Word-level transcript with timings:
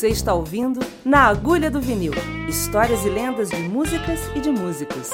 Você 0.00 0.08
está 0.08 0.32
ouvindo 0.32 0.80
Na 1.04 1.26
Agulha 1.26 1.70
do 1.70 1.78
Vinil 1.78 2.14
histórias 2.48 3.04
e 3.04 3.10
lendas 3.10 3.50
de 3.50 3.58
músicas 3.58 4.18
e 4.34 4.40
de 4.40 4.50
músicos. 4.50 5.10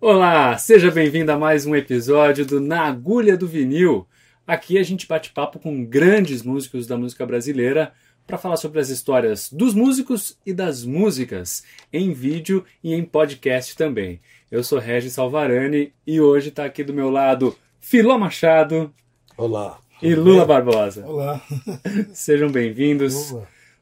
Olá, 0.00 0.56
seja 0.56 0.90
bem-vindo 0.90 1.32
a 1.32 1.38
mais 1.38 1.66
um 1.66 1.76
episódio 1.76 2.46
do 2.46 2.60
Na 2.60 2.86
Agulha 2.86 3.36
do 3.36 3.46
Vinil. 3.46 4.08
Aqui 4.46 4.78
a 4.78 4.82
gente 4.82 5.06
bate 5.06 5.30
papo 5.30 5.58
com 5.58 5.84
grandes 5.84 6.42
músicos 6.42 6.86
da 6.86 6.96
música 6.96 7.26
brasileira 7.26 7.92
para 8.26 8.38
falar 8.38 8.56
sobre 8.56 8.80
as 8.80 8.88
histórias 8.88 9.52
dos 9.52 9.74
músicos 9.74 10.38
e 10.46 10.54
das 10.54 10.82
músicas, 10.82 11.62
em 11.92 12.14
vídeo 12.14 12.64
e 12.82 12.94
em 12.94 13.04
podcast 13.04 13.76
também. 13.76 14.18
Eu 14.50 14.64
sou 14.64 14.78
Regis 14.78 15.12
Salvarani 15.12 15.92
e 16.06 16.22
hoje 16.22 16.48
está 16.48 16.64
aqui 16.64 16.82
do 16.82 16.94
meu 16.94 17.10
lado 17.10 17.54
Filó 17.86 18.18
Machado. 18.18 18.90
Olá. 19.36 19.78
E 20.00 20.14
Lula 20.14 20.46
Barbosa. 20.46 21.06
Olá. 21.06 21.44
Sejam 22.14 22.50
bem-vindos. 22.50 23.36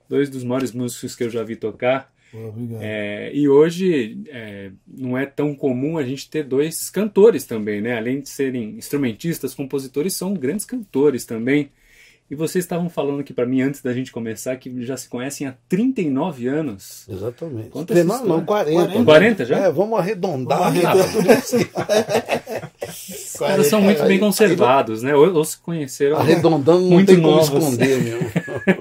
Dois 0.09 0.29
dos 0.29 0.43
maiores 0.43 0.73
músicos 0.73 1.15
que 1.15 1.23
eu 1.23 1.31
já 1.31 1.45
vi 1.45 1.55
tocar. 1.55 2.13
Obrigado. 2.35 2.83
É, 2.83 3.31
e 3.33 3.49
hoje 3.49 4.21
é, 4.29 4.73
não 4.89 5.17
é 5.17 5.25
tão 5.25 5.55
comum 5.55 5.99
a 5.99 6.03
gente 6.03 6.29
ter 6.29 6.43
dois 6.43 6.91
cantores 6.91 7.47
também, 7.47 7.81
né? 7.81 7.97
Além 7.97 8.21
de 8.21 8.29
serem 8.29 8.71
instrumentistas, 8.71 9.55
compositores, 9.55 10.15
são 10.15 10.35
grandes 10.35 10.67
cantores 10.67 11.25
também. 11.25 11.71
E 12.33 12.35
vocês 12.35 12.65
estavam 12.65 12.89
falando 12.89 13.21
aqui 13.21 13.31
para 13.31 13.45
mim 13.45 13.61
antes 13.61 13.83
da 13.83 13.93
gente 13.93 14.11
começar 14.11 14.57
que 14.57 14.83
já 14.87 14.97
se 14.97 15.07
conhecem 15.07 15.47
há 15.47 15.55
39 15.69 16.49
anos. 16.49 17.07
Exatamente. 17.07 17.69
Conta 17.69 17.93
essa 17.93 18.05
não, 18.05 18.25
não, 18.25 18.43
40. 18.43 18.73
40, 18.73 19.05
40 19.05 19.45
já? 19.45 19.59
É, 19.59 19.71
vamos 19.71 19.99
arredondar. 19.99 20.59
Vamos 20.59 20.83
arredondar. 20.83 21.43
Os 22.89 23.37
caras 23.39 23.67
são 23.67 23.83
muito 23.83 24.03
bem 24.05 24.19
conservados, 24.19 25.03
né? 25.03 25.15
Ou, 25.15 25.31
ou 25.35 25.45
se 25.45 25.59
conheceram. 25.59 26.17
Arredondando 26.17 26.81
não 26.81 26.89
Muito 26.89 27.09
tem 27.09 27.21
como 27.21 27.37
novos. 27.37 27.49
esconder 27.49 28.03
mesmo. 28.03 28.31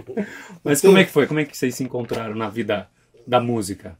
Mas 0.63 0.79
como 0.79 0.97
é 0.97 1.03
que 1.03 1.11
foi? 1.11 1.27
Como 1.27 1.41
é 1.41 1.43
que 1.43 1.57
vocês 1.57 1.75
se 1.75 1.83
encontraram 1.83 2.35
na 2.35 2.47
vida 2.47 2.87
da 3.27 3.41
música? 3.41 3.97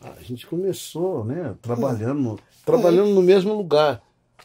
A 0.00 0.22
gente 0.22 0.46
começou, 0.46 1.24
né, 1.24 1.56
trabalhando, 1.60 2.38
trabalhando 2.64 3.10
no 3.10 3.22
mesmo 3.22 3.52
lugar. 3.52 4.00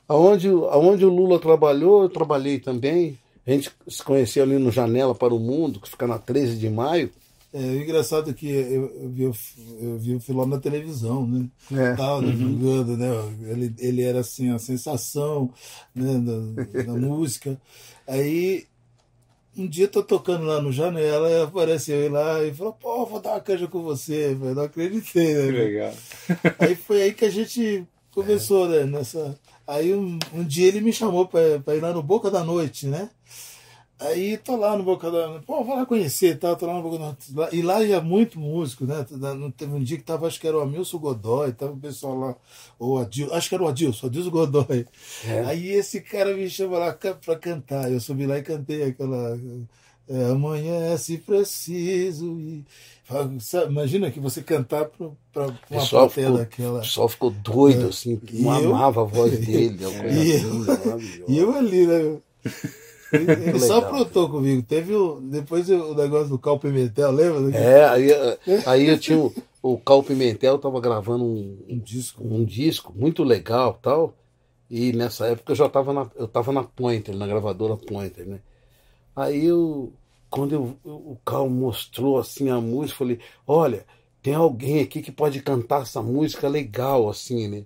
Aonde, 0.10 0.48
aonde 0.48 1.06
o 1.06 1.14
Lula 1.14 1.38
trabalhou, 1.38 2.02
eu 2.02 2.10
trabalhei 2.10 2.58
também. 2.58 3.20
A 3.46 3.52
gente 3.52 3.72
se 3.88 4.04
conheceu 4.04 4.44
ali 4.44 4.58
no 4.58 4.72
Janela 4.72 5.16
para 5.16 5.34
o 5.34 5.40
Mundo, 5.40 5.80
que 5.80 5.90
fica 5.90 6.06
na 6.08 6.20
13 6.20 6.58
de 6.58 6.70
maio. 6.70 7.10
É, 7.54 7.58
o 7.60 7.82
engraçado 7.82 8.30
é 8.30 8.34
que 8.34 8.48
eu, 8.48 8.86
eu 9.02 9.10
vi, 9.10 9.26
o- 9.26 9.36
eu 9.82 9.98
vi 9.98 10.16
o 10.16 10.20
Filó 10.22 10.46
na 10.46 10.58
televisão, 10.58 11.28
né? 11.28 11.46
É. 11.72 11.96
Tava 11.96 12.26
jogando, 12.26 12.96
né? 12.96 13.08
Ele, 13.50 13.76
ele 13.78 14.02
era 14.04 14.20
assim, 14.22 14.52
a 14.52 14.60
sensação 14.60 15.52
né? 15.94 16.18
da, 16.20 16.84
da 16.84 16.94
música. 17.00 17.60
Aí, 18.08 18.66
um 19.58 19.68
dia 19.68 19.88
tô 19.90 20.02
tocando 20.02 20.46
lá 20.46 20.62
no 20.62 20.72
Janela, 20.72 21.30
e 21.30 21.42
apareceu 21.42 22.10
lá 22.10 22.42
e 22.42 22.54
falou, 22.54 22.72
pô, 22.72 23.06
vou 23.06 23.20
dar 23.20 23.32
uma 23.32 23.42
canja 23.42 23.68
com 23.68 23.82
você. 23.82 24.32
Eu 24.42 24.56
não 24.56 24.64
acreditei, 24.64 25.34
né? 25.34 25.46
Que 25.48 25.52
legal. 25.52 25.94
Aí 26.60 26.76
foi 26.76 27.02
aí 27.02 27.14
que 27.14 27.26
a 27.26 27.30
gente 27.30 27.84
começou, 28.16 28.70
né? 28.70 28.86
Nessa... 28.86 29.38
Aí 29.72 29.94
um, 29.94 30.20
um 30.34 30.44
dia 30.44 30.68
ele 30.68 30.82
me 30.82 30.92
chamou 30.92 31.26
pra 31.26 31.76
ir 31.76 31.80
lá 31.80 31.94
no 31.94 32.04
Boca 32.04 32.30
da 32.30 32.44
Noite, 32.44 32.88
né? 32.88 33.10
Aí 33.98 34.36
tô 34.36 34.58
lá 34.58 34.76
no 34.76 34.84
Boca 34.84 35.10
da 35.10 35.28
Noite, 35.28 35.46
pô, 35.46 35.64
vou 35.64 35.76
lá 35.78 35.86
conhecer, 35.86 36.38
tá? 36.38 36.54
Tô 36.58 36.66
lá 36.66 36.74
no 36.74 36.82
Boca 36.82 36.98
da 36.98 37.06
Noite. 37.06 37.56
E 37.56 37.62
lá 37.62 37.82
ia 37.82 38.02
muito 38.02 38.38
músico, 38.38 38.86
né? 38.86 39.06
Não 39.12 39.50
Teve 39.50 39.74
um 39.74 39.82
dia 39.82 39.98
que 39.98 40.04
tava, 40.04 40.28
acho 40.28 40.42
que 40.42 40.48
era 40.48 40.58
o 40.58 40.60
Amilson 40.60 40.98
Godoy, 40.98 41.54
tava 41.54 41.72
o 41.72 41.80
pessoal 41.80 42.20
lá, 42.20 42.36
ou 42.78 42.98
Adil, 42.98 43.34
acho 43.34 43.48
que 43.48 43.56
era 43.56 43.64
o 43.64 43.68
Adilson, 43.70 44.08
Adilson 44.08 44.30
Godoy. 44.30 44.86
É. 45.26 45.46
Aí 45.46 45.70
esse 45.70 46.02
cara 46.02 46.36
me 46.36 46.50
chamou 46.50 46.78
lá 46.78 46.92
pra 46.94 47.36
cantar. 47.38 47.90
Eu 47.90 48.02
subi 48.02 48.26
lá 48.26 48.38
e 48.40 48.44
cantei 48.44 48.84
aquela. 48.84 49.40
É, 50.14 50.26
amanhã 50.32 50.98
se 50.98 51.18
preciso. 51.18 52.40
E... 52.40 52.66
Imagina 53.70 54.12
que 54.12 54.20
você 54.20 54.42
cantar 54.44 54.90
O 55.00 55.18
uma 55.36 55.54
pessoal 55.70 56.08
plateia 56.08 56.10
ficou, 56.10 56.38
daquela. 56.38 56.80
o 56.80 56.82
pessoal 56.82 57.10
ficou 57.10 57.30
doido, 57.32 57.88
assim, 57.88 58.20
E 58.32 58.42
não 58.42 58.54
eu? 58.56 58.76
amava 58.76 59.02
a 59.02 59.06
voz 59.06 59.40
dele. 59.40 59.80
É 59.84 60.14
E 60.14 60.32
eu? 60.32 60.54
maravilhosa. 60.66 61.24
E 61.28 61.38
eu 61.38 61.54
ali, 61.56 61.88
né? 61.88 62.22
Ele, 63.14 63.30
ele 63.30 63.60
só 63.60 63.76
Legal. 63.76 63.80
aprontou 63.80 64.30
comigo. 64.30 64.64
Teve 64.64 64.96
o, 64.96 65.20
depois 65.20 65.70
o 65.70 65.94
negócio 65.94 66.30
do 66.30 66.40
Cal 66.40 66.58
Pimentel, 66.58 67.12
lembra? 67.12 67.58
É, 67.58 67.84
aí, 67.86 68.08
aí 68.66 68.88
eu 68.88 68.98
tinha 68.98 69.20
o, 69.20 69.34
o 69.62 69.78
Cal 69.78 70.02
Pimentel, 70.02 70.58
tava 70.58 70.80
gravando 70.80 71.26
um, 71.26 71.58
Um 71.68 71.78
disco. 71.80 72.24
um 72.24 72.46
disco 72.46 72.94
muito 72.96 73.24
legal 73.24 73.78
tal. 73.82 74.14
E 74.70 74.94
nessa 74.94 75.28
época 75.28 75.52
eu 75.52 75.56
já 75.58 75.68
tava 75.68 75.92
na, 75.92 76.10
eu 76.16 76.28
tava 76.28 76.54
na 76.54 76.64
Pointer, 76.64 77.14
na 77.16 77.28
gravadora 77.28 77.76
Pointer, 77.76 78.26
né? 78.26 78.40
Aí 79.16 79.46
eu, 79.46 79.92
quando 80.32 80.54
eu, 80.54 80.78
o 80.86 81.18
Cal 81.26 81.50
mostrou 81.50 82.18
assim 82.18 82.50
a 82.50 82.60
música, 82.62 83.00
falei, 83.00 83.20
olha, 83.46 83.86
tem 84.24 84.34
alguém 84.34 84.82
aqui 84.82 85.02
que 85.02 85.12
pode 85.12 85.42
cantar 85.42 85.84
essa 85.84 86.02
música 86.02 86.48
legal, 86.48 87.10
assim, 87.10 87.48
né? 87.48 87.66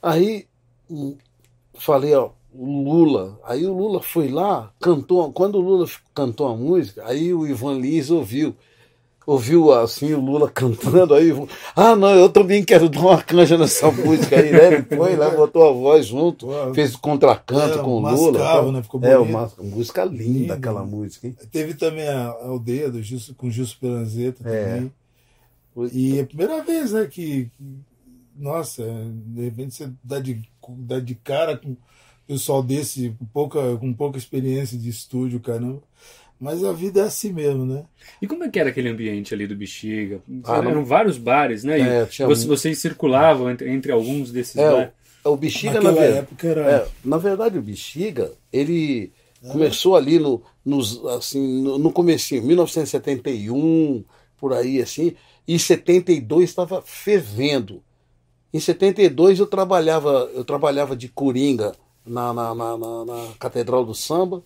Aí 0.00 0.46
hum, 0.88 1.16
falei, 1.74 2.14
ó, 2.14 2.30
Lula. 2.54 3.38
Aí 3.44 3.66
o 3.66 3.72
Lula 3.76 4.00
foi 4.00 4.28
lá, 4.28 4.72
cantou. 4.80 5.32
Quando 5.32 5.56
o 5.56 5.60
Lula 5.60 5.86
cantou 6.14 6.48
a 6.48 6.56
música, 6.56 7.04
aí 7.06 7.34
o 7.34 7.46
Ivan 7.46 7.78
Lins 7.78 8.10
ouviu. 8.10 8.56
Ouviu 9.30 9.70
assim 9.74 10.14
o 10.14 10.20
Lula 10.20 10.48
cantando, 10.50 11.12
aí 11.12 11.30
ah 11.76 11.94
não, 11.94 12.08
eu 12.14 12.30
também 12.30 12.64
quero 12.64 12.88
dar 12.88 13.00
uma 13.00 13.22
canja 13.22 13.58
nessa 13.58 13.90
música 13.92 14.40
aí, 14.40 14.50
né? 14.50 14.66
Ele 14.72 14.82
foi 14.96 15.16
lá, 15.16 15.28
botou 15.28 15.68
a 15.68 15.70
voz 15.70 16.06
junto, 16.06 16.46
Pô, 16.46 16.72
fez 16.72 16.94
o 16.94 16.98
contracanto 16.98 17.78
é, 17.78 17.82
com 17.82 17.98
o 17.98 18.00
mascavo, 18.00 18.24
Lula. 18.30 18.38
tal. 18.38 18.72
né? 18.72 18.82
Ficou 18.82 19.04
é, 19.04 19.18
bonito. 19.18 19.28
uma 19.30 19.52
música 19.58 20.04
linda 20.06 20.22
Lindo. 20.22 20.52
aquela 20.54 20.82
música, 20.82 21.26
hein? 21.26 21.36
Teve 21.52 21.74
também 21.74 22.08
a 22.08 22.28
aldeia 22.28 22.90
do 22.90 23.02
Gilson, 23.02 23.34
com 23.34 23.50
Gilson 23.50 23.76
Peranzeta 23.78 24.48
É. 24.48 24.76
também. 24.76 24.92
E 25.92 26.18
é 26.18 26.22
a 26.22 26.26
primeira 26.26 26.62
vez, 26.62 26.92
né, 26.92 27.04
que, 27.04 27.50
nossa, 28.34 28.82
de 29.26 29.42
repente 29.44 29.74
você 29.74 29.90
dá 30.02 30.18
de, 30.20 30.42
dá 30.70 31.00
de 31.00 31.14
cara 31.14 31.54
com 31.54 31.76
pessoal 32.26 32.62
desse, 32.62 33.14
com 33.18 33.26
pouca, 33.26 33.76
com 33.76 33.92
pouca 33.92 34.16
experiência 34.16 34.78
de 34.78 34.88
estúdio, 34.88 35.38
caramba. 35.38 35.82
Mas 36.40 36.62
a 36.64 36.72
vida 36.72 37.00
é 37.00 37.04
assim 37.04 37.32
mesmo, 37.32 37.66
né? 37.66 37.84
E 38.22 38.26
como 38.26 38.44
é 38.44 38.48
que 38.48 38.58
era 38.60 38.68
aquele 38.70 38.88
ambiente 38.88 39.34
ali 39.34 39.46
do 39.46 39.56
Bexiga? 39.56 40.22
Ah, 40.44 40.62
não- 40.62 40.70
Eram 40.70 40.84
vários 40.84 41.18
bares, 41.18 41.64
né? 41.64 41.78
E 41.78 41.82
É, 41.82 42.06
tinha 42.06 42.28
vocês, 42.28 42.78
circulavam 42.78 43.50
entre, 43.50 43.68
entre 43.70 43.90
alguns 43.90 44.30
desses 44.30 44.56
É, 44.56 44.70
bares. 44.70 44.90
O 45.24 45.36
Bexiga, 45.36 45.74
na 45.74 45.90
Naquela 45.90 46.00
verdade. 46.00 46.18
época 46.20 46.46
era. 46.48 46.70
É, 46.70 46.88
na 47.04 47.18
verdade, 47.18 47.58
o 47.58 47.62
Bexiga, 47.62 48.32
ele 48.52 49.12
começou 49.50 49.96
ali 49.96 50.18
no, 50.18 50.40
nos, 50.64 51.04
assim, 51.06 51.60
no, 51.62 51.76
no 51.78 51.92
comecinho, 51.92 52.42
1971, 52.44 54.04
por 54.36 54.52
aí, 54.52 54.80
assim, 54.80 55.14
e 55.46 55.54
em 55.54 55.58
72 55.58 56.48
estava 56.48 56.80
fervendo. 56.82 57.82
Em 58.52 58.60
72 58.60 59.38
eu 59.40 59.46
trabalhava, 59.46 60.30
eu 60.34 60.44
trabalhava 60.44 60.96
de 60.96 61.08
coringa 61.08 61.72
na, 62.06 62.32
na, 62.32 62.54
na, 62.54 62.76
na- 62.78 63.04
na 63.04 63.28
Catedral 63.38 63.84
do 63.84 63.94
Samba, 63.94 64.42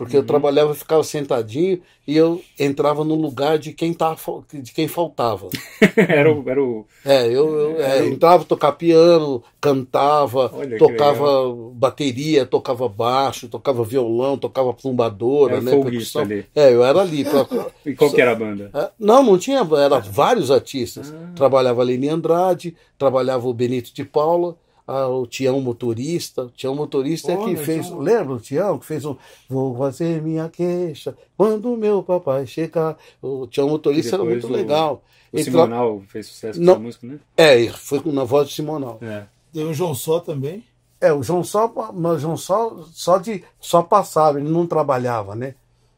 porque 0.00 0.16
eu 0.16 0.22
trabalhava, 0.24 0.74
ficava 0.74 1.04
sentadinho 1.04 1.78
e 2.08 2.16
eu 2.16 2.40
entrava 2.58 3.04
no 3.04 3.14
lugar 3.14 3.58
de 3.58 3.74
quem, 3.74 3.92
tava, 3.92 4.16
fal- 4.16 4.42
de 4.50 4.72
quem 4.72 4.88
faltava. 4.88 5.50
era, 5.94 6.32
o, 6.32 6.48
era 6.48 6.62
o. 6.64 6.86
É, 7.04 7.26
eu, 7.26 7.54
eu 7.54 7.82
é, 7.84 8.06
entrava 8.06 8.42
tocar 8.46 8.72
piano, 8.72 9.42
cantava, 9.60 10.50
Olha 10.54 10.78
tocava 10.78 11.52
bateria, 11.74 12.46
tocava 12.46 12.88
baixo, 12.88 13.46
tocava 13.46 13.84
violão, 13.84 14.38
tocava 14.38 14.72
plumbadora, 14.72 15.56
Era 15.56 15.62
né? 15.62 15.70
percussão. 15.82 16.22
ali. 16.22 16.46
É, 16.56 16.72
eu 16.72 16.82
era 16.82 16.98
ali. 17.02 17.22
pra- 17.22 17.46
E 17.84 17.92
qual 17.94 18.10
que 18.10 18.22
era 18.22 18.32
a 18.32 18.36
banda? 18.36 18.70
É, 18.72 18.88
Não, 18.98 19.22
não 19.22 19.36
tinha, 19.36 19.58
era 19.78 19.98
vários 19.98 20.50
artistas. 20.50 21.12
Ah. 21.14 21.32
Trabalhava 21.36 21.82
Leni 21.82 22.08
Andrade, 22.08 22.74
trabalhava 22.96 23.46
o 23.46 23.52
Benito 23.52 23.92
de 23.92 24.02
Paula, 24.04 24.56
ah, 24.90 25.08
o 25.08 25.26
Tião 25.26 25.60
Motorista. 25.60 26.42
O 26.44 26.50
Tião 26.50 26.74
Motorista 26.74 27.32
é 27.32 27.36
Olha, 27.36 27.54
que 27.56 27.62
fez. 27.64 27.86
Tião. 27.86 27.98
Lembra 28.00 28.34
o 28.34 28.40
Tião 28.40 28.78
que 28.78 28.86
fez 28.86 29.04
um. 29.04 29.16
Vou 29.48 29.76
fazer 29.76 30.20
minha 30.22 30.48
queixa 30.48 31.16
quando 31.36 31.76
meu 31.76 32.02
papai 32.02 32.46
chegar. 32.46 32.96
O 33.22 33.46
Tião 33.46 33.68
Motorista 33.68 34.16
era 34.16 34.24
muito 34.24 34.46
o- 34.46 34.50
legal. 34.50 35.02
O 35.32 35.38
Simonal 35.38 36.02
fez 36.08 36.26
sucesso 36.26 36.58
com 36.58 36.64
Não. 36.64 36.72
essa 36.74 36.82
música, 36.82 37.06
né? 37.06 37.18
É, 37.36 37.68
foi 37.68 38.02
na 38.06 38.24
voz 38.24 38.48
de 38.48 38.54
Simonal. 38.54 38.98
É. 39.00 39.24
O 39.60 39.72
João 39.72 39.94
Só 39.94 40.18
também. 40.20 40.64
É, 41.00 41.12
o 41.14 41.22
João 41.22 41.42
só, 41.42 41.72
mas 41.94 42.16
o 42.16 42.18
João 42.18 42.36
só, 42.36 42.84
só 42.92 43.16
de 43.16 43.42
só 43.58 43.82
passava, 43.82 44.38
ele 44.38 44.50
não 44.50 44.66
trabalhava, 44.66 45.34
né? 45.34 45.54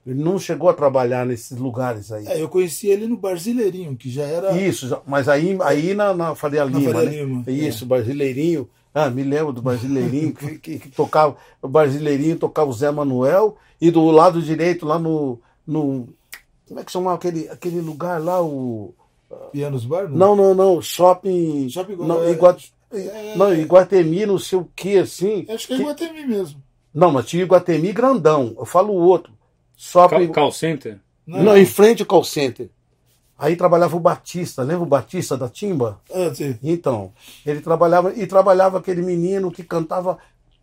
Ele 0.07 0.23
não 0.23 0.39
chegou 0.39 0.69
a 0.69 0.73
trabalhar 0.75 1.27
nesses 1.27 1.57
lugares 1.59 2.13
aí. 2.13 2.25
É, 2.27 2.41
eu 2.41 2.49
conheci 2.49 2.87
ele 2.89 3.09
no 3.09 3.17
Brasileirinho, 3.17 3.97
que 3.97 4.09
já 4.11 4.23
era. 4.23 4.53
Isso, 4.57 4.97
mas 5.07 5.29
aí, 5.29 5.57
aí 5.63 5.93
na, 5.95 6.15
na 6.15 6.35
Faria 6.37 6.65
Na 6.65 6.79
Lima, 6.79 6.93
Faria 6.93 7.11
né? 7.11 7.17
Lima, 7.25 7.45
Isso, 7.51 7.85
Brasileirinho. 7.85 8.69
Ah, 8.95 9.09
me 9.09 9.23
lembro 9.23 9.53
do 9.53 9.63
Brasileirinho, 9.63 10.35
que, 10.35 10.59
que, 10.59 10.79
que 10.79 10.89
tocava, 10.91 11.37
o 11.63 11.69
Brasileirinho 11.69 12.39
tocava 12.39 12.69
o 12.71 12.75
Zé 12.75 12.91
Manuel, 12.91 13.57
e 13.81 13.91
do 13.91 14.05
lado 14.11 14.43
direito, 14.43 14.85
lá 14.87 14.99
no. 14.99 15.41
no 15.67 16.09
como 16.69 16.81
é 16.81 16.85
que 16.85 16.93
chamava 16.93 17.17
aquele, 17.17 17.49
aquele 17.49 17.81
lugar 17.81 18.23
lá, 18.23 18.43
o. 18.43 18.95
Pianos 19.51 19.85
Bar? 19.87 20.09
Não, 20.11 20.37
não, 20.37 20.55
não, 20.55 20.83
shopping. 20.83 21.69
Shopping 21.71 21.97
não, 21.97 22.23
é- 22.23 22.33
Igua- 22.33 22.57
é- 22.93 23.35
não, 23.35 23.55
Iguatemi, 23.55 24.27
não 24.27 24.39
sei 24.39 24.59
o 24.59 24.69
que, 24.77 24.99
assim. 24.99 25.47
Acho 25.49 25.67
que 25.67 25.73
é 25.73 25.77
Iguatemi 25.79 26.27
mesmo. 26.27 26.63
Não, 26.95 27.11
mas 27.11 27.25
tinha 27.27 27.43
Iguatemi 27.43 27.93
grandão. 27.93 28.55
Eu 28.59 28.67
falo 28.67 28.93
o 28.93 28.99
outro. 29.01 29.33
Só 29.75 30.07
Call, 30.07 30.29
call 30.29 30.53
center? 30.53 31.01
Não, 31.27 31.43
não, 31.43 31.57
em 31.57 31.65
frente 31.65 32.03
ao 32.03 32.07
call 32.07 32.25
center. 32.25 32.69
Aí 33.43 33.57
trabalhava 33.57 33.97
o 33.97 34.01
Batista, 34.01 34.63
lembra 34.63 34.85
o 34.85 34.87
Batista 34.87 35.37
da 35.37 35.49
Timba? 35.49 35.99
Ah, 36.15 36.33
sim. 36.33 36.57
Então, 36.63 37.11
ele 37.45 37.61
trabalhava 37.61 38.13
e 38.15 38.25
trabalhava 38.25 38.79
aquele 38.79 39.03
menino 39.03 39.51
que 39.51 39.65
cantava 39.65 40.17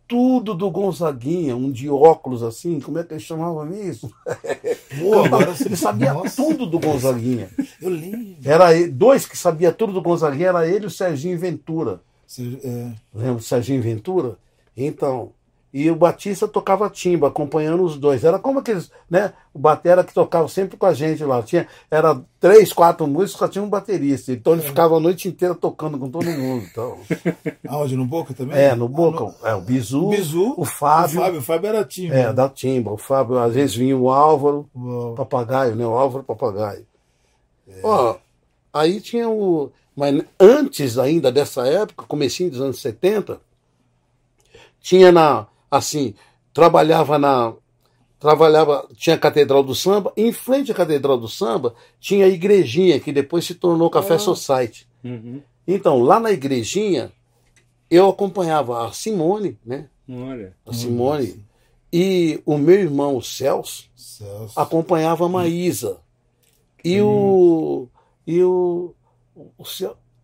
tudo 0.07 0.55
do 0.55 0.71
Gonzaguinha, 0.71 1.57
um 1.57 1.69
de 1.69 1.89
óculos 1.89 2.41
assim, 2.41 2.79
como 2.79 2.97
é 2.97 3.03
que 3.03 3.13
ele 3.13 3.19
chamava 3.19 3.67
isso? 3.75 4.09
Pô, 4.97 5.23
agora 5.25 5.53
ele 5.59 5.75
sabia 5.75 6.13
Nossa. 6.13 6.37
tudo 6.41 6.65
do 6.65 6.79
Gonzaguinha. 6.79 7.49
Eu 7.81 7.89
lembro. 7.89 8.37
Era 8.45 8.73
ele- 8.73 8.89
dois 8.89 9.25
que 9.25 9.37
sabia 9.37 9.73
tudo 9.73 9.91
do 9.91 10.01
Gonzaguinha, 10.01 10.47
era 10.47 10.65
ele 10.65 10.85
e 10.85 10.87
o 10.87 10.89
Serginho 10.89 11.37
Ventura. 11.37 11.99
Você- 12.25 12.59
é, 12.63 12.91
Lembra 13.13 13.33
o 13.35 13.41
Serginho 13.41 13.81
Ventura? 13.81 14.37
Então, 14.77 15.33
e 15.71 15.91
o 15.91 15.95
Batista 15.95 16.47
tocava 16.47 16.89
timba, 16.89 17.27
acompanhando 17.27 17.83
os 17.83 17.95
dois. 17.95 18.23
Era 18.23 18.39
como 18.39 18.57
aqueles, 18.59 18.91
né? 19.09 19.33
O 19.53 19.59
batera 19.59 20.03
que 20.03 20.11
tocava 20.13 20.47
sempre 20.47 20.77
com 20.77 20.85
a 20.87 20.93
gente 20.93 21.23
lá. 21.23 21.43
Tinha, 21.43 21.67
era 21.91 22.19
três, 22.39 22.73
quatro 22.73 23.05
músicos, 23.05 23.39
só 23.39 23.47
tinha 23.47 23.63
um 23.63 23.69
baterista. 23.69 24.31
Então 24.31 24.53
ele 24.53 24.63
ficava 24.63 24.97
a 24.97 24.99
noite 24.99 25.27
inteira 25.27 25.53
tocando 25.53 25.97
com 25.99 26.09
todo 26.09 26.25
mundo. 26.25 26.65
Então, 26.71 26.97
aonde? 27.69 27.95
No 27.95 28.05
Boca 28.05 28.33
também? 28.33 28.57
é, 28.57 28.73
no 28.73 28.85
Ah, 28.85 28.87
Boca. 28.87 29.35
É, 29.47 29.53
o 29.53 29.61
Bizu, 29.61 30.07
O 30.07 30.09
Bizu, 30.09 30.53
o 30.57 30.65
Fábio. 30.65 31.19
O 31.19 31.23
Fábio, 31.23 31.39
o 31.39 31.43
Fábio 31.43 31.67
era 31.67 31.83
time. 31.85 32.15
É, 32.15 32.33
da 32.33 32.49
timba. 32.49 32.91
O 32.91 32.97
Fábio, 32.97 33.37
às 33.37 33.53
vezes 33.53 33.75
vinha 33.75 33.95
o 33.95 34.09
Álvaro, 34.09 34.67
Uau. 34.75 35.13
papagaio, 35.13 35.75
né? 35.75 35.85
O 35.85 35.91
Álvaro 35.93 36.23
Papagaio. 36.23 36.85
Ó, 37.83 38.15
aí 38.73 38.99
tinha 38.99 39.29
o. 39.29 39.71
Mas 39.95 40.23
antes 40.39 40.97
ainda 40.97 41.31
dessa 41.31 41.67
época, 41.67 42.05
comecinho 42.07 42.49
dos 42.49 42.61
anos 42.61 42.81
70, 42.81 43.39
tinha 44.81 45.11
na. 45.11 45.45
Assim, 45.69 46.13
trabalhava 46.53 47.17
na. 47.17 47.53
Trabalhava, 48.19 48.85
tinha 48.95 49.15
a 49.15 49.19
Catedral 49.19 49.63
do 49.63 49.73
Samba, 49.73 50.11
em 50.17 50.33
frente 50.33 50.73
à 50.73 50.75
Catedral 50.75 51.17
do 51.17 51.29
Samba 51.29 51.73
tinha 52.01 52.25
a 52.25 52.29
igrejinha, 52.29 52.99
que 52.99 53.13
depois 53.13 53.45
se 53.45 53.55
tornou 53.55 53.89
Café 53.89 54.17
Society. 54.17 54.85
Uhum. 55.01 55.41
Então, 55.65 56.01
lá 56.01 56.19
na 56.19 56.29
igrejinha, 56.29 57.13
eu 57.89 58.09
acompanhava 58.09 58.85
a 58.85 58.91
Simone, 58.91 59.57
né? 59.65 59.87
Olha. 60.09 60.53
A 60.65 60.73
Simone, 60.73 61.45
e 61.91 62.41
o 62.45 62.57
meu 62.57 62.79
irmão, 62.79 63.15
o 63.15 63.21
Celso, 63.21 63.89
Celso. 63.95 64.59
acompanhava 64.59 65.25
a 65.25 65.29
Maísa. 65.29 65.97
E 66.83 67.01
o. 67.01 67.87
E 68.25 68.43
o. 68.43 68.93
o 69.35 69.63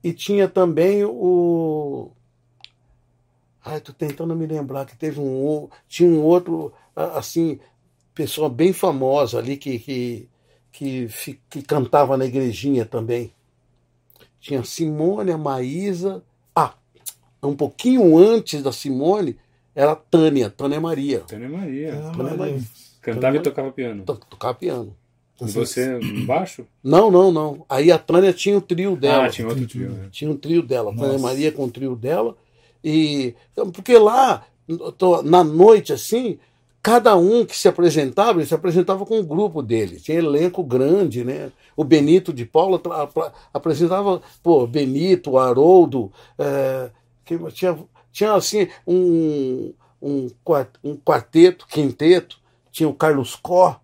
e 0.04 0.14
tinha 0.14 0.48
também 0.48 1.04
o. 1.04 2.12
Ai, 3.66 3.82
tô 3.82 3.92
tentando 3.92 4.36
me 4.36 4.46
lembrar 4.46 4.86
que 4.86 4.96
teve 4.96 5.20
um. 5.20 5.68
Tinha 5.90 6.08
um 6.10 6.22
outro, 6.22 6.72
assim, 6.96 7.60
pessoa 8.14 8.48
bem 8.48 8.72
famosa 8.72 9.40
ali 9.40 9.58
que, 9.58 9.80
que, 9.80 10.30
que, 10.72 11.10
que 11.50 11.62
cantava 11.64 12.16
na 12.16 12.26
igrejinha 12.26 12.86
também. 12.86 13.34
Tinha 14.40 14.60
a 14.60 14.64
Simone, 14.64 15.32
a 15.32 15.38
Maísa. 15.38 16.24
Ah, 16.56 16.76
um 17.42 17.56
pouquinho 17.56 18.16
antes 18.18 18.62
da 18.62 18.72
Simone 18.72 19.36
era 19.74 19.94
a 19.94 19.96
Tânia, 19.96 20.50
Tânia 20.50 20.80
Maria. 20.80 21.22
Tânia 21.22 21.50
Maria. 21.50 21.90
Ah, 21.96 22.12
Tânia 22.12 22.18
Maria. 22.24 22.38
Maria. 22.38 22.62
Cantava 23.02 23.38
e 23.38 23.40
tocava 23.42 23.72
piano. 23.72 24.04
To- 24.04 24.16
Tocava 24.30 24.54
piano. 24.54 24.96
E 25.42 25.46
você 25.52 26.00
embaixo? 26.00 26.66
Não, 26.84 27.12
não, 27.12 27.32
não. 27.32 27.66
Aí 27.68 27.92
a 27.92 27.98
Tânia 28.00 28.32
tinha 28.32 28.58
o 28.58 28.62
trio 28.62 28.96
dela. 28.96 29.26
Ah, 29.26 29.30
tinha 29.30 29.48
outro 29.48 29.68
trio. 29.68 29.90
né? 29.90 30.08
Tinha 30.12 30.30
um 30.32 30.38
trio 30.38 30.62
dela. 30.64 30.92
A 30.92 30.96
Tânia 30.96 31.12
Nossa. 31.14 31.24
Maria 31.24 31.52
com 31.52 31.66
o 31.66 31.70
trio 31.72 31.96
dela. 31.96 32.38
E. 32.86 33.34
Porque 33.74 33.98
lá, 33.98 34.46
na 35.24 35.44
noite, 35.44 35.92
assim, 35.92 36.38
cada 36.84 37.16
um 37.16 37.44
que 37.44 37.58
se 37.58 37.68
apresentava, 37.68 38.38
ele 38.40 38.46
se 38.46 38.54
apresentava 38.54 39.04
com 39.08 39.20
o 39.20 39.24
grupo 39.26 39.64
dele. 39.64 40.00
Tinha 40.00 40.20
elenco 40.20 40.64
grande, 40.64 41.24
né? 41.24 41.52
O 41.76 41.84
Benito 41.84 42.32
de 42.32 42.46
Paula 42.46 42.80
apresentava, 43.52 44.22
pô, 44.44 44.68
Benito, 44.68 45.38
Haroldo, 45.38 46.12
é, 46.38 46.92
tinha, 47.54 47.78
tinha 48.12 48.34
assim, 48.34 48.68
um, 48.88 49.74
um, 50.02 50.28
um 50.84 50.96
quarteto, 50.96 51.66
quinteto, 51.68 52.38
tinha 52.72 52.88
o 52.88 52.94
Carlos 52.94 53.36
Có, 53.36 53.80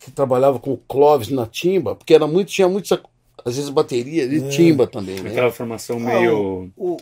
que 0.00 0.10
trabalhava 0.10 0.58
com 0.58 0.72
o 0.72 0.76
Clóvis 0.78 1.28
na 1.28 1.46
timba, 1.46 1.94
porque 1.94 2.14
era 2.14 2.26
muito, 2.26 2.48
tinha 2.48 2.68
muito, 2.68 2.84
essa- 2.92 3.02
às 3.44 3.56
vezes, 3.56 3.70
bateria 3.70 4.24
e 4.24 4.48
timba 4.48 4.86
também, 4.86 5.20
né? 5.22 5.30
Aquela 5.30 5.52
formação 5.52 5.96
Ah, 5.98 6.00
meio. 6.00 6.72
o, 6.76 6.96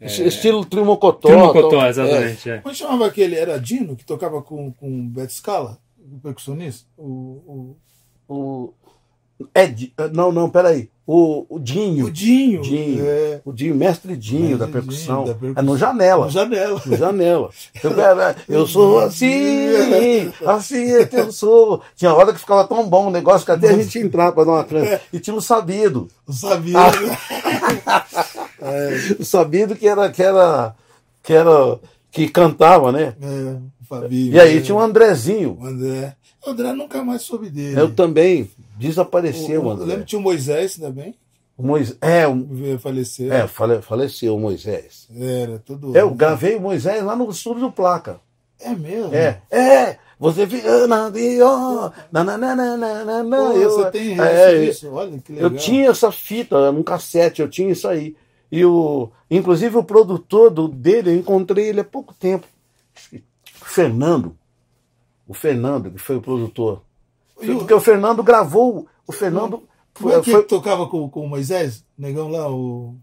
o, 0.00 0.06
Estilo 0.06 0.64
Trio 0.64 0.84
Mocotó. 0.84 1.28
Trio 1.28 1.40
Mocotó, 1.40 1.78
tal. 1.78 1.88
exatamente. 1.88 2.50
É. 2.50 2.58
como 2.58 2.74
chamava 2.74 3.06
aquele? 3.06 3.34
Era 3.36 3.58
Dino, 3.58 3.96
que 3.96 4.04
tocava 4.04 4.42
com, 4.42 4.72
com 4.72 5.00
o 5.00 5.08
Beto 5.08 5.32
Scala, 5.32 5.78
o 5.98 6.18
percussionista? 6.20 6.88
O, 6.96 7.76
É, 8.28 8.32
o 8.34 8.74
Ed, 9.54 9.92
não, 10.12 10.32
não, 10.32 10.50
peraí. 10.50 10.88
O, 11.06 11.46
o 11.48 11.56
o, 11.56 11.58
Dinho. 11.58 12.06
o 12.06 12.10
Dinho. 12.10 12.60
Dinho. 12.60 13.02
É, 13.06 13.40
O 13.42 13.50
Dinho, 13.52 13.74
mestre 13.74 14.14
Dinho 14.14 14.40
Mestre 14.42 14.58
da 14.58 14.66
percussão. 14.68 15.24
Dinho, 15.24 15.34
da 15.34 15.40
percussão. 15.40 15.62
É 15.62 15.66
no 15.66 15.78
Janela. 15.78 16.24
no 16.26 16.30
Janela. 16.30 16.82
No 16.84 16.96
Janela. 16.96 17.50
Eu, 17.82 18.00
era- 18.00 18.36
eu 18.48 18.66
sou 18.66 18.98
assim, 18.98 19.68
assim 20.44 20.92
é 20.92 21.08
eu 21.12 21.32
sou. 21.32 21.80
Tinha 21.96 22.12
hora 22.12 22.32
que 22.34 22.40
ficava 22.40 22.64
tão 22.66 22.86
bom 22.86 23.06
o 23.06 23.10
negócio 23.10 23.46
que 23.46 23.52
até 23.52 23.68
a 23.70 23.72
gente 23.72 23.98
entrava 23.98 24.32
para 24.32 24.44
dar 24.44 24.52
uma 24.52 24.64
crença. 24.64 25.00
E 25.10 25.18
tinha 25.18 25.34
um 25.34 25.40
sabido. 25.40 26.08
Não 26.26 26.34
sabia. 26.34 26.76
Ah. 26.78 26.90
né? 27.00 27.18
O 29.18 29.24
sabido 29.24 29.76
que 29.76 29.86
era, 29.86 30.10
que 30.10 30.22
era, 30.22 30.74
que 31.22 31.32
era, 31.32 31.78
que 32.10 32.28
cantava, 32.28 32.90
né? 32.92 33.14
É, 33.22 33.56
o 33.80 33.84
Fabinho. 33.88 34.34
E 34.34 34.40
aí 34.40 34.60
tinha 34.60 34.74
um 34.74 34.80
Andrezinho. 34.80 35.56
O 35.60 35.64
André. 35.64 36.16
O 36.44 36.50
André 36.50 36.72
nunca 36.72 37.02
mais 37.04 37.22
soube 37.22 37.48
dele. 37.50 37.80
Eu 37.80 37.94
também. 37.94 38.50
Desapareceu, 38.78 39.64
O- 39.64 39.70
André. 39.70 39.86
lembro 39.86 40.00
que 40.02 40.08
tinha 40.10 40.18
o 40.18 40.22
Moisés 40.22 40.76
também. 40.76 41.14
O 41.56 41.62
Moisés, 41.66 41.98
é, 42.00 42.26
o- 42.28 42.78
falecer. 42.78 43.32
é 43.32 43.46
fale- 43.48 43.82
faleceu 43.82 44.36
o 44.36 44.40
Moisés. 44.40 45.08
Era 45.14 45.58
todo. 45.58 45.96
Eu 45.96 46.10
gravei 46.14 46.54
o 46.54 46.60
Moisés 46.60 47.02
lá 47.02 47.16
no 47.16 47.28
estúdio 47.30 47.62
do 47.62 47.72
Placa. 47.72 48.20
É 48.60 48.70
mesmo? 48.74 49.12
É, 49.14 49.40
é, 49.50 49.98
você 50.18 50.46
fica 50.46 50.86
na 50.86 51.10
ó, 51.44 51.90
na 52.10 52.24
na 52.24 52.38
na 52.38 52.54
na 52.56 52.76
na 52.76 53.22
na 53.24 53.36
eu, 53.54 53.70
você 53.70 53.90
tem 53.90 54.12
é, 54.12 54.22
resto 54.22 54.64
disso? 54.64 54.92
Olha 54.92 55.18
que 55.18 55.32
legal. 55.32 55.50
eu 55.50 55.56
tinha 55.56 55.90
essa 55.90 56.10
fita 56.12 56.70
num 56.72 56.82
cassete, 56.82 57.40
eu 57.42 57.48
tinha 57.48 57.70
isso 57.72 57.86
aí. 57.88 58.16
E 58.50 58.64
o, 58.64 59.10
inclusive 59.30 59.76
o 59.76 59.84
produtor 59.84 60.50
do, 60.50 60.66
dele, 60.68 61.10
eu 61.10 61.16
encontrei 61.16 61.68
ele 61.68 61.80
há 61.80 61.84
pouco 61.84 62.14
tempo. 62.14 62.46
Fernando. 63.64 64.36
O 65.26 65.34
Fernando, 65.34 65.90
que 65.90 65.98
foi 65.98 66.16
o 66.16 66.22
produtor. 66.22 66.82
Porque 67.38 67.74
o 67.74 67.80
Fernando 67.80 68.22
gravou. 68.22 68.86
O 69.06 69.12
Fernando 69.12 69.62
é 69.96 70.00
foi, 70.00 70.20
que 70.22 70.30
foi 70.32 70.42
tocava 70.44 70.86
com, 70.86 71.08
com 71.08 71.24
o 71.24 71.28
Moisés? 71.28 71.84
Negão 71.96 72.28
lá, 72.28 72.50
o. 72.50 72.94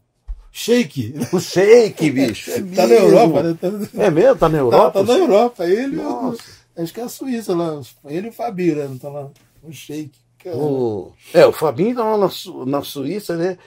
Shake. 0.51 1.13
o 1.33 1.39
shake, 1.39 2.11
bicho. 2.11 2.51
É 2.51 2.61
Tá 2.61 2.87
na. 2.87 2.93
Europa, 2.93 3.43
né? 3.43 3.57
Tá, 3.59 3.67
É 4.01 4.09
mesmo? 4.09 4.35
Tá 4.37 4.47
na 4.49 4.57
tá, 4.57 4.61
Europa? 4.63 4.91
tá 4.91 5.03
na 5.03 5.17
Europa. 5.19 5.65
Ele, 5.67 5.95
e 5.95 5.99
o- 5.99 6.03
Nossa. 6.03 6.43
acho 6.77 6.93
que 6.93 6.99
é 6.99 7.03
a 7.03 7.09
Suíça 7.09 7.55
lá. 7.55 7.81
Ele 8.05 8.27
e 8.27 8.29
o 8.29 8.33
Fabio, 8.33 8.75
né? 8.75 8.87
Não 8.87 8.97
tá 8.97 9.09
lá. 9.09 9.29
O 9.63 9.71
Shake. 9.71 10.11
O, 10.47 11.11
é, 11.33 11.43
o 11.47 11.51
Fabinho 11.51 11.95
tá 11.95 12.03
lá 12.03 12.17
na, 12.19 12.29
Su- 12.29 12.65
na 12.67 12.81
Suíça, 12.83 13.35
né? 13.35 13.57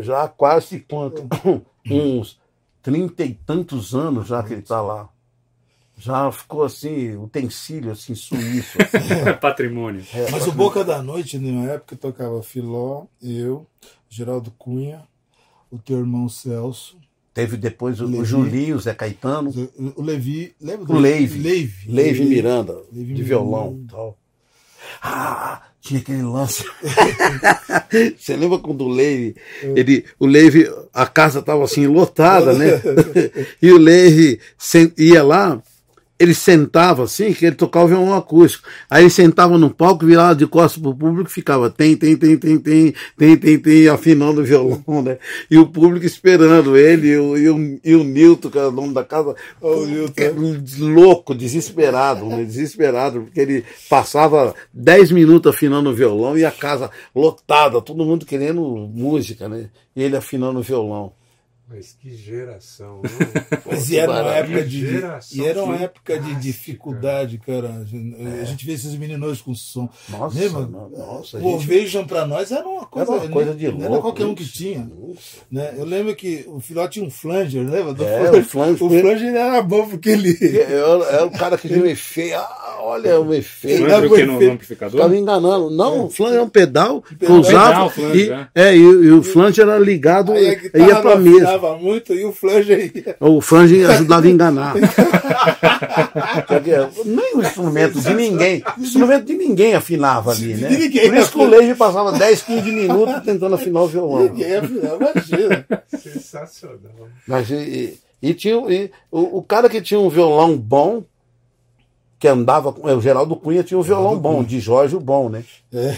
Já 0.00 0.22
há 0.24 0.28
quase 0.28 0.80
quanto? 0.80 1.28
Uns 1.90 2.40
trinta 2.82 3.22
e 3.24 3.34
tantos 3.34 3.94
anos 3.94 4.26
já 4.28 4.42
que 4.42 4.54
ele 4.54 4.62
tá 4.62 4.80
lá. 4.80 5.08
Já 6.04 6.32
ficou 6.32 6.64
assim, 6.64 7.16
utensílio 7.16 7.92
assim, 7.92 8.12
suíço. 8.16 8.76
assim. 8.82 9.38
Patrimônio. 9.40 10.04
Mas 10.32 10.48
o 10.48 10.52
Boca 10.52 10.82
da 10.82 11.00
Noite, 11.00 11.38
na 11.38 11.70
época, 11.70 11.94
tocava 11.94 12.42
Filó, 12.42 13.04
eu, 13.22 13.64
Geraldo 14.08 14.50
Cunha, 14.58 15.04
o 15.70 15.78
teu 15.78 15.98
irmão 16.00 16.28
Celso, 16.28 16.96
Teve 17.32 17.56
depois 17.56 17.98
o, 18.00 18.04
o 18.04 18.08
Levi. 18.08 18.24
Julinho, 18.26 18.76
o 18.76 18.80
Zé 18.80 18.92
Caetano, 18.92 19.50
o 19.96 20.02
Levi. 20.02 20.54
Lembra 20.60 20.84
do 20.84 20.92
o 20.92 20.98
Leive. 20.98 21.38
Leive. 21.38 21.90
Leive 21.90 22.24
Miranda, 22.24 22.76
Leive 22.92 23.14
de 23.14 23.22
violão 23.22 23.80
e 23.82 23.86
tal. 23.90 24.18
Ah, 25.00 25.62
tinha 25.80 26.00
aquele 26.00 26.22
lance. 26.22 26.62
Você 28.18 28.36
lembra 28.36 28.58
quando 28.58 28.82
o 28.84 28.88
Leive, 28.88 29.34
ele, 29.62 30.04
o 30.18 30.26
Leive, 30.26 30.68
a 30.92 31.06
casa 31.06 31.38
estava 31.38 31.64
assim 31.64 31.86
lotada, 31.86 32.52
né? 32.52 32.66
e 33.62 33.70
o 33.72 33.78
Leive 33.78 34.38
sen- 34.58 34.92
ia 34.98 35.22
lá, 35.22 35.62
ele 36.22 36.34
sentava 36.34 37.02
assim, 37.02 37.32
que 37.32 37.44
ele 37.44 37.56
tocava 37.56 37.88
violão 37.88 38.14
acústico. 38.14 38.68
Aí 38.88 39.02
ele 39.02 39.10
sentava 39.10 39.58
no 39.58 39.70
palco, 39.70 40.06
virava 40.06 40.36
de 40.36 40.46
costas 40.46 40.80
pro 40.80 40.94
público 40.94 41.28
e 41.28 41.32
ficava 41.32 41.68
tem, 41.68 41.96
tem, 41.96 42.16
tem, 42.16 42.36
tem, 42.36 42.58
tem, 42.58 42.94
tem, 43.18 43.36
tem, 43.36 43.58
tem, 43.58 43.88
afinando 43.88 44.40
o 44.40 44.44
violão, 44.44 45.02
né? 45.02 45.18
E 45.50 45.58
o 45.58 45.66
público 45.66 46.06
esperando 46.06 46.76
ele 46.76 47.08
e 47.08 47.18
o, 47.18 47.36
e 47.36 47.50
o, 47.50 47.80
e 47.84 47.94
o 47.96 48.04
Nilton, 48.04 48.50
que 48.50 48.58
era 48.58 48.68
o 48.68 48.72
dono 48.72 48.94
da 48.94 49.02
casa, 49.02 49.34
o 49.60 49.84
Nilton. 49.84 50.12
louco, 50.78 51.34
desesperado, 51.34 52.24
né? 52.26 52.44
desesperado, 52.44 53.22
porque 53.22 53.40
ele 53.40 53.64
passava 53.90 54.54
10 54.72 55.10
minutos 55.10 55.52
afinando 55.52 55.90
o 55.90 55.94
violão 55.94 56.38
e 56.38 56.44
a 56.44 56.52
casa 56.52 56.88
lotada, 57.12 57.82
todo 57.82 58.04
mundo 58.04 58.24
querendo 58.24 58.62
música, 58.62 59.48
né? 59.48 59.70
E 59.96 60.02
ele 60.04 60.16
afinando 60.16 60.60
o 60.60 60.62
violão. 60.62 61.12
Mas 61.74 61.96
que 62.00 62.14
geração, 62.14 63.00
não? 63.02 63.62
Mas 63.66 63.88
e 63.88 63.96
era 63.96 64.12
uma 64.12 64.30
época 64.34 64.64
de, 64.64 64.86
e 65.32 65.44
era 65.44 65.64
uma 65.64 65.76
época 65.76 66.18
de 66.20 66.34
dificuldade, 66.34 67.38
cara. 67.38 67.68
A 67.80 67.84
gente, 67.84 68.16
a 68.42 68.44
gente 68.44 68.66
vê 68.66 68.72
esses 68.72 68.94
meninos 68.94 69.40
com 69.40 69.54
som. 69.54 69.88
Nossa, 70.08 70.38
Lembra? 70.38 70.66
nossa, 70.66 71.38
a 71.38 71.40
o 71.40 71.58
gente- 71.58 72.04
pra 72.06 72.26
nós 72.26 72.50
era 72.52 72.66
uma 72.66 72.84
coisa, 72.84 73.12
Era 73.12 73.22
uma 73.22 73.30
coisa 73.30 73.54
de 73.54 73.66
não 73.68 73.72
louco. 73.72 73.92
era 73.92 74.00
qualquer 74.02 74.26
um 74.26 74.34
que 74.34 74.42
isso. 74.42 74.52
tinha. 74.52 74.90
Né? 75.50 75.74
Eu 75.76 75.84
lembro 75.84 76.14
que 76.14 76.44
o 76.48 76.60
Filhote 76.60 76.94
tinha 76.94 77.06
um 77.06 77.10
flanger, 77.10 77.62
lembra? 77.68 77.94
Do 77.94 78.04
É, 78.04 78.18
flanger? 78.18 78.40
o 78.40 78.44
flanger. 78.44 78.82
O 78.86 79.00
flanger 79.00 79.34
era 79.34 79.62
bom 79.62 79.88
porque 79.88 80.10
ele. 80.10 80.36
É, 80.42 81.16
é 81.18 81.22
o 81.22 81.30
cara 81.30 81.56
que 81.56 81.68
viu 81.68 81.84
o 81.84 81.86
efeito. 81.86 82.34
Ah, 82.36 82.78
olha 82.80 83.18
o 83.20 83.32
efeito. 83.32 83.74
Ele 83.82 83.88
Flange 83.88 83.94
dava 84.02 84.06
o 84.06 84.16
que 84.16 84.24
no, 84.24 84.52
amplificador? 84.52 84.92
Ficava 84.92 85.16
enganando. 85.16 85.70
Não, 85.70 86.06
o 86.06 86.10
flange 86.10 86.36
é 86.36 86.42
um 86.42 86.48
pedal 86.48 87.02
que 87.02 87.30
usava. 87.30 87.90
Pedal, 87.90 88.16
e, 88.16 88.30
é. 88.30 88.48
é, 88.54 88.76
e, 88.76 88.80
e 88.80 89.10
o 89.12 89.22
flange 89.22 89.60
era 89.60 89.78
ligado, 89.78 90.32
a 90.32 90.38
ia 90.40 91.00
pra 91.00 91.16
não 91.16 91.22
mesa. 91.22 91.58
Afinava 91.62 91.78
muito 91.78 92.12
e 92.14 92.24
o 92.24 92.32
flanger 92.32 92.92
ia. 92.94 93.16
O 93.20 93.40
flange 93.40 93.84
ajudava 93.84 94.26
a 94.26 94.30
enganar. 94.30 94.74
Nem 97.04 97.36
o 97.36 97.42
instrumento 97.42 98.00
de 98.00 98.14
ninguém. 98.14 98.62
O 98.76 98.80
instrumento 98.82 99.24
de 99.26 99.34
ninguém 99.34 99.74
afinava 99.74 100.32
ali, 100.32 100.54
né? 100.54 100.68
De 100.68 100.78
ninguém 100.78 101.08
Por 101.08 101.16
isso 101.18 101.32
que 101.32 101.38
o 101.38 101.46
Leite 101.46 101.74
passava 101.76 102.12
10, 102.12 102.42
15 102.42 102.72
minutos 102.72 103.22
tentando 103.24 103.54
afinar 103.54 103.80
o 103.82 103.86
violão. 103.88 104.24
Ninguém 104.24 104.56
afinava, 104.56 104.96
imagina. 105.12 105.66
Sensacional. 105.98 107.08
Mas 107.26 107.50
e, 107.50 107.54
e- 107.54 107.98
e 108.30 108.34
tinha, 108.34 108.54
e 108.72 108.90
o, 109.10 109.38
o 109.38 109.42
cara 109.42 109.68
que 109.68 109.80
tinha 109.82 109.98
um 109.98 110.08
violão 110.08 110.56
bom, 110.56 111.02
que 112.20 112.28
andava 112.28 112.72
com. 112.72 112.88
é, 112.88 112.94
O 112.94 113.00
Geraldo 113.00 113.34
Cunha 113.34 113.64
tinha 113.64 113.78
um 113.78 113.82
violão 113.82 114.16
bom, 114.16 114.44
de 114.44 114.60
Jorge 114.60 114.94
o 114.94 115.00
bom, 115.00 115.28
né? 115.28 115.42
É. 115.74 115.92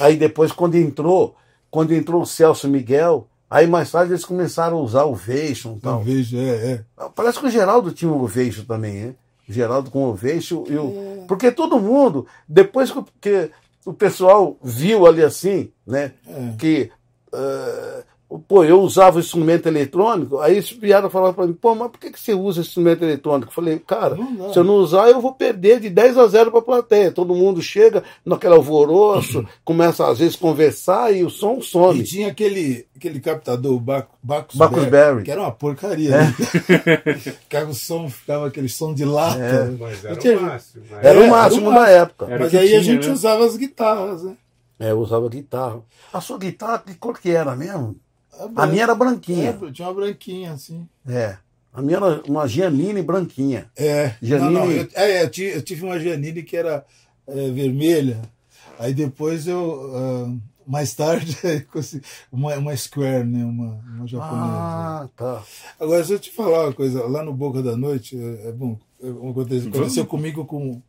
Aí 0.00 0.16
depois, 0.16 0.50
quando 0.50 0.76
entrou, 0.76 1.36
quando 1.70 1.92
entrou 1.94 2.22
o 2.22 2.26
Celso 2.26 2.66
Miguel, 2.68 3.28
aí 3.50 3.66
mais 3.66 3.90
tarde 3.90 4.12
eles 4.12 4.24
começaram 4.24 4.78
a 4.78 4.80
usar 4.80 5.04
o 5.04 5.12
Ovation 5.12 5.76
e 5.76 5.80
tal. 5.80 5.96
Talvez, 5.96 6.32
é, 6.32 6.84
é. 6.98 7.08
Parece 7.14 7.40
que 7.40 7.46
o 7.46 7.50
Geraldo 7.50 7.92
tinha 7.92 8.10
um 8.10 8.22
Ovation 8.22 8.64
também, 8.64 8.94
né? 8.94 9.14
O 9.48 9.52
Geraldo 9.52 9.90
com 9.90 10.04
o 10.04 10.10
Ovation 10.10 10.64
e 10.68 10.76
o. 10.76 11.24
Porque 11.26 11.50
todo 11.50 11.80
mundo, 11.80 12.26
depois 12.48 12.92
que, 13.20 13.50
o 13.84 13.92
pessoal 13.92 14.56
viu 14.62 15.06
ali 15.06 15.22
assim, 15.22 15.72
né? 15.86 16.12
É. 16.26 16.54
Que. 16.56 16.90
eh, 17.32 18.04
pô, 18.46 18.62
eu 18.64 18.80
usava 18.80 19.16
o 19.16 19.20
instrumento 19.20 19.66
eletrônico, 19.66 20.38
aí 20.38 20.52
eles 20.54 20.70
vieram 20.70 21.10
falar 21.10 21.32
para 21.32 21.46
mim, 21.46 21.52
pô, 21.52 21.74
mas 21.74 21.90
por 21.90 21.98
que, 21.98 22.10
que 22.10 22.20
você 22.20 22.32
usa 22.32 22.60
instrumento 22.60 23.02
eletrônico? 23.02 23.50
Eu 23.50 23.54
falei, 23.54 23.78
cara, 23.80 24.16
se 24.52 24.58
eu 24.58 24.62
não 24.64 24.74
usar, 24.74 25.08
eu 25.10 25.20
vou 25.20 25.32
perder 25.34 25.80
de 25.80 25.90
10 25.90 26.16
a 26.16 26.26
0 26.28 26.50
para 26.50 26.60
a 26.60 26.62
plateia. 26.62 27.10
Todo 27.10 27.34
mundo 27.34 27.60
chega 27.60 28.04
naquele 28.24 28.54
alvoroço, 28.54 29.44
começa 29.64 30.06
às 30.08 30.18
vezes 30.18 30.36
a 30.36 30.38
conversar 30.38 31.12
e 31.14 31.24
o 31.24 31.30
som 31.30 31.58
E 31.58 31.62
some. 31.62 32.02
tinha 32.04 32.28
aquele, 32.28 32.86
aquele 32.96 33.18
captador, 33.20 33.74
o 33.74 33.80
Bac- 33.80 34.08
Bacchus, 34.22 34.56
Bacchus 34.58 34.84
Berry, 34.84 34.90
Berry. 34.90 35.22
que 35.24 35.30
era 35.30 35.40
uma 35.40 35.52
porcaria. 35.52 36.10
né? 36.10 36.34
Ficava 37.18 37.70
o 37.70 37.74
som, 37.74 38.08
ficava 38.08 38.46
aquele 38.46 38.68
som 38.68 38.94
de 38.94 39.04
lata. 39.04 39.38
É. 39.40 39.70
Mas 39.78 40.04
era 40.04 40.16
tinha- 40.16 40.38
o 40.38 40.42
máximo. 40.42 40.84
né? 40.90 40.98
Era 41.02 41.08
É, 41.08 41.18
o 41.18 41.22
era 41.22 41.30
máximo 41.30 41.66
o 41.68 41.70
da 41.72 41.80
máximo. 41.80 41.96
época. 41.98 42.24
Era 42.26 42.36
o 42.36 42.40
Mas 42.40 42.54
aí 42.54 42.66
a 42.66 42.68
tinha, 42.68 42.82
gente 42.82 43.06
né? 43.08 43.12
usava 43.12 43.44
as 43.44 43.56
guitarras, 43.56 44.22
né? 44.24 44.36
É, 44.78 44.92
eu 44.92 44.98
usava 45.00 45.28
guitarra. 45.28 45.80
A 46.12 46.20
sua 46.20 46.38
guitarra, 46.38 46.78
que 46.86 46.94
cor 46.94 47.18
que 47.20 47.30
era 47.30 47.54
mesmo? 47.54 47.96
A 48.44 48.48
branca. 48.48 48.66
minha 48.66 48.82
era 48.82 48.94
branquinha. 48.94 49.50
É, 49.50 49.70
tinha 49.72 49.88
uma 49.88 49.94
branquinha 49.94 50.52
assim. 50.52 50.88
É. 51.06 51.36
A 51.72 51.82
minha 51.82 51.98
era 51.98 52.22
uma 52.28 52.46
Giannini 52.48 53.02
branquinha. 53.02 53.70
É, 53.76 54.14
Janine- 54.20 54.52
não, 54.52 54.66
não, 54.66 54.72
eu, 54.72 54.88
é, 54.94 55.22
eu, 55.22 55.30
tive, 55.30 55.56
eu 55.56 55.62
tive 55.62 55.84
uma 55.84 56.00
Janine 56.00 56.42
que 56.42 56.56
era 56.56 56.84
é, 57.26 57.50
vermelha. 57.50 58.20
Aí 58.78 58.92
depois 58.94 59.46
eu, 59.46 59.92
ah, 59.94 60.34
mais 60.66 60.94
tarde, 60.94 61.36
uma, 62.32 62.56
uma 62.56 62.76
Square, 62.76 63.24
né? 63.24 63.44
Uma, 63.44 63.74
uma 63.96 64.06
japonesa. 64.06 64.46
Ah, 64.46 65.08
tá. 65.16 65.42
Agora, 65.78 66.04
se 66.04 66.12
eu 66.12 66.18
te 66.18 66.32
falar 66.32 66.64
uma 66.66 66.72
coisa, 66.72 67.04
lá 67.06 67.22
no 67.22 67.32
Boca 67.32 67.62
da 67.62 67.76
Noite, 67.76 68.16
é, 68.16 68.48
é 68.48 68.52
bom, 68.52 68.78
é 69.02 69.32
coisa, 69.32 69.68
aconteceu 69.68 70.06
comigo 70.06 70.44
com 70.44 70.82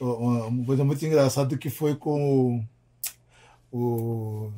uma, 0.00 0.46
uma 0.46 0.64
coisa 0.66 0.84
muito 0.84 1.04
engraçada 1.06 1.56
que 1.56 1.70
foi 1.70 1.94
com 1.94 2.60
o, 3.70 4.48
o 4.48 4.52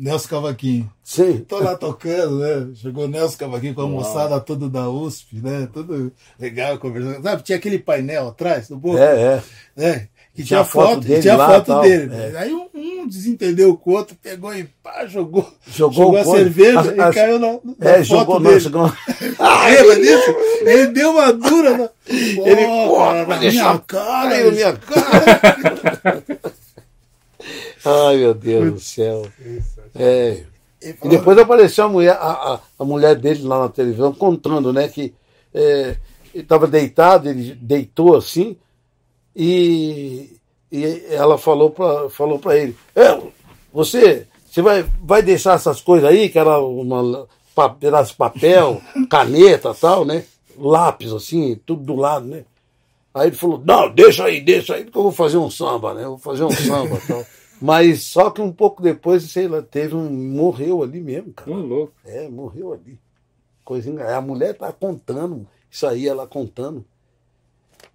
Nelson 0.00 0.28
Cavaquinho. 0.28 0.90
Sim. 1.04 1.44
Tô 1.46 1.58
lá 1.58 1.76
tocando, 1.76 2.38
né? 2.38 2.68
Chegou 2.74 3.06
Nelson 3.06 3.36
Cavaquinho 3.38 3.74
com 3.74 3.82
a 3.82 3.86
moçada 3.88 4.40
toda 4.40 4.68
da 4.68 4.88
USP, 4.88 5.36
né? 5.42 5.68
Tudo 5.72 6.10
legal, 6.38 6.78
conversando. 6.78 7.22
Sabe, 7.22 7.42
tinha 7.42 7.58
aquele 7.58 7.78
painel 7.78 8.28
atrás 8.28 8.68
do 8.68 8.76
Boca, 8.76 9.00
É, 9.02 9.22
é. 9.22 9.42
né? 9.76 10.08
Que 10.32 10.44
Tinha 10.44 10.60
tinha, 10.60 10.64
foto 10.64 11.00
dele 11.00 11.20
tinha 11.20 11.36
lá, 11.36 11.48
foto 11.54 11.66
tal. 11.66 11.82
dele. 11.82 12.08
É. 12.14 12.32
Aí 12.38 12.54
um, 12.54 12.68
um 12.72 13.06
desentendeu 13.08 13.76
com 13.76 13.90
o 13.90 13.94
outro, 13.94 14.16
pegou 14.22 14.54
e 14.54 14.62
pá, 14.80 15.04
jogou, 15.04 15.46
Jogou 15.66 15.92
jogou 16.04 16.16
a 16.18 16.24
coisa- 16.24 16.44
cerveja 16.44 16.80
as- 16.80 16.86
e 16.96 17.00
as- 17.00 17.14
caiu 17.16 17.38
na, 17.40 17.48
na 17.48 17.58
É, 17.80 17.94
foto 17.96 18.04
jogou, 18.04 18.40
dele. 18.40 18.52
não, 18.54 18.60
jogou. 18.60 18.92
Ah, 19.40 19.66
lembra 19.68 19.96
disso? 19.96 20.34
Ele 20.62 20.86
deu 20.86 21.10
uma 21.10 21.32
dura 21.32 21.76
na, 21.76 21.88
Ele, 22.06 22.64
Pô, 22.86 22.96
cara, 22.96 23.38
minha 23.50 23.78
cara. 23.80 24.50
Minha 24.52 24.72
cara. 24.78 26.39
Ai, 27.84 28.16
meu 28.18 28.34
Deus 28.34 28.72
do 28.72 28.80
céu. 28.80 29.26
É. 29.94 30.44
Ele 30.80 30.96
E 31.04 31.08
depois 31.08 31.36
apareceu 31.36 31.84
a 31.84 31.88
mulher, 31.88 32.12
a, 32.12 32.54
a, 32.54 32.60
a 32.78 32.84
mulher 32.84 33.14
dele 33.14 33.42
lá 33.42 33.60
na 33.60 33.68
televisão 33.68 34.14
contando, 34.14 34.72
né, 34.72 34.88
que 34.88 35.12
é, 35.52 35.96
ele 36.32 36.42
estava 36.42 36.66
deitado, 36.66 37.28
ele 37.28 37.54
deitou 37.54 38.16
assim, 38.16 38.56
e, 39.36 40.30
e 40.72 41.04
ela 41.10 41.36
falou 41.36 41.70
para 41.70 42.08
falou 42.08 42.38
pra 42.38 42.56
ele, 42.56 42.74
é, 42.96 43.20
você, 43.70 44.26
você 44.48 44.62
vai, 44.62 44.86
vai 45.02 45.22
deixar 45.22 45.54
essas 45.54 45.82
coisas 45.82 46.08
aí, 46.08 46.30
que 46.30 46.38
era 46.38 46.58
uma 46.58 47.26
pedaço 47.78 48.12
de 48.12 48.16
papel, 48.16 48.80
caneta 49.10 49.74
tal, 49.74 50.04
né? 50.06 50.24
Lápis, 50.56 51.12
assim, 51.12 51.60
tudo 51.66 51.82
do 51.82 51.96
lado, 51.96 52.26
né? 52.26 52.44
Aí 53.12 53.28
ele 53.28 53.36
falou, 53.36 53.60
não, 53.64 53.90
deixa 53.90 54.24
aí, 54.24 54.40
deixa 54.40 54.74
aí, 54.74 54.84
porque 54.84 54.96
eu 54.96 55.02
vou 55.02 55.12
fazer 55.12 55.36
um 55.36 55.50
samba, 55.50 55.92
né? 55.92 56.04
Eu 56.04 56.10
vou 56.10 56.18
fazer 56.18 56.44
um 56.44 56.50
samba 56.50 56.98
tal. 57.06 57.24
Mas 57.60 58.04
só 58.04 58.30
que 58.30 58.40
um 58.40 58.50
pouco 58.52 58.82
depois, 58.82 59.22
sei 59.24 59.46
lá, 59.46 59.60
teve 59.60 59.94
um. 59.94 60.08
morreu 60.10 60.82
ali 60.82 61.00
mesmo, 61.00 61.32
cara. 61.32 61.50
Ô, 61.50 61.54
louco. 61.56 61.92
É, 62.04 62.28
morreu 62.28 62.72
ali. 62.72 62.98
Coisa 63.64 63.90
engra- 63.90 64.16
A 64.16 64.20
mulher 64.20 64.54
tá 64.56 64.72
contando, 64.72 65.46
isso 65.70 65.86
aí, 65.86 66.08
ela 66.08 66.26
contando. 66.26 66.84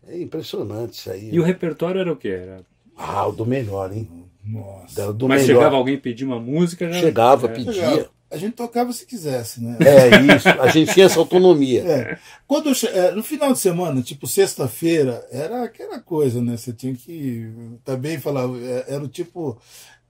É 0.07 0.21
impressionante 0.21 0.93
isso 0.93 1.09
aí. 1.11 1.29
E 1.33 1.39
o 1.39 1.43
repertório 1.43 1.99
era 1.99 2.11
o 2.11 2.15
quê? 2.15 2.29
Era... 2.29 2.61
Ah, 2.95 3.27
o 3.27 3.31
do 3.31 3.45
melhor, 3.45 3.91
hein? 3.91 4.07
Nossa. 4.45 5.01
Era 5.01 5.11
do 5.13 5.27
Mas 5.27 5.41
melhor. 5.41 5.55
chegava 5.57 5.75
alguém 5.75 5.97
pedir 5.97 6.23
uma 6.25 6.39
música 6.39 6.87
já. 6.91 6.99
Chegava, 6.99 7.47
É. 7.47 7.49
pedia. 7.53 7.71
Legal. 7.89 8.05
A 8.35 8.37
gente 8.37 8.53
tocava 8.53 8.91
se 8.91 9.05
quisesse, 9.05 9.63
né? 9.63 9.77
É 9.79 10.35
isso, 10.35 10.49
a 10.49 10.67
gente 10.67 10.93
tinha 10.93 11.05
essa 11.05 11.17
autonomia. 11.19 11.81
É. 11.83 12.17
Quando 12.45 12.69
eu 12.69 12.89
é, 12.89 13.11
no 13.11 13.23
final 13.23 13.53
de 13.53 13.59
semana, 13.59 14.01
tipo 14.01 14.27
sexta-feira, 14.27 15.25
era 15.31 15.63
aquela 15.63 15.99
coisa, 15.99 16.41
né? 16.41 16.57
Você 16.57 16.73
tinha 16.73 16.93
que 16.93 17.49
também 17.83 18.19
falar, 18.19 18.43
é, 18.61 18.85
era 18.95 19.03
o 19.03 19.07
tipo 19.07 19.57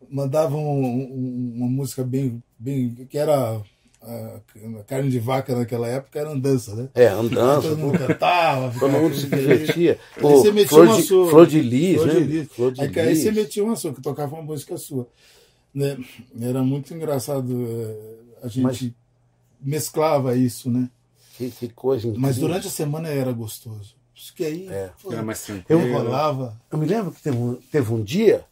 mandavam 0.10 0.60
um- 0.60 1.04
um- 1.04 1.54
uma 1.58 1.68
música 1.68 2.04
bem, 2.04 2.42
bem 2.60 2.94
que 3.10 3.18
era 3.18 3.62
a, 4.02 4.40
carne 4.88 5.10
de 5.10 5.20
vaca 5.20 5.56
naquela 5.56 5.88
época 5.88 6.20
era 6.20 6.30
andança, 6.30 6.76
né? 6.76 6.90
É, 6.94 7.08
andança, 7.08 7.70
Todo 7.70 7.78
mundo 7.78 7.98
cantava, 8.00 8.80
todo 8.80 8.92
mundo 8.92 9.16
se 9.16 9.28
divertia. 9.28 9.98
Aí 10.16 10.22
Pô, 10.22 10.30
você 10.32 10.52
metia 10.52 10.70
flor, 10.70 10.88
uma 10.88 10.96
de, 10.96 11.02
sua. 11.04 11.30
flor 11.30 11.48
de 11.48 11.60
lis, 11.62 11.96
Flor 12.02 12.08
né? 12.08 12.14
de 12.14 12.24
lis. 12.26 12.48
Flor 12.52 12.72
de 12.72 12.82
Aí, 12.82 12.90
que 12.90 13.00
aí 13.00 13.10
lis. 13.10 13.20
você 13.24 13.32
metia 13.32 13.64
uma 13.64 13.76
sua, 13.76 13.94
que 13.94 14.02
tocava 14.02 14.36
uma 14.36 14.44
música 14.44 14.78
sua. 14.78 15.08
Né? 15.76 15.98
Era 16.42 16.64
muito 16.64 16.94
engraçado. 16.94 17.52
eh, 17.68 18.16
A 18.42 18.48
gente 18.48 18.62
Mas- 18.64 18.92
mesclava 19.60 20.36
isso, 20.36 20.70
né? 20.72 20.90
Que, 21.38 21.52
que 21.52 21.68
coisa 21.70 22.08
incrível. 22.08 22.22
Mas 22.22 22.38
durante 22.38 22.68
a 22.68 22.70
semana 22.72 23.10
era 23.10 23.32
gostoso. 23.34 23.96
Isso 24.16 24.34
que 24.34 24.46
aí 24.46 24.68
É. 24.70 24.92
pô, 25.02 25.12
Era 25.12 25.22
mais 25.24 25.48
eu 25.50 25.62
tranquilo. 25.64 25.92
rolava. 25.94 26.62
Eu 26.72 26.78
me 26.78 26.86
lembro 26.86 27.12
que 27.12 27.22
teve 27.22 27.36
um, 27.38 27.56
teve 27.56 27.92
um 27.94 28.02
dia, 28.04 28.46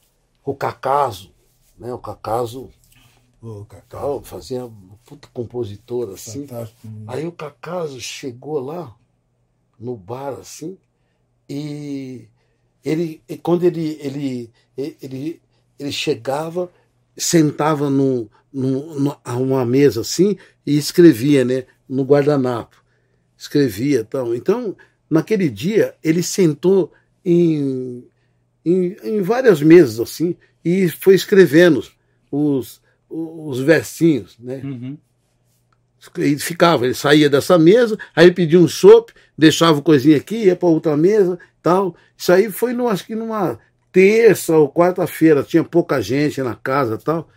o 0.44 0.54
Cacaso, 0.54 1.32
né? 1.78 1.94
O 1.94 1.98
Cacaso 2.00 2.70
Cacau, 3.68 3.82
tal, 4.20 4.24
fazia 4.24 4.66
um 4.66 4.90
puta 5.06 5.28
compositor 5.34 6.10
assim. 6.14 6.48
fantástico. 6.48 6.80
Aí 7.08 7.28
o 7.28 7.32
Cacaso 7.32 8.00
chegou 8.02 8.60
lá 8.60 8.96
no 9.80 9.96
bar 9.98 10.34
assim 10.40 10.78
e 11.50 12.26
ele 12.84 13.22
quando 13.42 13.64
ele 13.64 13.98
ele 14.02 14.50
ele, 14.78 15.42
ele 15.78 15.92
chegava 15.92 16.70
sentava 17.18 17.90
no, 17.90 18.30
no, 18.52 19.00
no- 19.00 19.18
a 19.24 19.36
uma 19.38 19.66
mesa 19.66 20.02
assim 20.02 20.38
e 20.66 20.78
escrevia 20.78 21.44
né 21.46 21.66
no 21.88 22.04
guardanapo 22.04 22.84
escrevia 23.38 24.04
tal 24.04 24.34
então 24.34 24.76
naquele 25.10 25.50
dia 25.50 25.96
ele 26.04 26.24
sentou 26.24 26.92
em, 27.26 28.04
em, 28.66 28.96
em 29.04 29.22
várias 29.22 29.62
mesas 29.62 30.00
assim 30.00 30.36
e 30.64 30.90
foi 30.90 31.16
escrevendo 31.16 31.84
os 32.32 32.82
os 33.10 33.60
versinhos 33.60 34.38
né 34.40 34.62
Uhum. 34.64 34.98
ele 36.18 36.38
ficava, 36.40 36.84
ele 36.86 36.94
saía 36.96 37.30
dessa 37.30 37.58
mesa, 37.58 37.98
aí 38.16 38.32
pedia 38.32 38.60
um 38.60 38.68
chopp, 38.68 39.14
deixava 39.38 39.82
coisinha 39.82 40.18
aqui, 40.18 40.46
ia 40.46 40.56
para 40.56 40.68
outra 40.68 40.98
mesa, 40.98 41.40
tal. 41.62 41.96
Isso 42.18 42.32
aí 42.34 42.52
foi, 42.52 42.74
no, 42.74 42.88
acho 42.90 43.06
que 43.06 43.16
numa 43.16 43.58
terça 43.94 44.58
ou 44.58 44.68
quarta-feira, 44.70 45.44
tinha 45.44 45.64
pouca 45.64 46.02
gente 46.02 46.42
na 46.42 46.56
casa, 46.56 46.98
tal. 46.98 47.30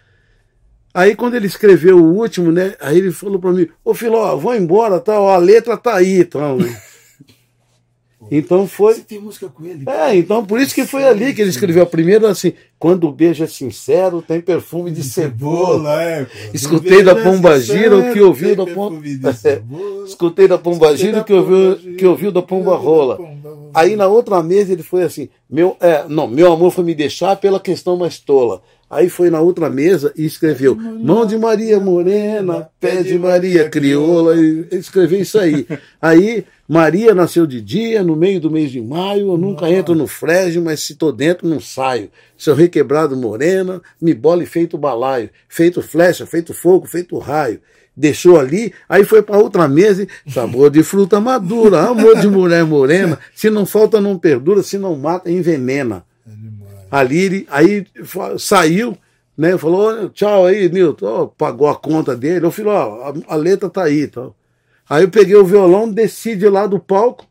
Aí 0.92 1.14
quando 1.14 1.34
ele 1.34 1.46
escreveu 1.46 1.98
o 1.98 2.14
último, 2.14 2.50
né? 2.50 2.74
Aí 2.80 2.96
ele 2.96 3.12
falou 3.12 3.38
para 3.38 3.52
mim, 3.52 3.68
ô 3.84 3.92
Filó, 3.92 4.34
vou 4.38 4.56
embora, 4.56 4.98
tal, 4.98 5.28
a 5.28 5.36
letra 5.36 5.76
tá 5.76 5.94
aí, 5.94 6.24
tal, 6.24 6.56
né? 6.56 6.82
Então 8.30 8.66
foi. 8.66 8.94
Você 8.94 9.02
tem 9.02 9.20
música 9.20 9.48
com 9.48 9.64
ele? 9.64 9.84
É, 9.88 10.16
então 10.16 10.44
por 10.44 10.60
isso 10.60 10.74
que 10.74 10.86
foi 10.86 11.04
ali 11.04 11.34
que 11.34 11.42
ele 11.42 11.50
escreveu 11.50 11.82
a 11.82 11.86
primeira 11.86 12.30
assim, 12.30 12.54
quando 12.78 13.06
o 13.06 13.12
beijo 13.12 13.44
é 13.44 13.46
sincero, 13.46 14.22
tem 14.22 14.40
perfume 14.40 14.90
de 14.90 15.02
cebola. 15.02 16.02
é. 16.02 16.26
Escutei 16.54 17.02
da 17.02 17.12
é 17.12 17.22
Pomba 17.22 17.60
Gira 17.60 17.96
o 17.96 18.12
que 18.12 18.20
ouviu 18.20 18.56
da 18.56 18.66
Pomba. 18.66 19.00
Escutei 20.06 20.48
da 20.48 20.56
Pomba 20.56 20.96
Gira 20.96 21.20
o 21.20 21.24
que 21.24 21.32
ouviu, 21.32 21.96
que 21.96 22.06
ouviu 22.06 22.32
da. 22.32 22.46
Pomba 22.46 22.76
Rola. 22.76 23.18
Aí 23.74 23.96
na 23.96 24.06
outra 24.06 24.42
mesa 24.42 24.72
ele 24.72 24.82
foi 24.82 25.02
assim, 25.02 25.28
meu, 25.50 25.76
é, 25.80 26.04
não, 26.08 26.26
meu 26.26 26.52
amor 26.52 26.70
foi 26.70 26.84
me 26.84 26.94
deixar 26.94 27.36
pela 27.36 27.60
questão 27.60 27.96
mais 27.96 28.18
tola. 28.18 28.62
Aí 28.88 29.08
foi 29.08 29.30
na 29.30 29.40
outra 29.40 29.68
mesa 29.68 30.12
e 30.16 30.24
escreveu 30.24 30.76
Mão 30.76 31.26
de 31.26 31.36
Maria 31.36 31.80
Morena, 31.80 32.68
Pé 32.78 33.02
de 33.02 33.18
Maria 33.18 33.68
Crioula, 33.68 34.36
e 34.36 34.68
escreveu 34.70 35.20
isso 35.20 35.38
aí. 35.40 35.66
Aí 36.00 36.44
Maria 36.68 37.12
nasceu 37.12 37.48
de 37.48 37.60
dia, 37.60 38.04
no 38.04 38.14
meio 38.14 38.40
do 38.40 38.48
mês 38.48 38.70
de 38.70 38.80
maio, 38.80 39.32
eu 39.32 39.36
nunca 39.36 39.68
entro 39.68 39.94
no 39.94 40.06
frege, 40.06 40.60
mas 40.60 40.80
se 40.80 40.94
tô 40.94 41.10
dentro 41.10 41.48
não 41.48 41.58
saio. 41.58 42.10
Seu 42.38 42.54
requebrado 42.54 43.16
morena, 43.16 43.82
me 44.00 44.14
bole 44.14 44.46
feito 44.46 44.78
balaio, 44.78 45.30
feito 45.48 45.82
flecha, 45.82 46.24
feito 46.24 46.54
fogo, 46.54 46.86
feito 46.86 47.18
raio. 47.18 47.60
Deixou 47.96 48.38
ali, 48.38 48.72
aí 48.88 49.04
foi 49.04 49.22
para 49.22 49.38
outra 49.38 49.66
mesa, 49.66 50.06
e, 50.26 50.30
sabor 50.30 50.70
de 50.70 50.82
fruta 50.82 51.18
madura, 51.18 51.80
amor 51.80 52.20
de 52.20 52.28
mulher 52.28 52.64
morena, 52.64 53.18
se 53.34 53.48
não 53.48 53.64
falta 53.64 54.00
não 54.00 54.18
perdura, 54.18 54.62
se 54.62 54.78
não 54.78 54.94
mata 54.96 55.30
envenena. 55.30 56.04
Ali, 56.90 57.18
ele- 57.18 57.46
aí 57.50 57.86
saiu, 58.38 58.96
né? 59.36 59.56
Falou, 59.58 59.80
"Olha, 59.86 60.08
tchau 60.08 60.46
aí, 60.46 60.68
Nilton. 60.68 61.06
Ó, 61.06 61.26
pagou 61.26 61.68
a 61.68 61.74
conta 61.76 62.16
dele. 62.16 62.46
Eu 62.46 62.50
falei, 62.50 62.72
ó, 62.72 63.12
a, 63.28 63.34
a 63.34 63.36
letra 63.36 63.68
tá 63.68 63.84
aí 63.84 64.06
tal. 64.06 64.34
Aí 64.88 65.02
eu 65.04 65.10
peguei 65.10 65.34
o 65.36 65.44
violão, 65.44 65.90
desci 65.90 66.36
de 66.36 66.48
lá 66.48 66.66
do 66.66 66.78
palco. 66.78 67.26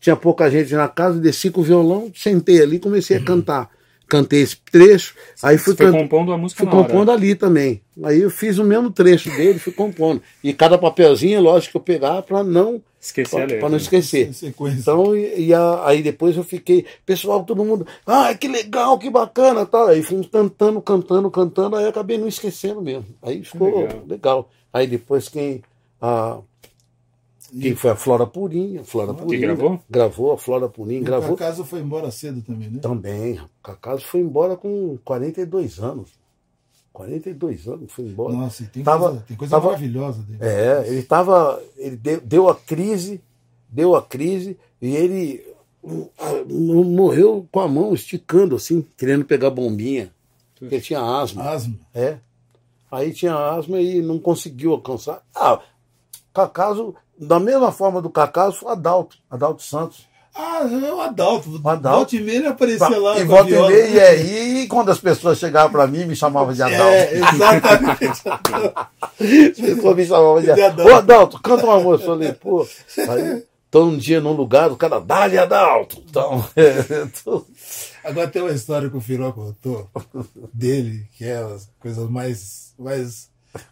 Tinha 0.00 0.16
pouca 0.16 0.50
gente 0.50 0.74
na 0.74 0.88
casa, 0.88 1.18
desci 1.18 1.50
com 1.50 1.60
o 1.60 1.64
violão, 1.64 2.10
sentei 2.14 2.60
ali 2.60 2.76
e 2.76 2.80
comecei 2.80 3.16
a 3.16 3.22
cantar. 3.24 3.70
Cantei 4.08 4.40
esse 4.42 4.56
trecho, 4.70 5.14
aí 5.42 5.58
fui, 5.58 5.74
can- 5.74 5.90
compondo 5.90 6.32
a 6.32 6.38
música 6.38 6.58
fui 6.62 6.66
na 6.70 6.78
hora. 6.78 6.88
compondo 6.88 7.10
ali 7.10 7.34
também. 7.34 7.80
Aí 8.04 8.20
eu 8.20 8.30
fiz 8.30 8.56
o 8.56 8.62
mesmo 8.62 8.88
trecho 8.88 9.28
dele, 9.30 9.58
fui 9.58 9.72
compondo. 9.72 10.22
E 10.44 10.52
cada 10.52 10.78
papelzinho, 10.78 11.40
lógico, 11.40 11.72
que 11.72 11.76
eu 11.78 11.80
pegava 11.80 12.22
para 12.22 12.44
não, 12.44 12.80
Esqueci 13.06 13.36
a 13.36 13.40
letra. 13.40 13.58
pra 13.58 13.68
não 13.68 13.76
esquecer. 13.76 14.30
Então, 14.78 15.16
e, 15.16 15.46
e 15.46 15.54
a- 15.54 15.86
aí 15.86 16.02
depois 16.02 16.36
eu 16.36 16.42
fiquei, 16.44 16.84
pessoal, 17.04 17.44
todo 17.44 17.64
mundo, 17.64 17.86
ah, 18.06 18.34
que 18.34 18.48
legal, 18.48 18.98
que 18.98 19.08
bacana, 19.10 19.64
tal. 19.64 19.86
Aí 19.88 20.02
fomos 20.02 20.26
cantando, 20.28 20.80
cantando, 20.82 21.30
cantando, 21.30 21.76
aí 21.76 21.86
acabei 21.86 22.18
não 22.18 22.28
esquecendo 22.28 22.82
mesmo. 22.82 23.06
Aí 23.22 23.42
ficou 23.44 23.80
Legal. 23.82 24.02
legal. 24.06 24.50
Aí 24.72 24.86
depois 24.86 25.28
quem, 25.28 25.62
a, 26.00 26.38
quem 27.60 27.74
foi 27.76 27.90
a 27.90 27.96
Flora 27.96 28.26
Purim, 28.26 28.78
a 28.78 28.84
Flora 28.84 29.14
Purim. 29.14 29.40
gravou? 29.40 29.80
Gravou, 29.88 30.32
a 30.32 30.38
Flora 30.38 30.68
Purim, 30.68 30.96
E 30.96 31.00
o 31.00 31.04
gravou. 31.04 31.36
Cacaso 31.36 31.64
foi 31.64 31.80
embora 31.80 32.10
cedo 32.10 32.42
também, 32.42 32.68
né? 32.68 32.80
Também, 32.80 33.38
o 33.40 33.48
Cacaso 33.62 34.04
foi 34.04 34.20
embora 34.20 34.56
com 34.56 34.98
42 35.04 35.78
anos. 35.78 36.10
42 36.96 37.68
anos, 37.68 37.92
foi 37.92 38.06
embora. 38.06 38.32
Nossa, 38.32 38.62
e 38.62 38.66
tem 38.68 38.82
Tava- 38.82 39.08
coisa, 39.10 39.24
tem 39.28 39.36
coisa 39.36 39.50
tava- 39.50 39.66
maravilhosa 39.66 40.22
dele. 40.22 40.38
É, 40.40 40.84
ele 40.88 41.02
tava. 41.02 41.62
Ele 41.76 41.94
deu, 41.96 42.20
deu 42.22 42.48
a 42.48 42.54
crise, 42.54 43.20
deu 43.68 43.94
a 43.94 44.02
crise, 44.02 44.56
e 44.80 44.96
ele 44.96 45.44
morreu 46.48 47.46
com 47.52 47.60
a 47.60 47.68
mão 47.68 47.92
esticando, 47.94 48.56
assim, 48.56 48.84
querendo 48.96 49.24
pegar 49.26 49.50
bombinha. 49.50 50.10
Porque 50.58 50.80
tinha 50.80 51.00
asma. 51.00 51.50
Asma. 51.50 51.74
É. 51.94 52.16
Aí 52.90 53.12
tinha 53.12 53.34
asma 53.36 53.78
e 53.80 54.00
não 54.00 54.18
conseguiu 54.18 54.72
alcançar. 54.72 55.22
Ah, 55.34 55.60
Cacaso, 56.32 56.94
da 57.18 57.38
mesma 57.40 57.72
forma 57.72 58.00
do 58.02 58.10
Cacaso, 58.10 58.56
foi 58.58 58.72
Adalto, 58.72 59.18
Adalto 59.30 59.62
Santos. 59.62 60.06
Ah, 60.38 60.60
é 60.70 60.92
o 60.92 61.00
Adalto. 61.00 61.48
O 61.62 61.68
Adalto. 61.68 61.96
Volta 61.98 62.16
e 62.16 62.20
meia 62.20 62.36
ele 62.38 62.46
aparecia 62.48 62.98
lá. 62.98 63.18
e 63.18 63.24
volta 63.24 63.50
e 63.50 63.52
meia, 63.68 63.86
e 63.86 64.00
aí, 64.00 64.66
quando 64.68 64.90
as 64.90 64.98
pessoas 64.98 65.38
chegavam 65.38 65.70
para 65.72 65.86
mim, 65.86 66.04
me 66.04 66.14
chamavam 66.14 66.52
de 66.52 66.62
Adalto. 66.62 66.82
É, 66.92 67.14
exatamente. 67.14 68.22
As 69.18 69.56
pessoas 69.60 69.96
me 69.96 70.04
chamavam 70.06 70.42
de 70.42 70.50
Adalto. 70.50 70.82
Ô, 70.92 70.94
Adalto, 70.94 71.42
canta 71.42 71.64
uma 71.64 71.80
música. 71.80 72.10
Eu 72.10 72.14
falei, 72.14 72.32
pô. 72.32 72.66
Aí, 73.08 73.42
tô 73.70 73.84
um 73.84 73.96
dia 73.96 74.20
num 74.20 74.32
lugar, 74.32 74.70
o 74.70 74.76
cara, 74.76 75.00
dá-lhe 75.00 75.38
Adalto. 75.38 76.02
Então, 76.08 76.44
é, 76.54 77.06
tô- 77.24 77.44
Agora 78.04 78.28
tem 78.28 78.40
uma 78.42 78.52
história 78.52 78.88
que 78.88 78.96
o 78.96 79.00
Firó 79.00 79.32
contou 79.32 79.90
dele, 80.52 81.06
que 81.16 81.24
é 81.24 81.38
as 81.38 81.68
coisas 81.80 82.08
mais, 82.08 82.72
mais, 82.78 83.28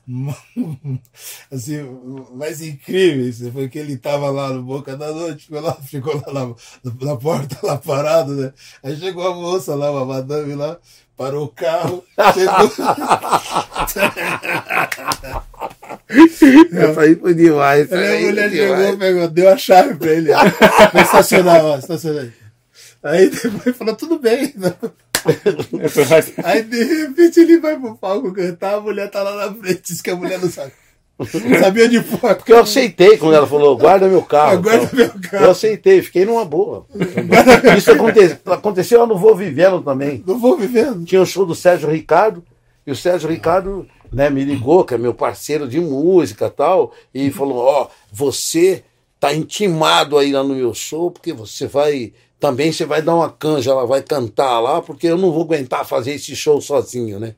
assim, 1.51 1.83
mais 2.35 2.61
incríveis. 2.61 3.43
Foi 3.53 3.69
que 3.69 3.79
ele 3.79 3.95
estava 3.95 4.31
lá 4.31 4.51
no 4.51 4.63
Boca 4.63 4.97
da 4.97 5.13
Noite, 5.13 5.47
ficou 5.47 5.61
lá, 5.61 5.75
ficou 5.83 6.23
lá 6.27 6.33
na, 6.33 6.55
na 7.07 7.17
porta, 7.17 7.59
lá 7.63 7.77
parado, 7.79 8.33
né? 8.33 8.53
Aí 8.83 8.97
chegou 8.97 9.27
a 9.27 9.35
moça 9.35 9.75
lá, 9.75 9.91
uma 9.91 10.05
madame 10.05 10.55
lá, 10.55 10.79
parou 11.17 11.45
o 11.45 11.49
carro, 11.49 12.05
chegou, 12.35 12.71
Essa 16.83 17.01
aí 17.03 17.15
foi 17.17 17.35
demais. 17.35 17.93
Aí 17.93 18.17
a 18.17 18.21
mulher 18.21 18.51
chegou, 18.51 18.99
pegou, 18.99 19.29
deu 19.29 19.49
a 19.49 19.57
chave 19.57 19.95
pra 19.97 20.13
ele. 20.13 20.31
Vai 20.93 21.03
estacionar, 21.03 21.65
ó, 21.65 21.79
estacionar 21.79 22.25
aí. 22.25 22.33
Aí 23.03 23.29
depois 23.29 23.77
falou, 23.77 23.95
tudo 23.95 24.19
bem. 24.19 24.55
Aí 26.45 26.63
de 26.63 26.85
repente 26.85 27.41
ele 27.41 27.59
vai 27.59 27.79
pro 27.79 27.95
palco 27.97 28.33
cantar, 28.33 28.75
a 28.75 28.81
mulher 28.81 29.11
tá 29.11 29.23
lá 29.23 29.47
na 29.47 29.55
frente, 29.55 29.83
diz 29.85 30.01
que 30.01 30.11
a 30.11 30.17
mulher 30.17 30.39
não 30.41 30.51
sabe. 30.51 30.73
Não 31.19 31.61
sabia 31.61 31.89
de 31.89 32.03
fora. 32.03 32.35
Porque 32.35 32.53
eu 32.53 32.59
aceitei 32.59 33.17
quando 33.17 33.35
ela 33.35 33.47
falou, 33.47 33.77
guarda 33.77 34.09
meu 34.09 34.23
carro. 34.23 34.61
Guarda 34.63 34.85
Então, 34.85 34.97
meu 34.99 35.11
carro. 35.31 35.45
Eu 35.45 35.51
aceitei, 35.53 36.03
fiquei 36.03 36.25
numa 36.25 36.45
boa. 36.45 36.87
Isso 37.79 37.93
aconte- 37.93 38.39
aconteceu 38.47 39.01
lá 39.01 39.07
no 39.07 39.17
Vou 39.17 39.37
Vivendo 39.37 39.81
também. 39.81 40.25
Não 40.27 40.39
vou 40.39 40.57
vivendo. 40.57 41.05
Tinha 41.05 41.23
o 41.23 41.27
show 41.27 41.47
do 41.47 41.55
Sérgio 41.55 41.89
Ricardo, 41.89 42.43
e 42.85 42.91
o 42.91 42.97
Sérgio 42.97 43.31
Ricardo 43.31 43.87
né, 44.13 44.29
me 44.29 44.45
ligou, 44.45 44.85
que 44.85 44.95
é 44.95 44.99
meu 44.99 45.15
parceiro 45.15 45.69
de 45.69 45.79
música 45.81 46.47
e 46.47 46.51
tal, 46.51 46.93
e 47.15 47.31
falou: 47.31 47.59
Ó, 47.59 47.89
você 48.13 48.83
tá 49.21 49.33
intimado 49.33 50.19
aí 50.19 50.33
lá 50.33 50.43
no 50.43 50.55
meu 50.57 50.75
show, 50.75 51.11
porque 51.13 51.33
você 51.33 51.67
vai. 51.69 52.13
Também 52.45 52.71
você 52.71 52.85
vai 52.85 53.01
dar 53.01 53.15
uma 53.15 53.31
canja, 53.31 53.71
ela 53.71 53.87
vai 53.87 54.03
cantar 54.03 54.61
lá, 54.61 54.83
porque 54.83 55.07
eu 55.07 55.17
não 55.17 55.33
vou 55.33 55.45
aguentar 55.45 55.87
fazer 55.87 56.13
esse 56.13 56.37
show 56.37 56.61
sozinho, 56.61 57.19
né? 57.19 57.37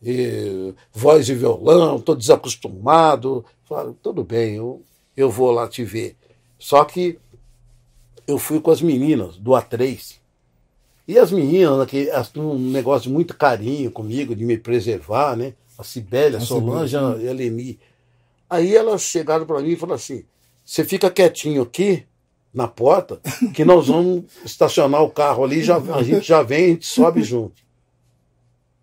E, 0.00 0.72
voz 0.92 1.28
e 1.28 1.34
violão, 1.34 1.98
tô 1.98 2.14
desacostumado. 2.14 3.44
Falaram, 3.64 3.92
tudo 4.00 4.22
bem, 4.22 4.54
eu, 4.54 4.80
eu 5.16 5.28
vou 5.28 5.50
lá 5.50 5.66
te 5.66 5.82
ver. 5.82 6.14
Só 6.60 6.84
que 6.84 7.18
eu 8.24 8.38
fui 8.38 8.60
com 8.60 8.70
as 8.70 8.80
meninas 8.80 9.36
do 9.36 9.50
A3. 9.50 10.20
E 11.08 11.18
as 11.18 11.32
meninas, 11.32 11.84
que 11.88 12.08
um 12.36 12.70
negócio 12.70 13.08
de 13.08 13.12
muito 13.12 13.36
carinho 13.36 13.90
comigo, 13.90 14.36
de 14.36 14.44
me 14.44 14.56
preservar, 14.56 15.36
né? 15.36 15.54
A 15.76 15.82
Sibélia, 15.82 16.38
a 16.38 16.40
Solange 16.40 16.94
e 16.94 17.28
a 17.28 17.32
Leni. 17.32 17.80
Aí 18.48 18.76
elas 18.76 19.02
chegaram 19.02 19.44
para 19.44 19.60
mim 19.60 19.70
e 19.70 19.76
falaram 19.76 19.96
assim: 19.96 20.24
você 20.64 20.84
fica 20.84 21.10
quietinho 21.10 21.62
aqui 21.62 22.06
na 22.54 22.68
porta, 22.68 23.20
que 23.52 23.64
nós 23.64 23.88
vamos 23.88 24.24
estacionar 24.44 25.02
o 25.02 25.10
carro 25.10 25.44
ali, 25.44 25.62
já, 25.62 25.76
a 25.76 26.02
gente 26.02 26.26
já 26.26 26.42
vem, 26.42 26.64
a 26.64 26.68
gente 26.68 26.86
sobe 26.86 27.22
junto. 27.22 27.64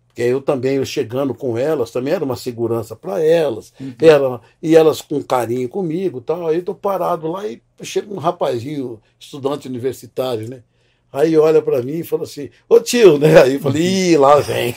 Porque 0.06 0.20
eu 0.22 0.42
também, 0.42 0.76
eu 0.76 0.84
chegando 0.84 1.32
com 1.32 1.56
elas, 1.56 1.90
também 1.90 2.12
era 2.12 2.22
uma 2.22 2.36
segurança 2.36 2.94
para 2.94 3.24
elas, 3.24 3.72
ela, 3.98 4.42
e 4.62 4.76
elas 4.76 5.00
com 5.00 5.22
carinho 5.22 5.66
comigo 5.70 6.18
e 6.18 6.20
tal. 6.20 6.46
Aí 6.46 6.56
eu 6.56 6.62
tô 6.62 6.74
parado 6.74 7.28
lá 7.28 7.48
e 7.48 7.62
chega 7.82 8.12
um 8.12 8.18
rapazinho, 8.18 9.00
estudante 9.18 9.66
universitário, 9.66 10.50
né? 10.50 10.62
Aí 11.10 11.36
olha 11.36 11.62
para 11.62 11.82
mim 11.82 12.00
e 12.00 12.04
fala 12.04 12.24
assim, 12.24 12.50
ô 12.68 12.78
tio, 12.78 13.18
né? 13.18 13.40
Aí 13.42 13.54
eu 13.54 13.60
falei, 13.60 13.82
ih, 13.82 14.16
lá 14.18 14.38
vem. 14.40 14.74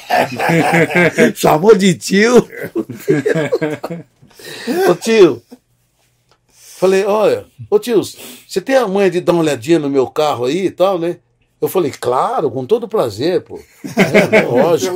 Chamou 1.36 1.76
de 1.76 1.96
tio. 1.96 2.38
ô 4.90 4.96
tio. 4.96 5.42
Falei, 6.86 7.04
olha, 7.04 7.46
ô 7.68 7.80
tio, 7.80 8.00
você 8.04 8.62
tem 8.62 8.76
a 8.76 8.88
manha 8.88 9.10
de 9.10 9.20
dar 9.20 9.32
uma 9.32 9.42
olhadinha 9.42 9.80
no 9.80 9.90
meu 9.90 10.06
carro 10.06 10.46
aí 10.46 10.68
e 10.68 10.70
tal, 10.70 11.00
né? 11.00 11.18
Eu 11.60 11.68
falei, 11.68 11.90
claro, 11.90 12.52
com 12.52 12.64
todo 12.64 12.88
prazer, 12.88 13.42
pô. 13.42 13.60
É, 13.84 14.42
lógico. 14.46 14.96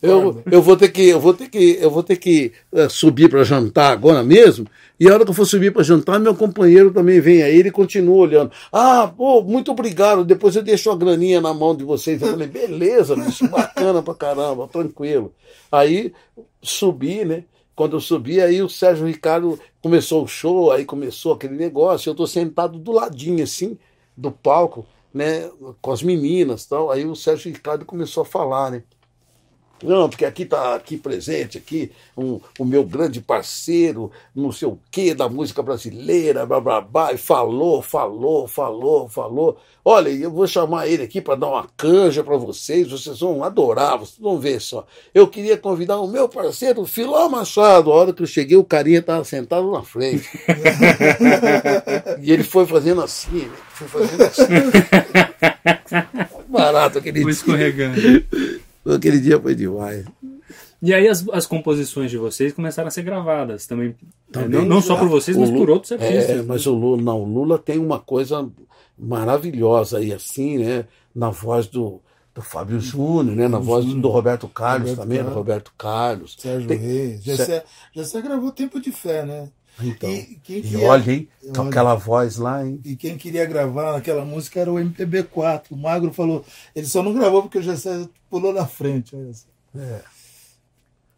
Eu, 0.00 0.44
eu 0.48 0.62
vou 0.62 0.76
ter 0.76 0.92
que, 0.92 1.08
eu 1.08 1.18
vou 1.18 1.34
ter 1.34 1.48
que, 1.48 1.76
eu 1.80 1.90
vou 1.90 2.04
ter 2.04 2.18
que 2.18 2.52
eh, 2.72 2.88
subir 2.88 3.28
para 3.28 3.42
jantar 3.42 3.90
agora 3.90 4.22
mesmo. 4.22 4.64
E 5.00 5.08
a 5.08 5.14
hora 5.14 5.24
que 5.24 5.30
eu 5.32 5.34
for 5.34 5.44
subir 5.44 5.72
para 5.72 5.82
jantar, 5.82 6.20
meu 6.20 6.36
companheiro 6.36 6.92
também 6.92 7.18
vem 7.18 7.42
aí, 7.42 7.58
ele 7.58 7.72
continua 7.72 8.14
olhando. 8.14 8.52
Ah, 8.72 9.12
pô, 9.16 9.42
muito 9.42 9.72
obrigado. 9.72 10.24
Depois 10.24 10.54
eu 10.54 10.62
deixo 10.62 10.88
a 10.88 10.96
graninha 10.96 11.40
na 11.40 11.52
mão 11.52 11.74
de 11.74 11.82
vocês. 11.82 12.22
Eu 12.22 12.28
falei, 12.28 12.46
beleza, 12.46 13.16
bicho, 13.16 13.48
bacana 13.48 14.00
pra 14.04 14.14
caramba, 14.14 14.68
tranquilo. 14.68 15.34
Aí 15.72 16.12
subi, 16.62 17.24
né? 17.24 17.42
Quando 17.74 17.96
eu 17.96 18.00
subi, 18.00 18.40
aí 18.40 18.62
o 18.62 18.68
Sérgio 18.68 19.06
Ricardo 19.06 19.58
começou 19.82 20.24
o 20.24 20.28
show, 20.28 20.70
aí 20.70 20.84
começou 20.84 21.32
aquele 21.32 21.54
negócio. 21.56 22.08
Eu 22.10 22.14
tô 22.14 22.26
sentado 22.26 22.78
do 22.78 22.92
ladinho, 22.92 23.42
assim, 23.42 23.78
do 24.16 24.30
palco, 24.30 24.86
né? 25.12 25.50
Com 25.82 25.90
as 25.92 26.02
meninas 26.02 26.66
tal. 26.66 26.90
Aí 26.90 27.04
o 27.04 27.16
Sérgio 27.16 27.52
Ricardo 27.52 27.84
começou 27.84 28.22
a 28.22 28.26
falar, 28.26 28.70
né? 28.70 28.84
Não, 29.84 30.08
porque 30.08 30.24
aqui 30.24 30.42
está 30.44 30.74
aqui 30.74 30.96
presente, 30.96 31.58
aqui 31.58 31.92
um, 32.16 32.40
o 32.58 32.64
meu 32.64 32.84
grande 32.84 33.20
parceiro, 33.20 34.10
não 34.34 34.50
sei 34.50 34.66
o 34.66 34.78
quê, 34.90 35.14
da 35.14 35.28
música 35.28 35.62
brasileira, 35.62 36.46
blá 36.46 36.60
blá 36.60 36.80
blá, 36.80 37.12
e 37.12 37.18
falou, 37.18 37.82
falou, 37.82 38.48
falou, 38.48 39.08
falou. 39.08 39.58
Olha, 39.86 40.08
eu 40.08 40.30
vou 40.30 40.46
chamar 40.46 40.88
ele 40.88 41.02
aqui 41.02 41.20
para 41.20 41.34
dar 41.34 41.48
uma 41.48 41.68
canja 41.76 42.24
para 42.24 42.38
vocês, 42.38 42.90
vocês 42.90 43.20
vão 43.20 43.44
adorar, 43.44 43.98
vocês 43.98 44.18
vão 44.18 44.40
ver 44.40 44.58
só. 44.58 44.86
Eu 45.12 45.28
queria 45.28 45.58
convidar 45.58 46.00
o 46.00 46.08
meu 46.08 46.26
parceiro, 46.26 46.86
Filó 46.86 47.28
Machado. 47.28 47.92
A 47.92 47.94
hora 47.94 48.12
que 48.14 48.22
eu 48.22 48.26
cheguei, 48.26 48.56
o 48.56 48.64
carinha 48.64 49.00
estava 49.00 49.22
sentado 49.24 49.70
na 49.70 49.82
frente. 49.82 50.26
e 52.22 52.32
ele 52.32 52.42
foi 52.42 52.64
fazendo 52.64 53.02
assim, 53.02 53.42
né? 53.42 53.56
foi 53.74 53.88
fazendo 53.88 54.22
assim. 54.22 54.44
Barato 56.48 56.98
aquele 56.98 57.22
Foi 57.22 57.32
escorregando. 57.32 58.00
Aquele 58.86 59.20
dia 59.20 59.40
foi 59.40 59.54
demais. 59.54 60.04
E 60.82 60.92
aí 60.92 61.08
as, 61.08 61.26
as 61.30 61.46
composições 61.46 62.10
de 62.10 62.18
vocês 62.18 62.52
começaram 62.52 62.88
a 62.88 62.90
ser 62.90 63.02
gravadas 63.02 63.66
também. 63.66 63.94
Também. 64.30 64.60
não, 64.60 64.66
não 64.66 64.80
só 64.82 64.96
por 64.96 65.08
vocês, 65.08 65.36
mas 65.36 65.48
Lu- 65.48 65.56
por 65.58 65.70
outros 65.70 65.92
artistas. 65.92 66.28
É, 66.38 66.42
mas 66.42 66.66
o 66.66 66.74
Lula, 66.74 67.00
não, 67.02 67.22
o 67.22 67.24
Lula 67.24 67.58
tem 67.58 67.78
uma 67.78 67.98
coisa 67.98 68.46
maravilhosa 68.98 69.98
aí, 69.98 70.12
assim, 70.12 70.58
né? 70.58 70.84
Na 71.14 71.30
voz 71.30 71.66
do, 71.66 72.00
do 72.34 72.42
Fábio 72.42 72.80
Júnior, 72.80 73.34
né? 73.36 73.48
Na 73.48 73.58
voz 73.58 73.84
do, 73.84 73.94
do 73.94 74.08
Roberto 74.08 74.48
Carlos 74.48 74.90
Roberto 74.90 75.02
também, 75.02 75.18
Carlos. 75.18 75.34
Roberto 75.36 75.72
Carlos. 75.78 76.36
Sérgio 76.38 76.68
Tem- 76.68 76.78
Reis. 76.78 77.22
Gessé, 77.24 77.64
Gessé 77.94 78.20
gravou 78.20 78.50
Tempo 78.52 78.80
de 78.80 78.92
Fé, 78.92 79.24
né? 79.24 79.48
Então, 79.82 80.08
E 80.08 80.38
quem 80.42 80.60
e 80.64 80.76
é? 80.82 80.86
olha, 80.86 81.10
hein? 81.12 81.28
Com 81.54 81.60
Olha. 81.62 81.70
aquela 81.70 81.94
voz 81.96 82.36
lá, 82.36 82.64
hein? 82.64 82.80
E 82.84 82.94
quem 82.94 83.16
queria 83.16 83.44
gravar 83.44 83.92
naquela 83.92 84.24
música 84.24 84.60
era 84.60 84.70
o 84.72 84.76
MPB4. 84.76 85.64
O 85.72 85.76
Magro 85.76 86.12
falou, 86.12 86.44
ele 86.76 86.86
só 86.86 87.02
não 87.02 87.12
gravou 87.12 87.42
porque 87.42 87.58
o 87.58 87.62
Gessé 87.62 88.06
pulou 88.30 88.52
na 88.52 88.66
frente. 88.66 89.16
olha 89.16 89.32
só. 89.34 89.46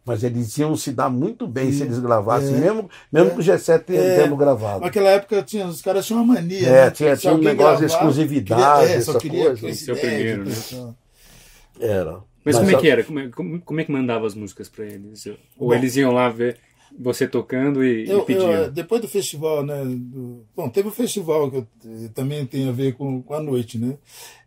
Mas 0.03 0.23
eles 0.23 0.57
iam 0.57 0.75
se 0.75 0.91
dar 0.93 1.09
muito 1.09 1.45
bem 1.45 1.69
se 1.71 1.79
Sim. 1.79 1.83
eles 1.85 1.99
gravassem, 1.99 2.55
É. 2.55 2.59
mesmo, 2.59 2.89
mesmo 3.11 3.31
que 3.31 3.39
o 3.41 3.43
G7 3.43 3.79
tenha 3.83 3.99
É. 4.01 4.23
tendo 4.23 4.37
gravado. 4.37 4.79
Naquela 4.79 5.09
época 5.09 5.43
tinha, 5.43 5.67
os 5.67 5.81
caras 5.81 6.05
tinham 6.07 6.23
uma 6.23 6.33
mania. 6.35 6.65
É, 6.67 6.85
né? 6.85 6.91
tinha- 6.91 7.15
Se 7.15 7.23
tinha 7.23 7.33
um 7.33 7.39
negócio 7.39 7.79
de 7.85 7.91
exclusividade, 7.93 8.61
queria- 8.87 8.97
é, 8.97 9.01
só 9.01 9.11
essa 9.11 9.19
queria 9.19 9.45
coisa. 9.47 9.67
esse 9.69 9.83
Ser 9.85 9.91
o 9.91 9.97
primeiro, 9.97 10.45
né? 10.45 10.55
Era. 11.79 12.19
Mas, 12.43 12.57
como 12.57 12.71
é 12.71 12.75
que 12.79 12.89
era? 12.89 13.03
Como 13.03 13.19
é, 13.19 13.27
como, 13.27 13.59
como 13.61 13.79
é 13.81 13.83
que 13.83 13.91
mandava 13.91 14.25
as 14.25 14.33
músicas 14.33 14.69
pra 14.69 14.85
eles? 14.85 15.25
Ou 15.57 15.67
Bom. 15.67 15.73
eles 15.73 15.95
iam 15.97 16.13
lá 16.13 16.29
ver 16.29 16.57
você 16.97 17.27
tocando 17.27 17.83
e, 17.83 18.05
e 18.05 18.09
Eu, 18.09 18.23
pediam? 18.23 18.51
eu, 18.51 18.71
depois 18.71 19.01
do 19.01 19.07
festival, 19.07 19.63
né? 19.65 19.83
do- 19.85 20.43
bom, 20.55 20.69
teve 20.69 20.87
o 20.89 20.91
festival 20.91 21.49
que 21.51 21.57
eu- 21.57 21.67
eh, 21.85 22.09
também 22.13 22.45
tem 22.45 22.67
a 22.67 22.71
ver 22.71 22.93
com, 22.95 23.21
com 23.21 23.33
a 23.33 23.39
noite, 23.41 23.77
né? 23.77 23.97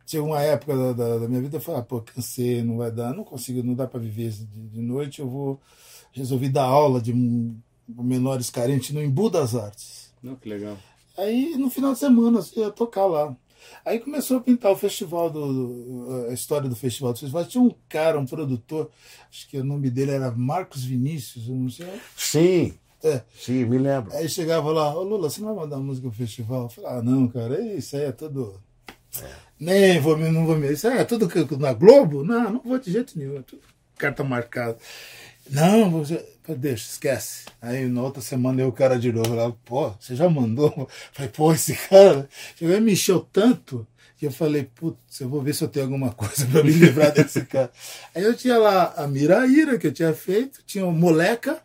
Tinha 0.05 0.23
uma 0.23 0.41
época 0.43 0.77
da, 0.77 0.93
da, 0.93 1.19
da 1.19 1.29
minha 1.29 1.41
vida, 1.41 1.57
eu 1.57 1.61
falei, 1.61 1.81
ah, 1.81 1.85
pô, 1.85 2.01
cansei, 2.01 2.63
não 2.63 2.79
vai 2.79 2.91
dar, 2.91 3.15
não 3.15 3.23
consigo, 3.23 3.63
não 3.63 3.75
dá 3.75 3.87
para 3.87 4.01
viver 4.01 4.31
de, 4.31 4.45
de 4.45 4.81
noite, 4.83 5.21
eu 5.21 5.29
vou 5.29 5.61
resolvi 6.13 6.49
dar 6.49 6.65
aula 6.65 7.01
de 7.01 7.13
um- 7.13 7.57
menores 7.89 8.51
carentes 8.51 8.91
no 8.91 9.01
Embu 9.03 9.31
das 9.31 9.55
Artes. 9.55 10.13
Não, 10.23 10.35
que 10.37 10.49
legal. 10.49 10.77
Aí 11.17 11.57
no 11.57 11.71
final 11.71 11.93
de 11.93 11.99
semana 12.01 12.41
eu 12.57 12.65
ia 12.65 12.71
tocar 12.71 13.07
lá. 13.07 13.37
Aí 13.85 13.99
começou 13.99 14.39
a 14.39 14.41
pintar 14.41 14.73
o 14.73 14.77
festival, 14.77 15.31
do, 15.31 16.27
a 16.29 16.33
história 16.33 16.69
do 16.69 16.77
festival 16.77 17.13
do 17.13 17.19
festival. 17.19 17.45
Tinha 17.47 17.63
um 17.63 17.75
cara, 17.89 18.19
um 18.19 18.27
produtor, 18.27 18.91
acho 19.31 19.49
que 19.49 19.59
o 19.59 19.65
nome 19.65 19.91
dele 19.91 20.13
era 20.13 20.31
Marcos 20.31 20.85
Vinícius, 20.85 21.49
eu 21.49 21.55
não 21.55 21.71
sei. 21.71 21.87
Sim, 22.17 22.75
É. 23.03 23.23
sim, 23.39 23.65
me 23.65 23.79
lembro. 23.79 24.13
Aí 24.15 24.29
chegava 24.29 24.71
lá, 24.73 24.95
ô 24.95 25.03
Lula, 25.03 25.31
você 25.31 25.41
não 25.41 25.55
vai 25.55 25.65
mandar 25.65 25.79
música 25.79 26.09
pro 26.09 26.17
festival? 26.17 26.63
Eu 26.65 26.69
falei, 26.69 26.91
ah, 26.91 27.03
não, 27.03 27.29
cara, 27.29 27.61
isso 27.75 27.97
aí 27.97 28.05
é 28.05 28.13
tudo. 28.13 28.61
Nem 29.59 30.01
vou 30.01 30.17
me, 30.17 30.31
não 30.31 30.47
vou 30.47 30.57
me. 30.57 30.73
Isso 30.73 30.87
aí 30.89 30.99
é 30.99 31.05
tudo 31.05 31.29
na 31.59 31.73
Globo? 31.73 32.25
Não, 32.25 32.53
não 32.53 32.61
vou 32.61 32.79
de 32.79 32.93
jeito 32.93 33.19
nenhum. 33.19 33.39
É 33.39 33.43
tudo 33.43 33.63
carta 34.01 34.25
marcada. 34.25 34.79
Não, 35.51 35.91
você. 35.91 36.27
Deixa, 36.55 36.91
esquece. 36.91 37.47
Aí 37.61 37.87
na 37.87 38.03
outra 38.03 38.23
semana 38.23 38.61
eu 38.63 38.69
o 38.69 38.73
cara 38.73 38.99
de 38.99 39.13
novo 39.13 39.35
lá, 39.35 39.51
pô, 39.65 39.91
você 39.91 40.15
já 40.15 40.29
mandou? 40.29 40.89
Falei, 41.13 41.31
pô, 41.31 41.53
esse 41.53 41.75
cara 41.89 42.29
chegou 42.57 42.81
me 42.81 42.93
encheu 42.93 43.21
tanto 43.21 43.87
que 44.21 44.27
eu 44.27 44.31
falei, 44.31 44.65
putz, 44.65 45.19
eu 45.21 45.31
vou 45.31 45.41
ver 45.41 45.55
se 45.55 45.65
eu 45.65 45.69
tenho 45.69 45.87
alguma 45.87 46.13
coisa 46.15 46.47
pra 46.47 46.63
me 46.63 46.73
livrar 46.73 47.11
desse 47.11 47.43
cara. 47.47 47.73
Aí 48.15 48.23
eu 48.23 48.37
tinha 48.37 48.59
lá 48.59 48.93
a 48.95 49.07
Miraíra 49.07 49.79
que 49.79 49.87
eu 49.87 49.93
tinha 49.93 50.13
feito, 50.13 50.63
tinha 50.67 50.85
o 50.85 50.93
Moleca. 50.93 51.63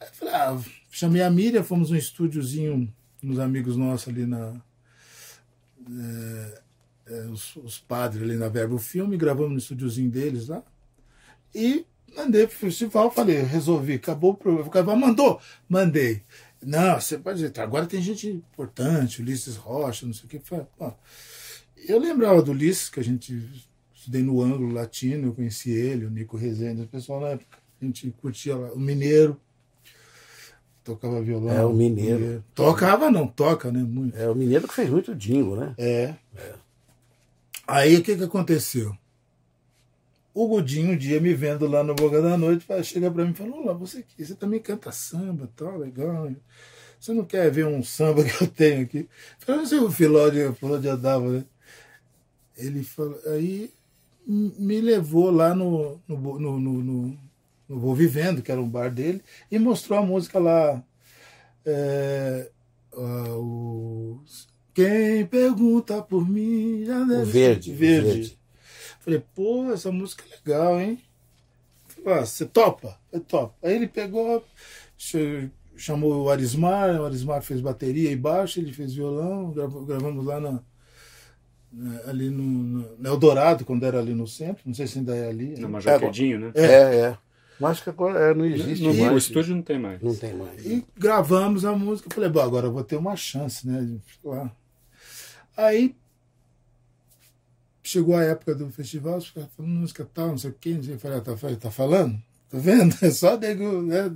Aí 0.00 0.08
eu 0.08 0.12
falei, 0.12 0.34
ah, 0.34 0.58
chamei 0.90 1.22
a 1.22 1.30
Miriam, 1.30 1.62
fomos 1.62 1.90
num 1.90 1.96
estúdiozinho, 1.96 2.92
uns 3.22 3.38
amigos 3.38 3.76
nossos 3.76 4.08
ali 4.08 4.26
na. 4.26 4.60
é, 5.88 6.62
é, 7.06 7.20
os, 7.26 7.54
os 7.54 7.78
padres 7.78 8.24
ali 8.24 8.36
na 8.36 8.48
Verbo 8.48 8.78
Filme, 8.78 9.16
gravamos 9.16 9.52
no 9.52 9.58
estúdiozinho 9.58 10.10
deles 10.10 10.48
lá. 10.48 10.64
E 11.54 11.86
mandei 12.16 12.46
pro 12.46 12.56
festival, 12.56 13.10
falei, 13.10 13.42
resolvi, 13.42 13.94
acabou 13.94 14.32
o 14.32 14.36
problema. 14.36 14.66
O 14.66 14.70
cara 14.70 14.96
mandou? 14.96 15.40
Mandei. 15.68 16.22
Não, 16.62 17.00
você 17.00 17.16
pode 17.16 17.38
dizer, 17.38 17.60
agora 17.60 17.86
tem 17.86 18.02
gente 18.02 18.28
importante, 18.28 19.22
Ulisses 19.22 19.56
Rocha, 19.56 20.06
não 20.06 20.12
sei 20.12 20.24
o 20.26 20.28
que. 20.28 20.40
Eu 21.86 21.98
lembrava 21.98 22.42
do 22.42 22.50
Ulisses, 22.50 22.88
que 22.88 22.98
a 22.98 23.04
gente 23.04 23.40
estudei 23.94 24.22
no 24.22 24.42
ângulo 24.42 24.72
latino, 24.72 25.28
eu 25.28 25.34
conheci 25.34 25.70
ele, 25.70 26.06
o 26.06 26.10
Nico 26.10 26.36
Rezende, 26.36 26.82
o 26.82 26.86
pessoal 26.86 27.20
na 27.20 27.28
época, 27.28 27.58
a 27.80 27.84
gente 27.84 28.10
curtia 28.20 28.56
lá, 28.56 28.72
o 28.72 28.78
Mineiro, 28.78 29.40
tocava 30.82 31.20
violão. 31.20 31.54
É, 31.54 31.64
o 31.64 31.72
Mineiro. 31.72 32.44
Tocava 32.54 33.10
não, 33.10 33.26
toca, 33.26 33.70
né? 33.70 33.80
Muito. 33.80 34.16
É 34.16 34.28
o 34.28 34.34
mineiro 34.34 34.66
que 34.66 34.74
fez 34.74 34.88
muito 34.88 35.14
jingo, 35.18 35.54
né? 35.54 35.74
É. 35.76 36.14
Aí 37.66 37.96
o 37.96 38.02
que 38.02 38.16
que 38.16 38.24
aconteceu? 38.24 38.96
O 40.38 40.46
Gudinho, 40.46 40.92
um 40.92 40.96
dia 40.96 41.20
me 41.20 41.34
vendo 41.34 41.66
lá 41.66 41.82
no 41.82 41.96
Boca 41.96 42.22
da 42.22 42.38
Noite, 42.38 42.64
chega 42.84 43.10
pra 43.10 43.24
mim 43.24 43.32
e 43.32 43.34
fala: 43.34 43.56
Olá, 43.56 43.72
você, 43.72 44.04
você 44.16 44.36
também 44.36 44.60
canta 44.60 44.92
samba 44.92 45.50
tal, 45.56 45.76
legal. 45.76 46.30
Você 47.00 47.12
não 47.12 47.24
quer 47.24 47.50
ver 47.50 47.66
um 47.66 47.82
samba 47.82 48.22
que 48.22 48.44
eu 48.44 48.46
tenho 48.46 48.82
aqui? 48.82 48.98
Eu 48.98 49.08
falei, 49.40 49.60
não 49.62 49.66
sei 49.66 49.78
o 49.80 49.90
Filó 49.90 50.28
de, 50.28 50.52
Filó 50.52 50.78
de 50.78 50.88
Adava, 50.88 51.28
né? 51.28 51.44
Ele 52.56 52.84
falou, 52.84 53.18
aí 53.26 53.72
me 54.24 54.80
levou 54.80 55.28
lá 55.32 55.52
no, 55.56 56.00
no, 56.06 56.38
no, 56.38 56.60
no, 56.60 56.82
no, 56.84 57.18
Vou 57.68 57.96
Vivendo, 57.96 58.40
que 58.40 58.52
era 58.52 58.60
um 58.60 58.68
bar 58.68 58.94
dele, 58.94 59.20
e 59.50 59.58
mostrou 59.58 59.98
a 59.98 60.06
música 60.06 60.38
lá. 60.38 60.80
é, 61.66 62.48
o, 62.94 64.20
quem 64.72 65.26
pergunta 65.26 66.00
por 66.00 66.28
mim 66.28 66.84
já 66.84 67.02
deve 67.02 67.22
O 67.22 67.24
verde, 67.24 67.72
verde. 67.72 68.08
verde. 68.12 68.37
Falei, 69.08 69.24
pô, 69.34 69.72
essa 69.72 69.90
música 69.90 70.22
é 70.30 70.36
legal, 70.36 70.78
hein? 70.78 71.00
Falei, 71.86 72.18
ah, 72.18 72.26
você 72.26 72.44
topa? 72.44 73.00
Eu 73.10 73.20
topo. 73.20 73.54
Aí 73.62 73.74
ele 73.74 73.88
pegou, 73.88 74.44
ch- 74.98 75.48
chamou 75.78 76.24
o 76.24 76.30
Arismar, 76.30 77.00
o 77.00 77.06
Arismar 77.06 77.40
fez 77.40 77.62
bateria 77.62 78.10
e 78.10 78.16
baixo, 78.16 78.60
ele 78.60 78.70
fez 78.70 78.92
violão, 78.92 79.50
grava- 79.50 79.82
gravamos 79.82 80.26
lá 80.26 80.38
na, 80.38 80.60
ali 82.06 82.28
no, 82.28 82.42
no, 82.42 82.96
no 82.98 83.08
Eldorado, 83.08 83.64
quando 83.64 83.86
era 83.86 83.98
ali 83.98 84.12
no 84.14 84.26
centro, 84.26 84.62
não 84.66 84.74
sei 84.74 84.86
se 84.86 84.98
ainda 84.98 85.16
é 85.16 85.30
ali. 85.30 85.58
Na 85.58 85.68
Major 85.68 85.98
Quedinho, 85.98 86.38
né? 86.38 86.52
É, 86.54 86.66
é. 87.00 87.18
Mas 87.58 87.80
que 87.80 87.88
agora 87.88 88.18
é, 88.18 88.34
não 88.34 88.44
existe 88.44 88.84
No, 88.84 88.92
mais. 88.92 89.14
o 89.14 89.16
estúdio 89.16 89.56
não 89.56 89.62
tem 89.62 89.78
mais. 89.78 90.02
Não 90.02 90.14
tem 90.14 90.34
mais. 90.34 90.66
E 90.66 90.84
gravamos 90.94 91.64
a 91.64 91.72
música. 91.72 92.10
Falei, 92.14 92.28
bom, 92.28 92.40
agora 92.40 92.66
eu 92.66 92.72
vou 92.72 92.84
ter 92.84 92.96
uma 92.96 93.16
chance, 93.16 93.66
né? 93.66 93.98
lá. 94.22 94.52
Aí 95.56 95.96
chegou 97.88 98.16
a 98.16 98.22
época 98.22 98.54
do 98.54 98.70
festival, 98.70 99.16
os 99.16 99.30
caras 99.30 99.48
falando 99.56 99.72
música 99.72 100.06
tal, 100.12 100.28
não 100.28 100.38
sei 100.38 100.50
o 100.50 100.56
quê, 100.60 100.74
não 100.74 100.82
sei 100.82 100.94
o 100.94 100.98
que. 100.98 101.06
Eu 101.06 101.10
falei, 101.10 101.18
ah, 101.18 101.20
tá, 101.22 101.36
falei, 101.36 101.56
tá 101.56 101.70
falando? 101.70 102.22
Tá 102.50 102.58
vendo? 102.58 102.94
É 103.00 103.08
só 103.10 103.36
nego, 103.38 103.80
né? 103.82 104.10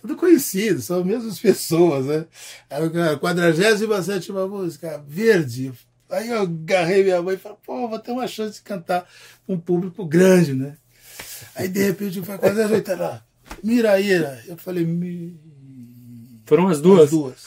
Tudo 0.00 0.14
conhecido, 0.14 0.82
são 0.82 1.00
as 1.00 1.06
mesmas 1.06 1.38
pessoas, 1.38 2.04
né? 2.04 2.26
Aí 2.68 2.86
o 2.86 2.90
cara, 2.90 3.16
47 3.16 4.30
música, 4.32 5.02
verde. 5.06 5.72
Aí 6.10 6.28
eu 6.28 6.42
agarrei 6.42 7.02
minha 7.02 7.22
mãe 7.22 7.34
e 7.34 7.38
falei, 7.38 7.58
pô, 7.64 7.88
vou 7.88 7.98
ter 7.98 8.12
uma 8.12 8.26
chance 8.26 8.56
de 8.56 8.62
cantar 8.62 9.08
com 9.46 9.54
um 9.54 9.60
público 9.60 10.04
grande, 10.04 10.52
né? 10.52 10.76
Aí 11.54 11.68
de 11.68 11.82
repente 11.82 12.22
foi 12.22 12.36
48 12.36 12.94
lá, 12.94 13.24
Miraíra. 13.64 14.42
Eu 14.46 14.58
falei, 14.58 14.84
mi... 14.84 15.38
Foram 16.44 16.68
as 16.68 16.80
duas? 16.80 17.04
As 17.04 17.10
duas. 17.10 17.44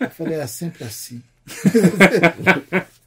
Eu 0.00 0.10
falei, 0.10 0.38
é 0.38 0.46
sempre 0.46 0.84
assim. 0.84 1.22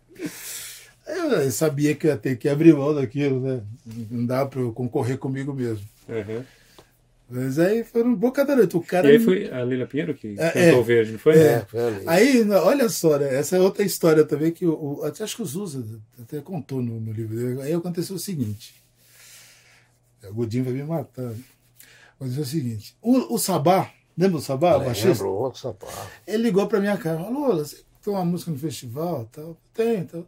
Aí 1.13 1.45
eu 1.45 1.51
sabia 1.51 1.95
que 1.95 2.07
ia 2.07 2.17
ter 2.17 2.35
que 2.37 2.49
abrir 2.49 2.73
mão 2.73 2.93
daquilo, 2.93 3.39
né? 3.39 3.61
Não 4.09 4.25
dá 4.25 4.45
pra 4.45 4.59
eu 4.61 4.71
concorrer 4.73 5.17
comigo 5.17 5.53
mesmo. 5.53 5.85
Uhum. 6.09 6.43
Mas 7.29 7.57
aí 7.57 7.83
foram 7.83 8.13
boca 8.13 8.45
da 8.45 8.55
noite. 8.55 8.75
O 8.77 8.81
cara. 8.81 9.07
E 9.07 9.11
aí 9.13 9.19
foi 9.19 9.49
a 9.51 9.63
Lila 9.63 9.87
Pinheiro 9.87 10.13
que 10.13 10.35
É, 10.37 10.51
cantou 10.51 10.79
é. 10.81 10.83
verde, 10.83 11.11
não 11.13 11.19
foi? 11.19 11.37
É, 11.37 11.65
foi 11.65 11.79
ali. 11.87 12.03
Aí, 12.07 12.49
olha 12.51 12.89
só, 12.89 13.17
né? 13.17 13.33
essa 13.35 13.55
é 13.55 13.59
outra 13.59 13.83
história 13.83 14.23
também 14.23 14.51
que 14.51 14.65
o, 14.67 14.99
o- 14.99 15.03
até 15.03 15.23
acho 15.23 15.37
que 15.37 15.41
o 15.41 15.45
Zusa 15.45 15.83
até 16.21 16.41
contou 16.41 16.81
no, 16.81 16.99
no 16.99 17.11
livro 17.11 17.35
dele. 17.35 17.61
Aí 17.61 17.73
aconteceu 17.73 18.15
o 18.15 18.19
seguinte. 18.19 18.75
O 20.29 20.33
Godinho 20.33 20.63
vai 20.63 20.73
me 20.73 20.83
matar. 20.83 21.21
né? 21.23 21.35
Aconteceu 22.15 22.43
o 22.43 22.45
seguinte. 22.45 22.95
O, 23.01 23.33
o 23.35 23.37
Sabá, 23.39 23.91
lembra 24.17 24.37
o 24.37 24.41
Sabá, 24.41 24.75
o 24.77 24.85
baixista? 24.85 25.09
Lembro, 25.09 25.29
outro 25.33 25.59
sapato. 25.59 26.07
Ele 26.27 26.43
ligou 26.43 26.67
pra 26.67 26.79
minha 26.79 26.97
cara, 26.97 27.17
falou, 27.23 27.47
Lula, 27.49 27.65
você 27.65 27.77
tem 28.03 28.13
uma 28.13 28.23
música 28.23 28.51
no 28.51 28.57
festival 28.59 29.27
tal? 29.31 29.57
Tem, 29.73 30.03
tal. 30.05 30.25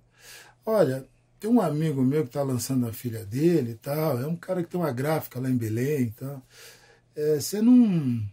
Olha, 0.65 1.08
tem 1.39 1.49
um 1.49 1.62
amigo 1.62 2.01
meu 2.01 2.23
que 2.23 2.30
está 2.30 2.41
lançando 2.41 2.88
a 2.88 2.93
filha 2.93 3.25
dele 3.25 3.71
e 3.71 3.75
tal. 3.75 4.19
É 4.19 4.28
um 4.28 4.36
cara 4.36 4.63
que 4.63 4.69
tem 4.69 4.80
uma 4.80 4.91
gráfica 4.91 5.39
lá 5.39 5.49
em 5.49 5.58
Belém 5.58 6.04
e 6.04 6.12
tal. 6.12 6.41
É, 7.15 7.39
você 7.39 7.62
não. 7.62 8.23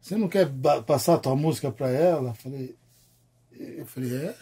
Você 0.00 0.16
não 0.16 0.28
quer 0.28 0.48
passar 0.86 1.14
a 1.14 1.18
tua 1.18 1.34
música 1.34 1.72
para 1.72 1.88
ela? 1.88 2.34
Falei. 2.34 2.76
Eu 3.52 3.86
falei, 3.86 4.14
é? 4.14 4.36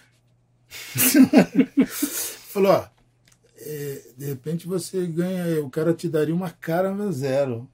Falou, 1.87 2.73
ó. 2.73 2.89
é, 3.57 4.03
de 4.17 4.27
repente 4.27 4.67
você 4.67 5.07
ganha. 5.07 5.65
O 5.65 5.71
cara 5.71 5.95
te 5.95 6.09
daria 6.09 6.35
uma 6.35 6.51
cara 6.51 6.93
zero 7.13 7.69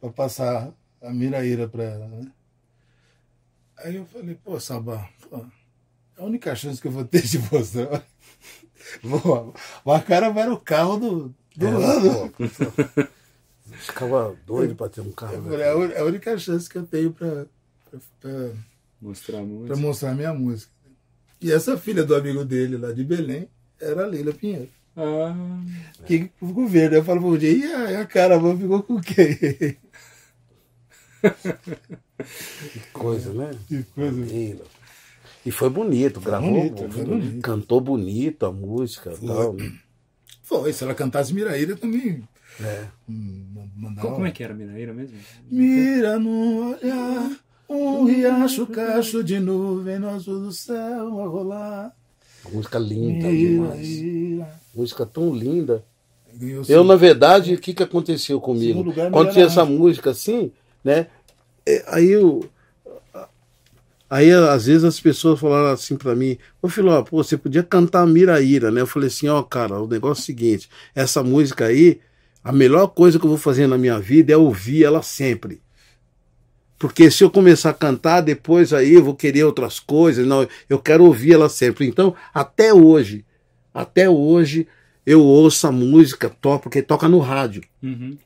para 0.00 0.10
passar 0.10 0.72
a 1.02 1.12
Miraíra 1.12 1.68
para 1.68 1.84
ela, 1.84 2.08
né? 2.08 2.32
Aí 3.78 3.96
eu 3.96 4.06
falei, 4.06 4.34
pô, 4.36 4.58
Sabá, 4.60 5.08
pô, 5.28 5.44
a 6.18 6.24
única 6.24 6.54
chance 6.54 6.80
que 6.80 6.86
eu 6.88 6.92
vou 6.92 7.04
ter 7.04 7.22
de 7.22 7.38
mas 9.84 10.02
o 10.02 10.06
cara 10.06 10.30
vai 10.30 10.46
no 10.46 10.58
carro 10.58 10.96
do, 10.98 11.34
do 11.56 11.66
É, 11.66 11.70
lado. 11.70 12.30
pô, 12.30 12.44
Ficava 13.78 14.36
doido 14.46 14.74
pra 14.76 14.88
ter 14.88 15.00
um 15.00 15.10
carro. 15.12 15.42
Né? 15.42 15.56
é 15.60 15.64
a 15.70 15.74
é 15.96 16.00
a 16.00 16.04
única 16.04 16.38
chance 16.38 16.68
que 16.68 16.78
eu 16.78 16.86
tenho 16.86 17.12
pra- 17.12 17.46
Mostrar 19.00 19.38
a 19.40 19.66
pra 19.66 19.76
mostrar 19.76 20.14
minha 20.14 20.32
música. 20.32 20.72
E 21.40 21.50
essa 21.52 21.76
filha 21.76 22.04
do 22.04 22.14
amigo 22.14 22.44
dele 22.44 22.76
lá 22.76 22.92
de 22.92 23.04
Belém 23.04 23.48
era 23.80 24.04
a 24.04 24.06
Leila 24.06 24.32
Pinheiro. 24.32 24.68
Ah, 24.96 25.34
Que 26.06 26.30
o 26.40 26.52
governo, 26.52 26.96
eu 26.96 27.04
falo 27.04 27.20
pro 27.20 27.36
dia, 27.38 27.50
e 27.50 27.96
a, 27.96 28.00
a 28.02 28.06
caravana 28.06 28.58
ficou 28.58 28.82
com 28.82 29.00
quem? 29.00 29.36
Que 32.72 32.80
coisa, 32.92 33.32
né? 33.32 33.50
Que 33.68 33.82
coisa. 33.94 34.20
Leila. 34.24 34.64
E 35.44 35.50
foi 35.50 35.68
bonito, 35.68 36.20
gravou, 36.20 36.50
bonito, 36.50 36.88
foi 36.90 37.04
bonito. 37.04 37.42
cantou 37.42 37.80
bonito 37.80 38.46
a 38.46 38.52
música 38.52 39.12
e 39.20 39.26
tal. 39.26 39.52
né? 39.54 39.72
Foi, 40.42 40.72
se 40.72 40.84
ela 40.84 40.94
cantasse 40.94 41.32
Miraíra 41.34 41.76
também. 41.76 42.22
É. 42.60 42.84
hum, 43.08 43.44
mandava- 43.76 44.08
como, 44.08 44.26
é 44.26 44.30
que 44.30 44.42
era 44.42 44.54
Miraíra 44.54 44.92
mesmo? 44.94 45.16
Mira 45.50 46.18
no 46.18 46.70
olhar, 46.70 47.30
um 47.68 48.04
riacho 48.04 48.66
cacho 48.66 49.24
de 49.24 49.38
nuvem 49.40 49.98
no 49.98 50.08
azul 50.10 50.40
do 50.40 50.52
céu 50.52 51.20
a 51.20 51.26
rolar. 51.26 51.92
Música 52.50 52.78
linda 52.78 53.28
Mira, 53.28 53.50
demais. 53.76 54.46
Música 54.74 55.04
tão 55.06 55.34
linda. 55.34 55.84
Eu, 56.40 56.64
seu- 56.64 56.84
na 56.84 56.96
verdade, 56.96 57.54
o 57.54 57.58
que, 57.58 57.72
que 57.72 57.82
aconteceu 57.82 58.40
comigo? 58.40 58.84
Quando 59.12 59.32
tinha 59.32 59.46
essa 59.46 59.64
música 59.64 60.10
assim, 60.10 60.52
né? 60.82 61.06
é, 61.66 61.84
Aí 61.88 62.08
eu. 62.10 62.44
Aí, 64.08 64.30
às 64.30 64.66
vezes, 64.66 64.84
as 64.84 65.00
pessoas 65.00 65.40
falaram 65.40 65.70
assim 65.70 65.96
pra 65.96 66.14
mim: 66.14 66.38
Ô 66.60 66.68
Filó, 66.68 67.02
pô, 67.02 67.22
você 67.22 67.36
podia 67.36 67.62
cantar 67.62 68.06
Miraíra, 68.06 68.70
né? 68.70 68.80
Eu 68.80 68.86
falei 68.86 69.08
assim: 69.08 69.28
Ó, 69.28 69.42
cara, 69.42 69.80
o 69.80 69.88
negócio 69.88 70.20
é 70.20 70.24
o 70.24 70.26
seguinte: 70.26 70.68
essa 70.94 71.22
música 71.22 71.66
aí, 71.66 72.00
a 72.42 72.52
melhor 72.52 72.88
coisa 72.88 73.18
que 73.18 73.24
eu 73.24 73.30
vou 73.30 73.38
fazer 73.38 73.66
na 73.66 73.78
minha 73.78 73.98
vida 73.98 74.32
é 74.32 74.36
ouvir 74.36 74.84
ela 74.84 75.02
sempre. 75.02 75.60
Porque 76.78 77.10
se 77.10 77.24
eu 77.24 77.30
começar 77.30 77.70
a 77.70 77.74
cantar, 77.74 78.20
depois 78.20 78.72
aí 78.72 78.92
eu 78.92 79.02
vou 79.02 79.14
querer 79.14 79.44
outras 79.44 79.80
coisas. 79.80 80.26
Não, 80.26 80.46
eu 80.68 80.78
quero 80.78 81.04
ouvir 81.04 81.32
ela 81.32 81.48
sempre. 81.48 81.86
Então, 81.86 82.14
até 82.32 82.74
hoje, 82.74 83.24
até 83.72 84.08
hoje, 84.08 84.66
eu 85.06 85.22
ouço 85.22 85.66
a 85.66 85.72
música, 85.72 86.28
to, 86.28 86.58
porque 86.58 86.82
toca 86.82 87.08
no 87.08 87.20
rádio. 87.20 87.62
Uhum. 87.82 88.18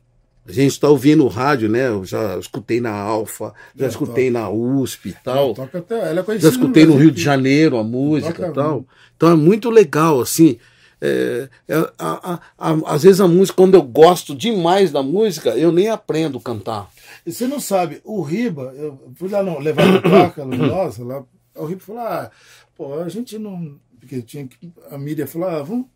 A 0.48 0.52
gente 0.52 0.72
está 0.72 0.88
ouvindo 0.88 1.24
o 1.24 1.28
rádio, 1.28 1.68
né? 1.68 1.88
Eu 1.88 2.04
já 2.04 2.38
escutei 2.38 2.80
na 2.80 2.90
Alfa, 2.90 3.52
já 3.76 3.84
É, 3.84 3.88
escutei 3.88 4.30
na 4.30 4.48
USP 4.48 5.10
e 5.10 5.12
tal. 5.22 5.52
Toca 5.54 5.78
até, 5.78 6.08
ela 6.10 6.24
é 6.26 6.38
Já 6.38 6.48
escutei 6.48 6.86
no 6.86 6.96
Rio 6.96 7.10
de. 7.10 7.20
Janeiro 7.22 7.76
a 7.76 7.84
música 7.84 8.32
Toca 8.32 8.48
e 8.48 8.54
tal. 8.54 8.84
Então 9.16 9.30
é 9.30 9.34
muito 9.36 9.68
legal, 9.68 10.20
assim. 10.20 10.58
É, 11.00 11.48
é, 11.68 11.74
a- 11.98 12.32
a- 12.32 12.40
a- 12.72 12.94
às 12.94 13.02
vezes 13.04 13.20
a 13.20 13.28
música, 13.28 13.56
quando 13.56 13.74
eu 13.74 13.82
gosto 13.82 14.34
demais 14.34 14.90
da 14.90 15.02
música, 15.02 15.50
eu 15.50 15.70
nem 15.70 15.88
aprendo 15.90 16.38
a 16.38 16.40
cantar. 16.40 16.90
E 17.26 17.30
você 17.32 17.46
não 17.46 17.60
sabe, 17.60 18.00
o 18.02 18.20
Riba, 18.22 18.72
eu 18.76 18.98
fui 19.14 19.28
lá 19.28 19.42
no, 19.42 19.58
levar 19.60 19.96
a 19.96 20.00
placa 20.02 20.42
luminosa, 20.42 21.04
lá, 21.04 21.22
o 21.54 21.66
Riba 21.66 21.80
falou, 21.82 22.00
ah, 22.02 22.30
pô, 22.74 22.94
a 23.00 23.08
gente 23.08 23.38
não. 23.38 23.78
Porque 24.00 24.22
tinha 24.22 24.46
que. 24.46 24.72
A 24.90 24.96
mídia 24.96 25.26
falou, 25.26 25.48
ah, 25.48 25.62
vamos. 25.62 25.86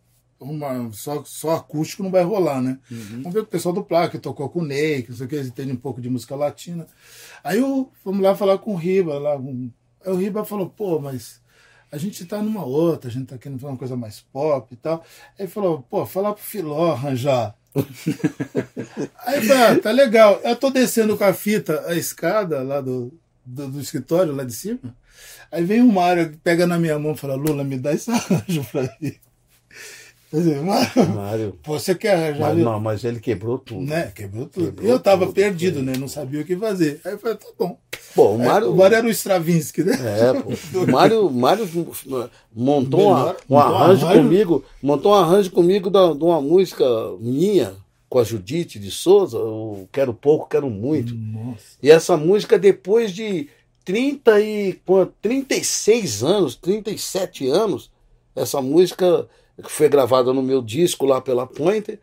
Uma, 0.43 0.91
só, 0.93 1.23
só 1.25 1.55
acústico 1.55 2.03
não 2.03 2.11
vai 2.11 2.23
rolar, 2.23 2.61
né? 2.61 2.77
Vamos 3.21 3.33
ver 3.33 3.39
com 3.41 3.45
o 3.47 3.51
pessoal 3.51 3.73
do 3.73 3.83
Placa, 3.83 4.11
que 4.11 4.19
tocou 4.19 4.49
com 4.49 4.59
o 4.59 4.65
Ney, 4.65 5.03
que 5.03 5.09
não 5.11 5.17
sei 5.17 5.25
o 5.25 5.29
que, 5.29 5.35
eles 5.35 5.47
entendem 5.47 5.73
um 5.73 5.77
pouco 5.79 6.01
de 6.01 6.09
música 6.09 6.35
latina. 6.35 6.85
Aí 7.43 7.59
eu, 7.59 7.91
fomos 8.03 8.21
lá 8.21 8.35
falar 8.35 8.57
com 8.57 8.73
o 8.73 8.77
Riba. 8.77 9.17
Lá, 9.19 9.37
um- 9.37 9.71
aí 10.05 10.11
o 10.11 10.15
Riba 10.15 10.43
falou, 10.45 10.69
pô, 10.69 10.99
mas 10.99 11.41
a 11.91 11.97
gente 11.97 12.25
tá 12.25 12.41
numa 12.41 12.65
outra, 12.65 13.09
a 13.09 13.13
gente 13.13 13.27
tá 13.27 13.37
querendo 13.37 13.59
fazer 13.59 13.71
uma 13.71 13.77
coisa 13.77 13.95
mais 13.95 14.19
pop 14.33 14.73
e 14.73 14.77
tal. 14.77 15.03
Aí 15.37 15.45
ele 15.45 15.47
falou, 15.47 15.81
pô, 15.89 16.05
fala 16.05 16.33
pro 16.33 16.43
Filó 16.43 16.91
arranjar. 16.91 17.55
Aí 19.25 19.37
eu 19.37 19.43
falei, 19.43 19.63
ah, 19.63 19.79
tá 19.79 19.91
legal. 19.91 20.39
Eu 20.43 20.55
tô 20.55 20.69
descendo 20.69 21.17
com 21.17 21.23
a 21.23 21.33
fita 21.33 21.83
a 21.87 21.95
escada 21.95 22.61
lá 22.61 22.81
do, 22.81 23.13
do, 23.45 23.67
do 23.69 23.79
escritório, 23.79 24.33
lá 24.35 24.43
de 24.43 24.53
cima. 24.53 24.79
Aí 25.51 25.63
vem 25.63 25.81
o 25.81 25.91
Mário, 25.91 26.37
pega 26.43 26.65
na 26.65 26.79
minha 26.79 26.97
mão 26.97 27.11
e 27.13 27.17
fala, 27.17 27.35
Lula, 27.35 27.63
me 27.63 27.77
dá 27.77 27.93
esse 27.93 28.09
arranjo 28.11 28.63
pra 28.71 28.83
mim. 28.99 29.13
Quer 30.33 30.37
dizer, 30.39 30.61
Mário, 30.63 31.09
Mário. 31.15 31.59
você 31.63 31.93
quer 31.93 32.15
arranjar? 32.15 32.39
Mas, 32.39 32.49
ali? 32.53 32.63
não, 32.63 32.79
mas 32.79 33.03
ele 33.03 33.19
quebrou 33.19 33.59
tudo. 33.59 33.81
Né? 33.81 34.11
Quebrou 34.15 34.47
tudo. 34.47 34.65
Quebrou 34.65 34.89
eu 34.89 34.99
tava 34.99 35.25
tudo, 35.27 35.35
perdido, 35.35 35.77
é. 35.77 35.81
né? 35.83 35.93
Não 35.95 36.07
sabia 36.07 36.41
o 36.41 36.43
que 36.43 36.57
fazer. 36.57 36.99
Aí 37.05 37.11
eu 37.11 37.19
falei, 37.19 37.37
tá 37.37 37.45
bom. 37.59 37.77
Pô, 38.15 38.31
o 38.31 38.41
Aí, 38.41 38.47
Mário. 38.47 38.71
o 38.71 38.75
Mário 38.75 38.97
era 38.97 39.05
o 39.05 39.11
Stravinsky, 39.11 39.83
né? 39.83 39.93
É, 39.93 40.41
pô. 40.41 40.51
O 40.81 40.91
Mário, 40.91 41.29
Mário 41.29 41.69
montou 42.51 42.99
Melhor, 43.13 43.37
um 43.47 43.59
arranjo 43.59 44.07
arranjo. 44.07 44.23
comigo, 44.23 44.65
montou 44.81 45.11
um 45.11 45.15
arranjo 45.15 45.51
comigo 45.51 45.91
da- 45.91 46.13
de 46.13 46.23
uma 46.23 46.41
música 46.41 46.83
minha, 47.19 47.75
com 48.09 48.17
a 48.17 48.23
Judite 48.23 48.79
de 48.79 48.89
Souza, 48.89 49.37
o 49.37 49.87
Quero 49.91 50.15
Pouco, 50.15 50.49
Quero 50.49 50.67
Muito. 50.67 51.13
Nossa. 51.13 51.77
E 51.81 51.91
essa 51.91 52.17
música, 52.17 52.57
depois 52.57 53.11
de 53.11 53.49
30 53.85 54.41
e, 54.41 54.73
quanto? 54.83 55.13
36 55.21 56.23
anos, 56.23 56.55
37 56.55 57.47
anos, 57.47 57.91
essa 58.35 58.59
música 58.63 59.27
foi 59.63 59.87
gravada 59.89 60.33
no 60.33 60.41
meu 60.41 60.61
disco 60.61 61.05
lá 61.05 61.21
pela 61.21 61.45
Pointer, 61.47 61.99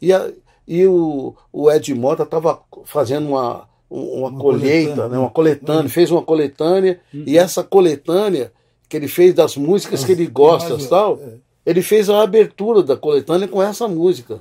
e, 0.00 0.12
a- 0.12 0.30
e 0.66 0.86
o, 0.86 1.34
o 1.52 1.70
Ed 1.70 1.94
Mota 1.94 2.22
estava 2.22 2.60
fazendo 2.84 3.28
uma, 3.28 3.68
uma, 3.90 4.28
Uma 4.28 4.38
colheita, 4.40 4.88
coletânea. 4.94 5.08
né, 5.10 5.18
uma 5.18 5.30
coletânea, 5.30 5.88
fez 5.90 6.10
uma 6.10 6.22
coletânea, 6.22 7.00
Uhum. 7.12 7.24
e 7.26 7.36
essa 7.38 7.62
coletânea 7.62 8.52
que 8.88 8.96
ele 8.96 9.08
fez 9.08 9.34
das 9.34 9.56
músicas 9.56 10.04
que 10.04 10.12
ele 10.12 10.26
gosta 10.26 10.74
Mas, 10.74 10.88
tal, 10.88 11.18
é. 11.20 11.34
ele 11.66 11.82
fez 11.82 12.08
a 12.08 12.22
abertura 12.22 12.82
da 12.82 12.96
coletânea 12.96 13.48
com 13.48 13.62
essa 13.62 13.86
música. 13.88 14.40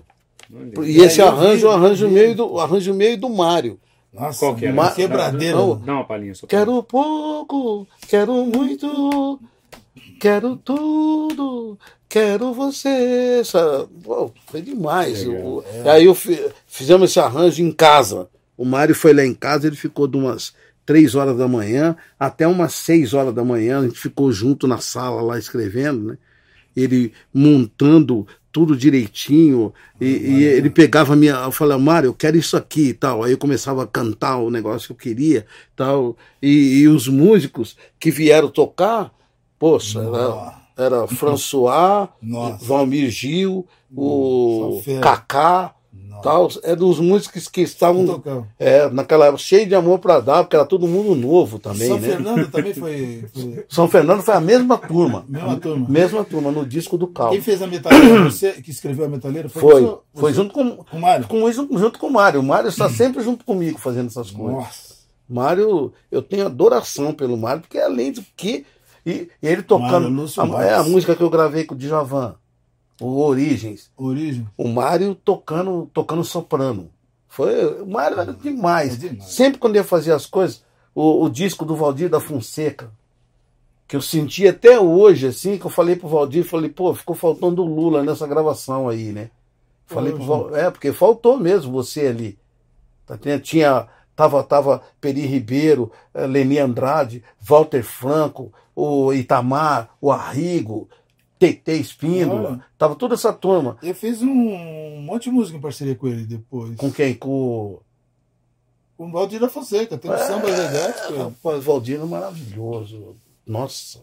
Olha. 0.54 0.88
E 0.88 0.98
esse 0.98 1.22
arranjo, 1.22 1.70
arranjo 1.70 2.08
vi. 2.08 2.14
meio 2.14 2.36
do, 2.36 2.54
o 2.54 2.60
arranjo 2.60 2.94
meio 2.94 3.18
do 3.18 3.30
Mário. 3.30 3.80
Nossa, 4.14 4.40
Qual 4.40 4.56
que 4.56 4.66
era? 4.66 4.74
Ma- 4.76 4.92
quebradeira. 4.92 5.58
Não, 5.58 5.76
Dá 5.78 5.94
uma 5.94 6.04
palhinha 6.06 6.36
só. 6.36 6.46
pra 6.46 6.60
Quero 6.60 6.84
pouco, 6.84 7.88
quero 8.08 8.34
muito, 8.46 9.40
quero 10.24 10.56
tudo, 10.56 11.78
quero 12.08 12.54
você. 12.54 12.88
Essa, 13.42 13.86
pô, 14.02 14.32
foi 14.48 14.62
demais. 14.62 15.26
Legal. 15.26 15.46
O- 15.46 15.64
E 15.84 15.90
aí 15.90 16.06
eu 16.06 16.16
fi- 16.16 16.48
fizemos 16.66 17.10
esse 17.10 17.20
arranjo 17.20 17.62
em 17.62 17.74
casa. 17.74 18.30
O 18.56 18.64
Mário 18.64 18.96
foi 18.96 19.14
lá 19.14 19.26
em 19.26 19.34
casa, 19.34 19.68
ele 19.68 19.76
ficou 19.76 20.08
de 20.08 20.16
umas 20.16 20.54
três 20.86 21.14
horas 21.14 21.38
da 21.38 21.46
manhã 21.46 21.98
até 22.18 22.48
umas 22.48 22.74
seis 22.74 23.14
horas 23.14 23.34
da 23.34 23.44
manhã. 23.44 23.80
A 23.80 23.84
gente 23.84 24.00
ficou 24.00 24.32
junto 24.32 24.66
na 24.66 24.78
sala 24.78 25.22
lá 25.22 25.38
escrevendo, 25.38 26.06
né? 26.12 26.18
Ele 26.74 27.12
montando 27.34 28.26
tudo 28.50 28.78
direitinho. 28.78 29.74
E, 30.00 30.06
e 30.06 30.44
ele 30.46 30.70
pegava 30.70 31.12
a 31.14 31.16
minha. 31.18 31.34
Eu 31.34 31.52
falei, 31.52 31.78
Mário, 31.78 32.08
eu 32.08 32.14
quero 32.14 32.38
isso 32.38 32.56
aqui 32.56 32.90
e 32.90 32.94
tal. 32.94 33.24
Aí 33.24 33.34
eu 33.34 33.38
começava 33.38 33.84
a 33.84 33.88
cantar 33.88 34.38
o 34.38 34.50
negócio 34.50 34.88
que 34.88 34.94
eu 34.94 35.14
queria 35.14 35.46
tal. 35.76 36.16
E, 36.42 36.80
e 36.80 36.88
os 36.88 37.10
músicos 37.10 37.76
que 38.00 38.10
vieram 38.10 38.48
tocar, 38.48 39.12
poxa, 39.64 40.00
era, 40.00 40.10
Nossa. 40.28 40.54
era 40.78 41.08
François, 41.08 42.10
Nossa. 42.22 42.66
Valmir 42.66 43.10
Gil, 43.10 43.66
o 43.96 44.82
Nossa, 44.86 45.00
Nossa. 45.94 46.22
tal. 46.24 46.50
Eram 46.64 46.90
os 46.90 47.00
músicos 47.00 47.48
que 47.48 47.62
estavam. 47.62 48.22
É, 48.60 48.90
naquela 48.90 49.26
época, 49.28 49.42
cheio 49.42 49.66
de 49.66 49.74
amor 49.76 50.00
pra 50.00 50.20
dar, 50.20 50.44
porque 50.44 50.56
era 50.56 50.66
todo 50.66 50.88
mundo 50.88 51.16
novo 51.16 51.60
também, 51.60 51.88
São 51.88 51.98
né? 52.00 52.08
Fernando 52.10 52.52
também 52.52 52.74
foi, 52.76 53.26
foi 53.34 53.66
São 53.70 53.88
Fernando 53.88 54.22
foi 54.22 54.34
a 54.34 54.42
mesma 54.42 54.78
turma. 54.78 55.24
mesma 55.30 55.56
turma. 55.58 55.86
Mesma 55.90 56.24
turma, 56.26 56.52
no 56.52 56.66
disco 56.66 56.98
do 56.98 57.08
Cal. 57.08 57.30
Quem 57.32 57.42
fez 57.42 57.62
a 57.62 57.68
metaleira? 57.68 58.24
Você 58.26 58.52
que 58.54 58.70
escreveu 58.72 59.06
a 59.06 59.10
metaleira? 59.10 59.48
Foi. 59.48 59.82
você- 59.82 59.98
Foi 60.14 60.32
você- 60.32 60.36
junto 60.36 60.54
com, 60.54 60.76
com 60.78 60.98
o 60.98 61.00
Mário? 61.02 61.28
com, 61.28 61.52
junto 61.52 62.00
com 62.00 62.08
o 62.08 62.12
Mário. 62.12 62.40
O 62.42 62.44
Mário 62.44 62.68
está 62.68 62.90
sempre 62.90 63.24
junto 63.24 63.46
comigo 63.46 63.80
fazendo 63.80 64.08
essas 64.08 64.30
coisas. 64.30 64.56
Nossa. 64.56 64.94
Mário, 65.30 65.94
eu 66.12 66.22
tenho 66.22 66.46
adoração 66.46 67.14
pelo 67.14 67.38
Mário, 67.38 67.62
porque 67.62 67.78
além 67.80 68.12
do 68.12 68.22
que. 68.36 68.66
E, 69.06 69.30
e 69.42 69.48
ele 69.48 69.64
tocando. 69.64 70.10
Mário 70.10 70.58
a, 70.58 70.64
é 70.64 70.74
a 70.76 70.84
música 70.84 71.16
que 71.16 71.22
eu 71.22 71.30
gravei 71.30 71.66
com 71.66 71.76
o 71.76 71.78
Djavan, 71.78 72.36
o 73.02 73.22
Origens. 73.22 73.92
Origem. 73.98 74.48
O 74.58 74.68
Mário 74.68 75.16
tocando, 75.16 75.90
tocando 75.94 76.24
soprano. 76.24 76.90
Foi, 77.28 77.82
o 77.82 77.88
Mário 77.88 78.20
era 78.20 78.34
demais. 78.34 78.94
É 78.94 79.10
demais. 79.10 79.32
Sempre 79.32 79.60
quando 79.60 79.76
ia 79.76 79.84
fazer 79.84 80.12
as 80.12 80.26
coisas, 80.26 80.64
o, 80.94 81.24
o 81.24 81.30
disco 81.30 81.66
do 81.66 81.76
Valdir 81.76 82.10
da 82.10 82.20
Fonseca, 82.20 82.92
que 83.88 83.96
eu 83.96 84.02
senti 84.02 84.48
até 84.48 84.80
hoje, 84.80 85.28
assim, 85.28 85.58
que 85.58 85.66
eu 85.66 85.70
falei 85.70 85.96
pro 85.96 86.08
Valdir, 86.08 86.44
falei, 86.46 86.70
pô, 86.70 86.94
ficou 86.94 87.16
faltando 87.16 87.64
o 87.64 87.76
Lula 87.76 88.04
nessa 88.04 88.28
gravação 88.28 88.88
aí, 88.88 89.12
né? 89.12 89.30
Falei 89.86 90.14
pro 90.14 90.24
Val... 90.24 90.56
É, 90.56 90.72
porque 90.72 90.92
faltou 90.92 91.38
mesmo 91.38 91.72
você 91.72 92.08
ali. 92.08 92.38
Tá 93.06 93.16
entendendo? 93.16 93.42
Tinha. 93.42 93.88
Tava, 94.16 94.44
tava 94.44 94.82
Peri 95.02 95.26
Ribeiro, 95.26 95.92
eh, 96.14 96.28
Leni 96.28 96.60
Andrade, 96.60 97.24
Walter 97.42 97.82
Franco, 97.84 98.54
o 98.76 99.12
Itamar, 99.14 99.90
o 100.00 100.12
Arrigo, 100.12 100.88
TT 101.40 101.74
Espíndola. 101.74 102.50
Olha. 102.52 102.66
Tava 102.78 102.96
toda 102.96 103.16
essa 103.16 103.34
turma. 103.34 103.78
Eu 103.82 103.96
fiz 103.96 104.22
um 104.22 105.02
monte 105.02 105.24
de 105.26 105.32
música 105.32 105.58
em 105.58 105.62
parceria 105.62 105.96
com 105.96 106.08
ele 106.08 106.26
depois. 106.26 106.76
Com 106.76 106.92
quem? 106.92 107.14
Com 107.16 107.30
o. 107.30 107.82
Com 108.96 109.08
o 109.08 109.12
Valdir 109.12 109.40
da 109.40 109.50
Fonseca. 109.50 109.98
Tem 109.98 110.12
um 110.12 110.18
samba 110.18 110.48
legais. 110.48 110.96
É, 111.12 111.18
rapaz, 111.18 111.64
Valdir 111.64 112.00
é 112.00 112.06
maravilhoso. 112.06 113.16
Nossa, 113.46 114.00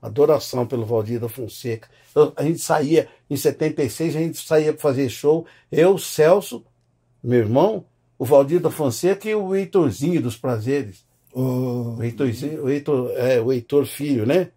adoração 0.00 0.66
pelo 0.66 0.84
Valdir 0.84 1.18
da 1.18 1.28
Fonseca. 1.28 1.88
Eu- 2.14 2.32
a 2.36 2.42
gente 2.44 2.58
saía, 2.58 3.08
em 3.28 3.36
76, 3.36 4.14
a 4.14 4.18
gente 4.20 4.46
saía 4.46 4.72
para 4.72 4.82
fazer 4.82 5.08
show. 5.08 5.46
Eu, 5.72 5.96
Celso, 5.98 6.62
meu 7.24 7.40
irmão, 7.40 7.84
o 8.18 8.24
Valdir 8.24 8.60
da 8.60 8.70
Fonseca 8.70 9.28
e 9.28 9.34
o 9.34 9.54
Heitorzinho 9.54 10.22
dos 10.22 10.36
Prazeres. 10.36 11.04
O 11.32 11.96
O 11.98 12.02
Heitorzinho, 12.02 12.64
o 12.64 12.70
Heitor, 12.70 13.10
é, 13.16 13.40
o 13.40 13.52
Heitor 13.52 13.84
Filho, 13.86 14.26
né? 14.26 14.48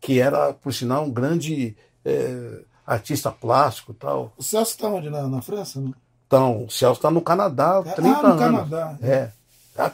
Que 0.00 0.20
era, 0.20 0.52
por 0.52 0.72
sinal, 0.72 1.04
um 1.04 1.10
grande 1.10 1.76
é, 2.04 2.60
artista 2.86 3.30
plástico 3.30 3.92
e 3.92 3.94
tal. 3.94 4.32
o 4.36 4.42
Celso 4.42 4.72
está 4.72 4.88
onde? 4.88 5.08
Na, 5.08 5.28
na 5.28 5.40
França? 5.40 5.80
Né? 5.80 5.92
Então, 6.26 6.64
o 6.64 6.70
Celso 6.70 6.98
está 6.98 7.10
no 7.10 7.22
Canadá 7.22 7.78
há 7.78 7.82
30 7.82 8.00
ah, 8.08 8.22
no 8.22 8.28
anos. 8.28 8.40
Canadá. 8.40 8.98
É. 9.00 9.26
Que 9.26 9.32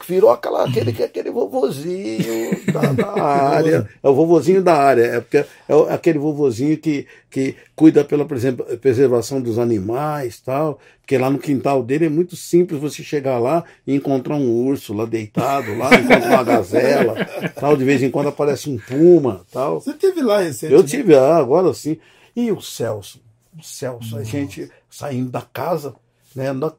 virou 0.06 0.30
aquela, 0.30 0.66
aquele, 0.68 0.90
aquele 1.02 1.30
vovozinho 1.30 2.64
da, 2.72 2.92
da 2.92 3.12
área. 3.22 3.88
É 4.02 4.08
o 4.08 4.14
vovozinho 4.14 4.62
da 4.62 4.74
área. 4.74 5.02
É, 5.02 5.20
porque 5.20 5.38
é 5.38 5.46
aquele 5.94 6.18
vovozinho 6.18 6.76
que, 6.76 7.06
que 7.30 7.56
cuida 7.74 8.04
pela 8.04 8.24
preserva- 8.24 8.64
preservação 8.76 9.40
dos 9.40 9.58
animais 9.58 10.40
tal. 10.40 10.78
Porque 11.00 11.16
lá 11.16 11.30
no 11.30 11.38
quintal 11.38 11.82
dele 11.82 12.06
é 12.06 12.08
muito 12.10 12.36
simples 12.36 12.80
você 12.80 13.02
chegar 13.02 13.38
lá 13.38 13.64
e 13.86 13.94
encontrar 13.94 14.36
um 14.36 14.66
urso 14.66 14.92
lá 14.92 15.04
deitado, 15.06 15.76
lá 15.76 15.94
encontrar 15.94 16.28
uma 16.28 16.44
gazela, 16.44 17.14
tal. 17.58 17.76
De 17.76 17.84
vez 17.84 18.02
em 18.02 18.10
quando 18.10 18.28
aparece 18.28 18.68
um 18.68 18.76
puma 18.78 19.44
tal. 19.50 19.80
Você 19.80 19.94
teve 19.94 20.20
lá 20.22 20.40
recente. 20.40 20.72
Eu 20.72 20.84
tive, 20.84 21.16
ah, 21.16 21.36
agora 21.38 21.72
sim. 21.72 21.96
E 22.36 22.52
o 22.52 22.60
Celso? 22.60 23.20
O 23.58 23.62
Celso, 23.62 24.16
a 24.16 24.22
gente 24.22 24.70
saindo 24.88 25.30
da 25.30 25.40
casa, 25.42 25.94
né? 26.34 26.52
Na, 26.52 26.70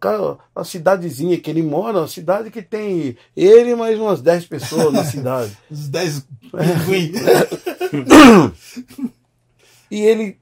cidadezinha 0.64 1.40
que 1.40 1.50
ele 1.50 1.62
mora, 1.62 2.00
uma 2.00 2.08
cidade 2.08 2.50
que 2.50 2.62
tem 2.62 3.18
ele 3.36 3.72
e 3.72 3.76
mais 3.76 4.00
umas 4.00 4.22
10 4.22 4.46
pessoas 4.46 4.94
na 4.94 5.04
cidade. 5.04 5.58
Os 5.70 5.88
10 5.88 6.28
pinguins. 6.52 7.22
E 9.90 10.00
ele 10.00 10.41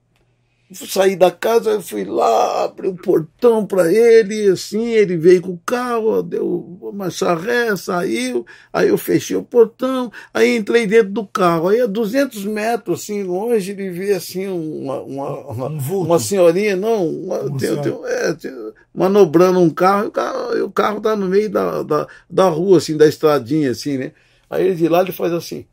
saí 0.74 1.16
da 1.16 1.32
casa, 1.32 1.72
eu 1.72 1.82
fui 1.82 2.04
lá, 2.06 2.64
abri 2.66 2.88
o 2.88 2.96
portão 2.96 3.66
para 3.66 3.92
ele, 3.92 4.50
assim, 4.50 4.90
ele 4.90 5.18
veio 5.18 5.42
com 5.42 5.52
o 5.54 5.62
carro, 5.66 6.22
deu 6.22 6.78
uma 6.82 7.10
charré, 7.10 7.76
saiu, 7.76 8.46
aí 8.72 8.90
eu 8.90 8.98
fechei 8.98 9.36
o 9.36 9.44
portão, 9.44 10.12
aí 10.34 10.56
entrei 10.56 10.86
dentro 10.86 11.12
do 11.12 11.26
carro, 11.26 11.70
aí 11.70 11.82
a 11.82 11.88
200 11.88 12.46
metros, 12.46 13.02
assim, 13.02 13.24
longe, 13.24 13.72
ele 13.72 13.90
vê, 13.90 14.14
assim, 14.14 14.48
uma, 14.48 15.02
uma, 15.02 15.30
uma, 15.48 15.68
Um 15.70 16.02
uma 16.04 16.20
senhorinha, 16.20 16.76
não, 16.76 17.08
uma, 17.08 17.40
tem- 17.58 17.76
tem- 17.82 18.00
é, 18.06 18.34
tem- 18.34 18.74
manobrando 18.94 19.60
um 19.60 19.70
carro, 19.70 20.06
e 20.06 20.08
o 20.08 20.12
carro, 20.12 20.58
e 20.58 20.62
o 20.62 20.72
carro 20.72 21.02
tá 21.02 21.16
no 21.16 21.28
meio 21.28 21.50
da, 21.50 21.82
da, 21.84 22.08
da 22.30 22.50
rua, 22.50 22.78
assim, 22.78 22.96
da 22.96 23.08
estradinha, 23.08 23.72
assim, 23.72 23.98
né? 23.98 24.12
Aí 24.50 24.66
ele 24.68 24.76
de 24.76 24.88
lá, 24.88 25.02
ele 25.02 25.12
faz 25.12 25.32
assim, 25.34 25.66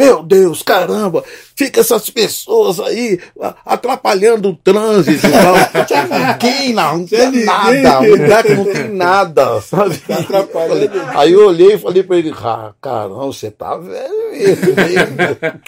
meu 0.00 0.22
Deus, 0.22 0.62
caramba, 0.62 1.22
fica 1.54 1.80
essas 1.80 2.08
pessoas 2.08 2.80
aí 2.80 3.20
atrapalhando 3.66 4.48
o 4.48 4.56
trânsito 4.56 5.26
e 5.26 5.30
tal. 5.30 5.54
Tinha 5.86 6.06
ninguém, 6.06 6.72
não, 6.72 6.98
não 6.98 7.06
Tinha 7.06 7.30
tem 7.30 7.44
nada, 7.44 8.00
o 8.00 8.10
lugar 8.10 8.42
que 8.42 8.54
não 8.54 8.64
tem 8.64 8.88
nada, 8.88 9.60
sabe? 9.60 9.98
Tá 9.98 10.20
atrapalhando. 10.20 10.90
Aí 11.18 11.32
eu 11.32 11.46
olhei 11.46 11.74
e 11.74 11.78
falei 11.78 12.02
pra 12.02 12.16
ele, 12.16 12.32
ah, 12.42 12.72
caramba, 12.80 13.26
você 13.26 13.50
tá 13.50 13.76
velho 13.76 14.32
mesmo. 14.32 14.70
hein?" 14.70 15.60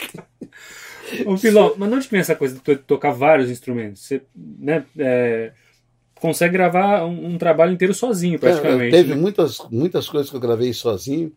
Ô, 1.26 1.36
Filó, 1.36 1.74
mas 1.76 1.92
onde 1.92 2.06
que 2.06 2.12
vem 2.12 2.20
essa 2.20 2.34
coisa 2.34 2.54
de 2.54 2.60
to- 2.60 2.78
tocar 2.78 3.10
vários 3.12 3.50
instrumentos? 3.50 4.02
Você 4.02 4.22
né, 4.34 4.84
é, 4.98 5.52
consegue 6.18 6.54
gravar 6.54 7.04
um, 7.04 7.34
um 7.34 7.38
trabalho 7.38 7.72
inteiro 7.72 7.92
sozinho, 7.92 8.38
praticamente. 8.38 8.92
Teve 8.92 9.10
né? 9.14 9.20
muitas, 9.20 9.58
muitas 9.70 10.08
coisas 10.08 10.30
que 10.30 10.36
eu 10.36 10.40
gravei 10.40 10.72
sozinho, 10.72 11.30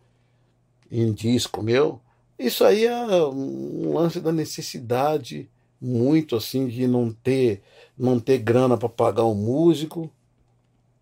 em 0.89 1.11
disco 1.11 1.61
meu. 1.61 1.99
Isso 2.37 2.63
aí 2.65 2.85
é 2.85 2.95
um 3.25 3.93
lance 3.93 4.19
da 4.19 4.31
necessidade, 4.31 5.49
muito 5.79 6.35
assim, 6.35 6.67
de 6.67 6.85
não 6.87 7.11
ter, 7.11 7.61
não 7.97 8.19
ter 8.19 8.37
grana 8.39 8.77
para 8.77 8.89
pagar 8.89 9.25
um 9.25 9.35
músico. 9.35 10.09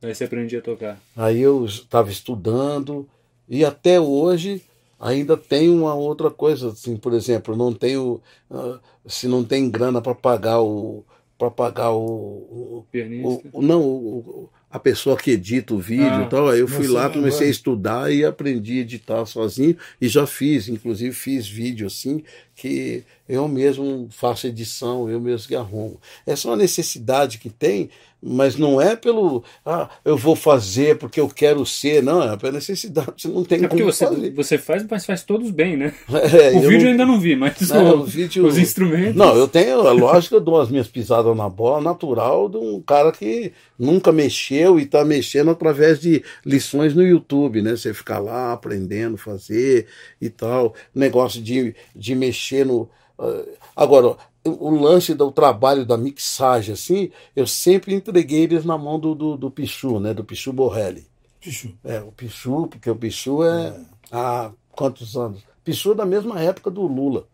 Aí 0.02 0.14
você 0.14 0.26
aprendia 0.26 0.60
a 0.60 0.62
tocar. 0.62 1.02
Aí 1.16 1.40
eu 1.40 1.66
estava 1.66 2.12
estudando 2.12 3.08
e 3.50 3.64
até 3.66 4.00
hoje 4.00 4.62
ainda 5.00 5.36
tem 5.36 5.70
uma 5.70 5.96
outra 5.96 6.30
coisa, 6.30 6.70
assim, 6.70 6.98
por 6.98 7.14
exemplo, 7.14 7.56
não 7.56 7.74
tenho, 7.74 8.22
ah, 8.52 8.80
se 9.08 9.28
não 9.28 9.44
tem 9.44 9.70
grana 9.70 10.02
para 10.02 10.14
pagar 10.16 10.62
o 10.62 11.04
para 11.38 11.50
pagar 11.52 11.92
o, 11.92 12.00
o, 12.06 12.86
Pianista. 12.92 13.50
o- 13.52 13.62
não 13.62 13.82
o- 13.82 14.50
a 14.74 14.80
pessoa 14.80 15.16
que 15.16 15.30
edita 15.30 15.72
o 15.76 15.78
vídeo 15.78 16.08
Ah, 16.10 16.24
e 16.24 16.30
tal, 16.30 16.50
aí 16.50 16.60
eu 16.60 16.68
fui 16.68 16.88
lá, 16.88 17.08
comecei 17.08 17.48
a 17.48 17.52
estudar 17.52 18.12
e 18.12 18.26
aprendi 18.26 18.80
a 18.80 18.82
editar 18.82 19.24
sozinho 19.28 19.78
e 20.02 20.08
já 20.08 20.26
fiz, 20.26 20.68
inclusive 20.68 21.14
fiz 21.14 21.48
vídeo 21.48 21.86
assim 21.86 22.24
que 22.56 23.04
eu 23.30 23.48
mesmo 23.48 24.08
faço 24.10 24.48
edição, 24.48 25.08
eu 25.08 25.22
mesmo 25.22 25.48
que 25.48 25.56
arrumo. 25.56 26.02
Essa 26.26 26.48
é 26.48 26.52
uma 26.52 26.58
necessidade 26.58 27.38
que 27.38 27.52
tem, 27.52 27.92
mas 28.26 28.56
não 28.56 28.80
é 28.80 28.96
pelo 28.96 29.44
ah, 29.66 29.90
eu 30.06 30.16
vou 30.16 30.36
fazer 30.36 30.98
porque 30.98 31.20
eu 31.20 31.28
quero 31.28 31.66
ser, 31.66 32.02
não, 32.02 32.24
é 32.24 32.38
pela 32.38 32.54
necessidade, 32.54 33.12
você 33.18 33.28
não 33.28 33.44
tem 33.44 33.66
É 33.66 33.68
porque 33.68 33.84
você, 33.84 34.06
fazer. 34.08 34.32
você 34.34 34.58
faz, 34.58 34.86
mas 34.90 35.06
faz 35.06 35.24
todos 35.24 35.52
bem, 35.52 35.76
né? 35.76 35.94
É, 36.10 36.52
O 36.58 36.64
eu 36.64 36.70
vídeo 36.70 36.74
eu 36.74 36.82
não- 36.84 36.92
ainda 36.92 37.06
não 37.06 37.20
vi, 37.20 37.36
mas 37.36 37.60
Não, 37.70 37.98
o- 37.98 38.00
o 38.02 38.04
vídeo- 38.06 38.46
os 38.46 38.58
instrumentos. 38.58 39.16
Não, 39.16 39.36
eu 39.36 39.48
tenho, 39.48 39.86
é 39.86 39.92
lógico, 39.92 40.36
eu 40.36 40.42
dou 40.42 40.60
as 40.62 40.70
minhas 40.70 40.88
pisadas 40.88 41.36
na 41.36 41.50
bola 41.50 41.82
natural 41.82 42.48
de 42.48 42.58
um 42.58 42.82
cara 42.82 43.12
que 43.12 43.52
nunca 43.78 44.12
mexeu 44.12 44.80
e 44.80 44.84
está 44.84 45.04
mexendo 45.04 45.52
através 45.52 46.00
de 46.00 46.24
lições 46.46 46.94
no 46.96 47.02
YouTube, 47.04 47.62
né? 47.62 47.72
Você 47.76 47.94
ficar 47.94 48.20
lá 48.20 48.54
aprendendo, 48.54 49.18
fazer 49.18 49.88
e 50.22 50.30
tal. 50.30 50.74
Negócio 50.96 51.42
de, 51.42 51.76
de 51.96 52.16
mexer 52.16 52.66
no. 52.66 52.90
ah, 53.20 53.44
agora, 53.76 54.16
o 54.46 54.70
lance 54.72 55.14
do 55.14 55.32
trabalho 55.32 55.86
da 55.86 55.98
mixagem, 55.98 56.74
assim, 56.74 57.12
eu 57.36 57.48
sempre 57.48 57.94
entreguei 57.96 58.44
eles 58.44 58.66
na 58.66 58.78
mão 58.78 59.00
do, 59.00 59.16
do, 59.16 59.38
do 59.38 59.50
Pichu, 59.52 60.00
né? 60.00 60.14
Do 60.14 60.24
Pichu 60.24 60.52
Borrelli. 60.52 61.08
Pichu. 61.40 61.74
É, 61.84 62.00
o 62.02 62.12
Pichu, 62.12 62.68
porque 62.68 62.90
o 62.90 62.96
Pichu 62.96 63.44
é. 63.44 63.80
Há 64.12 64.52
quantos 64.72 65.16
anos? 65.16 65.42
Pichu 65.64 65.94
é 65.94 65.96
da 65.96 66.06
mesma 66.06 66.42
época 66.42 66.70
do 66.70 66.82
Lula. 66.84 67.28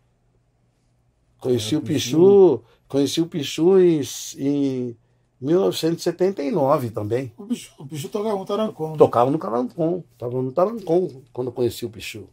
Conheci 1.40 1.76
É, 1.76 1.78
o 1.78 1.82
Pichu, 1.82 2.62
conheci 2.88 3.22
o 3.22 3.26
Pichu 3.26 3.80
em, 3.80 4.02
em 4.38 4.96
1979 5.42 6.90
também. 6.92 7.32
O 7.38 7.46
Pichu, 7.46 7.72
o 7.80 7.88
Pichu 7.88 8.10
tocava 8.10 8.36
um 8.36 8.46
tarancão. 8.46 8.92
né? 8.92 8.98
Tocava 8.98 9.32
no 9.32 9.38
Tarancon, 9.38 10.04
estava 10.14 10.42
no 10.42 10.52
Tarancon 10.52 11.10
quando 11.34 11.48
eu 11.48 11.54
conheci 11.54 11.86
o 11.86 11.90
Pichu. 11.90 12.28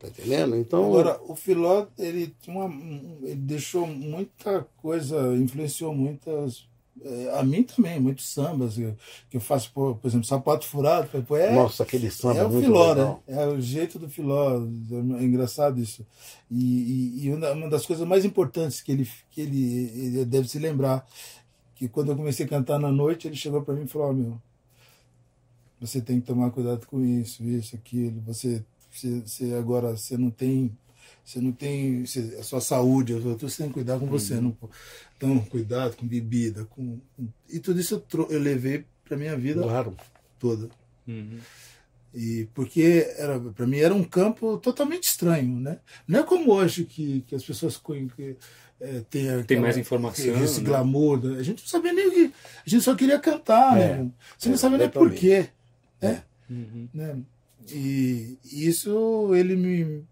Tá 0.00 0.08
entendendo? 0.08 0.56
Então, 0.56 0.84
Agora, 0.86 1.20
o 1.26 1.34
Filó, 1.34 1.86
ele, 1.98 2.34
uma, 2.46 2.66
um- 2.66 3.18
ele 3.22 3.34
deixou 3.34 3.86
muita 3.86 4.66
coisa, 4.76 5.34
influenciou 5.36 5.94
muitas. 5.94 6.66
eh, 7.02 7.30
A 7.34 7.42
mim 7.42 7.62
também, 7.64 7.98
muitos 8.00 8.28
sambas 8.28 8.74
que 8.76 9.36
eu 9.36 9.40
faço, 9.40 9.72
por, 9.72 9.96
por 9.96 10.06
exemplo, 10.08 10.26
Sapato 10.26 10.66
Furado. 10.66 11.08
É, 11.36 11.54
nossa, 11.54 11.82
aquele 11.82 12.10
samba 12.10 12.40
é 12.40 12.44
o 12.44 12.50
muito 12.50 12.64
Filó, 12.64 12.88
legal. 12.92 13.22
né? 13.26 13.34
É 13.42 13.46
o 13.46 13.60
jeito 13.60 13.98
do 13.98 14.08
Filó. 14.08 14.56
É 15.18 15.24
engraçado 15.24 15.80
isso. 15.80 16.06
E, 16.50 16.56
e- 17.22 17.26
e 17.26 17.32
uma 17.32 17.68
das 17.68 17.84
coisas 17.86 18.06
mais 18.06 18.24
importantes 18.24 18.80
que 18.80 18.92
ele, 18.92 19.08
que 19.30 19.40
ele, 19.40 19.90
ele 19.94 20.24
deve 20.24 20.48
se 20.48 20.58
lembrar, 20.58 21.06
que 21.74 21.88
quando 21.88 22.10
eu 22.12 22.16
comecei 22.16 22.46
a 22.46 22.48
cantar 22.48 22.78
na 22.78 22.90
noite, 22.90 23.26
ele 23.28 23.36
chegou 23.36 23.62
para 23.62 23.74
mim 23.74 23.84
e 23.84 23.88
falou: 23.88 24.08
"Ó, 24.08 24.12
meu, 24.12 24.38
você 25.80 26.00
tem 26.00 26.20
que 26.20 26.26
tomar 26.26 26.50
cuidado 26.50 26.86
com 26.86 27.04
isso, 27.04 27.42
isso, 27.44 27.76
aquilo. 27.76 28.20
Você, 28.26 28.64
você, 28.98 29.20
você 29.20 29.54
agora 29.54 29.96
você 29.96 30.16
não 30.16 30.30
tem, 30.30 30.76
você 31.24 31.40
não 31.40 31.52
tem 31.52 32.04
você- 32.04 32.36
a 32.38 32.42
sua 32.42 32.60
saúde. 32.60 33.14
Tô- 33.20 33.36
você 33.48 33.58
tem 33.58 33.68
que 33.68 33.74
cuidar 33.74 33.98
com 33.98 34.06
você, 34.06 34.40
não. 34.40 34.56
Então, 35.16 35.38
cuidado 35.46 35.96
com 35.96 36.06
bebida, 36.06 36.64
com, 36.66 36.98
com- 37.16 37.28
e 37.48 37.58
tudo 37.58 37.80
isso 37.80 37.94
eu, 37.94 38.00
tro- 38.00 38.28
eu 38.30 38.38
levei 38.40 38.84
para 39.04 39.16
minha 39.16 39.36
vida 39.36 39.62
Claro. 39.62 39.96
toda. 40.38 40.68
Uhum. 41.06 41.38
E 42.14 42.48
porque 42.54 43.06
era 43.18 43.38
para 43.38 43.66
mim 43.66 43.78
era 43.78 43.94
um 43.94 44.02
campo 44.04 44.56
totalmente 44.58 45.04
estranho, 45.04 45.60
né? 45.60 45.78
Não 46.06 46.20
é 46.20 46.22
como 46.22 46.50
hoje 46.52 46.84
que, 46.84 47.20
que 47.26 47.34
as 47.34 47.44
pessoas 47.44 47.76
que, 47.76 48.36
é, 48.80 49.00
têm 49.10 49.28
aquela- 49.30 49.60
mais 49.60 49.76
informação, 49.76 50.42
esse 50.42 50.60
né? 50.60 50.66
glamour. 50.66 51.20
da- 51.20 51.38
A 51.38 51.42
gente 51.42 51.60
não 51.62 51.68
sabia 51.68 51.92
nem 51.92 52.08
o 52.08 52.12
que. 52.12 52.32
A 52.66 52.68
gente 52.70 52.82
só 52.82 52.94
queria 52.94 53.18
cantar, 53.18 53.78
É, 53.78 53.96
né? 54.02 54.10
Você 54.38 54.48
não 54.48 54.54
é, 54.54 54.58
sabia 54.58 54.78
nem 54.78 54.88
por 54.88 55.10
quê, 55.12 55.48
né? 56.00 56.22
Uhum. 56.48 56.88
né? 56.94 57.18
E 57.72 58.38
isso 58.44 59.30
ele 59.34 59.56
me 59.56 60.04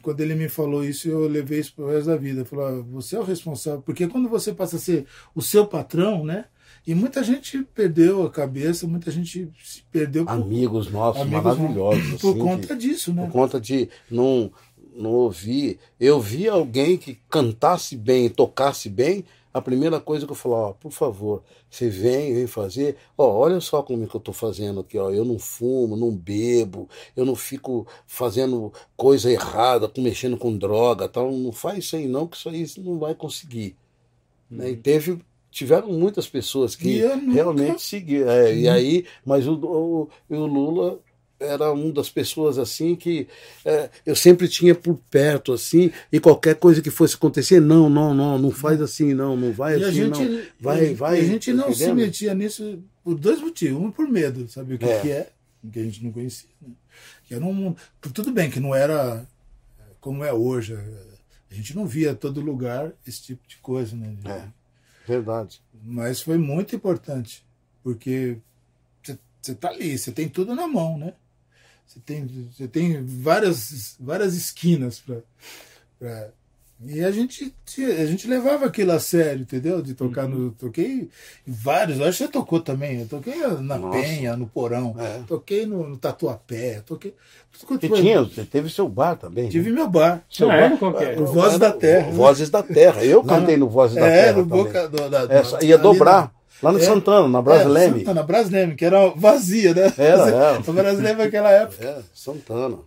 quando 0.00 0.20
ele 0.20 0.34
me 0.34 0.48
falou 0.48 0.84
isso, 0.84 1.08
eu 1.08 1.28
levei 1.28 1.60
isso 1.60 1.74
pro 1.74 1.88
resto 1.88 2.06
da 2.06 2.16
vida. 2.16 2.44
Falou, 2.44 2.66
ah, 2.66 2.82
você 2.90 3.16
é 3.16 3.20
o 3.20 3.24
responsável. 3.24 3.82
Porque 3.82 4.06
quando 4.08 4.28
você 4.28 4.52
passa 4.52 4.76
a 4.76 4.78
ser 4.78 5.04
o 5.34 5.42
seu 5.42 5.66
patrão, 5.66 6.24
né? 6.24 6.46
E 6.86 6.94
muita 6.94 7.22
gente 7.22 7.62
perdeu 7.74 8.22
a 8.24 8.30
cabeça, 8.30 8.86
muita 8.86 9.10
gente 9.10 9.50
se 9.62 9.82
perdeu 9.90 10.24
por, 10.24 10.32
Amigos 10.32 10.90
nossos 10.90 11.20
Amigos 11.20 11.44
maravilhosos. 11.44 12.20
por 12.20 12.30
assim, 12.30 12.38
conta 12.38 12.66
que- 12.68 12.76
disso, 12.76 13.12
né? 13.12 13.26
por 13.26 13.32
conta 13.32 13.60
de 13.60 13.90
não, 14.10 14.50
não 14.96 15.10
ouvir. 15.10 15.78
Eu 16.00 16.18
vi 16.18 16.48
alguém 16.48 16.96
que 16.96 17.18
cantasse 17.28 17.94
bem, 17.94 18.30
tocasse 18.30 18.88
bem, 18.88 19.24
a 19.52 19.60
primeira 19.60 19.98
coisa 19.98 20.26
que 20.26 20.32
eu 20.32 20.36
falo, 20.36 20.54
ó, 20.54 20.72
por 20.72 20.92
favor, 20.92 21.42
você 21.70 21.88
vem, 21.88 22.34
vem 22.34 22.46
fazer, 22.46 22.96
ó, 23.16 23.26
olha 23.26 23.60
só 23.60 23.82
como 23.82 24.04
é 24.04 24.06
que 24.06 24.14
eu 24.14 24.20
tô 24.20 24.32
fazendo 24.32 24.80
aqui, 24.80 24.98
ó, 24.98 25.10
eu 25.10 25.24
não 25.24 25.38
fumo, 25.38 25.96
não 25.96 26.14
bebo, 26.14 26.88
eu 27.16 27.24
não 27.24 27.34
fico 27.34 27.86
fazendo 28.06 28.72
coisa 28.96 29.30
errada, 29.30 29.90
mexendo 29.98 30.36
com 30.36 30.56
droga, 30.56 31.08
tal, 31.08 31.32
não 31.32 31.52
faz 31.52 31.78
isso 31.78 31.96
aí 31.96 32.06
não, 32.06 32.26
que 32.26 32.36
isso 32.36 32.48
aí 32.48 32.66
você 32.66 32.80
não 32.80 32.98
vai 32.98 33.14
conseguir. 33.14 33.74
Né? 34.50 34.70
E 34.70 34.76
teve, 34.76 35.18
tiveram 35.50 35.88
muitas 35.88 36.28
pessoas 36.28 36.76
que 36.76 37.00
realmente 37.32 37.82
seguiram, 37.82 38.30
é, 38.30 38.54
e 38.54 38.68
aí, 38.68 39.06
mas 39.24 39.46
o, 39.46 39.54
o, 39.54 40.08
o 40.28 40.46
Lula 40.46 41.00
era 41.40 41.72
uma 41.72 41.92
das 41.92 42.10
pessoas 42.10 42.58
assim 42.58 42.96
que 42.96 43.28
é, 43.64 43.88
eu 44.04 44.16
sempre 44.16 44.48
tinha 44.48 44.74
por 44.74 44.98
perto 45.10 45.52
assim 45.52 45.92
e 46.10 46.18
qualquer 46.18 46.56
coisa 46.56 46.82
que 46.82 46.90
fosse 46.90 47.14
acontecer 47.14 47.60
não 47.60 47.88
não 47.88 48.12
não 48.12 48.38
não 48.38 48.50
faz 48.50 48.80
assim 48.80 49.14
não 49.14 49.36
não 49.36 49.52
vai 49.52 49.78
E 49.78 49.84
assim 49.84 49.92
gente, 49.92 50.24
não 50.24 50.42
vai 50.60 50.94
vai 50.94 51.20
a 51.20 51.24
gente 51.24 51.52
não 51.52 51.72
se 51.72 51.92
metia 51.92 52.34
nisso 52.34 52.82
por 53.04 53.14
dois 53.14 53.40
motivos. 53.40 53.80
Um 53.80 53.90
por 53.90 54.08
medo, 54.08 54.48
sabe 54.48 54.74
o 54.74 54.78
que 54.78 54.84
É. 54.84 55.00
que 55.00 55.10
é, 55.10 55.30
que 55.72 55.78
a 55.78 55.82
gente 55.84 56.04
não 56.04 56.12
conhecia. 56.12 56.48
né? 56.60 56.74
Que 57.26 57.34
era 57.34 57.44
um, 57.44 57.74
tudo 58.00 58.32
bem 58.32 58.50
que 58.50 58.60
não 58.60 58.74
era 58.74 59.26
como 60.00 60.24
é 60.24 60.32
hoje. 60.32 60.74
A 61.50 61.54
gente 61.54 61.74
não 61.74 61.86
via 61.86 62.14
todo 62.14 62.40
lugar 62.40 62.92
esse 63.06 63.22
tipo 63.22 63.46
de 63.48 63.56
coisa, 63.58 63.96
né? 63.96 64.14
É. 64.26 64.48
verdade 65.06 65.62
Mas 65.82 66.20
foi 66.20 66.36
muito 66.36 66.76
importante, 66.76 67.46
porque 67.82 68.36
você 69.40 69.54
tá 69.54 69.70
ali, 69.70 69.96
você 69.96 70.12
tem 70.12 70.28
tudo 70.28 70.54
na 70.54 70.66
mão, 70.66 70.98
né? 70.98 71.14
Você 71.88 72.00
tem, 72.04 72.28
você 72.52 72.68
tem 72.68 73.02
várias, 73.04 73.96
várias 73.98 74.34
esquinas 74.34 74.98
para. 75.00 75.16
Pra... 75.98 76.28
E 76.86 77.02
a 77.02 77.10
gente, 77.10 77.52
a 78.00 78.06
gente 78.06 78.28
levava 78.28 78.66
aquilo 78.66 78.92
a 78.92 79.00
sério, 79.00 79.42
entendeu? 79.42 79.82
De 79.82 79.94
tocar 79.94 80.26
Uhum. 80.26 80.30
no. 80.38 80.50
Toquei 80.52 81.08
em 81.44 81.52
vários, 81.52 82.00
acho 82.00 82.18
que 82.18 82.24
você 82.24 82.28
tocou 82.30 82.60
também. 82.60 83.00
Eu 83.00 83.08
toquei 83.08 83.34
na 83.36 83.76
Nossa. 83.78 83.98
Penha, 83.98 84.36
no 84.36 84.46
Porão, 84.46 84.94
É. 84.96 85.22
toquei 85.26 85.66
no, 85.66 85.88
no 85.88 85.96
Tatuapé, 85.96 86.80
toquei. 86.86 87.14
tudo 87.66 87.84
e 87.84 87.88
quanto- 87.88 88.00
tinha 88.00 88.22
você 88.22 88.44
teve 88.44 88.70
seu 88.70 88.88
bar 88.88 89.16
também 89.16 89.48
Tive 89.48 89.70
né? 89.70 89.74
meu 89.76 89.88
bar. 89.90 90.22
seu 90.30 90.48
Ah, 90.48 90.54
é? 90.54 90.68
bar 90.68 90.78
Qual 90.78 91.00
é? 91.00 91.18
O 91.18 91.26
Vozes 91.26 91.58
da 91.58 91.72
Terra. 91.72 92.10
Vozes 92.12 92.48
da 92.50 92.62
Terra 92.62 93.04
eu 93.04 93.22
Lá 93.24 93.38
cantei 93.40 93.56
no 93.56 93.68
Vozes 93.68 93.96
da 93.96 94.06
É, 94.06 94.22
Terra 94.26 94.36
no 94.38 94.46
também. 94.48 94.64
Boca 94.64 94.88
do, 94.88 95.10
da, 95.10 95.26
da- 95.26 95.34
ia 95.62 95.74
ali 95.74 95.82
dobrar 95.82 96.32
lá 96.62 96.72
no 96.72 96.78
É. 96.78 96.82
Santana 96.82 97.28
na 97.28 97.38
É, 97.38 97.42
Brasileme 97.42 97.98
Santana, 98.00 98.22
Brasleme, 98.22 98.74
que 98.74 98.84
era 98.84 99.08
vazia, 99.10 99.74
né? 99.74 99.92
Era, 99.96 100.28
era. 100.28 100.60
O 100.66 100.72
Brasleme 100.72 101.22
naquela 101.24 101.50
época. 101.50 101.84
É, 101.84 101.98
Santana. 102.14 102.78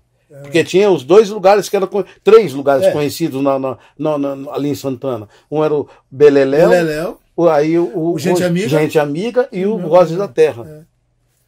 Porque 0.44 0.64
tinha 0.64 0.90
os 0.90 1.04
dois 1.04 1.30
lugares 1.30 1.68
que 1.68 1.76
eram. 1.76 1.90
Três 2.24 2.54
lugares 2.54 2.86
É. 2.86 2.92
conhecidos 2.92 3.44
na, 3.44 3.60
na- 3.60 3.78
na- 4.00 4.18
na- 4.18 4.52
ali 4.54 4.70
em 4.70 4.76
Santana. 4.76 5.28
Um 5.52 5.62
era 5.64 5.74
o 5.74 5.90
Beleléu, 6.10 6.70
Leléu. 6.70 7.20
o, 7.36 7.50
aí 7.50 7.78
o, 7.78 7.84
o- 7.98 8.14
O 8.14 8.20
Gente 8.20 8.42
Amiga. 8.44 8.70
Gente 8.70 8.98
Amiga 8.98 9.50
e 9.52 9.66
o 9.66 9.78
Vozes 9.78 10.18
da 10.18 10.30
Terra. 10.30 10.66
É. 10.66 10.92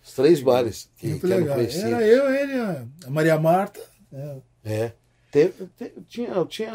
Os 0.05 0.11
três 0.13 0.41
bares 0.41 0.89
que, 0.97 1.07
Muito 1.07 1.26
que 1.26 1.32
eram 1.32 1.43
legal. 1.43 1.55
conhecidos. 1.55 1.86
Era 1.93 2.01
eu, 2.05 2.34
ele, 2.34 2.53
a 2.59 2.84
a 3.07 3.09
Maria 3.09 3.39
Marta. 3.39 3.80
né? 4.11 4.36
É. 4.65 4.91
Teve- 5.32 5.53
te- 5.78 5.93
tinha, 6.09 6.45
tinha, 6.49 6.74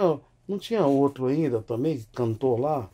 não 0.48 0.58
tinha 0.58 0.86
outro 0.86 1.26
ainda 1.26 1.60
também 1.60 1.98
que 1.98 2.06
cantou 2.14 2.58
lá? 2.58 2.88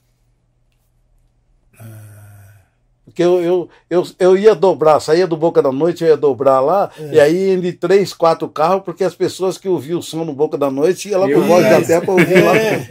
Porque 3.04 3.22
eu, 3.22 3.40
eu, 3.42 3.68
eu, 3.90 4.02
eu 4.18 4.36
ia 4.36 4.54
dobrar, 4.54 4.98
saía 4.98 5.26
do 5.26 5.36
Boca 5.36 5.60
da 5.60 5.70
Noite, 5.70 6.02
eu 6.02 6.08
ia 6.08 6.16
dobrar 6.16 6.60
lá, 6.60 6.90
É. 6.98 7.14
e 7.14 7.20
aí 7.20 7.50
ia 7.50 7.60
de 7.60 7.72
três, 7.74 8.14
quatro 8.14 8.48
carros, 8.48 8.82
porque 8.82 9.04
as 9.04 9.14
pessoas 9.14 9.58
que 9.58 9.68
ouviam 9.68 9.98
o 9.98 10.02
som 10.02 10.24
no 10.24 10.32
Boca 10.32 10.56
da 10.56 10.70
Noite 10.70 11.10
iam 11.10 11.20
lá 11.20 11.26
pro 11.28 11.42
Voz 11.42 11.64
da. 11.68 11.82
Terra 11.82 12.00
pra 12.00 12.12
ouvir 12.14 12.42
lá 12.42 12.56
É. 12.56 12.86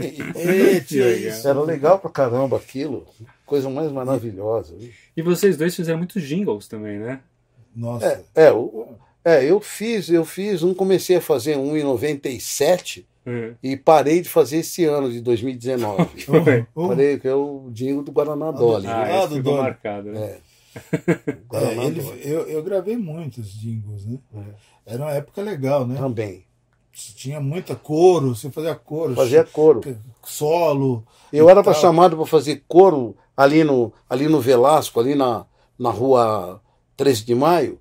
É. 1.25 1.47
Era 1.49 1.61
legal 1.61 1.97
pra 1.99 2.09
caramba 2.09 2.57
aquilo. 2.57 3.05
Coisa 3.45 3.69
mais 3.69 3.91
maravilhosa. 3.91 4.73
E 5.17 5.21
vocês 5.21 5.57
dois 5.57 5.75
fizeram 5.75 5.97
muitos 5.97 6.21
jingles 6.23 6.67
também, 6.67 6.99
né? 6.99 7.19
Nossa. 7.75 8.23
É, 8.35 8.51
o- 8.51 8.87
é, 9.25 9.43
eu 9.49 9.59
fiz, 9.61 10.09
eu 10.09 10.25
fiz 10.25 10.63
um, 10.63 10.73
comecei 10.73 11.15
a 11.17 11.21
fazer 11.21 11.57
um 11.57 11.75
em 11.77 11.83
97 11.83 13.05
É. 13.25 13.53
e 13.63 13.77
parei 13.77 14.21
de 14.21 14.29
fazer 14.29 14.57
esse 14.57 14.83
ano 14.85 15.09
de 15.11 15.21
2019. 15.21 16.21
Foi. 16.25 16.65
Oh, 16.75 16.89
Parei, 16.89 17.17
que 17.19 17.27
é 17.27 17.33
o 17.35 17.69
Dingo 17.71 18.03
do 18.03 18.11
Guaraná 18.11 18.51
Dolly. 18.51 18.87
Ah, 18.87 19.23
Ah, 19.23 19.25
do 19.25 19.35
ficou 19.37 19.53
Doni. 19.53 19.63
marcado, 19.63 20.11
né? 20.11 20.19
É. 20.21 20.39
é, 21.53 21.85
ele- 21.85 22.01
Dolly. 22.01 22.21
eu, 22.23 22.41
eu 22.49 22.63
gravei 22.63 22.97
muitos 22.97 23.51
jingles, 23.53 24.05
né? 24.05 24.17
É. 24.35 24.93
Era 24.95 25.03
uma 25.03 25.11
época 25.13 25.41
legal, 25.41 25.87
né? 25.87 25.95
Também. 25.97 26.43
Tinha 26.91 27.39
muita 27.39 27.75
coro, 27.75 28.35
você 28.35 28.51
fazia 28.51 28.75
coro, 28.75 29.15
Fazia 29.15 29.43
coro. 29.43 29.81
solo. 30.23 31.03
Eu 31.31 31.49
era 31.49 31.63
para 31.63 31.71
tal. 31.73 31.81
chamado 31.81 32.15
para 32.15 32.25
fazer 32.25 32.63
coro 32.67 33.15
ali 33.35 33.63
no, 33.63 33.91
ali 34.09 34.27
no 34.27 34.39
Velasco, 34.39 34.99
ali 34.99 35.15
na, 35.15 35.45
na 35.79 35.89
rua 35.89 36.61
13 36.95 37.25
de 37.25 37.35
Maio, 37.35 37.79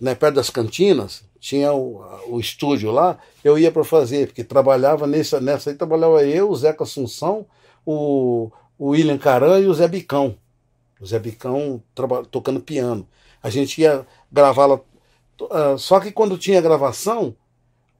né, 0.00 0.14
perto 0.14 0.36
das 0.36 0.50
cantinas, 0.50 1.24
tinha 1.40 1.72
o, 1.72 2.02
o 2.28 2.40
estúdio 2.40 2.90
lá, 2.90 3.18
eu 3.42 3.58
ia 3.58 3.70
para 3.70 3.84
fazer, 3.84 4.28
porque 4.28 4.42
trabalhava 4.42 5.06
nessa, 5.06 5.40
nessa 5.40 5.70
aí, 5.70 5.76
trabalhava 5.76 6.24
eu, 6.24 6.50
o 6.50 6.56
Zeca 6.56 6.84
Assunção, 6.84 7.44
o, 7.84 8.50
o 8.78 8.88
William 8.88 9.18
Caran 9.18 9.60
e 9.60 9.66
o 9.66 9.74
Zé 9.74 9.86
Bicão. 9.86 10.36
O 11.00 11.06
Zé 11.06 11.18
Bicão 11.18 11.82
tocando 12.30 12.60
piano. 12.60 13.06
A 13.42 13.50
gente 13.50 13.82
ia 13.82 14.06
gravar 14.32 14.66
lá. 14.66 14.80
ah, 15.50 15.76
só 15.76 16.00
que 16.00 16.10
quando 16.10 16.38
tinha 16.38 16.62
gravação, 16.62 17.36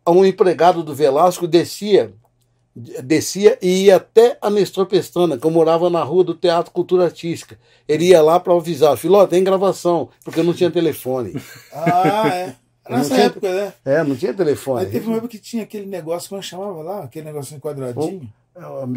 um 0.07 0.25
empregado 0.25 0.83
do 0.83 0.95
Velasco 0.95 1.47
descia 1.47 2.15
descia 2.75 3.57
e 3.63 3.85
ia 3.85 3.97
até 3.97 4.37
a 4.41 4.51
Nestor 4.51 4.87
Pestana, 4.87 5.39
que 5.39 5.47
eu 5.47 5.51
morava 5.51 5.89
na 5.89 6.03
rua 6.03 6.25
do 6.25 6.35
Teatro 6.35 6.73
Cultura 6.73 7.05
Artística. 7.05 7.57
Ele 7.89 8.07
ia 8.07 8.21
lá 8.23 8.41
para 8.41 8.53
avisar, 8.55 8.97
filho, 8.97 9.15
ó, 9.15 9.27
tem 9.27 9.45
gravação, 9.45 10.09
porque 10.25 10.43
não 10.43 10.53
tinha 10.55 10.71
telefone. 10.71 11.35
Ah, 11.73 12.29
é. 12.29 12.55
Nessa 12.91 13.15
tinha- 13.15 13.27
época, 13.27 13.51
né? 13.55 13.73
É, 13.85 14.05
não 14.05 14.15
tinha 14.15 14.35
telefone. 14.35 14.85
Aí 14.85 14.91
teve 14.91 15.07
uma 15.07 15.17
época 15.17 15.29
que 15.31 15.39
tinha 15.39 15.63
aquele 15.63 15.87
negócio, 15.87 16.29
como 16.29 16.39
é 16.39 16.43
que 16.43 16.49
chamava 16.51 16.83
lá? 16.83 17.05
Aquele 17.05 17.25
negocinho 17.27 17.59
quadradinho. 17.61 18.29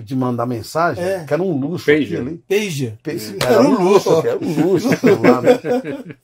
De 0.03 0.15
mandar 0.15 0.45
mensagem, 0.45 1.03
É. 1.03 1.23
que 1.25 1.33
era 1.33 1.41
um 1.41 1.57
luxo? 1.57 1.85
Pager. 1.87 2.37
Pager. 2.47 3.37
Era 3.43 3.61
um 3.63 3.83
luxo. 3.91 4.09
Era 4.27 4.37
um 4.37 4.61
luxo. 4.71 4.87
lá, 5.23 5.41
né? 5.41 5.59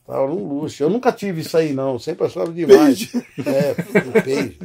Era 0.08 0.22
um 0.32 0.48
luxo. 0.60 0.84
Eu 0.84 0.90
nunca 0.92 1.12
tive 1.12 1.42
isso 1.42 1.58
aí, 1.58 1.74
não. 1.74 1.98
Sempre 1.98 2.28
achava 2.28 2.52
demais. 2.52 3.12
É, 3.40 3.72
o 4.08 4.12
Pager. 4.12 4.58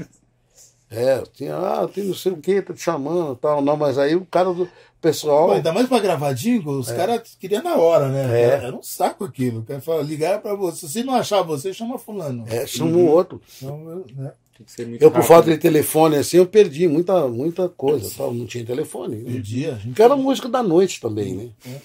É, 0.90 1.22
tinha, 1.34 1.54
ah, 1.54 1.86
tem 1.86 2.04
não 2.04 2.14
sei 2.14 2.32
o 2.32 2.38
que, 2.38 2.62
tá 2.62 2.72
te 2.72 2.80
chamando 2.80 3.34
e 3.34 3.36
tal. 3.36 3.60
Não, 3.60 3.76
mas 3.76 3.98
aí 3.98 4.16
o 4.16 4.24
cara 4.24 4.52
do 4.54 4.68
pessoal. 5.00 5.48
Pô, 5.48 5.52
ainda 5.52 5.72
mais 5.72 5.86
pra 5.86 5.98
gravar 5.98 6.32
jingle, 6.32 6.78
os 6.78 6.90
caras 6.90 7.36
queriam 7.38 7.62
na 7.62 7.76
hora, 7.76 8.08
né? 8.08 8.40
É. 8.40 8.42
Era, 8.44 8.66
era 8.68 8.76
um 8.76 8.82
saco 8.82 9.24
aquilo. 9.24 9.60
O 9.60 9.64
cara 9.64 9.80
falava, 9.80 10.04
ligar 10.04 10.40
pra 10.40 10.54
você. 10.54 10.88
Se 10.88 11.04
não 11.04 11.14
achar 11.14 11.42
você, 11.42 11.74
chama 11.74 11.98
fulano. 11.98 12.44
É, 12.48 12.66
chamou 12.66 13.06
outro. 13.06 13.40
Então, 13.60 13.88
eu, 13.90 14.06
né? 14.16 14.32
Tem 14.56 14.66
que 14.66 14.72
ser 14.72 14.86
muito 14.88 15.00
Eu, 15.02 15.10
por 15.10 15.18
rápido. 15.18 15.28
falta 15.28 15.50
de 15.52 15.58
telefone, 15.58 16.16
assim, 16.16 16.38
eu 16.38 16.46
perdi 16.46 16.88
muita, 16.88 17.28
muita 17.28 17.68
coisa. 17.68 18.10
Tal. 18.16 18.34
Não 18.34 18.44
tinha 18.44 18.64
telefone. 18.64 19.16
Dia, 19.40 19.72
a 19.72 19.74
gente. 19.74 19.88
Porque 19.88 20.02
era 20.02 20.16
música 20.16 20.48
da 20.48 20.62
noite 20.64 21.00
também, 21.00 21.34
né? 21.34 21.78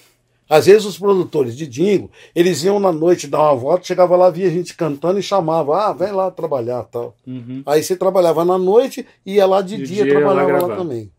Às 0.48 0.66
vezes 0.66 0.84
os 0.84 0.98
produtores 0.98 1.56
de 1.56 1.66
Dingo, 1.66 2.10
eles 2.34 2.62
iam 2.64 2.78
na 2.78 2.92
noite 2.92 3.26
dar 3.26 3.40
uma 3.40 3.54
volta, 3.54 3.86
chegava 3.86 4.14
lá, 4.16 4.28
via 4.28 4.46
a 4.46 4.50
gente 4.50 4.76
cantando 4.76 5.18
e 5.18 5.22
chamava, 5.22 5.86
ah, 5.86 5.92
vem 5.92 6.12
lá 6.12 6.30
trabalhar 6.30 6.84
tal. 6.84 7.16
Uhum. 7.26 7.62
Aí 7.64 7.82
você 7.82 7.96
trabalhava 7.96 8.44
na 8.44 8.58
noite 8.58 9.06
e 9.24 9.34
ia 9.34 9.46
lá 9.46 9.62
de, 9.62 9.78
De 9.78 9.84
dia, 9.84 10.04
dia 10.04 10.14
lá 10.14 10.34
trabalhava 10.34 10.66
lá, 10.66 10.76
também. 10.76 11.10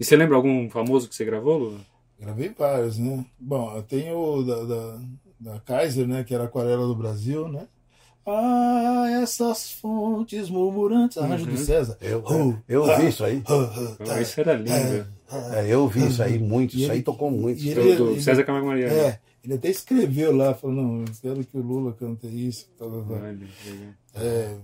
E 0.00 0.04
você 0.04 0.16
lembra 0.16 0.36
algum 0.36 0.70
famoso 0.70 1.08
que 1.08 1.14
você 1.14 1.24
gravou, 1.24 1.58
Lula? 1.58 1.78
Gravei 2.18 2.48
vários, 2.56 2.98
né? 2.98 3.24
Bom, 3.38 3.76
eu 3.76 3.82
tenho 3.82 4.16
o 4.16 4.42
da, 4.42 4.64
da, 4.64 4.98
da 5.38 5.60
Kaiser, 5.60 6.08
né? 6.08 6.24
Que 6.24 6.34
era 6.34 6.44
Aquarela 6.44 6.86
do 6.86 6.94
Brasil, 6.94 7.46
né? 7.48 7.66
Ah, 8.26 9.06
essas 9.22 9.70
fontes 9.70 10.48
murmurantes. 10.50 11.16
Arranjo 11.18 11.46
do 11.46 11.56
César. 11.56 11.96
Eu, 12.00 12.22
Oh, 12.26 12.54
eu 12.68 12.90
ah, 12.90 12.96
vi 12.98 13.08
isso 13.08 13.24
aí. 13.24 13.40
tá. 13.40 14.20
isso 14.20 14.40
era 14.40 14.54
lindo. 14.54 15.06
É, 15.54 15.66
eu 15.68 15.86
vi 15.88 16.06
isso 16.06 16.22
aí 16.22 16.38
muito, 16.38 16.76
isso 16.76 16.90
aí 16.90 17.02
tocou 17.02 17.30
muito. 17.30 17.62
Do, 17.62 17.68
ele- 17.80 17.96
do 17.96 18.20
César 18.20 18.44
Camargo 18.44 18.66
Mariano. 18.68 18.94
É, 18.94 19.20
ele 19.44 19.54
até 19.54 19.68
escreveu 19.68 20.34
lá, 20.34 20.54
falou, 20.54 20.76
não, 20.76 21.00
eu 21.00 21.06
quero 21.22 21.44
que 21.44 21.56
o 21.56 21.62
Lula 21.62 21.92
cante 21.92 22.26
isso. 22.26 22.68
Olha, 22.80 23.30
legal. 23.32 23.94
É, 24.14 24.56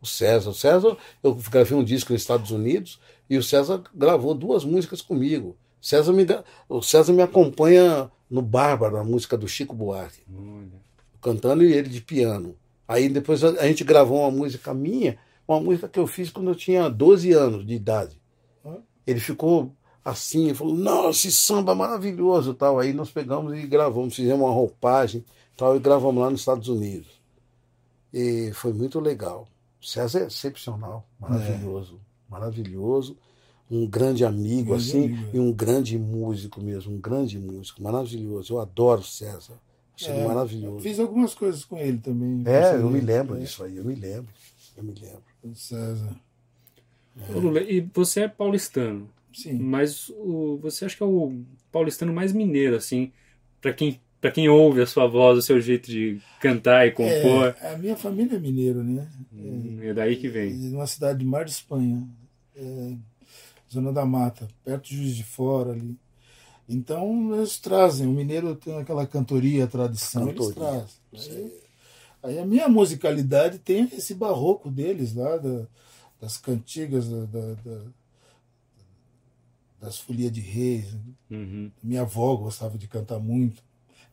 O 0.00 0.06
César. 0.06 0.50
O 0.50 0.54
César, 0.54 0.96
eu 1.22 1.34
gravei 1.50 1.76
um 1.76 1.84
disco 1.84 2.12
nos 2.12 2.22
Estados 2.22 2.50
Unidos 2.50 3.00
e 3.30 3.36
o 3.36 3.42
César 3.42 3.82
gravou 3.94 4.34
duas 4.34 4.64
músicas 4.64 5.00
comigo. 5.02 5.56
O 5.80 5.86
César 5.86 6.12
me, 6.12 6.26
o 6.68 6.82
César 6.82 7.12
me 7.12 7.22
acompanha 7.22 8.10
no 8.28 8.42
Bárbara, 8.42 9.00
a 9.00 9.04
música 9.04 9.36
do 9.36 9.46
Chico 9.48 9.74
Buarque. 9.74 10.22
Olha. 10.32 10.88
cantando 11.20 11.64
e 11.64 11.72
ele 11.72 11.88
de 11.88 12.00
piano. 12.00 12.54
Aí 12.88 13.08
depois 13.08 13.44
a, 13.44 13.68
gente 13.68 13.84
gravou 13.84 14.20
uma 14.20 14.30
música 14.30 14.72
minha 14.72 15.18
uma 15.48 15.58
música 15.58 15.88
que 15.88 15.98
eu 15.98 16.06
fiz 16.06 16.28
quando 16.28 16.50
eu 16.50 16.54
tinha 16.54 16.90
12 16.90 17.32
anos 17.32 17.66
de 17.66 17.72
idade. 17.72 18.20
Ele 19.06 19.18
ficou 19.18 19.72
assim, 20.04 20.52
falou, 20.52 20.74
nossa, 20.74 21.26
esse 21.26 21.32
samba 21.32 21.74
maravilhoso 21.74 22.52
tal. 22.52 22.78
Aí 22.78 22.92
nós 22.92 23.10
pegamos 23.10 23.56
e 23.58 23.66
gravamos, 23.66 24.14
fizemos 24.14 24.46
uma 24.46 24.52
roupagem 24.52 25.24
tal, 25.56 25.74
e 25.74 25.80
gravamos 25.80 26.22
lá 26.22 26.30
nos 26.30 26.40
Estados 26.40 26.68
Unidos. 26.68 27.08
E 28.12 28.52
foi 28.52 28.74
muito 28.74 29.00
legal. 29.00 29.48
César 29.80 30.20
é 30.20 30.26
excepcional, 30.26 31.06
maravilhoso, 31.18 31.98
maravilhoso. 32.28 33.16
Um 33.70 33.86
grande 33.86 34.24
amigo, 34.24 34.70
Grande 34.70 34.88
assim, 34.88 35.04
amigo, 35.04 35.30
é. 35.32 35.36
e 35.36 35.40
um 35.40 35.52
grande 35.52 35.98
músico 35.98 36.60
mesmo, 36.60 36.94
um 36.94 37.00
grande 37.00 37.38
músico, 37.38 37.82
maravilhoso. 37.82 38.54
Eu 38.54 38.60
adoro 38.60 39.02
César. 39.02 39.58
É, 40.06 40.24
maravilhoso. 40.24 40.80
Fiz 40.80 40.98
algumas 41.00 41.34
coisas 41.34 41.64
com 41.64 41.78
ele 41.78 41.98
também. 41.98 42.42
É, 42.46 42.74
eu 42.74 42.90
me 42.90 43.00
lembro 43.00 43.36
é, 43.36 43.40
disso 43.40 43.64
aí, 43.64 43.76
eu 43.76 43.84
me 43.84 43.94
lembro. 43.94 44.32
Eu 44.76 44.84
me 44.84 44.94
lembro. 44.94 45.22
César. 45.54 46.14
Ô, 47.34 47.38
Lula, 47.38 47.60
e 47.60 47.80
você 47.92 48.22
é 48.22 48.28
paulistano, 48.28 49.08
Sim. 49.32 49.58
mas 49.58 50.08
o, 50.10 50.58
você 50.62 50.84
acha 50.84 50.96
que 50.96 51.02
é 51.02 51.06
o 51.06 51.40
paulistano 51.72 52.12
mais 52.12 52.32
mineiro, 52.32 52.76
assim, 52.76 53.12
para 53.60 53.72
quem 53.72 54.00
para 54.20 54.32
quem 54.32 54.48
ouve 54.48 54.80
a 54.80 54.86
sua 54.86 55.06
voz, 55.06 55.38
o 55.38 55.42
seu 55.42 55.60
jeito 55.60 55.88
de 55.88 56.20
cantar 56.40 56.84
e 56.86 56.90
compor, 56.90 57.54
É, 57.60 57.72
a 57.74 57.78
minha 57.78 57.96
família 57.96 58.34
é 58.34 58.38
mineiro, 58.40 58.82
né? 58.82 59.06
hum, 59.32 59.78
é 59.80 59.94
daí 59.94 60.16
que 60.16 60.28
vem. 60.28 60.58
De 60.58 60.74
uma 60.74 60.88
cidade 60.88 61.20
de 61.20 61.24
Mar 61.24 61.44
de 61.44 61.52
Espanha, 61.52 62.04
é, 62.56 62.94
Zona 63.72 63.92
da 63.92 64.04
Mata, 64.04 64.48
perto 64.64 64.88
de 64.88 64.96
Juiz 64.96 65.14
de 65.14 65.22
Fora 65.22 65.70
ali. 65.72 65.96
Então 66.68 67.34
eles 67.34 67.58
trazem, 67.58 68.06
o 68.06 68.10
mineiro 68.10 68.54
tem 68.54 68.76
aquela 68.76 69.06
cantoria, 69.06 69.66
tradição, 69.66 70.28
eles 70.28 70.48
Cantoria, 70.48 70.86
trazem. 71.12 71.32
Aí, 71.42 71.60
aí 72.22 72.38
a 72.38 72.44
minha 72.46 72.68
musicalidade 72.68 73.58
tem 73.58 73.88
esse 73.92 74.14
barroco 74.14 74.70
deles 74.70 75.14
lá, 75.14 75.38
da- 75.38 75.66
das 76.20 76.36
cantigas, 76.36 77.08
da- 77.08 77.24
da- 77.24 77.54
da- 77.64 77.84
das 79.80 79.98
folias 79.98 80.32
de 80.32 80.40
reis. 80.40 80.94
Uhum. 81.30 81.70
Minha 81.82 82.02
avó 82.02 82.34
gostava 82.36 82.76
de 82.76 82.86
cantar 82.88 83.18
muito, 83.18 83.62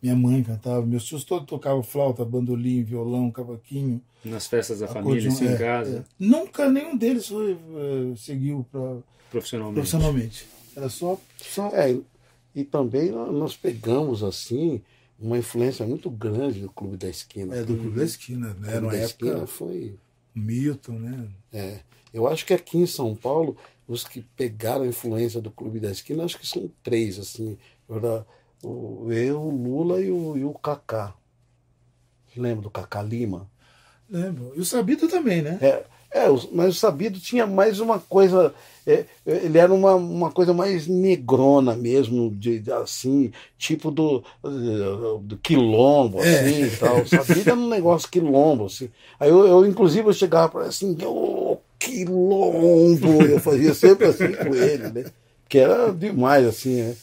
minha 0.02 0.16
mãe 0.16 0.44
cantava, 0.44 0.86
meus 0.86 1.04
tios 1.06 1.24
todos 1.24 1.48
tocavam 1.48 1.82
flauta, 1.84 2.24
bandolim, 2.24 2.84
violão, 2.84 3.32
cavaquinho. 3.32 4.02
Nas 4.24 4.48
festas 4.48 4.80
da 4.80 4.88
família, 4.88 5.28
assim, 5.28 5.48
é, 5.48 5.54
em 5.54 5.58
casa, 5.58 5.98
é. 6.00 6.04
Nunca 6.20 6.70
nenhum 6.70 6.96
deles 6.96 7.28
foi, 7.28 7.54
eh, 7.54 8.16
seguiu 8.18 8.66
profissionalmente. 9.30 9.74
profissionalmente. 9.76 10.48
Era 10.76 10.90
só. 10.90 11.20
só 11.38 11.68
É, 11.70 11.98
e 12.56 12.64
também 12.64 13.12
nó- 13.12 13.32
nós 13.32 13.56
pegamos, 13.56 14.24
assim, 14.24 14.82
uma 15.20 15.38
influência 15.38 15.86
muito 15.86 16.10
grande 16.10 16.62
do 16.62 16.70
Clube 16.70 16.98
da 16.98 17.10
Esquina. 17.10 17.56
é, 17.56 17.64
do 17.64 17.76
Clube 17.76 17.98
da 17.98 18.06
Esquina, 18.06 18.48
né? 18.48 18.54
Clube 18.54 18.70
Era 18.70 18.88
da 18.88 18.98
Esquina 18.98 19.46
foi... 19.48 19.96
Milton, 20.34 20.94
né? 20.94 21.30
É, 21.54 21.80
eu 22.14 22.28
acho 22.28 22.46
que 22.46 22.54
aqui 22.54 22.78
em 22.78 22.86
São 22.86 23.16
Paulo, 23.16 23.56
os 23.88 24.04
que 24.04 24.22
pegaram 24.36 24.84
a 24.84 24.88
influência 24.88 25.40
do 25.42 25.52
Clube 25.52 25.80
da 25.80 25.92
Esquina, 25.92 26.24
acho 26.24 26.40
que 26.40 26.48
são 26.48 26.70
três, 26.84 27.20
assim. 27.20 27.58
Era 27.90 28.26
o, 28.64 29.12
eu, 29.12 29.42
o 29.42 29.50
Lula 29.50 30.02
e 30.02 30.12
o, 30.12 30.38
e 30.38 30.44
o 30.44 30.54
Kaká. 30.54 31.14
Lembra 32.36 32.64
do 32.64 32.70
Kaká 32.70 33.02
Lima? 33.02 33.50
Lembro. 34.10 34.52
E 34.56 34.60
o 34.60 34.66
Sabido 34.66 35.08
também, 35.08 35.42
né? 35.42 35.58
É, 35.62 35.86
é, 36.16 36.28
mas 36.54 36.76
o 36.76 36.80
Sabido 36.80 37.20
tinha 37.20 37.46
mais 37.46 37.80
uma 37.80 38.00
coisa. 38.00 38.54
é, 38.88 39.06
ele 39.26 39.58
era 39.58 39.74
uma, 39.74 39.96
uma 39.96 40.32
coisa 40.32 40.54
mais 40.54 40.88
negrona 40.88 41.76
mesmo, 41.76 42.30
de, 42.32 42.64
assim, 42.72 43.32
tipo 43.58 43.92
do, 43.92 44.24
eh, 44.44 45.20
do 45.22 45.38
quilombo, 45.38 46.20
É. 46.24 46.40
assim, 46.40 46.64
e 46.64 46.78
tal. 46.78 47.02
O 47.02 47.08
Sabido 47.08 47.50
era 47.50 47.60
um 47.60 47.68
negócio 47.70 48.10
quilombo, 48.10 48.66
assim. 48.66 48.90
Aí 49.20 49.30
eu, 49.30 49.46
eu 49.46 49.66
inclusive, 49.66 50.08
eu 50.08 50.14
chegava 50.14 50.50
para 50.50 50.66
assim, 50.68 50.96
ô, 51.04 51.58
quilombo! 51.80 53.24
Eu 53.24 53.40
fazia 53.40 53.74
sempre 53.74 54.06
assim 54.08 54.32
com 54.34 54.56
ele, 54.56 54.90
né? 54.92 55.06
Que 55.50 55.60
era 55.60 55.92
demais, 55.92 56.46
assim, 56.46 56.82
né? 56.82 56.96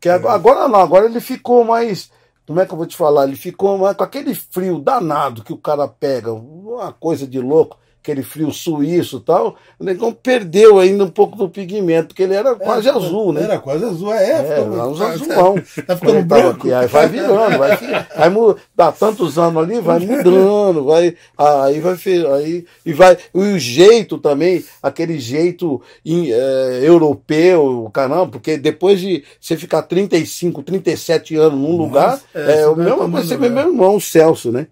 Que 0.00 0.08
agora, 0.08 0.34
agora 0.34 0.68
não, 0.68 0.80
agora 0.80 1.06
ele 1.06 1.20
ficou 1.20 1.64
mais. 1.64 2.10
Como 2.46 2.60
é 2.60 2.64
que 2.66 2.72
eu 2.72 2.76
vou 2.78 2.86
te 2.86 2.96
falar? 2.96 3.24
Ele 3.26 3.36
ficou 3.36 3.76
mais 3.76 3.96
com 3.96 4.04
aquele 4.04 4.34
frio 4.34 4.78
danado 4.78 5.44
que 5.44 5.52
o 5.52 5.56
cara 5.58 5.86
pega, 5.86 6.32
uma 6.32 6.92
coisa 6.92 7.26
de 7.26 7.38
louco, 7.40 7.76
aquele 8.10 8.22
frio 8.22 8.50
suíço 8.50 9.18
e 9.18 9.20
tal. 9.20 9.56
O 9.78 9.84
negão 9.84 10.12
perdeu 10.12 10.78
ainda 10.78 11.04
um 11.04 11.08
pouco 11.10 11.36
do 11.36 11.48
pigmento, 11.48 12.08
porque 12.08 12.22
ele 12.22 12.34
era 12.34 12.54
quase 12.54 12.88
Era- 12.88 12.96
azul, 12.96 13.32
né? 13.32 13.42
Era 13.42 13.58
quase 13.58 13.84
azul, 13.84 14.12
é. 14.14 14.30
É, 14.30 14.36
ficou- 14.56 14.74
era 14.74 14.86
uns 14.86 14.98
tá- 14.98 15.08
azulão. 15.08 15.54
Tá 15.86 15.96
ficando 15.96 16.48
aqui, 16.48 16.72
aí 16.72 16.86
vai 16.86 17.08
virando, 17.08 17.58
vai, 17.58 17.76
vai 17.76 18.54
dá 18.74 18.92
tantos 18.92 19.38
anos 19.38 19.62
ali, 19.62 19.80
vai 19.80 19.98
mudando, 20.00 20.84
vai, 20.84 21.14
aí 21.36 21.80
vai, 21.80 21.96
aí, 22.36 22.64
e 22.84 22.92
vai, 22.92 23.16
e 23.34 23.38
o 23.38 23.58
jeito 23.58 24.18
também, 24.18 24.64
aquele 24.82 25.18
jeito 25.18 25.80
em, 26.04 26.30
eh, 26.30 26.80
europeu, 26.82 27.88
caramba, 27.92 28.26
porque 28.28 28.56
depois 28.56 29.00
de 29.00 29.24
você 29.40 29.56
ficar 29.56 29.82
35, 29.82 30.62
37 30.62 31.36
anos 31.36 31.58
num 31.58 31.76
lugar, 31.76 32.20
é, 32.34 32.40
é, 32.40 32.56
você 32.56 32.64
o 32.66 32.74
vai 32.74 32.84
mesmo 32.84 32.98
com 32.98 33.04
lugar. 33.34 33.50
meu 33.50 33.72
irmão, 33.72 33.96
o 33.96 34.00
Celso, 34.00 34.50
né? 34.52 34.66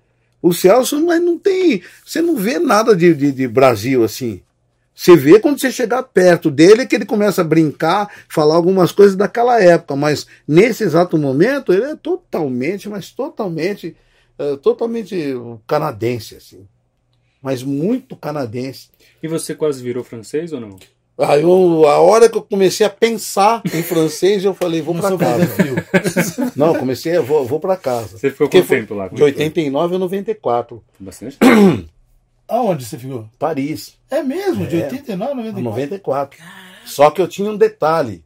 O 0.47 0.53
Celso, 0.53 1.05
mas 1.05 1.21
não 1.21 1.37
tem, 1.37 1.83
você 2.05 2.23
não 2.23 2.37
vê 2.37 2.59
nada 2.59 2.95
de, 2.95 3.13
de, 3.13 3.33
de 3.33 3.49
Brasil 3.49 4.05
assim. 4.05 4.43
Você 4.95 5.15
vê 5.17 5.41
quando 5.41 5.61
você 5.61 5.71
chegar 5.71 6.03
perto 6.05 6.51
dele 6.51 6.87
que 6.87 6.95
ele 6.95 7.05
começa 7.05 7.43
a 7.43 7.45
brincar, 7.45 8.11
falar 8.29 8.55
algumas 8.55 8.93
coisas 8.93 9.15
daquela 9.17 9.61
época, 9.61 9.95
mas 9.97 10.27
nesse 10.49 10.85
exato 10.85 11.19
momento 11.19 11.73
ele 11.73 11.85
é 11.85 11.97
totalmente, 11.97 12.89
mas 12.89 13.11
totalmente, 13.11 13.95
é, 14.39 14.57
totalmente 14.57 15.35
canadense, 15.67 16.37
assim. 16.37 16.67
Mas 17.43 17.63
muito 17.63 18.17
canadense. 18.17 18.89
E 19.23 19.29
você 19.29 19.55
quase 19.55 19.83
virou 19.83 20.03
francês 20.03 20.53
ou 20.53 20.61
não? 20.61 20.79
Aí 21.19 21.43
eu, 21.43 21.89
a 21.89 21.99
hora 21.99 22.29
que 22.29 22.37
eu 22.37 22.43
comecei 22.43 22.87
a 22.87 22.91
pensar 22.91 23.63
em 23.73 23.83
francês, 23.83 24.45
eu 24.45 24.53
falei, 24.53 24.83
vou 24.83 24.95
para 24.95 25.17
casa. 25.17 25.49
Não, 26.55 26.75
comecei, 26.75 27.17
a 27.17 27.23
vou, 27.23 27.45
vou 27.47 27.59
para 27.59 27.75
casa. 27.77 28.19
Você 28.19 28.31
ficou 28.31 28.51
quanto 28.51 28.69
tempo 28.69 28.95
lá? 28.95 29.09
De 29.09 29.15
é 29.15 29.15
que 29.15 29.21
foi? 29.21 29.45
89 29.45 29.97
a 29.97 29.99
94. 29.99 30.85
Bastante? 31.01 31.39
Aonde 32.47 32.85
você 32.85 32.99
ficou? 32.99 33.29
Paris. 33.39 33.97
É 34.11 34.23
mesmo, 34.23 34.67
de 34.67 34.77
É. 34.77 34.85
89 34.85 35.33
a 35.33 35.35
94. 35.35 35.63
94. 35.63 36.39
Só 36.85 37.11
que 37.11 37.21
eu 37.21 37.27
tinha 37.27 37.51
um 37.51 37.57
detalhe. 37.57 38.23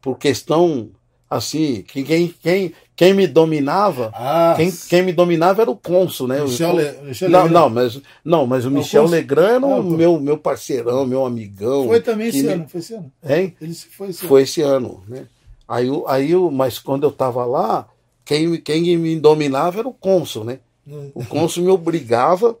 Por 0.00 0.16
questão, 0.16 0.90
assim, 1.28 1.82
que 1.82 2.04
quem, 2.04 2.28
quem, 2.40 2.72
quem 2.96 3.12
me 3.12 3.26
dominava, 3.26 4.12
Ah, 4.14 4.54
quem, 4.56 4.70
quem 4.70 5.02
me 5.02 5.12
dominava 5.12 5.62
era 5.62 5.70
o 5.70 5.76
cônsul, 5.76 6.28
né? 6.28 6.40
Michel, 6.40 6.76
Le, 6.76 6.92
Michel 7.02 7.28
não, 7.28 7.42
Legrand. 7.44 7.52
não, 7.62 7.70
mas, 7.70 8.00
não, 8.24 8.46
mas 8.46 8.64
o 8.64 8.70
Não, 8.70 8.78
Michel 8.78 9.02
cônsul. 9.02 9.16
Legrand 9.16 9.48
era 9.56 9.66
o 9.66 9.70
Não, 9.82 9.90
tô- 9.90 9.96
meu, 9.96 10.20
meu 10.20 10.38
parceirão, 10.38 11.04
meu 11.06 11.24
amigão. 11.26 11.86
Foi 11.86 12.00
também 12.00 12.28
esse 12.28 12.42
me- 12.42 12.52
ano, 12.52 12.68
foi 12.68 12.80
esse 12.80 12.94
ano. 12.94 13.12
Hein? 13.28 13.56
Ele 13.60 13.74
se 13.74 13.86
foi 13.88 14.10
esse 14.10 14.26
Foi 14.26 14.42
esse 14.42 14.62
ano, 14.62 15.02
né? 15.08 15.26
Aí, 15.66 15.88
aí 16.06 16.34
mas 16.52 16.78
quando 16.78 17.02
eu 17.04 17.10
estava 17.10 17.44
lá, 17.44 17.88
quem, 18.24 18.60
quem 18.60 18.96
me 18.96 19.18
dominava 19.18 19.80
era 19.80 19.88
o 19.88 19.92
cônsul, 19.94 20.44
né? 20.44 20.60
ano. 20.86 21.10
O 21.14 21.24
cônsul 21.24 21.64
me 21.64 21.70
obrigava, 21.70 22.56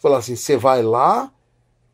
falar 0.00 0.18
assim, 0.18 0.36
você 0.36 0.56
vai 0.56 0.82
lá, 0.82 1.30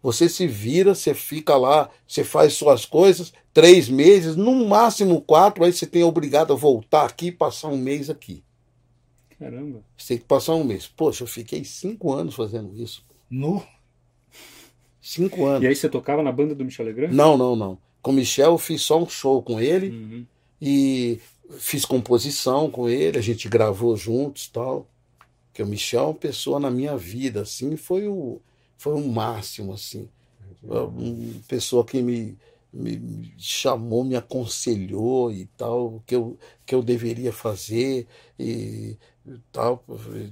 você 0.02 0.28
se 0.28 0.46
vira, 0.46 0.94
você 0.94 1.14
fica 1.14 1.56
lá, 1.56 1.88
você 2.06 2.24
faz 2.24 2.54
suas 2.54 2.84
coisas, 2.84 3.32
três 3.54 3.88
meses, 3.88 4.34
no 4.36 4.66
máximo 4.66 5.20
quatro, 5.20 5.64
aí 5.64 5.72
você 5.72 5.86
tem 5.86 6.02
obrigado 6.02 6.52
a 6.52 6.56
voltar 6.56 7.04
aqui 7.06 7.26
e 7.26 7.32
passar 7.32 7.68
um 7.68 7.76
mês 7.78 8.10
aqui. 8.10 8.42
Caramba. 9.38 9.82
Você 9.96 10.08
tem 10.14 10.18
que 10.18 10.24
passar 10.24 10.54
um 10.54 10.64
mês. 10.64 10.86
Poxa, 10.86 11.22
eu 11.24 11.28
fiquei 11.28 11.64
cinco 11.64 12.12
anos 12.12 12.34
fazendo 12.34 12.74
isso. 12.76 13.04
No, 13.30 13.62
Cinco 15.00 15.46
anos. 15.46 15.64
E 15.64 15.66
aí 15.66 15.74
você 15.74 15.88
tocava 15.88 16.22
na 16.22 16.30
banda 16.30 16.54
do 16.54 16.64
Michel 16.64 16.86
Legrand? 16.86 17.10
Não, 17.12 17.36
não, 17.36 17.56
não. 17.56 17.76
Com 18.00 18.12
o 18.12 18.14
Michel 18.14 18.52
eu 18.52 18.58
fiz 18.58 18.82
só 18.82 19.02
um 19.02 19.08
show 19.08 19.42
com 19.42 19.60
ele 19.60 19.90
Uhum. 19.90 20.26
e 20.60 21.18
fiz 21.58 21.84
composição 21.84 22.70
com 22.70 22.88
ele, 22.88 23.18
a 23.18 23.22
gente 23.22 23.48
gravou 23.48 23.96
juntos 23.96 24.46
tal. 24.46 24.86
Porque 25.48 25.62
o 25.62 25.66
Michel 25.66 26.00
é 26.00 26.06
uma 26.06 26.14
pessoa 26.14 26.60
na 26.60 26.70
minha 26.70 26.96
vida, 26.96 27.42
assim, 27.42 27.76
foi 27.76 28.06
o, 28.06 28.40
foi 28.82 28.94
o 28.94 29.08
máximo, 29.08 29.72
assim. 29.72 30.08
Uma 30.60 30.92
pessoa 31.46 31.84
que 31.84 32.02
me, 32.02 32.36
me 32.72 33.32
chamou, 33.38 34.02
me 34.02 34.16
aconselhou 34.16 35.30
e 35.30 35.46
tal, 35.56 35.96
o 35.96 36.02
que 36.04 36.16
eu, 36.16 36.36
que 36.66 36.74
eu 36.74 36.82
deveria 36.82 37.32
fazer 37.32 38.08
e 38.36 38.96
tal, 39.52 39.84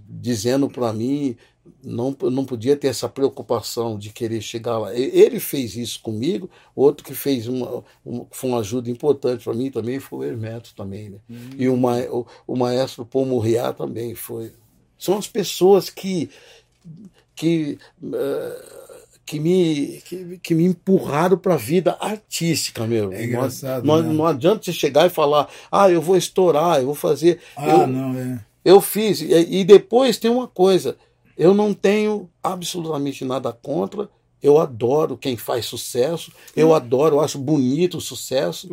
dizendo 0.09 0.69
para 0.69 0.93
mim 0.93 1.37
não, 1.85 2.17
não 2.23 2.45
podia 2.45 2.77
ter 2.77 2.89
essa 2.89 3.09
preocupação 3.09 3.97
de 3.97 4.11
querer 4.11 4.41
chegar 4.41 4.79
lá. 4.79 4.93
Ele 4.93 5.39
fez 5.39 5.77
isso 5.77 6.01
comigo, 6.03 6.51
outro 6.75 7.05
que 7.05 7.15
fez 7.15 7.47
uma, 7.47 7.85
uma, 8.05 8.27
foi 8.33 8.51
uma 8.51 8.59
ajuda 8.59 8.91
importante 8.91 9.45
para 9.45 9.55
mim 9.55 9.71
também 9.71 10.01
foi 10.01 10.19
o 10.19 10.25
Hermeto 10.29 10.75
também, 10.75 11.11
né? 11.11 11.19
E 11.57 11.69
o, 11.69 11.77
ma, 11.77 12.01
o, 12.01 12.27
o 12.49 12.57
maestro 12.57 13.07
Paul 13.07 13.27
Murriá 13.27 13.73
também 13.73 14.17
foi. 14.17 14.53
São 14.99 15.17
as 15.17 15.29
pessoas 15.29 15.89
que 15.89 16.29
que 17.41 17.79
eh, 18.13 18.63
que 19.25 19.39
me, 19.39 20.03
que, 20.05 20.39
que 20.43 20.55
me 20.55 20.65
empurraram 20.65 21.39
para 21.39 21.55
a 21.55 21.57
vida 21.57 21.97
artística, 22.01 22.85
meu. 22.85 23.13
É 23.13 23.25
engraçado, 23.25 23.87
não, 23.87 24.03
né? 24.03 24.13
não 24.13 24.27
adianta 24.27 24.65
você 24.65 24.73
chegar 24.73 25.07
e 25.07 25.11
falar, 25.11 25.49
ah, 25.71 25.89
eu 25.89 26.03
vou 26.03 26.17
estourar, 26.17 26.81
eu 26.81 26.87
vou 26.87 26.95
fazer. 26.97 27.39
ah, 27.57 27.69
eu, 27.69 27.87
não, 27.87 28.19
é. 28.19 28.45
eu 28.65 28.81
fiz. 28.81 29.21
E, 29.21 29.61
e 29.61 29.65
depois 29.65 30.19
tem 30.19 30.31
uma 30.31 30.49
coisa: 30.49 30.97
eu 31.39 31.55
não 31.55 31.73
tenho 31.73 32.29
absolutamente 32.43 33.25
nada 33.25 33.53
contra 33.53 34.09
Eu 34.43 34.59
adoro 34.59 35.17
quem 35.17 35.37
faz 35.37 35.65
sucesso, 35.65 36.33
eu 36.57 36.75
adoro, 36.75 37.17
eu 37.17 37.21
acho 37.21 37.39
bonito 37.39 37.99
o 37.99 38.01
sucesso. 38.01 38.69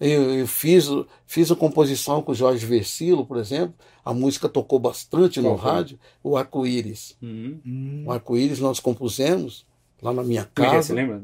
Eu, 0.00 0.38
eu 0.38 0.46
fiz, 0.46 0.88
fiz 1.26 1.50
a 1.50 1.56
composição 1.56 2.22
com 2.22 2.32
o 2.32 2.34
Jorge 2.34 2.64
Versilo, 2.64 3.26
por 3.26 3.36
exemplo. 3.36 3.74
A 4.04 4.14
música 4.14 4.48
tocou 4.48 4.78
bastante 4.78 5.40
no 5.40 5.58
foi? 5.58 5.70
rádio, 5.70 5.98
o 6.22 6.36
Arco-Íris. 6.36 7.16
Uhum. 7.20 7.60
Hum. 7.66 8.04
O 8.06 8.12
Arco-Íris 8.12 8.60
nós 8.60 8.78
compusemos 8.80 9.66
lá 10.00 10.12
na 10.12 10.22
minha 10.22 10.48
Como 10.54 10.66
é 10.66 10.70
que 10.70 10.74
é? 10.74 10.76
casa. 10.76 10.88
Você 10.88 10.94
lembra? 10.94 11.20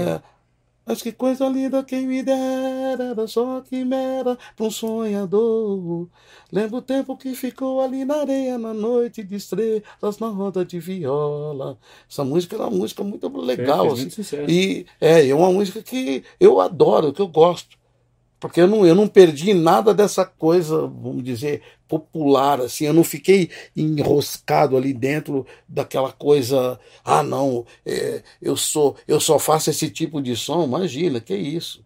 É. 0.00 0.22
Mas 0.86 1.02
que 1.02 1.10
coisa 1.10 1.48
linda 1.48 1.82
quem 1.82 2.06
me 2.06 2.22
dera, 2.22 3.04
era 3.10 3.26
só 3.26 3.60
quimera 3.60 4.38
pra 4.54 4.66
um 4.66 4.70
sonhador. 4.70 6.06
Lembro 6.52 6.76
o 6.78 6.82
tempo 6.82 7.16
que 7.16 7.34
ficou 7.34 7.80
ali 7.80 8.04
na 8.04 8.20
areia, 8.20 8.56
na 8.56 8.72
noite 8.72 9.24
de 9.24 9.34
estrelas, 9.34 10.18
na 10.20 10.28
roda 10.28 10.64
de 10.64 10.78
viola. 10.78 11.76
Essa 12.08 12.22
música 12.24 12.54
era 12.54 12.66
uma 12.68 12.76
música 12.78 13.02
muito 13.02 13.28
legal. 13.40 13.86
assim. 13.92 14.04
E 14.48 14.86
é, 15.00 15.28
é 15.28 15.34
uma 15.34 15.50
música 15.50 15.82
que 15.82 16.22
eu 16.38 16.60
adoro, 16.60 17.12
que 17.12 17.20
eu 17.20 17.26
gosto. 17.26 17.76
Porque 18.38 18.60
eu 18.60 18.66
não, 18.66 18.86
eu 18.86 18.94
não 18.94 19.08
perdi 19.08 19.54
nada 19.54 19.94
dessa 19.94 20.24
coisa, 20.24 20.82
vamos 20.82 21.24
dizer, 21.24 21.62
popular, 21.88 22.60
assim. 22.60 22.84
Eu 22.84 22.92
não 22.92 23.02
fiquei 23.04 23.50
enroscado 23.74 24.76
ali 24.76 24.92
dentro 24.92 25.46
daquela 25.66 26.12
coisa, 26.12 26.78
ah, 27.04 27.22
não, 27.22 27.64
é, 27.84 28.22
eu 28.40 28.54
sou, 28.56 28.96
eu 29.08 29.18
só 29.20 29.38
faço 29.38 29.70
esse 29.70 29.88
tipo 29.90 30.20
de 30.20 30.36
som. 30.36 30.64
Imagina, 30.64 31.18
que 31.20 31.34
isso. 31.34 31.84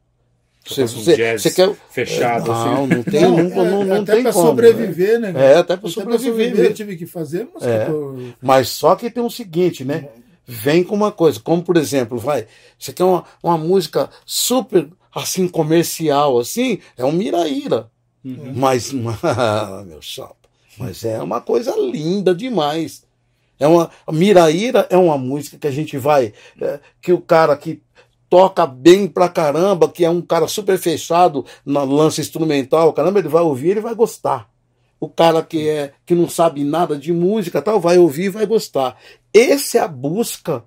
Você, 0.66 0.82
faço 0.82 0.98
um 0.98 1.02
você, 1.02 1.16
jazz 1.16 1.42
você 1.42 1.50
quer. 1.52 1.74
fechado, 1.90 2.48
não, 2.48 2.84
assim. 2.84 2.94
não 2.94 3.02
tem, 3.02 3.20
Não, 3.22 3.36
nunca, 3.36 3.60
é, 3.60 3.70
não, 3.70 3.84
não 3.84 4.02
até 4.02 4.12
tem 4.14 4.22
pra 4.24 4.32
como. 4.32 4.46
sobreviver, 4.48 5.20
né? 5.20 5.32
É, 5.36 5.56
até 5.56 5.76
para 5.76 5.88
Até 5.88 6.00
sobreviver. 6.00 6.64
eu 6.66 6.74
tive 6.74 6.96
que 6.96 7.06
fazer 7.06 7.44
música. 7.44 7.70
É. 7.70 7.84
pô. 7.86 8.16
Mas 8.42 8.68
só 8.68 8.94
que 8.94 9.10
tem 9.10 9.22
o 9.22 9.30
seguinte, 9.30 9.84
né? 9.84 10.08
Vem 10.46 10.82
com 10.82 10.96
uma 10.96 11.12
coisa, 11.12 11.38
como 11.38 11.62
por 11.62 11.76
exemplo, 11.76 12.18
vai, 12.18 12.46
você 12.76 12.92
quer 12.92 13.04
uma, 13.04 13.24
uma 13.42 13.56
música 13.56 14.10
super 14.26 14.88
assim 15.14 15.48
comercial, 15.48 16.38
assim, 16.38 16.78
é 16.96 17.04
um 17.04 17.12
Miraíra. 17.12 17.90
Uhum. 18.24 18.52
Mas, 18.54 18.92
meu 18.92 20.00
chapa, 20.00 20.36
mas 20.78 21.04
é 21.04 21.20
uma 21.22 21.40
coisa 21.40 21.74
linda 21.76 22.34
demais. 22.34 23.04
É 23.58 23.66
uma 23.66 23.90
Miraíra 24.10 24.86
é 24.90 24.96
uma 24.96 25.18
música 25.18 25.58
que 25.58 25.66
a 25.66 25.70
gente 25.70 25.98
vai, 25.98 26.32
é, 26.60 26.80
que 27.00 27.12
o 27.12 27.20
cara 27.20 27.56
que 27.56 27.82
toca 28.30 28.64
bem 28.64 29.08
pra 29.08 29.28
caramba, 29.28 29.88
que 29.88 30.04
é 30.04 30.08
um 30.08 30.22
cara 30.22 30.46
super 30.46 30.78
fechado 30.78 31.44
no 31.66 31.84
lance 31.84 32.20
instrumental, 32.20 32.92
caramba, 32.92 33.18
ele 33.18 33.28
vai 33.28 33.42
ouvir, 33.42 33.70
ele 33.70 33.80
vai 33.80 33.94
gostar. 33.94 34.48
O 35.00 35.08
cara 35.08 35.42
que 35.42 35.68
é 35.68 35.92
que 36.06 36.14
não 36.14 36.28
sabe 36.28 36.62
nada 36.62 36.96
de 36.96 37.12
música, 37.12 37.60
tal, 37.60 37.80
vai 37.80 37.98
ouvir 37.98 38.24
e 38.24 38.28
vai 38.30 38.46
gostar. 38.46 38.96
Essa 39.34 39.78
é 39.78 39.80
a 39.80 39.88
busca, 39.88 40.62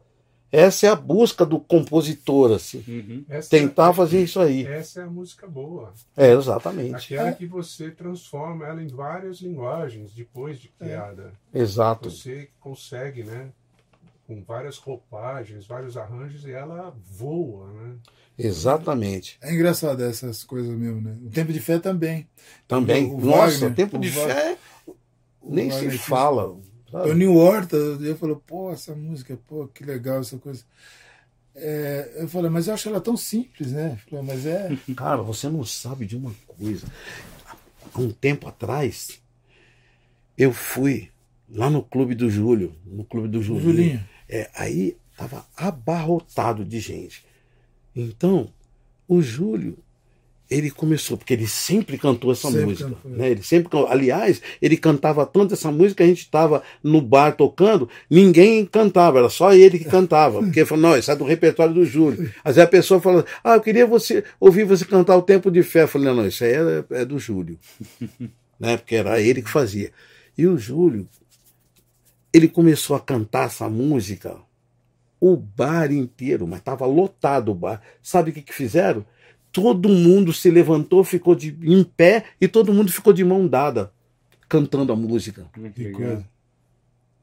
essa 0.54 0.86
é 0.86 0.90
a 0.92 0.96
busca 0.96 1.44
do 1.44 1.60
compositor, 1.60 2.52
assim. 2.54 2.84
Uhum. 2.88 3.26
Tentar 3.50 3.90
é, 3.90 3.94
fazer 3.94 4.24
isso 4.24 4.40
aí. 4.40 4.68
Essa 4.68 5.02
é 5.02 5.04
a 5.04 5.08
música 5.08 5.48
boa. 5.48 5.92
É, 6.16 6.32
exatamente. 6.32 7.14
Aquela 7.16 7.32
que 7.32 7.48
você 7.48 7.90
transforma 7.90 8.68
ela 8.68 8.82
em 8.84 8.88
várias 8.88 9.42
linguagens 9.42 10.14
depois 10.14 10.60
de 10.60 10.68
criada. 10.68 11.34
Exato. 11.52 12.12
Você 12.12 12.50
consegue, 12.60 13.24
né? 13.24 13.50
Com 14.28 14.44
várias 14.44 14.78
roupagens, 14.78 15.66
vários 15.66 15.98
arranjos, 15.98 16.46
e 16.46 16.52
ela 16.52 16.96
voa, 17.04 17.68
né? 17.74 17.96
Exatamente. 18.38 19.38
É 19.42 19.54
engraçado 19.54 20.04
essas 20.04 20.44
coisas 20.44 20.72
mesmo, 20.78 21.02
né? 21.02 21.18
O 21.26 21.30
tempo 21.32 21.52
de 21.52 21.60
fé 21.60 21.80
também. 21.80 22.28
Também. 22.68 23.12
O 23.12 23.18
Nossa, 23.20 23.54
Wagner, 23.54 23.76
tempo 23.76 23.98
o 23.98 24.00
de 24.00 24.10
Wagner- 24.10 24.36
fé 24.36 24.58
o 25.42 25.54
nem 25.54 25.70
se 25.72 25.78
Wagner 25.78 26.00
fala. 26.00 26.56
Sabe? 26.94 27.10
O 27.10 27.14
New 27.14 27.36
Horta, 27.36 27.76
eu 27.76 28.16
falei, 28.18 28.38
pô, 28.46 28.72
essa 28.72 28.96
música, 28.96 29.38
pô, 29.48 29.68
que 29.68 29.84
legal 29.84 30.20
essa 30.20 30.38
coisa. 30.38 30.64
É, 31.56 32.18
eu 32.18 32.28
falei, 32.28 32.50
mas 32.50 32.68
eu 32.68 32.74
acho 32.74 32.88
ela 32.88 33.02
tão 33.02 33.18
simples, 33.18 33.72
né? 33.72 34.00
Falei, 34.10 34.26
mas 34.26 34.46
é. 34.46 34.70
Cara, 34.96 35.22
você 35.22 35.50
não 35.50 35.64
sabe 35.66 36.06
de 36.06 36.16
uma 36.16 36.34
coisa. 36.48 36.88
Há 37.94 38.00
um 38.00 38.12
tempo 38.12 38.48
atrás, 38.48 39.22
eu 40.38 40.54
fui 40.54 41.10
lá 41.50 41.70
no 41.70 41.84
Clube 41.84 42.16
do 42.16 42.30
Júlio, 42.30 42.76
no 42.86 43.04
Clube 43.04 43.28
do 43.28 43.42
Julinho. 43.42 43.64
Julinho. 43.64 44.10
É, 44.30 44.50
aí 44.56 44.98
tava 45.18 45.46
abarrotado 45.56 46.64
de 46.64 46.80
gente. 46.80 47.26
Então, 47.96 48.52
o 49.08 49.22
Júlio, 49.22 49.78
ele 50.50 50.70
começou, 50.70 51.18
porque 51.18 51.34
ele 51.34 51.48
sempre 51.48 51.98
cantou 51.98 52.32
essa 52.32 52.48
Sempre 52.48 52.66
música. 52.66 52.90
cantou. 52.90 53.12
Né? 53.12 53.32
Ele 53.32 53.44
sempre, 53.44 53.78
aliás, 53.88 54.42
ele 54.62 54.78
cantava 54.78 55.26
tanto 55.26 55.54
essa 55.54 55.72
música, 55.72 56.04
a 56.04 56.08
gente 56.08 56.20
estava 56.20 56.62
no 56.84 57.02
bar 57.02 57.32
tocando, 57.36 57.90
ninguém 58.10 58.66
cantava, 58.66 59.20
era 59.20 59.30
só 59.30 59.54
ele 59.54 59.80
que 59.80 59.86
cantava. 59.86 60.42
Porque 60.42 60.60
ele 60.60 60.66
falou, 60.66 60.90
não, 60.90 60.98
isso 60.98 61.10
é 61.12 61.16
do 61.16 61.24
repertório 61.24 61.74
do 61.74 61.86
Júlio. 61.86 62.32
Vezes 62.46 62.60
a 62.60 62.68
pessoa 62.68 63.02
fala, 63.02 63.26
ah, 63.44 63.56
eu 63.56 63.62
queria 63.62 63.88
você 63.88 64.24
ouvir 64.40 64.64
você 64.66 64.86
cantar 64.86 65.18
o 65.18 65.22
tempo 65.22 65.50
de 65.50 65.64
fé. 65.64 65.84
Eu 65.84 65.88
falei, 65.88 66.08
não, 66.08 66.16
não, 66.16 66.28
isso 66.28 66.44
aí 66.44 66.54
é, 66.54 66.84
é 67.02 67.06
do 67.06 67.18
Júlio. 67.18 67.58
né? 68.60 68.78
Porque 68.78 68.96
era 68.96 69.20
ele 69.20 69.42
que 69.42 69.50
fazia. 69.50 69.92
E 70.38 70.46
o 70.46 70.58
Júlio, 70.58 71.08
ele 72.32 72.48
começou 72.48 72.96
a 72.96 73.00
cantar 73.00 73.48
essa 73.48 73.70
música, 73.70 74.38
o 75.20 75.38
bar 75.38 75.92
inteiro, 75.92 76.48
mas 76.48 76.60
estava 76.60 76.86
lotado 76.86 77.52
o 77.52 77.56
bar. 77.56 77.82
Sabe 78.02 78.32
o 78.32 78.34
que, 78.34 78.42
que 78.42 78.54
fizeram? 78.54 79.06
Todo 79.54 79.88
mundo 79.88 80.34
se 80.34 80.50
levantou, 80.52 81.04
ficou 81.04 81.36
de, 81.36 81.56
em 81.62 81.84
pé 81.84 82.26
e 82.42 82.48
todo 82.48 82.74
mundo 82.74 82.92
ficou 82.92 83.14
de 83.14 83.24
mão 83.24 83.48
dada, 83.48 83.92
cantando 84.50 84.92
a 84.92 84.96
música. 84.96 85.46
Que 85.76 85.92
coisa. 85.92 86.26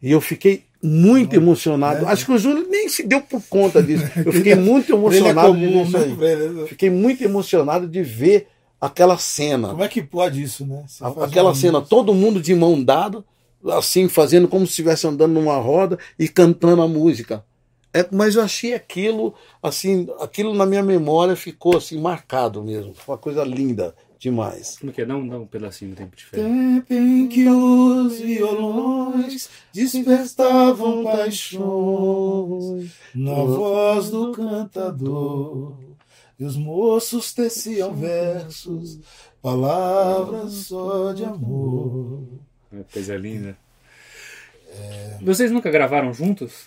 E 0.01 0.11
eu 0.13 0.21
fiquei 0.21 0.65
muito 0.83 1.33
Olha, 1.33 1.43
emocionado. 1.43 2.07
é. 2.07 2.09
Acho 2.09 2.25
que 2.25 2.33
o 2.33 2.39
Júlio 2.39 2.67
nem 2.71 2.89
se 2.89 3.03
deu 3.07 3.21
por 3.21 3.43
conta 3.51 3.83
disso. 3.83 4.05
Eu 4.25 4.33
fiquei 4.33 4.55
muito 4.55 4.93
é 4.93 4.97
emocionado 4.97 5.53
ver 5.53 5.67
comum, 5.73 5.91
né? 5.91 6.63
é- 6.63 6.67
Fiquei 6.69 6.89
muito 6.89 7.23
emocionado 7.23 7.87
de 7.87 8.03
ver 8.03 8.47
aquela 8.81 9.19
cena. 9.19 9.69
Como 9.71 9.83
é 9.85 9.89
que 9.89 10.01
pode 10.01 10.41
isso, 10.43 10.65
né? 10.65 10.85
A- 11.03 11.25
Aquela 11.27 11.55
cena, 11.55 11.83
todo 11.83 12.15
mundo 12.15 12.41
de 12.41 12.55
mão 12.55 12.83
dada, 12.83 13.23
assim, 13.73 14.09
fazendo 14.09 14.49
como 14.49 14.65
se 14.65 14.71
estivesse 14.71 15.07
andando 15.07 15.33
numa 15.35 15.57
roda 15.59 15.99
e 16.19 16.27
cantando 16.29 16.81
a 16.81 16.89
música. 16.89 17.45
É, 17.93 18.07
mas 18.13 18.37
eu 18.37 18.43
achei 18.43 18.73
aquilo, 18.73 19.35
assim, 19.63 20.09
aquilo 20.21 20.55
na 20.55 20.65
minha 20.65 20.83
memória 20.83 21.35
ficou 21.35 21.77
assim 21.77 22.01
marcado 22.01 22.63
mesmo. 22.63 22.95
Foi 22.95 23.15
uma 23.15 23.19
coisa 23.19 23.43
linda 23.43 23.95
demais. 24.19 24.79
Como 24.79 24.93
que 24.93 25.03
é? 25.03 25.07
Dá 25.07 25.17
um, 25.17 25.27
dá 25.27 25.39
um 25.39 25.47
pedacinho 25.47 25.91
do 25.91 25.97
tempo 25.97 26.15
de 26.15 26.25
fé. 26.25 26.37
Tempo 26.37 26.93
em 26.93 27.27
que 27.27 27.49
os 27.49 28.21
violões 28.21 29.49
despertavam 29.73 31.03
paixões 31.03 32.93
na 33.15 33.35
voz 33.35 34.11
do 34.11 34.31
cantador. 34.33 35.75
E 36.39 36.45
os 36.45 36.57
moços 36.57 37.33
teciam 37.33 37.93
versos, 37.95 39.01
palavras 39.43 40.53
só 40.53 41.13
de 41.13 41.25
amor. 41.25 42.23
É 42.73 42.83
coisa 42.93 43.17
linda. 43.17 43.59
Vocês 45.21 45.51
nunca 45.51 45.71
gravaram 45.71 46.15
juntos? 46.15 46.67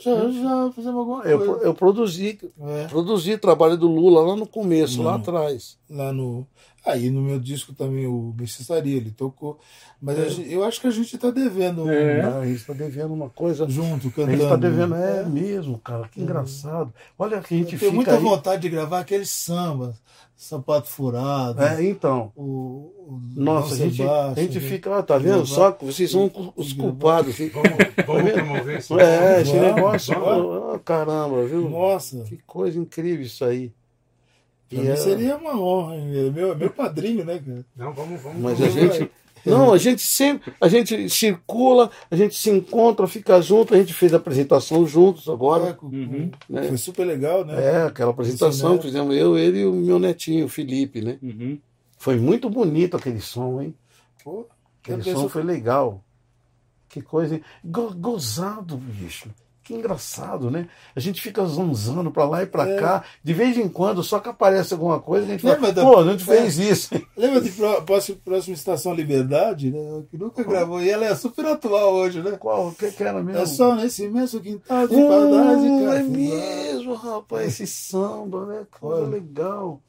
Já, 0.00 0.14
já 0.30 0.72
fizemos 0.72 0.98
alguma 0.98 1.24
Eu, 1.24 1.38
coisa. 1.38 1.64
eu 1.64 1.74
produzi, 1.74 2.38
É, 2.60 2.86
produzi 2.88 3.36
trabalho 3.38 3.76
do 3.76 3.88
Lula 3.88 4.20
lá 4.22 4.36
no 4.36 4.46
começo, 4.46 5.02
lá 5.02 5.12
Não. 5.12 5.18
atrás. 5.20 5.76
lá 5.90 6.12
no. 6.12 6.46
Aí 6.86 7.10
no 7.10 7.20
meu 7.20 7.38
disco 7.40 7.74
também 7.74 8.06
o 8.06 8.32
Mestiçaria, 8.38 8.96
ele 8.96 9.10
tocou. 9.10 9.58
Mas 10.00 10.18
a 10.18 10.28
gente- 10.28 10.50
eu 10.52 10.62
acho 10.64 10.80
que 10.80 10.86
a 10.86 10.90
gente 10.90 11.18
tá 11.18 11.30
devendo 11.30 11.90
É. 11.90 12.20
A 12.22 12.44
gente 12.46 12.56
está 12.60 12.72
devendo 12.72 13.12
uma 13.12 13.28
coisa. 13.28 13.68
junto, 13.68 14.08
A 14.08 14.10
cantando. 14.10 14.30
gente 14.32 14.42
está 14.44 14.56
devendo, 14.56 14.94
é 14.94 15.24
mesmo, 15.24 15.78
cara, 15.78 16.08
que 16.08 16.20
engraçado. 16.20 16.92
Olha 17.18 17.40
que 17.40 17.54
a 17.54 17.58
gente 17.58 17.64
Eu 17.72 17.78
fica 17.78 17.80
tenho 17.80 17.94
muita 17.94 18.14
aí. 18.14 18.22
vontade 18.22 18.62
de 18.62 18.68
gravar 18.68 19.00
aqueles 19.00 19.28
sambas, 19.28 19.96
sapato 20.38 20.88
furado. 20.88 21.60
É, 21.60 21.84
então. 21.84 22.32
O, 22.36 22.92
o 23.08 23.20
Nossa, 23.34 23.74
a 23.74 23.76
gente, 23.76 24.02
a 24.02 24.32
gente 24.36 24.60
né? 24.60 24.68
fica, 24.68 24.96
ah, 24.96 25.02
tá 25.02 25.18
vendo? 25.18 25.44
Só 25.44 25.72
que 25.72 25.84
vocês 25.84 26.10
são 26.10 26.30
os 26.56 26.72
culpados. 26.72 27.36
Vamos, 27.36 27.52
vamos 28.06 28.32
promover 28.32 28.78
esse 28.78 28.94
É, 28.94 29.40
esse 29.42 29.52
Vamos, 29.52 29.74
negócio, 29.74 30.14
vamos. 30.20 30.74
ah, 30.74 30.78
caramba, 30.84 31.44
viu? 31.44 31.68
Nossa, 31.68 32.22
Que 32.22 32.38
coisa 32.46 32.78
incrível 32.78 33.26
isso 33.26 33.44
aí. 33.44 33.72
pra 34.68 34.78
E 34.80 34.88
é- 34.88 34.96
seria 34.96 35.36
uma 35.36 35.60
honra. 35.60 35.96
É 35.96 36.30
Meu, 36.30 36.56
meu 36.56 36.70
padrinho, 36.70 37.24
né, 37.24 37.38
cara? 37.44 37.66
Não, 37.76 37.92
vamos, 37.92 38.20
vamos 38.22 38.40
Mas 38.40 38.62
a 38.62 38.68
gente. 38.68 39.10
Não, 39.50 39.72
a 39.72 39.78
gente 39.78 40.02
sempre. 40.02 40.52
A 40.60 40.68
gente 40.68 41.08
circula, 41.10 41.90
a 42.10 42.16
gente 42.16 42.34
se 42.36 42.50
encontra, 42.50 43.06
fica 43.06 43.40
junto. 43.40 43.74
A 43.74 43.78
gente 43.78 43.92
fez 43.94 44.12
a 44.14 44.16
apresentação 44.18 44.86
juntos 44.86 45.26
É, 45.28 45.32
agora. 45.32 45.74
com- 45.74 45.86
Uhum. 45.86 46.30
Né? 46.48 46.62
Foi 46.64 46.76
super 46.76 47.04
legal, 47.04 47.44
né? 47.44 47.62
É, 47.64 47.82
aquela 47.84 48.10
apresentação 48.10 48.76
que 48.78 48.84
fizemos 48.86 49.16
eu, 49.16 49.36
ele 49.38 49.60
e 49.60 49.66
o 49.66 49.72
meu 49.72 49.98
netinho, 49.98 50.46
o 50.46 50.48
Felipe, 50.48 51.00
né? 51.00 51.18
Uhum. 51.22 51.58
Foi 51.98 52.16
muito 52.16 52.48
bonito 52.48 52.96
aquele 52.96 53.20
som, 53.20 53.60
hein? 53.60 53.74
Pô, 54.22 54.46
Aquele 54.82 55.02
som 55.02 55.28
foi 55.28 55.42
legal. 55.42 56.02
Que 56.88 57.02
coisa. 57.02 57.34
hein? 57.34 57.42
Go- 57.64 57.92
gozado, 57.94 58.76
bicho. 58.76 59.28
Que 59.68 59.74
engraçado, 59.74 60.50
né? 60.50 60.66
A 60.96 61.00
gente 61.00 61.20
fica 61.20 61.44
zanzando 61.44 62.10
pra 62.10 62.24
lá 62.24 62.42
e 62.42 62.46
pra 62.46 62.66
É. 62.66 62.76
cá. 62.80 63.04
De 63.22 63.34
vez 63.34 63.58
em 63.58 63.68
quando, 63.68 64.02
só 64.02 64.18
que 64.18 64.28
aparece 64.30 64.72
alguma 64.72 64.98
coisa, 64.98 65.26
a 65.26 65.28
gente 65.30 65.42
fala, 65.42 65.54
Lembra 65.56 65.72
da- 65.74 65.82
pô, 65.82 65.98
a 65.98 66.04
gente 66.10 66.22
É. 66.22 66.36
fez 66.36 66.58
isso. 66.58 66.88
Lembra 67.14 67.40
de 67.42 67.50
pró- 67.50 67.82
próxima, 67.82 68.18
próxima 68.24 68.54
Estação 68.54 68.94
Liberdade, 68.94 69.70
né? 69.70 70.02
Que 70.10 70.16
nunca 70.16 70.42
gravou. 70.42 70.82
E 70.82 70.88
ela 70.88 71.04
é 71.04 71.14
super 71.14 71.44
atual 71.44 71.92
hoje, 71.94 72.22
né? 72.22 72.32
Qual? 72.38 72.68
O 72.68 72.74
que, 72.74 72.90
que 72.90 73.04
era 73.04 73.22
mesmo? 73.22 73.40
É 73.42 73.44
só 73.46 73.74
nesse 73.74 74.04
imenso 74.04 74.40
quintal 74.40 74.88
de 74.88 74.94
Hum, 74.96 75.06
saudade, 75.08 75.84
cara. 75.84 75.98
é 75.98 76.02
mesmo, 76.02 76.94
rapaz, 76.94 77.46
esse 77.60 77.66
samba, 77.66 78.46
né? 78.46 78.66
Coisa 78.80 79.02
Olha. 79.02 79.10
legal. 79.10 79.82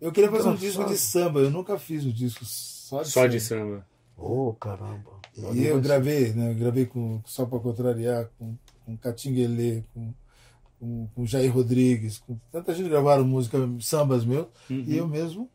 Eu 0.00 0.12
queria 0.12 0.30
fazer 0.30 0.48
um 0.50 0.54
disco 0.54 0.84
de 0.84 0.98
samba. 0.98 1.40
Eu 1.40 1.50
nunca 1.50 1.78
fiz 1.78 2.04
um 2.04 2.10
disco 2.12 2.44
só 2.44 3.02
de 3.02 3.08
Só 3.08 3.20
samba. 3.20 3.28
de 3.30 3.40
samba. 3.40 3.86
Ô, 4.18 4.52
caramba. 4.52 5.12
E 5.54 5.64
eu 5.64 5.80
gravei, 5.80 6.30
né? 6.34 6.50
Eu 6.50 6.54
gravei 6.56 6.84
com 6.84 7.22
Só 7.24 7.46
pra 7.46 7.58
Contrariar, 7.58 8.28
com, 8.38 8.54
com 8.84 8.96
Catinguelê, 8.96 9.82
com, 9.94 10.12
com, 10.78 11.08
com 11.14 11.26
Jair 11.26 11.52
Rodrigues, 11.52 12.18
com 12.18 12.38
tanta 12.50 12.74
gente 12.74 12.88
gravaram 12.88 13.24
música, 13.24 13.58
sambas 13.80 14.24
meus, 14.24 14.46
e 14.68 14.96
eu 14.96 15.06
mesmo 15.08 15.50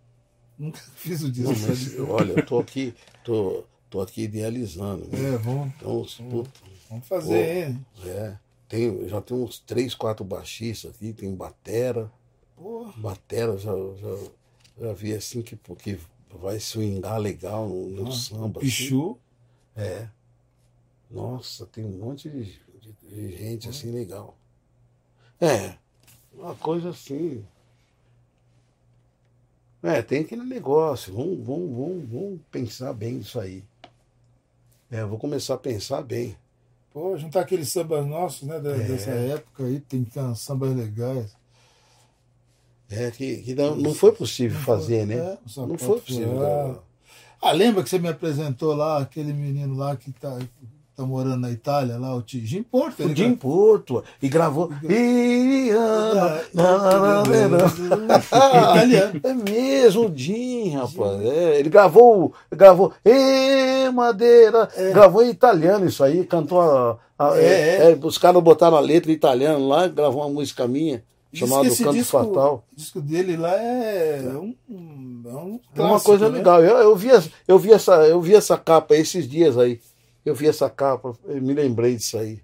nunca 0.58 0.80
fiz 0.96 1.22
o 1.24 1.32
disco. 1.32 1.54
Não, 2.02 2.10
olha, 2.10 2.34
eu 2.34 2.46
tô 2.46 2.60
aqui, 2.60 2.94
tô, 3.24 3.64
tô 3.90 4.02
aqui 4.02 4.24
idealizando. 4.24 5.08
né? 5.08 5.34
É, 5.34 5.38
vamos, 5.38 5.74
Então, 5.78 6.02
os- 6.02 6.16
puta, 6.16 6.50
vamos 6.90 7.08
fazer, 7.08 7.68
hein? 7.68 7.86
é, 8.06 8.38
tem, 8.70 9.08
já 9.08 9.22
tem 9.22 9.36
uns 9.38 9.60
três, 9.60 9.94
quatro 9.96 10.26
baixistas 10.26 10.92
aqui, 10.96 11.14
tem 11.14 11.34
batera. 11.36 12.12
Porra. 12.56 12.92
Batera, 12.98 13.58
já, 13.58 13.72
já, 13.72 14.32
já 14.82 14.94
vi 14.94 15.14
assim 15.14 15.42
que, 15.44 15.56
porque 15.56 16.00
vai 16.42 16.60
swingar 16.60 17.20
legal 17.20 17.68
no, 17.70 17.88
no 17.90 18.08
Ah, 18.08 18.12
samba. 18.12 18.60
assim. 18.60 18.68
Pichu. 18.68 19.18
É. 19.76 20.08
Nossa, 21.10 21.66
tem 21.66 21.86
um 21.86 21.98
monte 22.00 22.30
de, 22.30 22.60
de- 23.04 23.30
de 23.32 23.38
gente 23.38 23.70
assim 23.70 23.92
legal. 23.92 24.36
É, 25.40 25.76
uma 26.34 26.56
coisa 26.56 26.90
assim. 26.90 27.44
É, 29.84 30.02
tem 30.02 30.22
aquele 30.22 30.44
negócio. 30.44 31.14
Vamos, 31.14 31.38
vamos, 31.46 31.70
vamos, 31.78 32.10
vamos 32.10 32.40
pensar 32.52 32.94
bem 32.94 33.16
nisso 33.16 33.40
aí. 33.40 33.64
É, 34.92 35.02
eu 35.02 35.08
vou 35.08 35.20
começar 35.20 35.54
a 35.54 35.58
pensar 35.58 36.02
bem. 36.02 36.36
Pô, 36.94 37.16
juntar 37.18 37.42
aqueles 37.42 37.70
sambas 37.70 38.06
nossos, 38.06 38.48
né? 38.48 38.60
da- 38.60 38.72
É. 38.76 38.80
Dessa 38.80 39.12
época 39.12 39.66
aí, 39.66 39.80
tem 39.80 40.04
que 40.04 40.12
ter 40.12 40.36
sambas 40.36 40.76
legais. 40.76 41.36
É 42.90 43.12
que, 43.12 43.38
que 43.44 43.54
não, 43.54 43.76
não 43.76 43.94
foi 43.94 44.14
possível 44.14 44.60
fazer, 44.62 45.06
né? 45.06 45.16
É, 45.18 45.38
Não 45.58 45.78
foi 45.78 46.00
possível. 46.00 46.82
Ah, 47.42 47.52
lembra 47.52 47.84
que 47.84 47.90
você 47.90 48.00
me 48.00 48.08
apresentou 48.08 48.74
lá, 48.74 49.00
aquele 49.02 49.32
menino 49.34 49.76
lá 49.76 49.96
que 49.96 50.12
tá, 50.14 50.40
tá 50.98 51.06
morando 51.06 51.38
na 51.42 51.52
Itália, 51.52 51.96
lá, 52.00 52.16
o 52.16 52.24
Ti- 52.24 52.44
Jim 52.44 52.64
Porto? 52.64 53.00
O 53.00 53.04
ele 53.04 53.16
Jim 53.16 53.36
Porto. 53.36 54.04
E 54.20 54.28
gravou. 54.28 54.72
Italiano. 58.74 59.22
É 59.24 59.34
mesmo, 59.34 60.10
o 60.10 60.14
Jim, 60.18 60.70
rapaz. 60.72 61.22
É, 61.22 61.60
ele 61.60 61.70
gravou, 61.70 62.34
gravou 62.52 62.94
Ê, 63.06 63.90
Madeira, 63.92 64.68
gravou 64.92 65.24
em 65.24 65.30
italiano 65.30 65.86
isso 65.86 66.04
aí, 66.04 66.26
cantou 66.26 66.60
a. 66.62 66.98
a- 67.18 67.38
É, 67.38 67.46
é, 67.46 67.92
é, 67.92 68.00
os 68.02 68.18
caras 68.18 68.42
botaram 68.42 68.76
a 68.76 68.80
letra 68.82 69.12
em 69.12 69.16
italiano 69.16 69.68
lá, 69.68 69.88
gravou 69.88 70.22
uma 70.24 70.30
música 70.34 70.68
minha, 70.68 71.04
esse 71.68 71.84
Canto 71.84 71.96
disco, 71.96 72.18
Fatal. 72.18 72.64
O 72.74 72.76
disco 72.76 73.00
dele 73.02 73.38
lá 73.38 73.54
é 73.54 74.22
um. 74.34 74.56
É, 74.70 75.30
um 75.30 75.60
É 75.76 75.82
uma 75.82 75.90
clássico, 75.90 76.06
coisa 76.10 76.30
né? 76.30 76.38
legal. 76.38 76.64
Eu, 76.64 76.78
eu, 76.78 76.96
vi, 76.96 77.10
essa- 77.12 77.30
eu, 77.48 77.60
vi 77.60 77.72
essa, 77.72 77.94
eu 78.08 78.20
vi 78.22 78.34
essa 78.34 78.58
capa 78.58 78.96
esses 78.96 79.28
dias 79.30 79.58
aí. 79.58 79.80
Eu 80.28 80.36
vi 80.36 80.48
essa 80.48 80.70
capa, 80.70 81.14
eu 81.26 81.42
me 81.42 81.54
lembrei 81.54 81.96
disso 81.96 82.18
aí. 82.18 82.40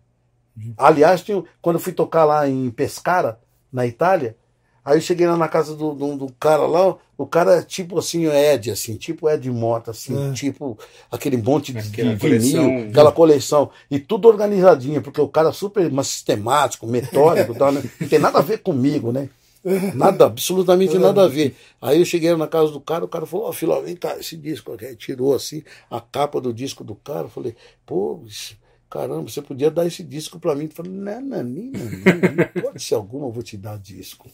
Aliás, 0.78 1.22
tinha, 1.22 1.44
quando 1.62 1.78
eu 1.78 1.80
fui 1.82 1.92
tocar 1.94 2.24
lá 2.26 2.48
em 2.48 2.70
Pescara, 2.70 3.40
na 3.72 3.86
Itália, 3.88 4.38
aí 4.86 4.98
eu 4.98 5.02
cheguei 5.02 5.28
lá 5.28 5.36
na 5.36 5.48
casa 5.48 5.76
do, 5.76 5.94
do, 5.94 6.16
do 6.16 6.32
cara 6.40 6.66
lá, 6.68 6.96
o 7.18 7.26
cara 7.26 7.56
é 7.58 7.62
tipo 7.64 7.98
assim, 8.00 8.28
o 8.28 8.34
Ed, 8.34 8.70
assim, 8.72 8.96
tipo 8.96 9.28
Ed 9.30 9.50
Mota, 9.50 9.92
assim, 9.92 10.30
É. 10.30 10.34
tipo 10.34 10.78
aquele 11.12 11.38
monte 11.38 11.74
de, 11.74 11.80
Aquela 11.80 12.14
de 12.14 12.20
coleção. 12.22 12.66
vinil, 12.68 12.90
aquela 12.90 13.12
coleção, 13.12 13.70
e 13.90 14.00
tudo 14.00 14.28
organizadinho, 14.28 15.02
porque 15.02 15.20
o 15.20 15.28
cara 15.28 15.50
é 15.50 15.54
super 15.54 15.92
mas 15.92 16.08
sistemático, 16.08 16.86
metódico, 16.88 17.54
tal, 17.58 17.72
né? 17.72 17.84
não 18.00 18.08
tem 18.08 18.20
nada 18.20 18.38
a 18.40 18.42
ver 18.42 18.60
comigo, 18.60 19.12
né? 19.12 19.28
Nada, 19.94 20.26
absolutamente 20.26 20.98
nada 20.98 21.24
a 21.24 21.28
ver. 21.28 21.56
Aí 21.82 22.00
eu 22.00 22.06
cheguei 22.06 22.36
na 22.36 22.48
casa 22.48 22.72
do 22.72 22.82
cara, 22.82 23.06
o 23.06 23.08
cara 23.08 23.26
falou, 23.26 23.48
ó, 23.48 23.54
filho, 23.54 23.72
ó, 23.72 23.82
vem 23.82 23.96
cá, 23.96 24.18
esse 24.18 24.36
disco 24.36 24.74
aqui. 24.74 24.86
Aí 24.86 24.96
tirou 24.96 25.34
assim 25.34 25.64
a 25.90 26.02
capa 26.02 26.42
do 26.42 26.54
disco 26.54 26.84
do 26.84 26.96
cara. 26.96 27.24
Eu 27.24 27.30
falei, 27.30 27.56
pô, 27.86 28.22
caramba, 28.90 29.30
você 29.30 29.42
podia 29.42 29.72
dar 29.72 29.88
esse 29.88 30.04
disco 30.04 30.38
pra 30.38 30.54
mim. 30.54 30.66
Ele 30.66 30.74
falou, 30.74 30.92
não, 30.92 31.22
não, 31.22 31.44
não, 31.44 31.64
não, 31.64 32.62
pode 32.62 32.84
ser 32.84 32.96
alguma, 32.96 33.28
eu 33.28 33.32
vou 33.32 33.42
te 33.42 33.56
dar 33.56 33.80
disco. 33.80 34.30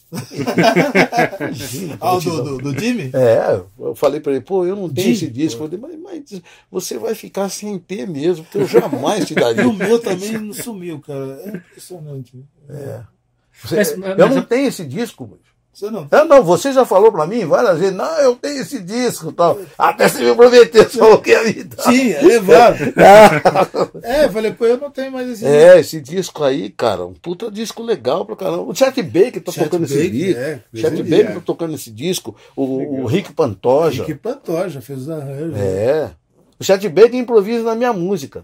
Imagina, 1.39 1.97
Ah, 2.01 2.17
do, 2.17 2.43
do, 2.43 2.57
do 2.57 2.79
Jimmy? 2.79 3.11
É, 3.13 3.61
eu 3.79 3.93
falei 3.95 4.19
pra 4.19 4.31
ele, 4.31 4.41
pô, 4.41 4.65
eu 4.65 4.75
não 4.75 4.89
tenho 4.89 5.07
Jim, 5.07 5.13
esse 5.13 5.27
disco. 5.29 5.63
Eu 5.63 5.69
falei, 5.69 5.79
mas, 5.79 6.23
mas 6.29 6.41
você 6.71 6.97
vai 6.97 7.13
ficar 7.13 7.49
sem 7.49 7.77
ter 7.77 8.07
mesmo, 8.07 8.43
porque 8.43 8.57
eu 8.57 8.67
jamais 8.67 9.25
te 9.25 9.35
daria. 9.35 9.61
E 9.63 9.65
o 9.65 9.73
meu 9.73 9.99
também 9.99 10.31
não 10.39 10.53
sumiu, 10.53 10.99
cara. 10.99 11.39
É 11.45 11.49
impressionante. 11.49 12.43
É. 12.67 13.18
Você- 13.63 13.75
Mas- 13.75 13.91
eu 13.91 13.99
mas 13.99 14.17
não 14.17 14.37
eu- 14.37 14.43
tenho 14.45 14.67
esse 14.67 14.85
disco, 14.85 15.25
bicho. 15.25 15.49
Você 15.71 15.89
não 15.91 16.07
Eu 16.11 16.25
não, 16.25 16.43
você 16.43 16.73
já 16.73 16.83
falou 16.83 17.09
pra 17.11 17.25
mim 17.27 17.45
várias 17.45 17.79
vezes, 17.79 17.95
não, 17.95 18.19
eu 18.19 18.35
tenho 18.35 18.59
esse 18.61 18.79
disco 18.81 19.29
e 19.29 19.33
tal. 19.33 19.57
Até 19.77 20.09
você 20.09 20.23
me 20.23 20.35
prometeu, 20.35 20.83
você 20.83 20.97
falou 20.97 21.21
que 21.21 21.29
ia 21.29 21.43
me 21.43 21.63
dar. 21.63 21.83
tinha, 21.83 22.21
levaram. 22.21 22.75
É, 24.03 24.25
eu 24.25 24.31
falei, 24.31 24.51
pô, 24.51 24.65
eu 24.65 24.77
não 24.77 24.89
tenho 24.91 25.11
mais 25.11 25.29
esse 25.29 25.45
É, 25.45 25.79
esse 25.79 26.01
disco 26.01 26.43
aí, 26.43 26.69
cara, 26.69 27.05
um 27.05 27.13
puta 27.13 27.49
disco 27.51 27.81
legal 27.83 28.25
pra 28.25 28.35
caramba. 28.35 28.63
O 28.63 28.75
Chet 28.75 29.01
Baker 29.01 29.41
tá 29.41 29.51
Chet 29.51 29.63
tocando 29.65 29.85
esse 29.85 29.93
Baker, 29.95 30.11
disco. 30.11 30.39
é, 30.41 30.61
Chet 30.75 31.03
Baker 31.03 31.29
é. 31.29 31.33
tá 31.35 31.39
tocando 31.41 31.75
esse 31.75 31.91
disco. 31.91 32.35
O, 32.55 33.01
o 33.03 33.05
Rick 33.05 33.31
Pantoja. 33.31 34.03
Que 34.03 34.15
Pantoja 34.15 34.81
fez 34.81 34.99
os 35.03 35.09
arranjos. 35.09 35.57
É. 35.57 36.11
O 36.59 36.63
Chet 36.63 36.89
Baker 36.89 37.15
improvisa 37.15 37.63
na 37.63 37.75
minha 37.75 37.93
música. 37.93 38.43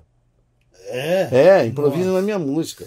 É. 0.87 1.27
É, 1.31 1.65
improvisa 1.65 2.05
Nossa, 2.05 2.19
na 2.19 2.21
minha 2.21 2.39
música. 2.39 2.85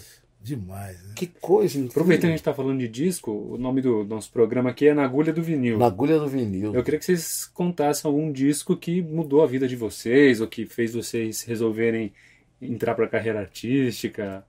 Demais, 0.48 0.96
né? 1.04 1.12
Que 1.14 1.26
coisa 1.26 1.76
incrível. 1.76 1.90
Aproveitando 1.90 2.22
que 2.22 2.26
a 2.26 2.30
gente 2.30 2.40
está 2.40 2.54
falando 2.54 2.78
de 2.78 2.88
disco, 2.88 3.30
o 3.30 3.58
nome 3.58 3.82
do 3.82 4.02
nosso 4.04 4.30
programa 4.32 4.70
aqui 4.70 4.88
é 4.88 4.94
Na 4.94 5.04
Agulha 5.04 5.30
do 5.32 5.42
Vinil. 5.42 5.76
Na 5.78 5.86
agulha 5.86 6.18
do 6.18 6.26
vinil. 6.26 6.74
Eu 6.74 6.82
queria 6.82 6.98
que 6.98 7.04
vocês 7.04 7.44
contassem 7.52 8.08
algum 8.08 8.32
disco 8.32 8.74
que 8.76 9.02
mudou 9.02 9.42
a 9.42 9.46
vida 9.46 9.68
de 9.68 9.76
vocês, 9.76 10.40
ou 10.40 10.46
que 10.46 10.64
fez 10.64 10.94
vocês 10.94 11.42
resolverem 11.42 12.12
entrar 12.62 12.94
para 12.94 13.04
a 13.04 13.08
carreira 13.08 13.40
artística, 13.40 14.42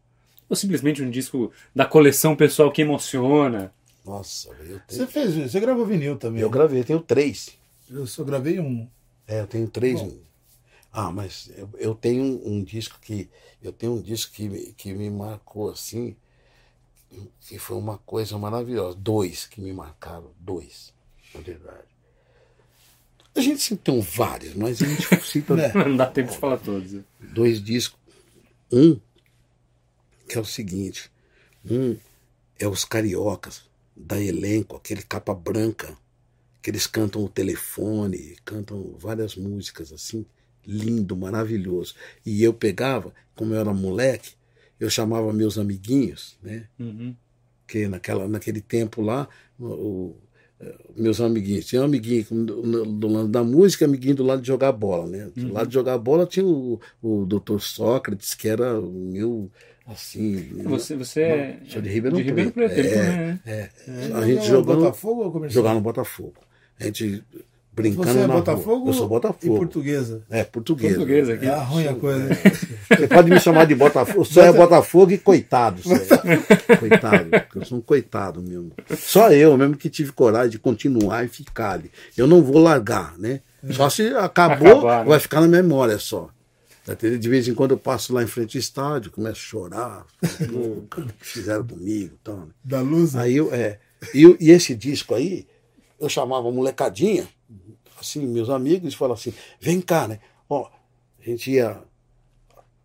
ou 0.47 0.55
simplesmente 0.55 1.03
um 1.03 1.09
disco 1.09 1.51
da 1.75 1.85
coleção 1.85 2.35
pessoal 2.35 2.71
que 2.71 2.81
emociona. 2.81 3.73
Nossa, 4.05 4.49
eu 4.67 4.79
Você 4.87 5.05
tenho. 5.05 5.07
fez, 5.07 5.51
você 5.51 5.59
gravou 5.59 5.85
vinil 5.85 6.15
também. 6.15 6.41
Eu 6.41 6.49
gravei, 6.49 6.79
eu 6.79 6.85
tenho 6.85 6.99
três. 7.01 7.49
Eu 7.89 8.07
só 8.07 8.23
gravei 8.23 8.59
um. 8.59 8.87
É, 9.27 9.41
eu 9.41 9.47
tenho 9.47 9.67
três. 9.67 10.01
Bom. 10.01 10.28
Ah, 10.91 11.11
mas 11.11 11.51
eu, 11.55 11.69
eu 11.77 11.95
tenho 11.95 12.23
um, 12.23 12.55
um 12.57 12.63
disco 12.63 12.97
que. 13.01 13.29
Eu 13.61 13.71
tenho 13.71 13.93
um 13.93 14.01
disco 14.01 14.33
que, 14.33 14.49
me- 14.49 14.73
que 14.73 14.93
me 14.93 15.09
marcou 15.09 15.69
assim. 15.69 16.15
Que 17.41 17.57
foi 17.59 17.77
uma 17.77 17.97
coisa 17.99 18.37
maravilhosa. 18.37 18.95
Dois 18.97 19.45
que 19.45 19.61
me 19.61 19.73
marcaram. 19.73 20.31
Dois, 20.39 20.93
na 21.33 21.41
verdade. 21.41 21.87
A 23.35 23.41
gente 23.41 23.75
tem 23.77 23.99
vários, 24.01 24.53
mas 24.55 24.81
a 24.81 24.85
gente 24.85 25.07
cita 25.25 25.55
Né? 25.55 25.71
Não 25.73 25.95
dá 25.95 26.07
tempo 26.07 26.31
de 26.31 26.37
falar 26.37 26.57
todos. 26.57 27.01
dois 27.19 27.63
discos. 27.63 27.99
Um, 28.71 28.99
que 30.27 30.37
é 30.37 30.41
o 30.41 30.45
seguinte: 30.45 31.11
um 31.69 31.97
é 32.59 32.67
os 32.67 32.83
cariocas, 32.85 33.63
da 33.95 34.19
elenco, 34.19 34.75
aquele 34.75 35.01
capa 35.03 35.33
branca, 35.33 35.97
que 36.61 36.69
eles 36.69 36.85
cantam 36.85 37.23
o 37.23 37.29
telefone, 37.29 38.35
cantam 38.43 38.95
várias 38.97 39.35
músicas 39.35 39.91
assim, 39.93 40.25
lindo, 40.69 41.15
maravilhoso. 41.17 41.95
E 42.25 42.43
eu 42.43 42.53
pegava, 42.53 43.13
como 43.35 43.53
eu 43.53 43.59
era 43.59 43.73
moleque, 43.73 44.31
eu 44.79 44.89
chamava 44.89 45.33
meus 45.33 45.57
amiguinhos, 45.57 46.37
né? 46.43 46.67
Uhum. 46.79 47.15
que 47.67 47.87
naquela, 47.87 48.27
naquele 48.27 48.61
tempo 48.61 49.01
lá, 49.01 49.27
o, 49.59 49.65
o- 49.65 50.15
meus 50.95 51.21
amiguinhos, 51.21 51.65
tinha 51.67 51.81
um 51.81 51.85
amiguinho 51.85 52.25
do, 52.31 52.61
no- 52.63 52.85
do 52.85 53.07
lado 53.07 53.27
da 53.29 53.43
música, 53.43 53.85
amiguinho 53.85 54.15
do 54.15 54.23
lado 54.23 54.41
de 54.41 54.47
jogar 54.47 54.71
bola, 54.73 55.07
né? 55.07 55.29
Do 55.35 55.53
lado 55.53 55.67
de 55.67 55.73
jogar 55.73 55.97
bola 55.97 56.25
tinha 56.25 56.45
o, 56.45 56.79
o 57.01 57.25
Dr. 57.25 57.59
Sócrates, 57.59 58.33
que 58.33 58.47
era 58.49 58.79
o 58.79 58.91
meu, 58.91 59.49
assim... 59.85 60.49
Você, 60.63 60.95
você 60.97 61.21
é 61.21 61.59
Sou 61.67 61.81
de 61.81 61.89
Ribeirão 61.89 62.17
Ribeirão 62.19 62.51
Preto. 62.51 62.71
É. 62.77 62.95
né? 62.95 63.39
É, 63.45 63.69
É, 63.87 64.13
a 64.13 64.21
gente 64.27 64.39
no 64.39 64.45
jogando, 64.45 64.79
Botafogo 64.81 65.21
ou 65.23 65.31
comercial? 65.31 65.63
jogar 65.63 65.73
no 65.75 65.81
Botafogo. 65.81 66.35
A 66.79 66.83
gente 66.85 67.23
brincando 67.81 68.07
Você 68.11 68.19
é 68.19 68.27
na 68.27 68.33
Botafogo? 68.33 68.75
rua. 68.79 68.89
Eu 68.89 68.93
sou 68.93 69.05
E 69.05 69.09
Botafogo. 69.09 69.57
portuguesa? 69.57 70.23
É, 70.29 70.43
português. 70.43 70.93
Português 70.95 71.29
aqui. 71.29 71.45
É 71.45 71.55
ruim 71.55 71.87
a 71.87 71.95
coisa. 71.95 72.19
né? 72.25 72.35
Você 72.89 73.07
pode 73.07 73.29
me 73.29 73.39
chamar 73.39 73.65
de 73.65 73.75
Botafogo. 73.75 74.25
Só 74.25 74.41
é 74.43 74.51
Botafogo 74.51 75.11
e 75.11 75.17
coitado. 75.17 75.81
É. 75.91 76.75
Coitado. 76.77 77.29
porque 77.29 77.57
Eu 77.59 77.65
sou 77.65 77.77
um 77.77 77.81
coitado 77.81 78.41
mesmo. 78.41 78.71
Só 78.97 79.31
eu 79.31 79.57
mesmo 79.57 79.75
que 79.75 79.89
tive 79.89 80.11
coragem 80.11 80.51
de 80.51 80.59
continuar 80.59 81.25
e 81.25 81.27
ficar 81.27 81.71
ali. 81.71 81.91
Eu 82.17 82.27
não 82.27 82.41
vou 82.41 82.61
largar, 82.61 83.17
né? 83.17 83.41
Só 83.71 83.89
se 83.89 84.07
acabou, 84.15 84.67
Acabar, 84.79 84.99
né? 85.03 85.09
vai 85.09 85.19
ficar 85.19 85.41
na 85.41 85.47
memória 85.47 85.97
só. 85.99 86.29
De 86.97 87.29
vez 87.29 87.47
em 87.47 87.53
quando 87.53 87.71
eu 87.71 87.77
passo 87.77 88.13
lá 88.13 88.23
em 88.23 88.27
frente 88.27 88.57
ao 88.57 88.59
estádio, 88.59 89.11
começo 89.11 89.35
a 89.35 89.35
chorar. 89.35 90.05
Cara, 90.89 91.07
o 91.07 91.13
que 91.19 91.25
fizeram 91.25 91.63
comigo? 91.63 92.15
Então? 92.19 92.47
Da 92.63 92.81
luz. 92.81 93.15
Aí 93.15 93.35
eu, 93.37 93.53
é, 93.53 93.77
e, 94.13 94.35
e 94.39 94.49
esse 94.49 94.73
disco 94.73 95.13
aí, 95.13 95.45
eu 95.99 96.09
chamava 96.09 96.47
a 96.47 96.51
molecadinha, 96.51 97.27
assim, 98.01 98.25
meus 98.25 98.49
amigos, 98.49 98.93
e 98.93 98.97
falava 98.97 99.19
assim, 99.19 99.33
vem 99.59 99.81
cá, 99.81 100.07
né? 100.07 100.19
Ó, 100.49 100.69
a 101.19 101.29
gente 101.29 101.51
ia. 101.51 101.81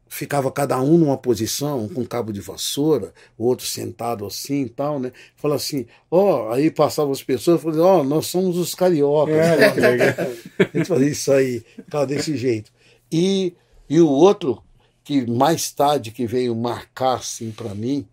Ficava 0.06 0.52
cada 0.52 0.80
um 0.80 0.96
numa 0.96 1.16
posição, 1.16 1.84
um 1.84 1.88
com 1.88 2.06
cabo 2.06 2.32
de 2.32 2.40
vassoura, 2.40 3.12
o 3.36 3.46
outro 3.46 3.66
sentado 3.66 4.24
assim 4.24 4.62
e 4.62 4.68
tal, 4.68 5.00
né? 5.00 5.10
Fala 5.34 5.56
assim, 5.56 5.86
ó, 6.08 6.52
aí 6.52 6.70
passavam 6.70 7.10
as 7.10 7.22
pessoas, 7.22 7.60
falavam, 7.60 7.84
ó, 7.84 8.04
nós 8.04 8.26
somos 8.26 8.56
os 8.56 8.76
cariocas. 8.76 9.34
Que 9.74 9.80
legal. 9.80 10.14
A 10.58 10.78
gente 10.78 10.86
fazia 10.86 11.08
isso 11.08 11.32
aí, 11.32 11.64
ficava 11.74 12.06
desse 12.06 12.36
jeito. 12.36 12.70
E, 13.10 13.54
e 13.90 14.00
o 14.00 14.08
outro, 14.08 14.62
que 15.02 15.28
mais 15.28 15.72
tarde 15.72 16.12
que 16.12 16.26
veio 16.26 16.54
marcar 16.54 17.14
assim 17.14 17.50
para 17.50 17.74
mim, 17.74 18.06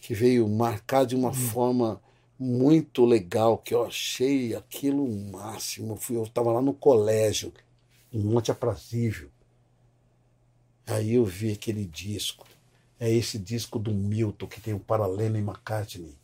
que 0.00 0.14
veio 0.14 0.48
marcar 0.48 1.04
de 1.04 1.14
uma 1.14 1.32
forma 1.34 2.00
muito 2.44 3.04
legal, 3.04 3.56
que 3.58 3.74
eu 3.74 3.84
achei 3.86 4.54
aquilo 4.54 5.04
o 5.04 5.30
máximo. 5.32 5.96
Fui- 5.96 6.16
Eu 6.16 6.24
estava 6.24 6.52
lá 6.52 6.60
no 6.60 6.72
colégio, 6.74 7.52
em 8.12 8.18
Monte 8.20 8.50
Aprazível. 8.50 9.28
Aí 10.86 11.14
eu 11.14 11.24
vi 11.24 11.52
aquele 11.52 11.84
disco. 11.84 12.46
É 13.00 13.10
esse 13.10 13.38
disco 13.38 13.78
do 13.78 13.92
Milton, 13.92 14.46
que 14.46 14.60
tem 14.60 14.74
o 14.74 14.78
Paralelo 14.78 15.36
e 15.36 15.40
McCartney. 15.40 16.14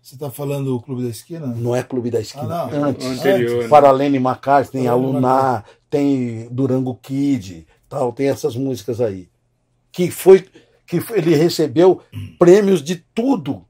Você 0.00 0.16
tá 0.16 0.30
falando 0.30 0.66
do 0.72 0.80
Clube 0.80 1.02
da 1.04 1.08
Esquina? 1.10 1.46
Não 1.46 1.76
é 1.76 1.82
Clube 1.82 2.10
da 2.10 2.20
Esquina, 2.20 2.62
Ah, 2.62 2.66
não. 2.66 2.84
antes. 2.84 3.06
O 3.06 3.10
anterior, 3.10 3.62
né? 3.62 3.68
Paralene 3.68 4.16
McCartney, 4.16 4.82
tem 4.82 4.88
a 4.88 4.92
Paralene 4.92 5.12
Lunar, 5.14 5.64
tem 5.88 6.48
Durango 6.50 6.94
Kid, 6.96 7.66
tal, 7.88 8.12
tem 8.12 8.28
essas 8.28 8.56
músicas 8.56 9.00
aí. 9.00 9.28
Que 9.92 10.10
foi 10.10 10.48
que 10.86 11.00
foi- 11.00 11.18
ele 11.18 11.34
recebeu 11.34 12.02
prêmios 12.38 12.82
de 12.82 12.96
tudo 13.14 13.64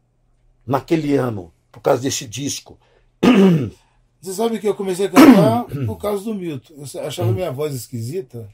naquele 0.67 1.15
ano 1.17 1.53
por 1.71 1.81
causa 1.81 2.03
desse 2.03 2.27
disco. 2.27 2.79
Você 4.21 4.35
sabe 4.35 4.61
que 4.61 4.69
eu 4.69 4.75
comecei 4.75 5.07
a 5.07 5.11
cantar 5.11 5.65
por 5.87 5.97
causa 5.97 6.25
do 6.25 6.35
Milton. 6.35 6.75
Eu 6.75 7.07
achava 7.07 7.33
minha 7.33 7.51
voz 7.51 7.75
esquisita, 7.75 8.49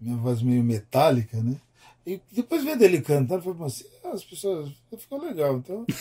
minha 0.00 0.16
voz 0.16 0.40
meio 0.40 0.62
metálica, 0.62 1.42
né? 1.42 1.56
E 2.06 2.20
depois 2.32 2.64
vendo 2.64 2.82
ele 2.82 3.02
cantando, 3.02 3.46
eu 3.46 3.54
falei 3.54 3.66
assim, 3.66 3.84
ah, 4.04 4.10
as 4.10 4.24
pessoas. 4.24 4.70
Ficou 4.96 5.20
legal. 5.20 5.56
Então. 5.56 5.84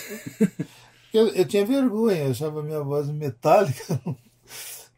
Eu, 1.13 1.29
eu 1.29 1.45
tinha 1.45 1.65
vergonha, 1.65 2.25
eu 2.25 2.31
achava 2.31 2.61
minha 2.61 2.81
voz 2.83 3.07
metálica. 3.07 3.99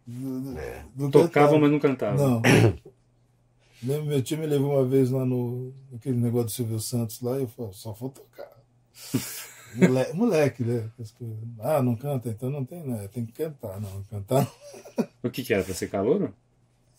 Do, 0.05 0.41
do, 0.41 0.53
do 0.95 1.11
Tocava, 1.11 1.49
cantar. 1.49 1.59
mas 1.61 1.71
não 1.71 1.79
cantava. 1.79 2.17
Não. 2.17 2.41
Lembro, 3.83 4.05
meu 4.07 4.23
tio 4.23 4.39
me 4.39 4.47
levou 4.47 4.73
uma 4.73 4.83
vez 4.83 5.11
lá 5.11 5.23
no 5.23 5.71
aquele 5.95 6.17
negócio 6.17 6.45
do 6.47 6.51
Silvio 6.51 6.79
Santos 6.79 7.21
lá 7.21 7.37
e 7.37 7.43
eu 7.43 7.47
falei, 7.47 7.71
só 7.73 7.93
vou 7.93 8.09
tocar. 8.09 8.49
Moleque, 9.75 10.15
moleque, 10.15 10.63
né? 10.63 10.89
Ah, 11.59 11.81
não 11.81 11.95
canta, 11.95 12.29
então 12.29 12.49
não 12.49 12.65
tem, 12.65 12.83
né? 12.83 13.07
Tem 13.13 13.25
que 13.25 13.33
cantar, 13.33 13.79
não. 13.79 14.03
Cantar. 14.09 14.51
O 15.23 15.29
que 15.29 15.43
que 15.43 15.53
era? 15.53 15.63
Pra 15.63 15.73
ser 15.73 15.89
calouro? 15.89 16.33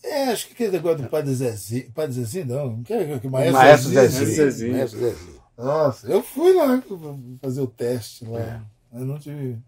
É, 0.02 0.24
acho 0.24 0.46
que 0.46 0.52
aquele 0.54 0.72
negócio 0.72 1.02
do 1.02 1.08
Padre 1.08 1.34
Zezinho. 1.34 1.90
Padre 1.92 2.12
Zezinho, 2.12 2.46
não. 2.46 2.82
Que, 2.82 3.04
que, 3.04 3.20
que 3.20 3.28
Maestro, 3.28 3.58
Maestro 3.58 3.90
Zezinho. 3.90 4.26
Zezinho. 4.26 4.50
Zezinho. 4.50 4.72
Maestro 4.76 5.00
Zezinho. 5.00 5.40
Nossa, 5.58 6.06
eu 6.06 6.22
fui 6.22 6.54
lá 6.54 6.82
fazer 7.42 7.60
o 7.60 7.66
teste 7.66 8.24
lá. 8.24 8.64
Mas 8.90 9.02
não 9.02 9.18
tive. 9.18 9.58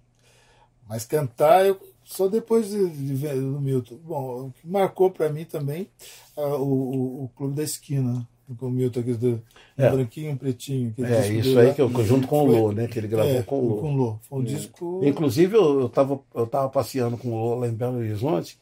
Mas 0.88 1.04
cantar, 1.04 1.66
eu 1.66 1.78
só 2.04 2.28
depois 2.28 2.68
de, 2.68 2.88
de 2.88 3.14
ver 3.14 3.34
do 3.34 3.60
Milton. 3.60 3.96
Bom, 4.02 4.46
o 4.46 4.52
que 4.52 4.66
marcou 4.66 5.10
para 5.10 5.28
mim 5.28 5.44
também 5.44 5.88
ah, 6.36 6.56
o, 6.56 6.64
o, 6.64 7.24
o 7.24 7.28
Clube 7.36 7.54
da 7.54 7.62
Esquina. 7.62 8.26
Com 8.56 8.66
o 8.66 8.70
Milton, 8.70 9.00
aquele 9.00 9.16
do 9.16 9.42
É. 9.76 9.90
branquinho 9.90 10.32
e 10.32 10.36
pretinho. 10.36 10.90
aquele 10.90 11.12
É, 11.14 11.32
isso 11.32 11.58
aí 11.58 11.68
lá. 11.68 11.74
que 11.74 11.82
eu 11.82 12.04
junto 12.04 12.26
com 12.26 12.42
o 12.42 12.46
Lô, 12.46 12.72
né? 12.72 12.86
Que 12.88 12.98
ele 12.98 13.08
gravou 13.08 13.32
é, 13.32 13.42
com 13.42 13.60
o 13.60 13.68
Lô. 13.68 13.76
Com 13.78 13.92
o 13.92 13.96
Lô. 13.96 14.18
Foi 14.28 14.38
um 14.40 14.44
disco. 14.44 15.00
Inclusive, 15.04 15.56
eu, 15.56 15.80
eu, 15.80 15.88
tava, 15.88 16.20
eu 16.34 16.46
tava 16.46 16.68
passeando 16.68 17.16
com 17.16 17.28
o 17.32 17.36
Lô 17.36 17.54
lá 17.56 17.68
em 17.68 17.72
Belo 17.74 17.98
Horizonte. 17.98 18.58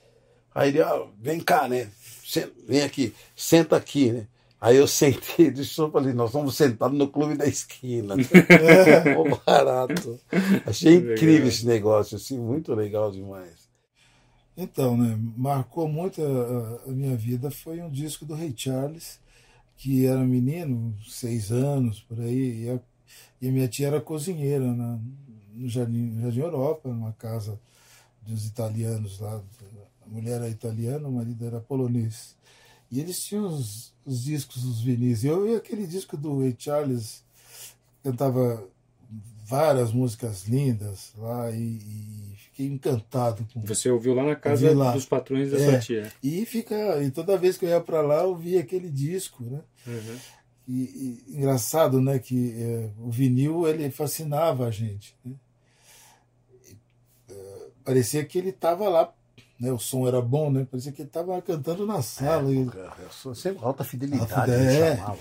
Aí 0.54 0.70
ele, 0.70 0.82
ah, 0.82 1.02
vem 1.20 1.40
cá, 1.40 1.68
né? 1.68 1.88
Vem 2.66 2.82
aqui, 2.82 3.12
senta 3.36 3.76
aqui, 3.76 4.12
né? 4.12 4.26
Aí 4.60 4.76
eu 4.76 4.86
sentei, 4.88 5.50
deixa 5.50 5.82
eu 5.82 5.90
falei, 5.90 6.12
nós 6.12 6.32
vamos 6.32 6.54
sentar 6.56 6.90
no 6.90 7.08
clube 7.08 7.36
da 7.36 7.46
esquina. 7.46 8.14
Mó 9.16 9.38
barato. 9.46 10.18
Achei 10.66 10.98
Legal. 10.98 11.14
incrível 11.14 11.48
esse 11.48 11.66
negócio, 11.66 12.16
assim, 12.16 12.38
muito 12.38 12.74
legal 12.74 13.10
demais. 13.10 13.68
Então, 14.56 14.96
né, 14.96 15.18
marcou 15.36 15.88
muito 15.88 16.20
a, 16.22 16.90
a 16.90 16.92
minha 16.92 17.16
vida 17.16 17.50
foi 17.50 17.80
um 17.80 17.88
disco 17.88 18.26
do 18.26 18.34
Ray 18.34 18.52
Charles, 18.54 19.18
que 19.80 20.04
era 20.04 20.22
menino, 20.22 20.94
seis 21.08 21.50
anos, 21.50 22.00
por 22.00 22.20
aí, 22.20 22.64
e 22.64 22.70
a, 22.70 22.78
e 23.40 23.48
a 23.48 23.50
minha 23.50 23.66
tia 23.66 23.86
era 23.86 23.98
cozinheira 23.98 24.74
na, 24.74 24.98
no 25.54 25.68
Jardim, 25.70 26.02
no 26.02 26.20
Jardim 26.20 26.40
Europa, 26.40 26.90
numa 26.90 27.14
casa 27.14 27.58
dos 28.20 28.44
italianos 28.44 29.18
lá. 29.20 29.42
A 30.02 30.06
mulher 30.06 30.32
era 30.32 30.50
italiana, 30.50 31.08
o 31.08 31.12
marido 31.12 31.46
era 31.46 31.60
polonês. 31.60 32.36
E 32.90 33.00
eles 33.00 33.24
tinham 33.24 33.46
os, 33.46 33.94
os 34.04 34.22
discos 34.24 34.62
dos 34.62 34.82
vinis. 34.82 35.24
E 35.24 35.28
eu 35.28 35.46
vi 35.46 35.54
aquele 35.54 35.86
disco 35.86 36.14
do 36.14 36.40
Ray 36.40 36.54
Charles, 36.58 37.24
cantava 38.02 38.62
várias 39.46 39.94
músicas 39.94 40.46
lindas 40.46 41.14
lá 41.16 41.50
e, 41.52 41.56
e 41.56 42.29
encantado 42.66 43.46
com 43.52 43.60
Você 43.62 43.90
ouviu 43.90 44.14
lá 44.14 44.24
na 44.24 44.36
casa 44.36 44.72
lá. 44.74 44.92
dos 44.92 45.04
patrões 45.04 45.50
da 45.50 45.58
É. 45.58 45.64
sua 45.70 45.78
tia. 45.78 46.12
e 46.22 46.44
fica 46.46 47.02
e 47.02 47.10
toda 47.10 47.36
vez 47.38 47.56
que 47.56 47.64
eu 47.64 47.68
ia 47.70 47.80
para 47.80 48.00
lá 48.00 48.22
eu 48.22 48.34
via 48.36 48.60
aquele 48.60 48.88
disco 48.90 49.42
né 49.44 49.60
Uhum. 49.86 50.18
e, 50.68 51.22
e 51.28 51.36
engraçado 51.36 52.00
né 52.00 52.18
que 52.18 52.54
é, 52.56 52.90
o 52.98 53.10
vinil 53.10 53.66
ele 53.66 53.90
fascinava 53.90 54.66
a 54.66 54.70
gente 54.70 55.16
né? 55.24 55.32
E, 56.68 56.76
é, 57.32 57.66
parecia 57.84 58.24
que 58.24 58.38
ele 58.38 58.50
estava 58.50 58.88
lá 58.88 59.12
né 59.58 59.70
o 59.72 59.78
som 59.78 60.06
era 60.06 60.20
bom 60.22 60.50
né 60.50 60.66
parecia 60.70 60.92
que 60.92 61.02
ele 61.02 61.08
estava 61.08 61.40
cantando 61.42 61.86
na 61.86 62.02
sala 62.02 62.50
e- 62.52 62.56
Eu 62.66 63.10
sou 63.10 63.34
sempre 63.34 63.64
alta 63.64 63.84
fidelidade, 63.84 64.32
Alta- 64.32 64.52
ele 64.54 64.66
é. 64.76 64.96
chamava. 64.96 65.18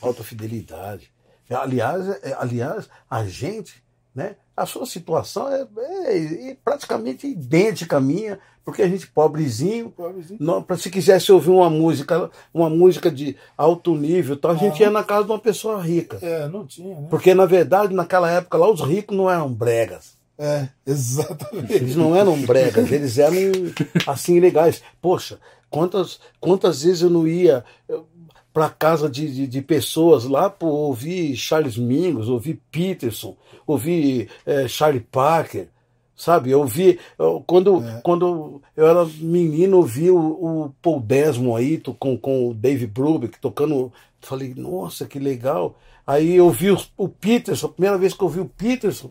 Alta 0.00 0.24
fidelidade. 0.24 1.10
Aliás, 1.50 2.06
é- 2.22 2.34
aliás, 2.38 2.90
a 3.08 3.24
gente, 3.24 3.82
né? 4.18 4.34
A 4.56 4.66
sua 4.66 4.84
situação 4.84 5.48
é, 5.48 5.64
é- 5.78 6.50
é 6.50 6.56
praticamente 6.64 7.28
idêntica 7.28 7.98
à 7.98 8.00
minha, 8.00 8.40
porque 8.64 8.82
a 8.82 8.88
gente 8.88 9.06
pobrezinho, 9.06 9.90
pobrezinho. 9.90 10.38
não, 10.42 10.60
pra, 10.60 10.76
se 10.76 10.90
quisesse 10.90 11.30
ouvir 11.30 11.50
uma 11.50 11.70
música, 11.70 12.28
uma 12.52 12.68
música 12.68 13.10
de 13.10 13.36
alto 13.56 13.94
nível, 13.94 14.36
tal, 14.36 14.50
a 14.50 14.56
gente 14.56 14.82
Ah. 14.82 14.86
ia 14.86 14.90
na 14.90 15.04
casa 15.04 15.24
de 15.24 15.30
uma 15.30 15.38
pessoa 15.38 15.80
rica. 15.80 16.18
é 16.20 16.48
não 16.48 16.66
tinha 16.66 17.00
né 17.00 17.06
Porque, 17.08 17.32
na 17.34 17.46
verdade, 17.46 17.94
naquela 17.94 18.28
época 18.28 18.58
lá, 18.58 18.68
os 18.68 18.80
ricos 18.80 19.16
não 19.16 19.30
eram 19.30 19.48
bregas. 19.54 20.18
é 20.36 20.68
exatamente 20.84 21.72
Eles 21.72 21.94
não 21.96 22.14
eram 22.16 22.36
bregas, 22.42 22.90
eles 22.90 23.16
eram 23.16 23.36
assim 24.08 24.40
legais. 24.40 24.82
Poxa, 25.00 25.38
quantas, 25.70 26.18
quantas 26.40 26.82
vezes 26.82 27.02
eu 27.02 27.10
não 27.10 27.26
ia 27.28 27.64
para 28.58 28.70
casa 28.70 29.08
de, 29.08 29.32
de, 29.32 29.46
de 29.46 29.62
pessoas 29.62 30.24
lá 30.24 30.50
para 30.50 30.66
ouvir 30.66 31.36
Charles 31.36 31.76
Mingus, 31.78 32.28
ouvir 32.28 32.60
Peterson, 32.72 33.36
ouvir 33.64 34.28
eh, 34.44 34.66
Charlie 34.66 34.98
Parker, 34.98 35.68
sabe? 36.16 36.50
Eu 36.50 36.58
ouvi 36.58 36.98
quando, 37.46 37.80
quando 38.02 38.60
eu 38.76 38.88
era 38.88 39.04
menino, 39.20 39.76
eu 39.76 39.82
vi 39.84 40.10
o, 40.10 40.18
o 40.18 40.74
Paul 40.82 41.00
Desmond 41.00 41.56
aí 41.56 41.80
com, 42.00 42.18
com 42.18 42.50
o 42.50 42.54
Dave 42.54 42.84
Brubeck 42.88 43.38
tocando. 43.38 43.92
Falei, 44.20 44.52
nossa, 44.56 45.06
que 45.06 45.20
legal. 45.20 45.78
Aí 46.04 46.34
eu 46.34 46.50
vi 46.50 46.72
o, 46.72 46.78
o 46.96 47.08
Peterson, 47.08 47.66
a 47.68 47.72
primeira 47.72 47.96
vez 47.96 48.12
que 48.12 48.24
eu 48.24 48.28
vi 48.28 48.40
o 48.40 48.50
Peterson, 48.56 49.08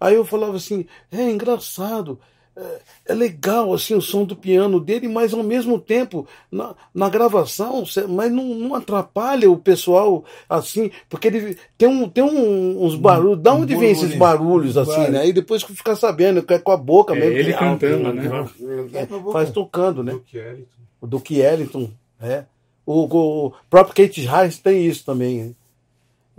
aí 0.00 0.16
eu 0.16 0.24
falava 0.24 0.56
assim, 0.56 0.86
é 1.12 1.30
engraçado. 1.30 2.18
É, 2.60 3.12
é 3.12 3.14
legal 3.14 3.72
assim 3.72 3.94
o 3.94 4.02
som 4.02 4.24
do 4.24 4.34
piano 4.34 4.80
dele, 4.80 5.06
mas 5.06 5.32
ao 5.32 5.44
mesmo 5.44 5.78
tempo 5.78 6.26
na, 6.50 6.74
na 6.92 7.08
gravação, 7.08 7.84
mas 8.08 8.32
não, 8.32 8.44
não 8.46 8.74
atrapalha 8.74 9.48
o 9.48 9.56
pessoal 9.56 10.24
assim, 10.48 10.90
porque 11.08 11.28
ele 11.28 11.56
tem, 11.76 11.86
um, 11.88 12.08
tem 12.08 12.24
um- 12.24 12.84
uns 12.84 12.96
barulhos. 12.96 13.38
Da 13.40 13.54
um 13.54 13.60
onde 13.62 13.76
vem 13.76 13.90
esses 13.92 14.14
barulhos 14.16 14.76
assim, 14.76 14.90
Vai. 14.90 15.10
né? 15.10 15.28
E 15.28 15.32
depois 15.32 15.62
que 15.62 15.72
fica 15.72 15.94
sabendo 15.94 16.42
que 16.42 16.52
é 16.54 16.58
com 16.58 16.72
a 16.72 16.76
boca 16.76 17.14
É, 17.14 17.20
mesmo. 17.20 17.36
ele 17.38 17.52
que- 17.52 17.58
cantando, 17.58 18.12
né? 18.12 18.48
É, 18.94 19.02
É 19.02 19.06
faz 19.32 19.50
tocando, 19.50 20.02
né? 20.02 20.12
Duke 20.12 20.36
Ellington. 20.36 20.78
O 21.00 21.06
Duke 21.06 21.38
Ellington, 21.40 21.90
é. 22.20 22.42
O, 22.84 23.04
o 23.46 23.52
próprio 23.70 23.94
Kate 23.94 24.22
Harris 24.22 24.58
tem 24.58 24.84
isso 24.84 25.04
também. 25.04 25.54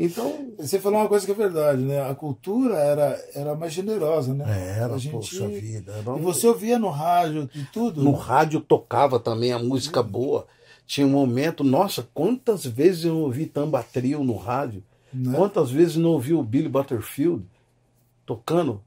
Então, 0.02 0.54
você 0.58 0.80
falou 0.80 1.00
uma 1.00 1.10
coisa 1.10 1.26
que 1.26 1.32
é 1.34 1.36
verdade 1.36 1.82
né 1.82 2.10
a 2.10 2.16
cultura 2.16 2.76
era 2.76 3.22
era 3.36 3.54
mais 3.54 3.74
generosa 3.74 4.34
né 4.34 4.45
era, 4.78 4.95
a 4.95 4.97
gente 4.97 5.12
poxa 5.12 5.45
vida. 5.47 5.91
Era 5.91 6.18
e 6.18 6.22
você 6.22 6.47
ouvia 6.47 6.80
no 6.80 6.89
rádio 6.89 7.50
e 7.54 7.64
tudo 7.66 8.02
No 8.02 8.14
né? 8.14 8.18
rádio 8.18 8.62
tocava 8.62 9.20
também 9.20 9.52
a 9.52 9.60
música 9.60 10.02
boa. 10.02 10.47
Tinha 10.88 11.06
um 11.06 11.12
momento, 11.12 11.64
nossa, 11.64 12.08
quantas 12.16 12.66
vezes 12.66 13.06
eu 13.06 13.16
ouvi 13.16 13.45
Tamba 13.45 13.84
Trio 13.84 14.24
no 14.24 14.36
rádio? 14.36 14.84
Né? 15.14 15.36
Quantas 15.36 15.70
vezes 15.70 15.97
não 15.97 16.12
ouvi 16.12 16.34
o 16.34 16.41
Billy 16.41 16.68
Butterfield 16.68 17.45
tocando? 18.26 18.82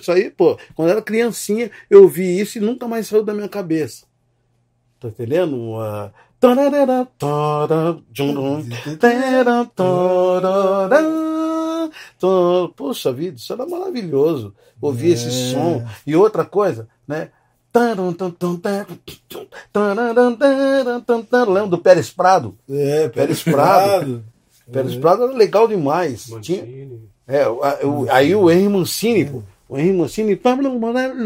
Isso 0.00 0.10
aí, 0.10 0.30
pô, 0.30 0.58
quando 0.74 0.90
era 0.90 1.00
criancinha, 1.00 1.70
eu 1.88 2.08
vi 2.08 2.40
isso 2.40 2.58
e 2.58 2.60
nunca 2.60 2.88
mais 2.88 3.06
saiu 3.06 3.22
da 3.22 3.32
minha 3.32 3.48
cabeça. 3.48 4.09
Tá 5.00 5.08
entendendo? 5.08 5.56
Uh, 12.22 12.68
Poxa 12.76 13.12
vida, 13.12 13.36
isso 13.36 13.52
era 13.52 13.66
maravilhoso. 13.66 14.54
Ouvir 14.80 15.10
É. 15.10 15.12
esse 15.14 15.30
som. 15.52 15.84
E 16.06 16.14
outra 16.16 16.44
coisa, 16.44 16.88
né? 17.06 17.30
Lembra 21.52 21.68
do 21.68 21.78
Pérez 21.78 22.10
Prado? 22.10 22.56
É, 22.68 23.08
Pérez 23.08 23.42
Prado. 23.42 24.24
Pérez 24.72 24.96
Prado 24.96 25.24
era 25.24 25.32
legal 25.32 25.66
demais. 25.68 26.24
Tinha, 26.40 26.62
Mancini. 26.62 27.08
é, 27.26 27.48
o- 27.48 27.62
a- 27.62 27.78
o- 27.84 28.06
aí 28.10 28.34
o 29.70 29.78
Henry 29.78 29.92
Mancini, 29.92 30.34
pô. 30.34 30.48
O 30.48 30.52
Henry 30.52 30.68
Mancini. 30.68 31.22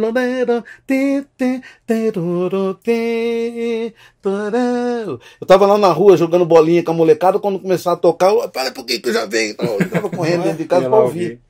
Eu 5.40 5.46
tava 5.46 5.66
lá 5.66 5.78
na 5.78 5.88
rua 5.88 6.18
jogando 6.18 6.44
bolinha 6.44 6.82
com 6.82 6.90
a 6.90 6.94
molecada, 6.94 7.38
quando 7.38 7.58
começava 7.58 7.96
a 7.96 7.98
tocar, 7.98 8.28
eu, 8.28 8.46
para 8.50 8.70
por 8.70 8.84
que 8.84 9.00
que 9.00 9.08
eu 9.08 9.14
já 9.14 9.24
venho? 9.24 9.52
Então, 9.52 9.78
Eu 9.80 9.88
tava 9.88 10.10
correndo 10.10 10.42
dentro 10.42 10.58
de 10.58 10.66
casa 10.66 10.90
pra 10.90 10.98
ouvir. 10.98 11.40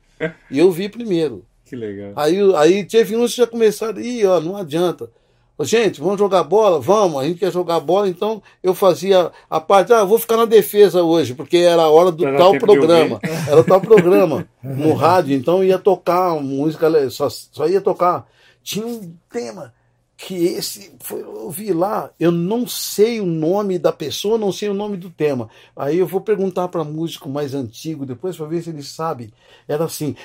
E 0.49 0.57
eu 0.57 0.71
vi 0.71 0.87
primeiro. 0.87 1.43
Que 1.65 1.75
legal. 1.75 2.13
Aí, 2.15 2.37
aí 2.55 2.85
teve 2.85 3.17
uns 3.17 3.31
que 3.31 3.41
já 3.41 3.47
começaram, 3.47 3.99
ih, 3.99 4.25
ó, 4.25 4.39
não 4.39 4.55
adianta. 4.55 5.09
Gente, 5.61 6.01
vamos 6.01 6.19
jogar 6.19 6.43
bola? 6.43 6.81
Vamos, 6.81 7.21
a 7.21 7.25
gente 7.25 7.39
quer 7.39 7.51
jogar 7.51 7.79
bola, 7.79 8.09
então 8.09 8.43
eu 8.61 8.73
fazia 8.73 9.31
a 9.49 9.61
parte, 9.61 9.93
ah, 9.93 10.03
vou 10.03 10.19
ficar 10.19 10.35
na 10.35 10.43
defesa 10.43 11.01
hoje, 11.01 11.33
porque 11.33 11.57
era 11.57 11.83
a 11.83 11.89
hora 11.89 12.11
do 12.11 12.23
dar 12.23 12.37
tal 12.37 12.57
programa. 12.57 13.19
Era 13.47 13.63
tal 13.63 13.79
programa 13.79 14.45
no 14.61 14.93
rádio, 14.93 15.33
então 15.33 15.63
ia 15.63 15.79
tocar 15.79 16.35
música, 16.41 17.09
só, 17.09 17.29
só 17.29 17.67
ia 17.67 17.79
tocar. 17.79 18.27
Tinha 18.61 18.85
um 18.85 19.15
tema 19.29 19.73
que 20.17 20.45
esse 20.45 20.93
foi, 20.99 21.21
eu 21.21 21.49
vi 21.49 21.73
lá, 21.73 22.09
eu 22.19 22.31
não 22.31 22.65
sei 22.67 23.19
o 23.19 23.25
nome 23.25 23.77
da 23.77 23.91
pessoa, 23.91 24.37
não 24.37 24.51
sei 24.51 24.69
o 24.69 24.73
nome 24.73 24.97
do 24.97 25.09
tema. 25.09 25.49
Aí 25.75 25.99
eu 25.99 26.07
vou 26.07 26.21
perguntar 26.21 26.67
para 26.69 26.83
músico 26.83 27.27
mais 27.27 27.53
antigo 27.53 28.05
depois 28.05 28.37
para 28.37 28.45
ver 28.45 28.63
se 28.63 28.69
ele 28.69 28.83
sabe. 28.83 29.33
Era 29.67 29.85
assim. 29.85 30.15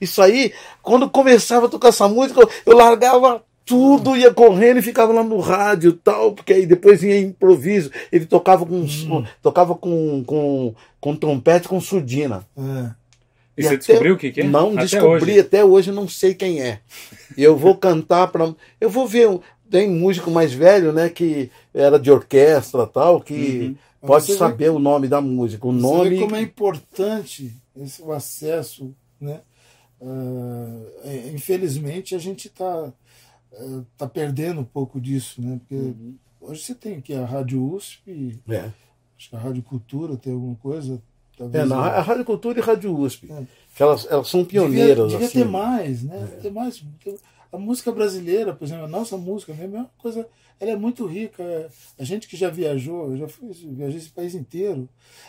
Isso 0.00 0.22
aí, 0.22 0.52
quando 0.82 1.08
começava 1.10 1.66
a 1.66 1.68
tocar 1.68 1.88
essa 1.88 2.08
música, 2.08 2.40
eu- 2.64 2.76
largava 2.76 3.42
tudo, 3.64 4.16
ia 4.16 4.32
correndo 4.32 4.78
e 4.78 4.82
ficava 4.82 5.12
lá 5.12 5.24
no 5.24 5.40
rádio 5.40 5.90
e 5.90 5.92
tal, 5.94 6.32
porque 6.32 6.52
aí 6.52 6.66
depois 6.66 7.02
ia 7.02 7.20
improviso. 7.20 7.90
Ele 8.12 8.24
tocava 8.24 8.64
com, 8.64 8.86
tocava 9.42 9.74
com, 9.74 10.22
com, 10.24 10.74
com 11.00 11.16
trompete 11.16 11.66
com 11.66 11.80
surdina. 11.80 12.46
É. 12.56 12.90
E, 13.56 13.60
E 13.60 13.62
você 13.62 13.68
até- 13.68 13.76
descobriu 13.78 14.14
o 14.14 14.18
que, 14.18 14.30
que 14.32 14.40
é? 14.42 14.44
Não 14.44 14.72
Até 14.72 14.82
descobri, 14.82 15.30
hoje. 15.32 15.40
até 15.40 15.64
hoje 15.64 15.90
não 15.92 16.06
sei 16.08 16.34
quem 16.34 16.60
é. 16.60 16.80
E 17.36 17.42
eu 17.42 17.56
vou 17.56 17.76
cantar 17.76 18.28
para. 18.28 18.54
Eu 18.80 18.90
vou 18.90 19.06
ver. 19.06 19.28
um- 19.28 19.40
Tem 19.68 19.90
músico 19.90 20.30
mais 20.30 20.52
velho, 20.52 20.92
né, 20.92 21.08
que 21.08 21.50
era 21.74 21.98
de 21.98 22.08
orquestra 22.08 22.86
tal, 22.86 23.20
que 23.20 23.34
Uhum. 24.02 24.06
pode 24.06 24.24
Você 24.26 24.32
vê- 24.34 24.38
saber 24.38 24.70
o 24.70 24.78
nome 24.78 25.08
da 25.08 25.20
música. 25.20 25.66
O 25.66 25.72
nome. 25.72 26.10
vê 26.10 26.20
como 26.20 26.36
é 26.36 26.40
importante 26.40 27.52
esse, 27.76 28.00
o 28.00 28.12
acesso, 28.12 28.94
né? 29.20 29.40
Ah, 30.00 30.82
é, 31.04 31.30
infelizmente 31.34 32.14
a 32.14 32.18
gente 32.18 32.46
está 32.46 32.92
tá 33.96 34.06
perdendo 34.06 34.60
um 34.60 34.64
pouco 34.64 35.00
disso, 35.00 35.40
né? 35.42 35.58
Porque 35.58 35.74
Uhum. 35.74 36.14
hoje 36.42 36.62
você 36.62 36.74
tem 36.74 36.96
aqui 36.98 37.12
a 37.14 37.24
Rádio 37.24 37.60
USP, 37.74 38.38
É. 38.48 38.70
acho 39.18 39.30
que 39.30 39.34
a 39.34 39.38
Rádio 39.40 39.62
Cultura 39.64 40.16
tem 40.16 40.32
alguma 40.32 40.54
coisa. 40.56 41.02
É, 41.36 41.38
Talvez 41.38 41.68
na, 41.68 41.76
a 41.76 42.00
Rádio 42.00 42.24
Cultura 42.24 42.58
e 42.58 42.62
Rádio 42.62 42.98
USP. 42.98 43.30
É. 43.30 43.44
Que 43.74 43.82
elas, 43.82 44.06
elas 44.10 44.28
são 44.28 44.44
pioneiras. 44.44 45.10
Devia, 45.10 45.26
devia 45.26 45.26
assim. 45.26 45.38
ter 45.40 45.44
mais, 45.44 46.02
né? 46.02 46.38
Ter 46.40 46.50
mais. 46.50 46.82
A 47.52 47.58
música 47.58 47.92
brasileira, 47.92 48.54
por 48.54 48.64
exemplo, 48.64 48.84
a 48.84 48.88
nossa 48.88 49.16
música 49.16 49.52
mesmo 49.52 49.76
é 49.76 49.80
uma 49.80 49.90
coisa. 49.98 50.26
Ela 50.58 50.70
é 50.70 50.76
muito 50.76 51.04
rica. 51.04 51.70
A 51.98 52.04
gente 52.04 52.26
que 52.26 52.36
já 52.36 52.48
viajou, 52.48 53.10
eu 53.10 53.18
já 53.18 53.28
fui, 53.28 53.52
viajei 53.52 53.98
esse 53.98 54.08
país 54.08 54.34
inteiro. 54.34 54.88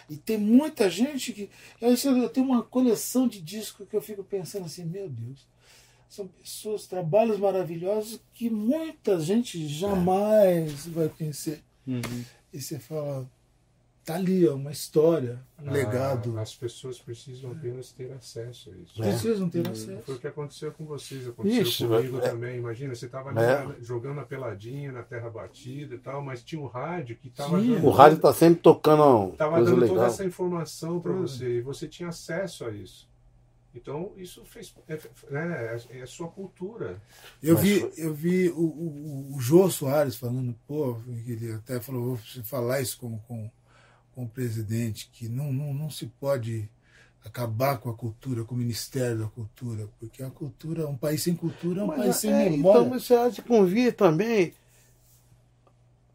E 0.10 0.16
tem 0.16 0.38
muita 0.38 0.90
gente 0.90 1.34
que. 1.34 1.50
Eu, 1.82 1.94
eu 2.18 2.30
tenho 2.30 2.46
uma 2.46 2.64
coleção 2.64 3.28
de 3.28 3.42
discos 3.42 3.88
que 3.88 3.96
eu 3.96 4.02
fico 4.02 4.24
pensando 4.24 4.66
assim, 4.66 4.86
meu 4.86 5.10
Deus. 5.10 5.46
São 6.10 6.26
pessoas, 6.26 6.88
trabalhos 6.88 7.38
maravilhosos 7.38 8.22
que 8.34 8.50
muita 8.50 9.20
gente 9.20 9.68
jamais 9.68 10.88
vai 10.88 11.10
conhecer. 11.10 11.62
Uhum. 11.86 12.24
E 12.54 12.62
você 12.62 12.80
fala, 12.80 13.30
tá 14.08 14.16
ali, 14.16 14.48
ó, 14.48 14.56
uma 14.56 14.72
história, 14.72 15.38
um 15.62 15.68
Ah, 15.70 15.72
legado. 15.74 16.40
As 16.40 16.56
pessoas 16.56 16.98
precisam 16.98 17.52
apenas 17.52 17.92
ter 17.92 18.10
acesso 18.14 18.72
a 18.72 18.78
isso. 18.78 18.94
Precisam 18.96 19.50
ter 19.50 19.64
Foi 19.64 19.72
acesso. 19.74 20.12
o 20.14 20.18
que 20.20 20.28
aconteceu 20.28 20.72
com 20.72 20.86
vocês, 20.86 21.28
aconteceu 21.28 21.62
Isso, 21.62 21.88
comigo 21.88 22.18
é- 22.20 22.22
também. 22.22 22.58
Imagina, 22.58 22.96
você 22.96 23.06
estava 23.06 23.32
É. 23.40 23.68
jogando 23.82 24.22
a 24.22 24.24
peladinha 24.26 24.94
na 24.94 25.04
terra 25.04 25.30
batida 25.30 25.96
e 25.96 25.98
tal, 26.00 26.22
mas 26.22 26.42
tinha 26.42 26.62
um 26.62 26.68
rádio 26.68 27.18
que 27.18 27.28
estava. 27.28 27.58
O 27.60 27.90
rádio 27.90 28.16
está 28.16 28.34
sempre 28.34 28.62
tocando 28.62 29.36
Tava 29.36 29.56
coisa 29.58 29.72
dando 29.72 29.82
legal. 29.82 29.96
toda 29.98 30.08
essa 30.08 30.24
informação 30.24 31.02
para 31.02 31.12
você 31.12 31.58
e 31.58 31.62
você 31.62 31.86
tinha 31.86 32.08
acesso 32.08 32.64
a 32.64 32.72
isso. 32.72 33.08
Então 33.76 34.12
isso 34.18 34.42
fez 34.46 34.74
é, 34.88 34.98
né, 35.30 35.78
é, 35.92 35.98
é 36.00 36.02
a 36.02 36.08
sua 36.08 36.30
cultura. 36.30 37.00
Eu 37.44 37.56
Mas 37.56 37.64
vi, 37.64 37.80
foi- 37.82 37.94
eu 37.98 38.14
vi 38.14 38.50
o, 38.50 38.62
o, 38.62 39.36
o 39.36 39.40
Jô 39.42 39.70
Soares 39.70 40.16
falando, 40.16 40.56
pô, 40.66 40.96
que 41.26 41.34
ele 41.34 41.52
até 41.52 41.80
falou, 41.80 42.16
vou 42.16 42.20
falar 42.46 42.82
isso 42.82 42.98
com, 43.00 43.20
com, 43.28 43.52
com 44.18 44.24
o 44.24 44.28
presidente, 44.28 45.12
que 45.14 45.30
não, 45.30 45.54
não, 45.54 45.72
não 45.76 45.92
se 45.92 46.08
pode 46.08 46.68
acabar 47.24 47.78
com 47.78 47.88
a 47.88 47.94
cultura, 47.94 48.44
com 48.44 48.56
o 48.56 48.58
Ministério 48.58 49.20
da 49.20 49.28
Cultura, 49.28 49.88
porque 50.00 50.24
a 50.24 50.30
cultura, 50.32 50.88
um 50.88 50.98
país 50.98 51.22
sem 51.22 51.36
cultura 51.36 51.82
é 51.82 51.84
um 51.84 51.88
país 51.88 52.08
Mas, 52.08 52.16
sem 52.16 52.34
é, 52.34 52.50
memória. 52.50 52.80
então, 52.80 53.00
você 53.00 53.14
há 53.14 53.30
de 53.30 53.44
convir 53.44 53.94
também. 53.94 54.54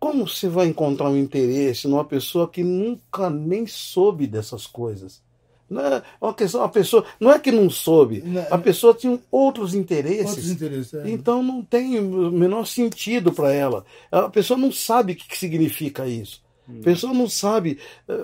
Como 0.00 0.26
você 0.26 0.48
vai 0.48 0.66
encontrar 0.66 1.10
um 1.10 1.16
interesse 1.16 1.86
numa 1.86 2.04
pessoa 2.04 2.48
que 2.48 2.64
nunca 2.64 3.30
nem 3.30 3.68
soube 3.68 4.26
dessas 4.26 4.66
coisas? 4.66 5.22
Não 5.70 5.80
é 5.80 6.02
uma 6.20 6.34
questão, 6.34 6.64
a 6.64 6.68
pessoa 6.68 7.04
não 7.20 7.30
é 7.30 7.38
que 7.38 7.52
não 7.52 7.70
soube, 7.70 8.20
Não, 8.20 8.44
a 8.50 8.58
pessoa 8.58 8.94
tinha 8.94 9.16
outros 9.30 9.74
interesses. 9.76 10.26
Outros 10.26 10.50
interesses. 10.50 10.94
é. 10.94 11.08
Então 11.08 11.40
não 11.40 11.62
tem 11.62 12.00
o 12.00 12.32
menor 12.32 12.66
sentido 12.66 13.32
para 13.32 13.52
ela. 13.52 13.84
A 14.10 14.28
pessoa 14.28 14.58
não 14.58 14.72
sabe 14.72 15.12
o 15.12 15.16
que 15.16 15.38
significa 15.38 16.04
isso. 16.08 16.42
A 16.80 16.82
pessoa 16.84 17.12
não 17.12 17.28
sabe. 17.28 17.78
eh, 18.08 18.14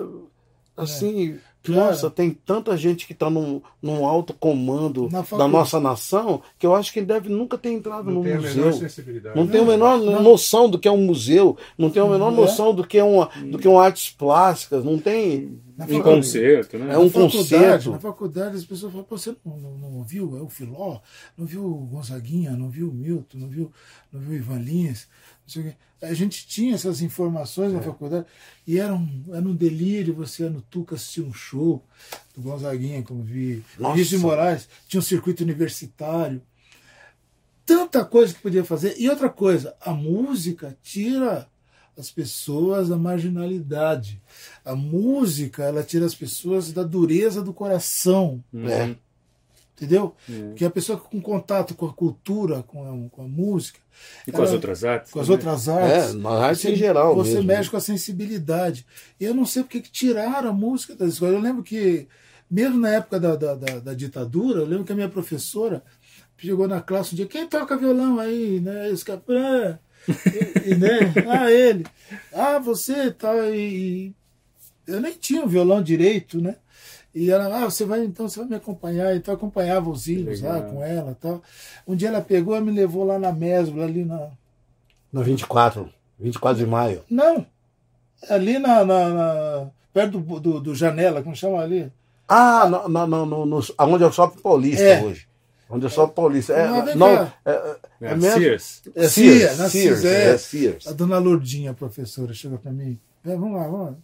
Assim, 0.77 1.39
Cara. 1.73 1.85
nossa, 1.87 2.09
tem 2.09 2.31
tanta 2.31 2.75
gente 2.77 3.05
que 3.07 3.13
está 3.13 3.29
num, 3.29 3.61
num 3.81 4.05
alto 4.05 4.33
comando 4.33 5.09
Na 5.11 5.21
da 5.21 5.47
nossa 5.47 5.79
nação 5.79 6.41
que 6.57 6.65
eu 6.65 6.75
acho 6.75 6.91
que 6.93 6.99
ele 6.99 7.05
deve 7.05 7.29
nunca 7.29 7.57
ter 7.57 7.69
entrado 7.71 8.05
Não 8.05 8.15
no 8.15 8.23
tem 8.23 8.33
a 8.33 8.41
menor 8.41 8.65
museu. 8.65 8.73
sensibilidade. 8.73 9.35
Não 9.35 9.47
tem 9.47 9.61
a 9.61 9.63
Não, 9.63 9.71
menor 9.71 9.97
não. 9.99 10.21
noção 10.23 10.69
do 10.69 10.77
que 10.79 10.87
é 10.87 10.91
um 10.91 11.05
museu, 11.05 11.57
não 11.77 11.89
tem 11.89 12.01
a 12.01 12.05
menor 12.05 12.31
Não 12.31 12.37
é. 12.39 12.41
noção 12.41 12.73
do 12.73 12.85
que 12.85 12.97
é 12.97 13.03
uma, 13.03 13.29
do 13.49 13.57
que 13.57 13.67
é 13.67 13.69
uma 13.69 13.83
artes 13.83 14.11
plásticas, 14.11 14.83
não 14.83 14.97
tem. 14.97 15.59
Na 15.77 15.85
Um 15.85 16.01
concerto, 16.01 16.77
né? 16.77 16.93
É 16.93 16.97
um 16.97 17.05
na 17.05 17.09
faculdade, 17.09 17.37
concerto. 17.37 17.91
Na 17.91 17.99
faculdade 17.99 18.55
as 18.57 18.65
pessoas 18.65 18.91
falam, 18.91 19.05
Pô, 19.07 19.17
você 19.17 19.33
não, 19.45 19.57
não, 19.57 19.77
não 19.77 19.93
ouviu 19.99 20.37
é 20.37 20.41
o 20.41 20.49
Filó, 20.49 20.99
não 21.37 21.45
viu 21.45 21.63
o 21.65 21.87
Gonzaguinha, 21.87 22.51
não 22.51 22.69
viu 22.69 22.89
o 22.89 22.93
Milton, 22.93 23.37
não 23.37 23.47
viu, 23.47 23.71
não 24.11 24.19
viu 24.19 24.31
o 24.31 24.35
Ivan 24.35 24.59
Lins, 24.59 25.07
não 25.45 25.53
sei 25.53 25.61
o 25.61 25.65
quê. 25.65 25.73
A 26.01 26.13
gente 26.13 26.47
tinha 26.47 26.75
essas 26.75 27.01
informações 27.01 27.71
É. 27.71 27.75
na 27.75 27.81
faculdade 27.81 28.25
e 28.65 28.77
era 28.79 28.93
um, 28.93 29.23
era 29.33 29.45
um 29.45 29.53
delírio 29.55 30.13
você 30.13 30.49
no 30.49 30.61
Tuca 30.61 30.95
assistir 30.95 31.21
um 31.21 31.33
show 31.33 31.58
do 32.35 32.41
Gonzaguinha, 32.41 33.03
como 33.03 33.21
vi, 33.23 33.63
Nossa. 33.77 33.93
Vinícius 33.95 34.19
de 34.19 34.25
Moraes, 34.25 34.69
tinha 34.87 34.99
um 34.99 35.03
circuito 35.03 35.43
universitário. 35.43 36.41
Tanta 37.65 38.03
coisa 38.03 38.33
que 38.33 38.41
podia 38.41 38.63
fazer. 38.65 38.95
E 38.97 39.09
outra 39.09 39.29
coisa, 39.29 39.75
a 39.79 39.91
música 39.93 40.75
tira 40.81 41.47
as 41.97 42.09
pessoas 42.09 42.89
da 42.89 42.97
marginalidade. 42.97 44.21
A 44.63 44.73
música, 44.75 45.63
ela 45.63 45.83
tira 45.83 46.05
as 46.05 46.15
pessoas 46.15 46.71
da 46.71 46.81
dureza 46.83 47.41
do 47.43 47.53
coração, 47.53 48.43
É. 48.53 48.95
entendeu? 49.81 50.15
É. 50.29 50.33
Porque 50.49 50.65
a 50.65 50.69
pessoa 50.69 50.97
com 50.97 51.21
contato 51.21 51.73
com 51.75 51.85
a 51.85 51.93
cultura, 51.93 52.61
com 52.63 52.83
a, 52.83 53.09
com 53.09 53.21
a 53.23 53.27
música, 53.27 53.79
E 54.27 54.31
com 54.31 54.41
as 54.41 54.49
ela- 54.49 54.55
outras 54.57 54.83
artes? 54.83 55.11
com 55.11 55.19
as 55.19 55.27
também? 55.27 55.37
outras 55.47 55.67
É, 55.67 55.71
artes, 55.71 56.13
na 56.15 56.29
arte 56.29 56.61
você, 56.61 56.71
em 56.71 56.75
geral. 56.75 57.15
você 57.15 57.33
mesmo. 57.35 57.47
né? 57.47 57.57
mexe 57.57 57.69
com 57.69 57.77
a 57.77 57.81
sensibilidade. 57.81 58.85
E 59.19 59.25
eu 59.25 59.33
não 59.33 59.45
sei 59.45 59.63
porque 59.63 59.81
que 59.81 59.91
tiraram 59.91 60.49
a 60.49 60.53
música 60.53 60.95
das 60.95 61.13
escolas. 61.13 61.35
Eu 61.35 61.41
lembro 61.41 61.63
que, 61.63 62.07
mesmo 62.49 62.77
na 62.79 62.89
época 62.89 63.19
da, 63.19 63.35
da, 63.35 63.55
da- 63.55 63.79
da 63.79 63.93
ditadura, 63.93 64.59
eu 64.61 64.65
lembro 64.65 64.85
que 64.85 64.91
a 64.91 64.95
minha 64.95 65.09
professora 65.09 65.83
chegou 66.37 66.67
na 66.67 66.81
classe 66.81 67.13
um 67.13 67.15
dia, 67.17 67.25
quem 67.25 67.47
toca 67.47 67.75
violão 67.77 68.17
aí, 68.19 68.59
né? 68.61 68.89
Caras, 69.05 69.23
ah, 69.29 69.79
e, 70.07 70.71
e, 70.71 70.75
né? 70.75 70.99
Ah, 71.27 71.51
ele. 71.51 71.85
Ah, 72.33 72.57
você 72.59 73.11
tal. 73.11 73.35
E, 73.53 74.13
eu 74.87 74.99
nem 75.01 75.13
tinha 75.13 75.41
o 75.41 75.45
um 75.45 75.47
violão 75.47 75.83
direito, 75.83 76.41
né? 76.41 76.55
E 77.13 77.31
ela, 77.31 77.63
ah, 77.63 77.65
você 77.65 77.85
vai, 77.85 78.03
então 78.03 78.29
você 78.29 78.39
vai 78.39 78.49
me 78.49 78.55
acompanhar. 78.55 79.15
Então 79.15 79.33
eu 79.33 79.37
acompanhava 79.37 79.89
os 79.89 80.07
hinos 80.07 80.41
lá 80.41 80.61
com 80.61 80.83
ela 80.83 81.17
tal. 81.19 81.41
Um 81.87 81.95
dia 81.95 82.09
ela 82.09 82.21
pegou 82.21 82.55
e 82.55 82.61
me 82.61 82.71
levou 82.71 83.03
lá 83.03 83.17
na 83.17 83.31
Mesbla, 83.31 83.85
ali 83.85 84.05
na. 84.05 84.29
No 85.11 85.23
24, 85.23 85.89
24 86.19 86.63
de 86.63 86.69
maio. 86.69 87.03
Não. 87.09 87.45
Ali 88.29 88.59
na. 88.59 88.85
na, 88.85 89.09
na 89.09 89.67
perto 89.91 90.19
do, 90.19 90.39
do, 90.39 90.59
do, 90.59 90.75
Janela, 90.75 91.23
como 91.23 91.35
chama 91.35 91.59
ali? 91.59 91.91
Ah, 92.27 92.67
no, 92.69 92.87
no, 92.87 93.25
no, 93.25 93.45
no, 93.45 93.61
onde 93.79 94.03
eu 94.03 94.11
Shopping 94.11 94.41
Paulista 94.41 94.83
é. 94.83 95.03
hoje. 95.03 95.27
Onde 95.67 95.85
eu 95.85 95.89
Shopping 95.89 96.13
Paulista. 96.13 96.53
É, 96.53 96.67
não, 96.67 96.95
não, 96.95 97.07
é, 97.07 97.33
é, 97.45 97.77
é, 98.01 98.15
mesmo, 98.15 98.39
Sears. 98.39 98.81
É 98.95 99.07
Sears, 99.07 99.51
Sears, 99.51 99.71
Sears, 99.71 100.05
é, 100.05 100.33
é 100.33 100.37
Sears. 100.37 100.87
A 100.87 100.93
dona 100.93 101.17
Lourdinha, 101.17 101.71
a 101.71 101.73
professora, 101.73 102.33
chegou 102.33 102.59
para 102.59 102.71
mim. 102.71 102.99
Vamos 103.23 103.53
lá, 103.53 103.63
vamos 103.63 103.87
lá. 103.87 103.95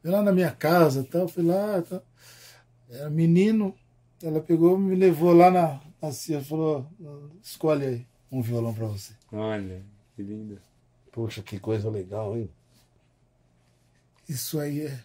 Fui 0.00 0.10
lá 0.10 0.22
na 0.22 0.32
minha 0.32 0.50
casa, 0.50 1.04
tal, 1.04 1.28
fui 1.28 1.42
lá, 1.42 1.82
tal. 1.82 2.02
Era 2.88 3.10
menino, 3.10 3.74
ela 4.22 4.40
pegou 4.40 4.78
me 4.78 4.94
levou 4.94 5.32
lá 5.32 5.50
na, 5.50 6.12
Sears, 6.12 6.48
falou, 6.48 6.86
escolhe 7.42 7.86
aí 7.86 8.06
um 8.32 8.40
violão 8.40 8.72
para 8.72 8.86
você. 8.86 9.12
Olha, 9.32 9.82
que 10.16 10.22
lindo. 10.22 10.60
Poxa, 11.12 11.42
que 11.42 11.58
coisa 11.58 11.90
legal, 11.90 12.36
hein? 12.36 12.48
Isso 14.28 14.60
aí 14.60 14.82
é 14.86 15.04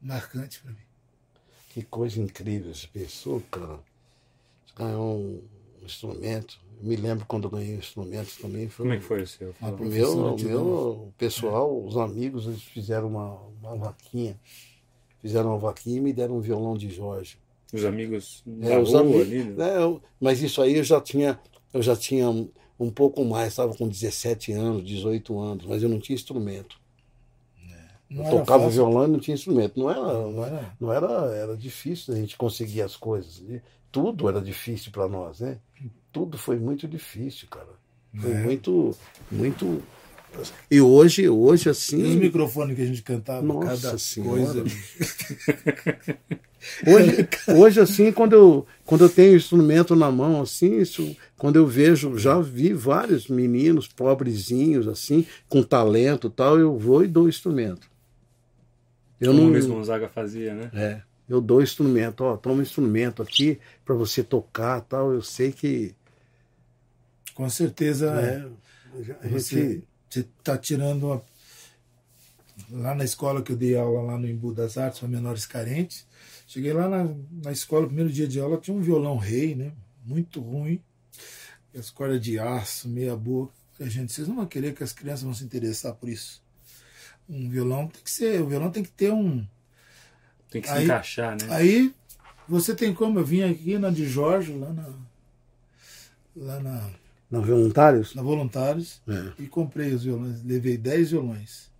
marcante 0.00 0.60
para 0.60 0.72
mim. 0.72 0.78
Que 1.68 1.82
coisa 1.82 2.20
incrível. 2.20 2.74
Você 2.74 2.86
pensou, 2.86 3.40
cara, 3.50 3.78
ganhou 4.74 5.18
um 5.18 5.42
instrumento. 5.82 6.58
Eu 6.82 6.88
me 6.88 6.96
lembro 6.96 7.26
quando 7.26 7.44
eu 7.44 7.50
ganhei 7.50 7.74
instrumentos 7.74 8.36
também. 8.36 8.68
Foi, 8.68 8.84
Como 8.84 8.94
é 8.94 8.98
que 8.98 9.04
foi 9.04 9.22
o 9.22 9.26
seu? 9.26 9.54
O 9.60 9.84
meu, 9.84 10.34
o 10.34 10.38
meu 10.38 11.12
pessoal, 11.18 11.68
é. 11.68 11.86
os 11.86 11.96
amigos, 11.96 12.46
eles 12.46 12.62
fizeram 12.62 13.08
uma, 13.08 13.38
uma 13.62 13.76
vaquinha. 13.76 14.38
Fizeram 15.20 15.50
uma 15.50 15.58
vaquinha 15.58 15.98
e 15.98 16.00
me 16.00 16.12
deram 16.12 16.38
um 16.38 16.40
violão 16.40 16.76
de 16.76 16.88
Jorge. 16.90 17.38
Os 17.72 17.84
amigos 17.84 18.42
é, 18.46 18.68
da 18.68 18.74
é, 18.74 18.78
rua 18.78 19.00
amigos, 19.00 19.20
ali, 19.20 19.44
né? 19.44 19.64
É, 19.68 20.00
mas 20.18 20.42
isso 20.42 20.62
aí 20.62 20.76
eu 20.76 20.84
já 20.84 21.00
tinha, 21.00 21.38
eu 21.72 21.82
já 21.82 21.94
tinha 21.94 22.28
um 22.28 22.90
pouco 22.90 23.24
mais, 23.24 23.48
estava 23.48 23.74
com 23.76 23.86
17 23.86 24.52
anos, 24.52 24.84
18 24.84 25.38
anos, 25.38 25.66
mas 25.66 25.82
eu 25.82 25.88
não 25.88 26.00
tinha 26.00 26.14
instrumento. 26.14 26.80
Não 28.08 28.24
eu 28.24 28.30
tocava 28.38 28.64
fácil. 28.64 28.70
violão 28.74 29.04
e 29.04 29.12
não 29.12 29.20
tinha 29.20 29.34
instrumento. 29.36 29.78
Não 29.78 29.88
era, 29.88 30.02
não 30.02 30.44
era, 30.44 30.76
não 30.80 30.92
era, 30.92 31.34
era 31.36 31.56
difícil 31.56 32.12
a 32.12 32.16
gente 32.16 32.36
conseguir 32.36 32.82
as 32.82 32.96
coisas. 32.96 33.40
Tudo 33.92 34.28
era 34.28 34.40
difícil 34.40 34.90
para 34.90 35.06
nós, 35.06 35.38
né? 35.38 35.58
Tudo 36.12 36.36
foi 36.36 36.58
muito 36.58 36.88
difícil, 36.88 37.48
cara. 37.48 37.68
Foi 38.18 38.32
é. 38.32 38.42
muito, 38.42 38.96
muito. 39.30 39.82
E 40.70 40.80
hoje, 40.80 41.28
hoje 41.28 41.68
assim. 41.68 41.98
E 41.98 42.10
os 42.10 42.14
microfones 42.16 42.76
que 42.76 42.82
a 42.82 42.86
gente 42.86 43.02
cantava, 43.02 43.42
Nossa 43.42 43.82
cada 43.82 43.98
senhora. 43.98 44.30
coisa. 44.30 44.64
hoje, 46.86 47.28
hoje, 47.48 47.80
assim, 47.80 48.12
quando 48.12 48.32
eu, 48.32 48.66
quando 48.84 49.04
eu 49.04 49.08
tenho 49.08 49.36
instrumento 49.36 49.94
na 49.94 50.10
mão, 50.10 50.40
assim, 50.40 50.78
isso, 50.78 51.16
quando 51.36 51.56
eu 51.56 51.66
vejo, 51.66 52.18
já 52.18 52.40
vi 52.40 52.72
vários 52.72 53.28
meninos 53.28 53.86
pobrezinhos, 53.88 54.88
assim, 54.88 55.26
com 55.48 55.62
talento 55.62 56.26
e 56.26 56.30
tal, 56.30 56.58
eu 56.58 56.76
vou 56.76 57.04
e 57.04 57.08
dou 57.08 57.28
instrumento. 57.28 57.88
Eu 59.20 59.32
Como 59.32 59.42
não, 59.42 59.48
o 59.48 59.52
Luiz 59.52 59.66
Gonzaga 59.66 60.08
fazia, 60.08 60.54
né? 60.54 60.70
É. 60.72 61.02
Eu 61.28 61.40
dou 61.40 61.62
instrumento, 61.62 62.24
ó, 62.24 62.36
toma 62.36 62.56
um 62.56 62.62
instrumento 62.62 63.22
aqui 63.22 63.60
para 63.84 63.94
você 63.94 64.20
tocar 64.20 64.80
tal. 64.80 65.12
Eu 65.12 65.22
sei 65.22 65.52
que. 65.52 65.94
Com 67.44 67.50
certeza. 67.50 68.06
É, 68.20 69.26
a 69.26 69.28
você 69.28 69.82
está 70.14 70.56
tirando 70.56 71.04
uma... 71.04 71.22
Lá 72.70 72.94
na 72.94 73.04
escola 73.04 73.42
que 73.42 73.52
eu 73.52 73.56
dei 73.56 73.76
aula 73.76 74.02
lá 74.02 74.18
no 74.18 74.28
Embu 74.28 74.52
das 74.52 74.76
Artes 74.76 75.00
para 75.00 75.08
menores 75.08 75.46
carentes. 75.46 76.06
Cheguei 76.46 76.72
lá 76.72 76.88
na, 76.88 77.08
na 77.42 77.52
escola, 77.52 77.86
primeiro 77.86 78.12
dia 78.12 78.28
de 78.28 78.38
aula, 78.38 78.58
tinha 78.58 78.76
um 78.76 78.82
violão 78.82 79.16
rei, 79.16 79.54
né? 79.54 79.72
Muito 80.04 80.40
ruim. 80.40 80.82
E 81.72 81.78
as 81.78 81.90
cordas 81.90 82.20
de 82.20 82.38
aço, 82.38 82.88
meia 82.88 83.16
boca. 83.16 83.52
Falei, 83.72 83.90
gente, 83.90 84.12
vocês 84.12 84.28
não 84.28 84.36
vão 84.36 84.46
querer 84.46 84.74
que 84.74 84.82
as 84.82 84.92
crianças 84.92 85.22
vão 85.22 85.32
se 85.32 85.44
interessar 85.44 85.94
por 85.94 86.08
isso 86.08 86.42
um 87.30 87.48
violão 87.48 87.86
tem 87.86 88.02
que 88.02 88.10
ser, 88.10 88.42
o 88.42 88.48
violão 88.48 88.70
tem 88.70 88.82
que 88.82 88.90
ter 88.90 89.12
um. 89.12 89.46
Tem 90.50 90.60
que 90.60 90.66
se 90.66 90.74
aí, 90.74 90.84
encaixar, 90.84 91.36
né? 91.40 91.46
Aí 91.48 91.94
você 92.48 92.74
tem 92.74 92.92
como, 92.92 93.20
eu 93.20 93.24
vim 93.24 93.42
aqui 93.42 93.78
na 93.78 93.90
de 93.90 94.04
Jorge, 94.04 94.52
lá 94.52 94.72
na. 94.72 94.92
Lá 96.36 96.60
na. 96.60 96.90
Na 97.30 97.40
Voluntários? 97.40 98.14
Na 98.14 98.22
Voluntários. 98.22 99.00
É. 99.08 99.32
E 99.38 99.46
comprei 99.46 99.92
os 99.92 100.04
violões. 100.04 100.42
Levei 100.42 100.76
10 100.76 101.12
violões. 101.12 101.70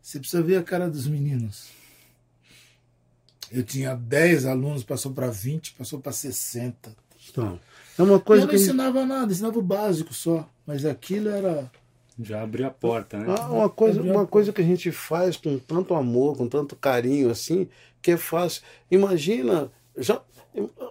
Você 0.00 0.18
precisa 0.18 0.42
ver 0.42 0.56
a 0.56 0.62
cara 0.62 0.88
dos 0.88 1.06
meninos. 1.06 1.68
Eu 3.50 3.62
tinha 3.62 3.94
10 3.94 4.46
alunos, 4.46 4.82
passou 4.82 5.12
para 5.12 5.28
20, 5.28 5.74
passou 5.74 6.00
para 6.00 6.12
60. 6.12 6.96
Então, 7.28 7.60
é 7.98 8.02
uma 8.02 8.18
coisa 8.20 8.44
eu 8.44 8.48
não 8.48 8.54
ensinava 8.54 9.04
nada, 9.04 9.32
ensinava 9.32 9.58
o 9.58 9.62
básico 9.62 10.14
só. 10.14 10.48
Mas 10.66 10.84
aquilo 10.84 11.28
era 11.28 11.70
já 12.18 12.42
abriu 12.42 12.66
a 12.66 12.70
porta, 12.70 13.18
né? 13.18 13.34
Ah, 13.38 13.50
uma 13.50 13.68
coisa, 13.68 14.00
uma 14.00 14.26
coisa 14.26 14.52
que 14.52 14.62
a 14.62 14.64
gente 14.64 14.90
faz 14.90 15.36
com 15.36 15.58
tanto 15.58 15.94
amor, 15.94 16.36
com 16.36 16.48
tanto 16.48 16.74
carinho, 16.74 17.30
assim, 17.30 17.68
que 18.00 18.12
é 18.12 18.16
fácil. 18.16 18.62
Imagina, 18.90 19.70
já, 19.98 20.20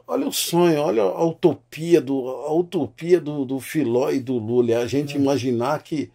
olha 0.08 0.28
o 0.28 0.32
sonho, 0.32 0.80
olha 0.80 1.04
a 1.04 1.26
utopia 1.26 2.02
do, 2.02 2.28
a 2.28 2.54
utopia 2.54 3.20
do, 3.20 3.46
do 3.46 3.60
Filó 3.60 4.12
e 4.12 4.20
do 4.20 4.38
Lula. 4.38 4.80
A 4.80 4.88
gente 4.88 5.16
é. 5.16 5.20
imaginar 5.20 5.82
que, 5.84 6.12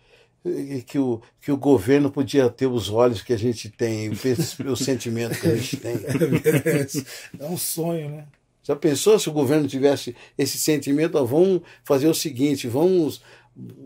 que, 0.86 0.98
o, 0.98 1.20
que 1.40 1.52
o 1.52 1.56
governo 1.56 2.10
podia 2.10 2.48
ter 2.48 2.66
os 2.66 2.90
olhos 2.90 3.22
que 3.22 3.32
a 3.32 3.38
gente 3.38 3.68
tem, 3.68 4.08
o, 4.08 4.72
o 4.72 4.76
sentimento 4.76 5.40
que 5.40 5.46
a 5.46 5.56
gente 5.56 5.76
tem. 5.76 5.94
É 7.38 7.46
um 7.46 7.56
sonho, 7.56 8.10
né? 8.10 8.26
Já 8.62 8.76
pensou 8.76 9.18
se 9.18 9.28
o 9.28 9.32
governo 9.32 9.66
tivesse 9.66 10.14
esse 10.36 10.58
sentimento? 10.58 11.16
Ah, 11.16 11.24
vamos 11.24 11.62
fazer 11.82 12.06
o 12.06 12.14
seguinte, 12.14 12.68
vamos 12.68 13.22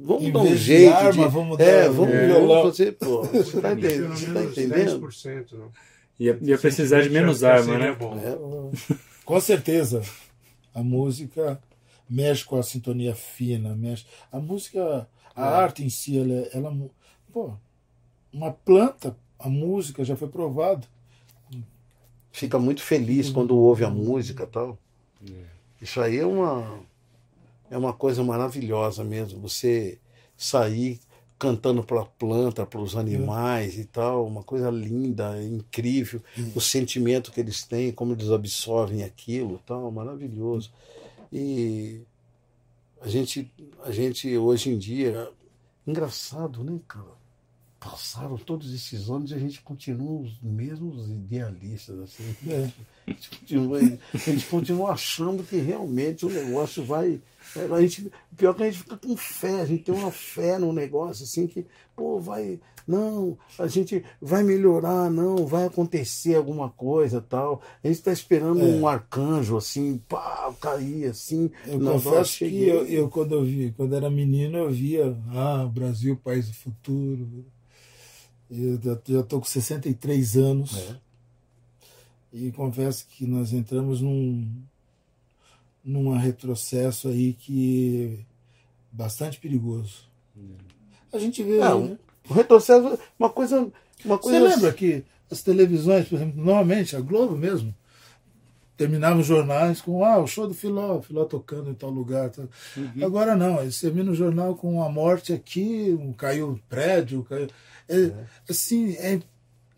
Vamos 0.03 0.33
dar 0.33 0.41
um 0.41 0.57
jeito. 0.57 0.91
De 0.91 0.95
arma, 0.95 1.29
vamos 1.29 1.59
dar, 1.59 1.65
é, 1.65 1.89
vamos, 1.89 2.15
é, 2.15 2.29
vamos 2.29 2.63
fazer. 2.63 2.93
Pô, 2.93 3.23
você 3.23 3.57
está 3.57 3.73
entendendo? 3.73 4.09
Você 4.11 4.33
tá 4.33 4.45
entendendo? 4.45 5.01
10%, 5.01 5.53
não. 5.53 5.73
Ia, 6.19 6.39
ia 6.41 6.59
precisar 6.59 7.03
de 7.03 7.11
menos 7.11 7.43
arma, 7.43 7.79
né? 7.79 7.89
É. 7.91 8.97
Com 9.25 9.41
certeza. 9.41 10.03
A 10.73 10.83
música 10.83 11.61
mexe 12.09 12.45
com 12.45 12.57
a 12.57 12.63
sintonia 12.63 13.15
fina, 13.15 13.75
mexe. 13.75 14.07
A 14.31 14.39
música, 14.39 15.09
a 15.35 15.47
é. 15.47 15.49
arte 15.49 15.85
em 15.85 15.89
si, 15.89 16.19
ela, 16.19 16.49
ela. 16.53 16.91
Pô, 17.33 17.53
uma 18.33 18.53
planta, 18.53 19.17
a 19.39 19.49
música 19.49 20.05
já 20.05 20.17
foi 20.17 20.29
provado. 20.29 20.87
Fica 22.33 22.59
muito 22.59 22.83
feliz 22.83 23.31
quando 23.31 23.57
ouve 23.57 23.85
a 23.85 23.91
música 23.91 24.47
tal. 24.47 24.77
É. 25.25 25.45
Isso 25.81 26.01
aí 26.01 26.19
é 26.19 26.27
uma 26.27 26.81
é 27.71 27.79
uma 27.79 27.93
coisa 27.93 28.23
maravilhosa 28.23 29.05
mesmo. 29.05 29.41
Você 29.41 29.99
sair 30.37 31.01
cantando 31.45 31.85
para 31.85 32.01
a 32.01 32.07
planta, 32.07 32.65
para 32.65 32.81
os 32.81 32.97
animais 32.97 33.77
é. 33.77 33.83
e 33.83 33.85
tal, 33.85 34.27
uma 34.27 34.43
coisa 34.43 34.71
linda, 34.71 35.43
incrível, 35.43 36.23
é. 36.39 36.41
o 36.55 36.61
sentimento 36.61 37.31
que 37.31 37.39
eles 37.39 37.65
têm, 37.65 37.93
como 37.93 38.15
eles 38.15 38.31
absorvem 38.31 39.05
aquilo, 39.05 39.61
tal, 39.67 39.91
maravilhoso. 39.91 40.73
E 41.31 42.01
a 43.03 43.09
gente, 43.09 43.53
a 43.85 43.91
gente 43.91 44.35
hoje 44.39 44.71
em 44.71 44.79
dia, 44.79 45.31
engraçado, 45.87 46.65
né, 46.65 46.81
cara? 46.89 47.23
passaram 47.79 48.39
todos 48.39 48.73
esses 48.73 49.11
anos 49.11 49.31
e 49.31 49.35
a 49.35 49.39
gente 49.39 49.61
continua 49.61 50.23
os 50.23 50.41
mesmos 50.41 51.07
idealistas. 51.11 51.99
Assim. 51.99 52.35
É. 52.49 52.71
A, 53.07 53.11
gente 53.11 53.29
continua, 53.29 53.79
a 53.79 54.17
gente 54.17 54.47
continua 54.47 54.91
achando 54.93 55.45
que 55.45 55.57
realmente 55.57 56.25
o 56.25 56.31
negócio 56.31 56.83
vai. 56.83 57.21
É, 57.57 57.73
a 57.73 57.81
gente, 57.81 58.11
pior 58.37 58.55
que 58.55 58.63
a 58.63 58.67
gente 58.67 58.79
fica 58.79 58.97
com 58.97 59.17
fé, 59.17 59.61
a 59.61 59.65
gente 59.65 59.85
tem 59.85 59.95
uma 59.95 60.11
fé 60.11 60.59
no 60.59 60.73
negócio, 60.73 61.25
assim, 61.25 61.47
que, 61.47 61.67
pô, 61.95 62.19
vai. 62.19 62.61
Não, 62.87 63.39
a 63.59 63.67
gente 63.67 64.05
vai 64.21 64.43
melhorar, 64.43 65.11
não, 65.11 65.47
vai 65.47 65.65
acontecer 65.65 66.35
alguma 66.35 66.69
coisa 66.69 67.21
tal. 67.21 67.63
A 67.83 67.87
gente 67.87 67.97
está 67.97 68.13
esperando 68.13 68.61
é. 68.61 68.65
um 68.65 68.87
arcanjo, 68.87 69.57
assim, 69.57 70.03
pá, 70.09 70.55
cair, 70.61 71.07
assim. 71.07 71.51
Eu 71.67 71.81
confesso 71.81 72.39
que 72.39 72.69
eu, 72.69 72.87
eu, 72.87 73.09
quando 73.09 73.35
eu 73.35 73.45
vi, 73.45 73.73
quando 73.77 73.95
era 73.95 74.11
menino, 74.11 74.59
eu 74.59 74.71
via, 74.71 75.17
ah, 75.31 75.67
Brasil, 75.73 76.17
país 76.23 76.47
do 76.47 76.55
futuro 76.55 77.45
eu 78.51 78.81
já 78.83 79.21
estou 79.21 79.41
com 79.41 79.47
63 79.47 80.37
anos. 80.37 80.77
É. 80.77 80.97
E 82.33 82.53
confesso 82.53 83.07
que 83.07 83.27
nós 83.27 83.53
entramos 83.53 84.01
num, 84.01 84.51
num 85.85 86.17
retrocesso 86.17 87.09
aí 87.09 87.35
que 87.35 88.19
é 88.21 88.25
bastante 88.91 89.39
perigoso. 89.39 90.09
A 91.13 91.19
gente 91.19 91.43
vê. 91.43 91.59
É, 91.59 91.75
né? 91.75 91.99
O 92.29 92.35
retrocesso, 92.35 92.99
uma 93.19 93.31
coisa. 93.31 93.71
Uma 94.05 94.19
coisa 94.19 94.41
Você 94.41 94.55
lembra 94.55 94.73
que 94.73 95.05
as 95.31 95.43
televisões, 95.43 96.09
por 96.09 96.17
exemplo, 96.17 96.37
normalmente, 96.37 96.97
a 96.97 97.01
Globo 97.01 97.37
mesmo, 97.37 97.75
terminavam 98.77 99.21
os 99.21 99.27
jornais 99.27 99.81
com 99.81 100.05
ah, 100.05 100.19
o 100.19 100.27
show 100.27 100.49
do 100.49 100.55
Filó, 100.55 100.99
o 100.99 101.03
Filó 101.03 101.25
tocando 101.25 101.71
em 101.71 101.75
tal 101.75 101.91
lugar. 101.91 102.31
Tal. 102.31 102.49
Uhum. 102.77 103.05
Agora 103.05 103.37
não, 103.37 103.61
eles 103.61 103.81
terminam 103.81 104.13
o 104.13 104.17
jornal 104.17 104.55
com 104.57 104.83
a 104.83 104.89
morte 104.89 105.33
aqui, 105.33 105.97
um, 105.99 106.13
caiu 106.13 106.51
um 106.51 106.59
prédio, 106.69 107.25
caiu. 107.25 107.49
É, 107.89 108.11
Assim, 108.49 108.95
é, 108.95 109.21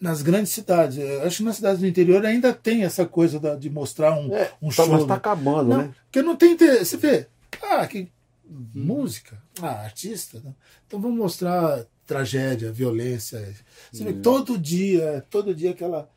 nas 0.01 0.21
grandes 0.23 0.53
cidades. 0.53 0.99
Eu 0.99 1.23
acho 1.23 1.39
que 1.39 1.43
nas 1.45 1.57
cidades 1.57 1.81
do 1.81 1.87
interior 1.87 2.25
ainda 2.27 2.53
tem 2.53 2.85
essa 2.85 3.07
coisa 3.07 3.41
da- 3.41 3.55
de 3.57 3.71
mostrar 3.71 4.13
um, 4.19 4.33
É, 4.35 4.51
um 4.61 4.69
tá, 4.69 4.75
show. 4.75 4.89
mas 4.89 5.03
tá 5.03 5.09
né? 5.09 5.15
acabando, 5.15 5.69
Não, 5.71 5.79
né? 5.79 5.95
porque 6.05 6.23
não 6.23 6.37
tem 6.37 6.53
interesse. 6.53 6.85
Você 6.93 6.97
vê, 6.99 7.27
ah, 7.63 7.87
que 7.87 8.09
música, 8.75 9.41
ah, 9.61 9.83
artista. 9.85 10.41
né? 10.45 10.53
Então 10.87 11.01
vamos 11.01 11.17
mostrar 11.19 11.85
tragédia, 12.07 12.71
violência. 12.71 13.55
Você 13.91 14.05
vê, 14.05 14.13
todo 14.13 14.59
dia, 14.59 15.25
todo 15.31 15.55
dia 15.55 15.71
aquela. 15.71 16.09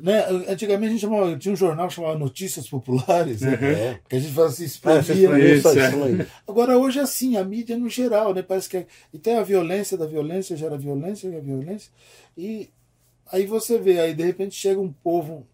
Né? 0.00 0.24
Antigamente 0.48 0.88
a 0.88 0.92
gente 0.92 1.00
chamava, 1.02 1.36
tinha 1.38 1.52
um 1.52 1.56
jornal 1.56 1.86
que 1.86 1.94
chamava 1.94 2.18
Notícias 2.18 2.68
Populares, 2.68 3.42
né? 3.42 3.54
É. 3.62 4.00
que 4.08 4.16
a 4.16 4.18
gente 4.18 4.32
fazia 4.32 4.66
assim, 4.66 5.26
É, 5.26 5.54
isso, 5.54 5.68
é. 5.68 6.26
Agora 6.48 6.76
hoje 6.76 6.98
é 6.98 7.02
assim, 7.02 7.36
a 7.36 7.44
mídia 7.44 7.76
no 7.78 7.88
geral, 7.88 8.34
né? 8.34 8.42
Parece 8.42 8.68
que 8.68 8.76
é, 8.78 8.86
e 9.12 9.18
tem 9.18 9.36
a 9.36 9.42
violência 9.44 9.96
da 9.96 10.04
violência, 10.06 10.56
gera 10.56 10.76
violência, 10.76 11.30
gera 11.30 11.40
violência. 11.42 11.92
E 12.36 12.70
aí 13.30 13.46
você 13.46 13.78
vê, 13.78 14.00
aí 14.00 14.14
de 14.14 14.22
repente 14.24 14.54
chega 14.54 14.80
um 14.80 14.92
povo 14.92 15.46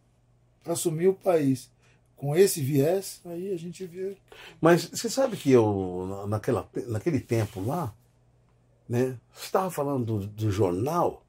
para 0.62 0.72
assumir 0.74 1.08
o 1.08 1.14
país 1.14 1.70
com 2.16 2.36
esse 2.36 2.60
viés, 2.60 3.20
aí 3.24 3.52
a 3.52 3.56
gente 3.56 3.84
vê. 3.86 4.16
Mas 4.60 4.84
você 4.84 5.08
sabe 5.08 5.36
que 5.36 5.50
eu, 5.50 6.06
na- 6.08 6.26
naquela, 6.26 6.68
naquele 6.86 7.18
tempo 7.20 7.60
lá, 7.64 7.94
né, 8.88 9.16
você 9.32 9.46
estava 9.46 9.70
falando 9.70 10.04
do, 10.18 10.26
do 10.26 10.50
jornal, 10.50 11.24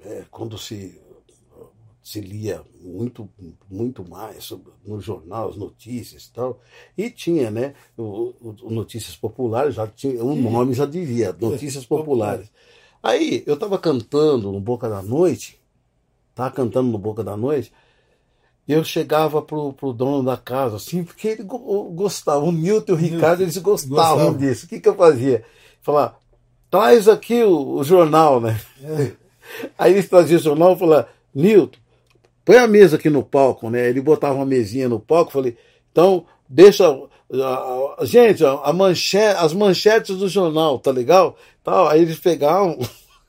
é, 0.00 0.24
quando 0.30 0.58
se, 0.58 1.00
se 2.02 2.20
lia 2.20 2.62
muito, 2.80 3.28
muito 3.70 4.06
mais 4.08 4.42
sobre, 4.44 4.72
no 4.84 5.00
jornal, 5.00 5.50
as 5.50 5.56
notícias 5.56 6.24
e 6.24 6.32
tal, 6.32 6.60
e 6.98 7.10
tinha, 7.10 7.50
né, 7.50 7.74
o, 7.96 8.34
o- 8.40 8.70
Notícias 8.70 9.14
Populares, 9.16 9.74
já 9.76 9.86
tinha, 9.86 10.22
o 10.22 10.34
nome 10.34 10.74
já 10.74 10.84
dizia, 10.86 11.32
Notícias 11.32 11.86
Populares. 11.86 12.50
Aí 13.02 13.44
eu 13.46 13.54
estava 13.54 13.78
cantando 13.78 14.50
no 14.50 14.60
Boca 14.60 14.88
da 14.88 15.02
Noite, 15.02 15.60
estava 16.34 16.50
cantando 16.50 16.90
no 16.90 16.98
Boca 16.98 17.22
da 17.22 17.36
Noite, 17.36 17.72
e 18.66 18.72
eu 18.72 18.82
chegava 18.82 19.40
pro, 19.40 19.72
pro 19.72 19.92
dono 19.92 20.22
da 20.24 20.36
casa, 20.36 20.76
assim, 20.76 21.04
porque 21.04 21.28
ele 21.28 21.42
go- 21.44 21.84
gostava. 21.92 22.44
O 22.44 22.50
Nilton 22.50 22.92
e 22.92 22.94
o 22.94 22.98
Ricardo, 22.98 23.42
eles 23.42 23.56
gostavam 23.58 23.96
Gostavam. 23.96 24.36
disso. 24.36 24.66
O 24.66 24.68
que, 24.68 24.80
que 24.80 24.88
eu 24.88 24.94
fazia? 24.94 25.44
Falar, 25.82 26.18
traz 26.70 27.06
aqui 27.08 27.42
o, 27.44 27.76
o 27.76 27.84
jornal, 27.84 28.40
né? 28.40 28.58
Aí 29.78 29.92
eles 29.92 30.08
traziam 30.08 30.40
o 30.40 30.42
jornal 30.42 30.72
e 30.74 30.78
falavam, 30.78 31.06
Nilton, 31.34 31.78
põe 32.44 32.56
a 32.56 32.66
mesa 32.66 32.96
aqui 32.96 33.10
no 33.10 33.22
palco, 33.22 33.68
né? 33.70 33.88
Ele 33.88 34.00
botava 34.00 34.34
uma 34.34 34.46
mesinha 34.46 34.88
no 34.88 34.98
palco, 34.98 35.30
falei, 35.32 35.56
então, 35.92 36.24
deixa. 36.48 36.84
gente, 38.02 38.42
a 38.44 38.72
manchete, 38.72 39.38
as 39.38 39.52
manchetes 39.52 40.16
do 40.16 40.26
jornal, 40.28 40.78
tá 40.78 40.90
legal? 40.90 41.36
Tal, 41.62 41.86
aí 41.88 42.00
eles 42.02 42.18
pegavam. 42.18 42.78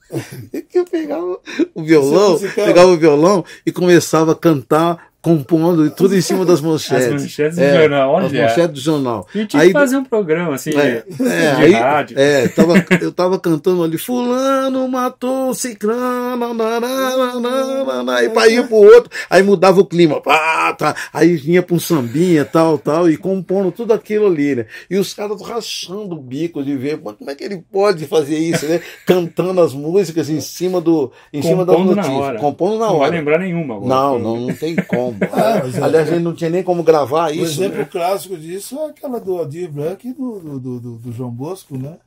que 0.69 0.80
eu 0.80 0.86
pegava 0.86 1.40
o 1.73 1.84
violão, 1.84 2.30
é 2.30 2.32
musical. 2.34 2.65
pegava 2.65 2.88
o 2.91 2.98
violão 2.98 3.45
e 3.65 3.72
começava 3.72 4.32
a 4.34 4.36
cantar, 4.36 5.11
compondo 5.26 5.88
e 5.88 5.90
tudo 5.90 6.16
em 6.16 6.22
cima 6.22 6.46
das 6.46 6.62
manchetes. 6.62 7.08
As 7.08 7.22
manchetes 7.24 7.58
do 7.58 7.66
jornal, 7.68 8.18
As 8.18 8.26
olha. 8.26 8.42
manchetes 8.44 8.74
do 8.76 8.80
jornal. 8.80 9.28
Gente 9.34 9.48
tinha 9.50 9.64
Aí- 9.64 9.70
que 9.70 9.74
fazer 9.74 9.98
um 9.98 10.04
programa 10.06 10.54
assim, 10.54 10.70
é, 10.70 11.04
de, 11.10 11.24
é, 11.24 11.56
de 11.56 11.62
aí, 11.64 11.72
rádio. 11.74 12.20
é, 12.20 12.48
tava, 12.50 12.74
eu 13.02 13.12
tava 13.12 13.40
cantando 13.40 13.84
ali, 13.84 13.98
fulano 13.98 14.88
matou 14.88 15.52
ciclano, 15.56 16.54
nananana, 16.54 18.16
aí 18.18 18.30
pra 18.30 18.48
ir 18.48 18.68
pro 18.68 18.76
outro, 18.76 19.10
aí 19.28 19.42
mudava 19.42 19.80
o 19.82 19.86
clima, 19.86 20.22
pá, 20.22 20.74
tá, 20.74 20.96
aí 21.12 21.36
vinha 21.36 21.64
pra 21.64 21.76
um 21.76 21.80
sambinha, 21.80 22.46
tal, 22.46 22.78
tal, 22.78 23.10
e 23.10 23.18
compondo 23.18 23.72
tudo 23.72 23.94
aquilo 23.94 24.28
ali, 24.28 24.56
né? 24.56 24.66
E 24.92 24.98
os 24.98 25.12
caras 25.14 25.42
rachando 25.42 26.16
o 26.16 26.22
bico 26.22 26.64
de 26.64 26.76
ver, 26.78 27.00
"Mas 27.04 27.16
como 27.16 27.32
é 27.32 27.36
que 27.36 27.44
ele 27.44 27.64
pode 27.72 28.06
fazer 28.06 28.38
isso, 28.38 28.66
né? 28.68 28.80
Cantando 29.08 29.60
as 29.62 29.74
músicas 29.74 30.30
em 30.30 30.40
cima 30.40 30.80
do, 30.80 31.12
em 31.34 31.42
cima 31.42 31.66
das 31.66 31.76
Compondo 31.76 31.96
na 31.96 32.08
hora. 32.12 32.40
compondo 32.40 32.78
na 32.80 32.86
não 32.88 33.00
vai 33.00 33.08
hora. 33.08 33.18
lembrar 33.18 33.40
nenhuma 33.40 33.76
agora. 33.76 33.90
Não, 33.90 34.20
não, 34.20 34.38
não 34.42 34.54
tem 34.54 34.76
como. 34.76 35.15
Ah, 35.32 35.58
é- 35.58 35.84
Aliás, 35.84 36.08
a 36.10 36.12
gente 36.14 36.24
não 36.24 36.34
tinha 36.34 36.50
nem 36.50 36.64
como 36.64 36.84
gravar 36.84 37.30
O 37.32 37.34
isso. 37.34 37.62
exemplo 37.64 37.80
né? 37.80 37.86
clássico 37.86 38.38
disso 38.38 38.78
é 38.80 38.86
aquela 38.90 39.20
do 39.20 39.42
Adir 39.42 39.70
Blanc 39.72 40.08
e 40.08 40.14
do, 40.14 40.40
do, 40.40 40.60
do, 40.60 40.80
do- 40.80 40.96
do 40.98 41.12
João 41.12 41.32
Bosco, 41.32 41.78
né? 41.78 41.98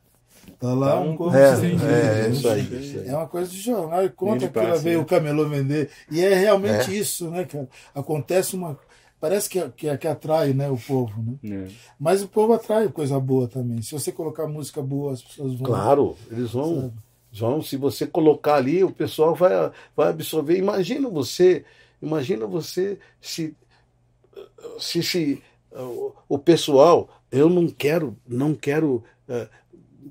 Tá 0.58 0.72
lá 0.72 0.92
Tá 0.92 1.00
um 1.00 1.16
corpo 1.16 1.36
É, 1.36 1.56
sem 1.56 1.72
é, 1.72 1.74
é 1.74 1.76
né? 1.76 2.28
isso 2.30 2.48
aí, 2.48 2.62
isso 2.62 2.98
aí. 3.00 3.08
É 3.08 3.16
uma 3.16 3.26
coisa 3.28 3.50
de 3.50 3.60
jornal, 3.60 4.04
e 4.04 4.08
conta 4.08 4.48
que 4.48 4.58
ela 4.58 4.76
veio 4.78 4.98
né? 4.98 5.04
o 5.04 5.06
camelô 5.06 5.46
vender. 5.48 5.90
E 6.10 6.20
é 6.24 6.34
realmente 6.34 6.96
isso, 6.96 7.30
né, 7.30 7.44
cara? 7.44 7.68
Acontece 7.94 8.56
uma. 8.56 8.78
Parece 9.20 9.50
que, 9.50 9.60
que, 9.76 9.96
que 9.98 10.06
atrai 10.08 10.52
né, 10.54 10.70
o 10.70 10.76
povo, 10.76 11.12
né? 11.42 11.66
É. 11.68 11.72
Mas 11.98 12.22
o 12.22 12.28
povo 12.28 12.52
atrai 12.52 12.88
coisa 12.88 13.18
boa 13.20 13.46
também. 13.48 13.82
Se 13.82 13.92
você 13.92 14.10
colocar 14.12 14.46
música 14.46 14.80
boa, 14.80 15.12
as 15.12 15.22
pessoas 15.22 15.54
vão. 15.54 15.62
Claro, 15.64 16.16
eles 16.30 16.52
vão, 16.52 16.92
vão. 17.32 17.60
Se 17.60 17.76
você 17.76 18.06
colocar 18.06 18.54
ali, 18.54 18.82
o 18.84 18.90
pessoal 18.92 19.34
vai, 19.34 19.50
vai 19.96 20.08
absorver. 20.10 20.56
Imagina 20.56 21.08
você, 21.10 21.64
imagina 22.02 22.46
você 22.46 22.98
se, 23.20 23.54
se, 24.78 25.02
se 25.02 25.42
o- 25.72 26.12
o 26.28 26.38
pessoal, 26.38 27.08
eu 27.30 27.48
não 27.48 27.68
quero, 27.68 28.16
não 28.26 28.54
quero 28.54 29.02
eh, 29.28 29.48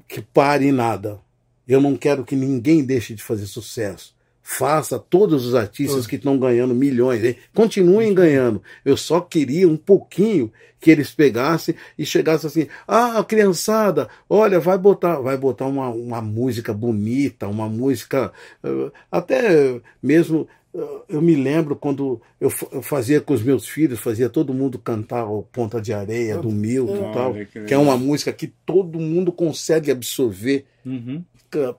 que 0.08 0.22
pare 0.22 0.72
nada. 0.72 1.20
Eu 1.68 1.82
não 1.82 1.98
quero 1.98 2.24
que 2.24 2.36
ninguém 2.36 2.84
deixe 2.86 3.14
de 3.14 3.22
fazer 3.24 3.46
sucesso. 3.46 4.16
Faça 4.42 4.98
todos 4.98 5.46
os 5.46 5.56
artistas 5.56 6.08
que 6.08 6.16
estão 6.16 6.40
ganhando 6.40 6.74
milhões, 6.74 7.22
hein? 7.22 7.36
continuem 7.54 8.14
ganhando. 8.14 8.62
Eu 8.86 8.96
só 8.96 9.20
queria 9.20 9.68
um 9.68 9.76
pouquinho 9.76 10.50
que 10.80 10.90
eles 10.90 11.12
pegassem 11.12 11.76
e 11.98 12.06
chegassem 12.06 12.48
assim: 12.48 12.68
ah, 12.88 13.22
criançada, 13.26 14.08
olha, 14.30 14.58
vai 14.58 14.78
botar, 14.78 15.20
vai 15.20 15.36
botar 15.36 15.66
uma, 15.66 15.90
uma 15.90 16.22
música 16.22 16.74
bonita, 16.74 17.46
uma 17.50 17.68
música 17.68 18.32
eh, 18.64 18.92
até 19.12 19.82
mesmo. 20.02 20.48
Eu 21.10 21.22
me 21.22 21.36
lembro 21.36 21.76
quando 21.76 22.22
eu 22.40 22.50
fa- 22.50 22.68
eu 22.72 22.82
fazia 22.84 23.20
com 23.20 23.34
os 23.34 23.42
meus 23.42 23.68
filhos, 23.68 24.00
fazia 24.00 24.30
todo 24.30 24.54
mundo 24.54 24.78
cantar 24.78 25.26
o 25.26 25.42
Ponta 25.44 25.82
de 25.82 25.92
Areia 25.94 26.38
do 26.38 26.52
Milton 26.52 27.04
Olha, 27.06 27.14
tal, 27.14 27.34
que 27.66 27.74
é 27.74 27.78
uma 27.78 27.98
música 27.98 28.32
que 28.32 28.48
todo 28.66 29.00
mundo 29.00 29.32
consegue 29.32 29.90
absorver 29.90 30.66
Uhum. 30.86 31.24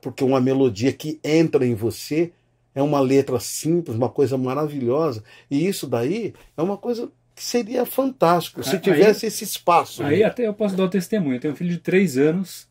porque 0.01 0.23
é 0.23 0.27
uma 0.27 0.41
melodia 0.41 0.91
que 0.91 1.19
entra 1.23 1.65
em 1.65 1.75
você, 1.75 2.31
é 2.75 2.81
uma 2.81 2.99
letra 2.99 3.39
simples, 3.39 3.95
uma 3.95 4.09
coisa 4.09 4.37
maravilhosa. 4.37 5.23
E 5.49 5.65
isso 5.67 5.87
daí 5.87 6.33
é 6.57 6.61
uma 6.61 6.75
coisa 6.77 7.09
que 7.35 7.43
seria 7.43 7.85
fantástico 7.85 8.61
se 8.63 8.75
Aí- 8.75 8.81
tivesse 8.81 9.25
esse 9.27 9.43
espaço. 9.45 10.03
Aí 10.03 10.19
né? 10.19 10.25
até 10.25 10.45
eu 10.45 10.53
posso 10.53 10.75
dar 10.75 10.83
o 10.83 10.89
testemunho. 10.89 11.35
Eu 11.35 11.39
tenho 11.39 11.53
um 11.53 11.57
filho 11.57 11.69
de 11.69 11.77
3 11.77 12.17
anos. 12.17 12.67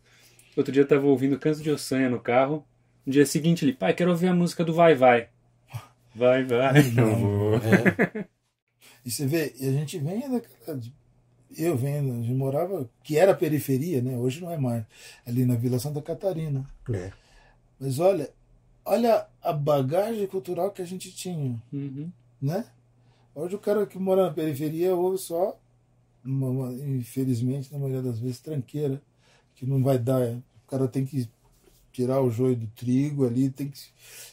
Outro 0.56 0.72
dia 0.72 0.82
eu 0.82 0.86
tava 0.86 1.06
ouvindo 1.06 1.38
Canto 1.38 1.62
de 1.62 1.70
Ossanha 1.70 2.10
no 2.10 2.18
carro. 2.20 2.64
No 3.06 3.12
dia 3.12 3.24
seguinte 3.24 3.64
ele, 3.64 3.72
pai, 3.72 3.94
quero 3.94 4.10
ouvir 4.10 4.26
a 4.26 4.34
música 4.34 4.62
do 4.64 4.74
Vai 4.74 4.94
Vai. 4.94 5.28
Vai, 6.18 6.44
vai. 6.44 6.82
Não 6.90 7.14
vou. 7.16 7.54
É, 7.56 8.26
E 9.04 9.10
você 9.10 9.26
vê, 9.26 9.54
e 9.58 9.68
a 9.68 9.72
gente 9.72 9.98
vem 9.98 10.20
daquela. 10.30 10.80
Eu 11.56 11.76
venho, 11.76 12.12
a 12.12 12.22
gente 12.22 12.34
morava, 12.34 12.88
que 13.02 13.16
era 13.16 13.34
periferia, 13.34 14.02
né? 14.02 14.16
Hoje 14.18 14.40
não 14.40 14.50
é 14.50 14.58
mais. 14.58 14.84
Ali 15.26 15.46
na 15.46 15.54
Vila 15.54 15.78
Santa 15.78 16.02
Catarina. 16.02 16.66
é. 16.92 17.10
Mas 17.80 17.98
olha, 18.00 18.28
olha 18.84 19.26
a 19.40 19.52
bagagem 19.52 20.26
cultural 20.26 20.72
que 20.72 20.82
a 20.82 20.84
gente 20.84 21.10
tinha, 21.14 21.62
Uhum. 21.72 22.10
né? 22.42 22.66
Hoje 23.34 23.54
o 23.54 23.58
cara 23.58 23.86
que 23.86 23.96
mora 23.98 24.24
na 24.26 24.32
periferia 24.32 24.94
ouve 24.96 25.16
só, 25.18 25.56
uma- 26.24 26.48
uma- 26.50 26.72
infelizmente, 26.72 27.72
na 27.72 27.78
maioria 27.78 28.02
das 28.02 28.18
vezes, 28.18 28.40
tranqueira, 28.40 29.00
que 29.54 29.64
não 29.64 29.80
vai 29.82 29.96
dar. 29.98 30.20
O 30.32 30.42
cara 30.70 30.88
tem 30.88 31.06
que 31.06 31.28
tirar 31.98 32.20
o 32.22 32.30
joio 32.30 32.54
do 32.54 32.66
trigo 32.68 33.26
ali, 33.26 33.50
tem 33.50 33.66
que, 33.66 33.78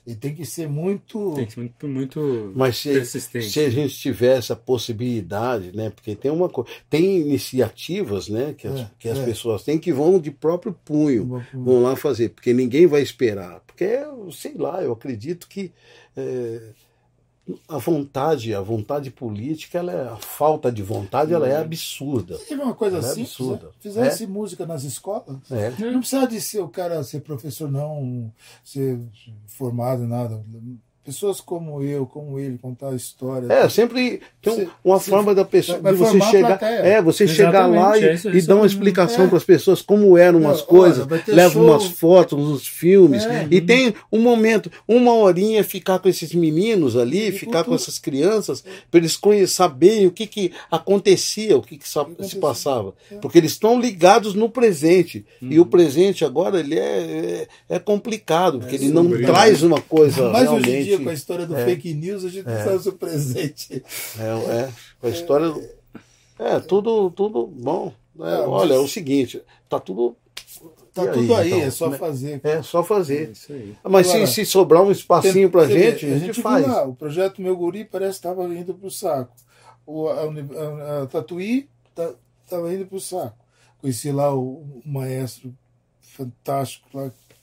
ele 0.06 0.16
tem 0.16 0.36
que 0.36 0.46
ser 0.46 0.70
muito. 0.70 1.34
Tem 1.36 1.48
que 1.48 1.54
ser 1.54 1.60
muito, 1.62 1.88
muito 1.88 2.54
Mas 2.56 2.78
se, 2.78 2.94
persistente. 2.94 3.50
se 3.50 3.60
a 3.60 3.70
gente 3.72 3.96
tivesse 3.96 4.54
a 4.54 4.56
possibilidade, 4.56 5.76
né? 5.76 5.90
Porque 5.90 6.16
tem 6.16 6.30
uma 6.30 6.48
coisa, 6.48 6.70
tem 6.88 7.18
iniciativas, 7.22 8.30
né? 8.30 8.54
Que 8.56 8.68
as, 8.68 8.80
É, 8.82 8.92
que 9.00 9.10
as 9.10 9.18
é. 9.18 9.26
pessoas 9.26 9.64
têm 9.64 9.80
que 9.80 9.92
vão 9.92 10.20
de 10.20 10.30
próprio 10.30 10.74
punho. 10.86 11.44
vão 11.52 11.82
lá 11.82 11.96
fazer, 11.96 12.30
porque 12.30 12.54
ninguém 12.54 12.86
vai 12.86 13.02
esperar. 13.02 13.62
Porque, 13.66 13.98
sei 14.32 14.54
lá, 14.54 14.84
eu 14.84 14.92
acredito 14.94 15.48
que 15.48 15.72
é, 16.16 16.62
a 17.68 17.78
vontade, 17.78 18.56
a 18.56 18.62
vontade 18.62 19.12
política, 19.12 19.78
ela 19.78 19.92
é, 19.92 20.08
a 20.08 20.16
falta 20.16 20.72
de 20.72 20.82
vontade, 20.82 21.34
ela 21.34 21.48
é 21.48 21.58
absurda. 21.58 22.38
Teve 22.40 22.62
uma 22.62 22.74
coisa 22.74 22.98
Ela 22.98 23.08
é 23.08 23.12
assim, 23.12 23.22
absurda. 23.22 23.72
fizesse 23.80 24.26
música 24.26 24.66
nas 24.66 24.84
escolas. 24.84 25.38
É. 25.52 25.70
Não 25.92 26.00
precisa 26.00 26.28
de 26.28 26.42
ser 26.42 26.62
o 26.62 26.68
cara 26.68 27.04
ser 27.04 27.22
professor, 27.22 27.72
não, 27.72 28.32
ser 28.64 29.00
formado, 29.46 30.08
nada. 30.08 30.44
Pessoas 31.06 31.40
como 31.40 31.84
eu, 31.84 32.06
como 32.08 32.40
ele, 32.40 32.58
contar 32.58 32.90
a 32.90 32.96
história. 32.96 33.52
É, 33.54 33.70
sempre 33.70 34.22
tem 34.42 34.52
um- 34.52 34.56
Você- 34.56 34.68
uma 34.84 35.00
você- 35.00 35.10
forma 35.12 35.36
da 35.36 35.46
pessoa 35.46 35.78
de 35.80 35.92
você 35.94 36.20
chegar, 36.22 36.60
é, 36.64 37.02
você 37.02 37.28
chegar 37.28 37.68
lá 37.68 37.98
e, 37.98 38.04
é 38.04 38.14
isso, 38.16 38.30
e 38.30 38.42
dar 38.42 38.56
uma 38.56 38.64
é- 38.64 38.68
explicação 38.68 39.26
é. 39.26 39.28
para 39.28 39.38
as 39.38 39.44
pessoas 39.44 39.82
como 39.82 40.18
eram 40.18 40.50
as 40.50 40.58
olha, 40.60 40.66
coisas, 40.68 41.08
leva 41.28 41.54
show- 41.54 41.64
umas 41.64 41.86
fotos, 41.86 42.40
uns 42.40 42.68
filmes 42.68 43.24
É. 43.26 43.48
e 43.52 43.62
tem 43.62 43.94
um 44.12 44.20
momento, 44.20 44.72
uma 44.88 45.14
horinha 45.14 45.64
ficar 45.64 46.00
com 46.00 46.10
esses 46.10 46.34
meninos 46.34 46.98
ali, 46.98 47.28
E 47.28 47.32
ficar 47.32 47.64
com 47.64 47.76
essas 47.76 48.00
crianças 48.00 48.64
para 48.90 49.00
eles 49.00 49.20
saberem 49.52 50.08
o 50.08 50.12
que 50.12 50.26
que 50.26 50.52
acontecia, 50.72 51.58
o 51.58 51.62
que 51.62 51.78
que 51.78 51.88
se 51.88 52.36
passava, 52.38 52.94
É. 53.12 53.16
porque 53.16 53.38
eles 53.38 53.52
estão 53.52 53.80
ligados 53.80 54.34
no 54.34 54.50
presente 54.50 55.26
e 55.42 55.58
Uhum. 55.60 55.64
o 55.64 55.66
presente 55.68 56.24
agora 56.26 56.60
ele 56.60 56.78
é, 56.78 57.48
é, 57.70 57.76
é 57.76 57.80
complicado 57.80 58.60
porque 58.60 58.76
ele 58.76 58.90
não 58.90 59.04
sombrio, 59.04 59.26
traz 59.26 59.64
uma 59.64 59.82
coisa 59.82 60.30
Mas 60.30 60.44
realmente 60.44 60.70
hoje 60.70 60.94
em 60.94 60.95
dia, 60.98 61.06
com 61.06 61.10
a 61.10 61.14
história 61.14 61.46
do 61.46 61.56
é. 61.56 61.66
fake 61.66 61.94
news, 61.94 62.26
a 62.26 62.30
gente 62.30 62.46
não 62.48 62.80
sabe 62.80 62.98
presente. 62.98 63.84
É, 64.20 64.24
é, 64.24 64.74
a 65.04 65.10
história. 65.10 65.54
É, 66.38 66.60
tudo, 66.60 67.10
tudo 67.12 67.48
bom. 67.48 67.94
É, 68.20 68.36
É, 68.36 68.40
olha, 68.48 68.76
é 68.76 68.80
o 68.80 68.88
seguinte, 68.88 69.42
tá 69.70 69.80
tudo. 69.80 70.16
Tá 70.94 71.02
aí, 71.04 71.12
tudo 71.12 71.36
aí, 71.36 71.48
então, 71.50 71.62
é 71.62 71.70
só 71.72 71.90
né? 71.90 71.98
fazer. 71.98 72.42
É 72.42 72.64
só 72.64 72.80
É 72.80 72.84
fazer. 72.84 73.34
aí. 73.50 73.76
Mas 73.84 74.10
Agora, 74.10 74.28
se, 74.28 74.34
se 74.34 74.46
sobrar 74.46 74.82
um 74.82 74.92
espacinho 74.92 75.50
pra 75.50 75.66
Você 75.66 75.74
vê, 75.74 75.92
gente, 75.92 76.06
a 76.06 76.18
gente 76.20 76.32
viu 76.32 76.44
faz. 76.44 76.66
lá, 76.66 76.86
o 76.86 76.96
projeto 76.96 77.42
Meu 77.42 77.56
Guri 77.58 77.84
parece 77.84 78.12
que 78.12 78.28
estava 78.28 78.46
indo 78.54 78.74
para 78.74 78.88
o 78.88 78.92
saco. 78.92 79.34
O, 79.86 80.08
a, 80.08 80.22
a, 80.22 81.04
a 81.04 81.06
Tatuí 81.08 81.68
estava 81.90 82.74
indo 82.74 82.86
para 82.86 82.96
o 82.96 83.02
saco. 83.02 83.38
Conheci 83.82 84.12
lá 84.12 84.34
o, 84.34 84.62
o 84.62 84.82
maestro 84.86 85.54
fantástico 86.02 86.88
lá, 86.94 87.10
que 87.10 87.36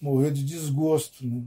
morreu 0.00 0.30
de 0.30 0.42
desgosto 0.42 1.24
né, 1.24 1.42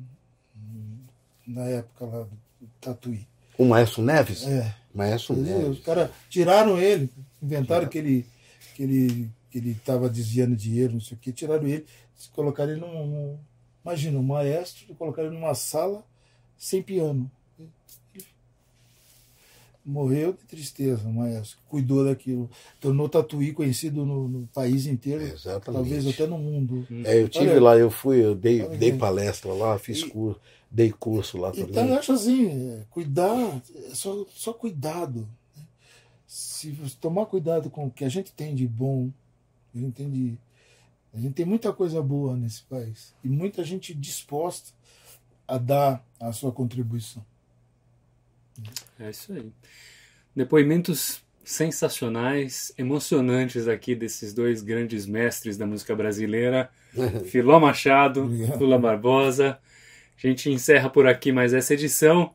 na 1.50 1.66
época 1.66 2.06
lá 2.06 2.24
do 2.24 2.68
Tatuí. 2.80 3.28
O 3.58 3.66
Maestro 3.66 4.02
Neves? 4.02 4.46
É. 4.48 4.76
Maestro 4.94 5.36
Os 5.36 5.42
Neves. 5.42 5.80
caras 5.84 6.10
tiraram 6.30 6.78
ele, 6.80 7.10
inventaram 7.42 7.88
que 7.88 7.98
ele 7.98 8.26
que 8.76 8.84
ele 8.84 9.30
que 9.52 9.58
ele 9.58 9.72
estava 9.72 10.08
desviando 10.10 10.56
dinheiro, 10.56 10.94
não 10.94 11.02
sei 11.02 11.18
o 11.18 11.20
que, 11.20 11.32
tiraram 11.34 11.68
ele, 11.68 11.86
colocaram 12.34 12.72
ele 12.72 12.80
num, 12.82 13.08
num- 13.08 13.40
imagina, 13.84 14.20
um 14.20 14.24
maestro, 14.24 14.94
colocaram 14.96 15.30
ele 15.30 15.38
numa 15.40 15.56
sala 15.56 16.06
sem 16.58 16.82
piano. 16.84 17.30
Morreu 19.86 20.34
de 20.34 20.44
tristeza, 20.46 21.08
o 21.08 21.12
maestro. 21.14 21.58
Cuidou 21.68 22.06
daquilo, 22.06 22.50
tornou 22.80 23.10
Tatuí 23.10 23.54
conhecido 23.54 24.06
no, 24.06 24.28
no 24.28 24.48
país 24.54 24.86
inteiro, 24.86 25.24
Exatamente. 25.24 25.74
talvez 25.74 26.08
até 26.08 26.28
no 26.28 26.38
mundo. 26.38 26.86
É, 27.06 27.20
eu 27.20 27.28
tive 27.28 27.50
Olha, 27.52 27.62
lá, 27.62 27.78
eu 27.78 27.90
fui, 27.90 28.24
eu 28.24 28.36
dei, 28.36 28.68
dei 28.78 28.94
palestra 28.96 29.52
lá, 29.52 29.80
fiz 29.80 30.00
E- 30.02 30.10
curso, 30.10 30.40
dei 30.72 30.92
curso 30.92 31.38
lá 31.38 31.50
Então 31.50 31.64
eu 31.68 31.74
também. 31.74 31.98
acho 31.98 32.12
assim, 32.14 32.84
cuidar, 32.90 33.62
é 33.92 33.96
só, 33.96 34.26
só 34.30 34.54
cuidado. 34.54 35.28
né? 35.56 35.64
Se 36.28 36.72
você 36.72 36.96
tomar 37.00 37.26
cuidado 37.26 37.70
com 37.70 37.88
o 37.88 37.92
que 37.92 38.06
a 38.06 38.10
gente 38.10 38.32
tem 38.32 38.54
de 38.54 38.68
bom, 38.68 39.12
a 39.74 39.78
gente 39.78 39.94
tem 39.94 40.10
de. 40.10 40.38
A 41.14 41.20
gente 41.20 41.34
tem 41.34 41.46
muita 41.46 41.74
coisa 41.74 42.02
boa 42.04 42.38
nesse 42.38 42.62
país. 42.64 43.16
E 43.24 43.28
muita 43.28 43.64
gente 43.64 43.96
disposta 43.96 44.72
a 45.48 45.58
dar 45.58 46.06
a 46.20 46.32
sua 46.32 46.52
contribuição. 46.52 47.26
É 49.00 49.10
isso 49.10 49.34
aí. 49.34 49.52
Depoimentos 50.36 51.22
sensacionais, 51.44 52.72
emocionantes 52.78 53.68
aqui 53.68 53.96
desses 53.96 54.34
dois 54.36 54.62
grandes 54.62 55.08
mestres 55.08 55.58
da 55.58 55.66
música 55.66 55.96
brasileira, 55.96 56.70
Filó 57.26 57.60
Machado. 57.60 58.26
Lula 58.60 58.78
Barbosa. 58.78 59.60
A 60.22 60.28
gente 60.28 60.52
encerra 60.52 60.90
por 60.90 61.08
aqui 61.08 61.32
mais 61.32 61.54
essa 61.54 61.74
edição. 61.74 62.34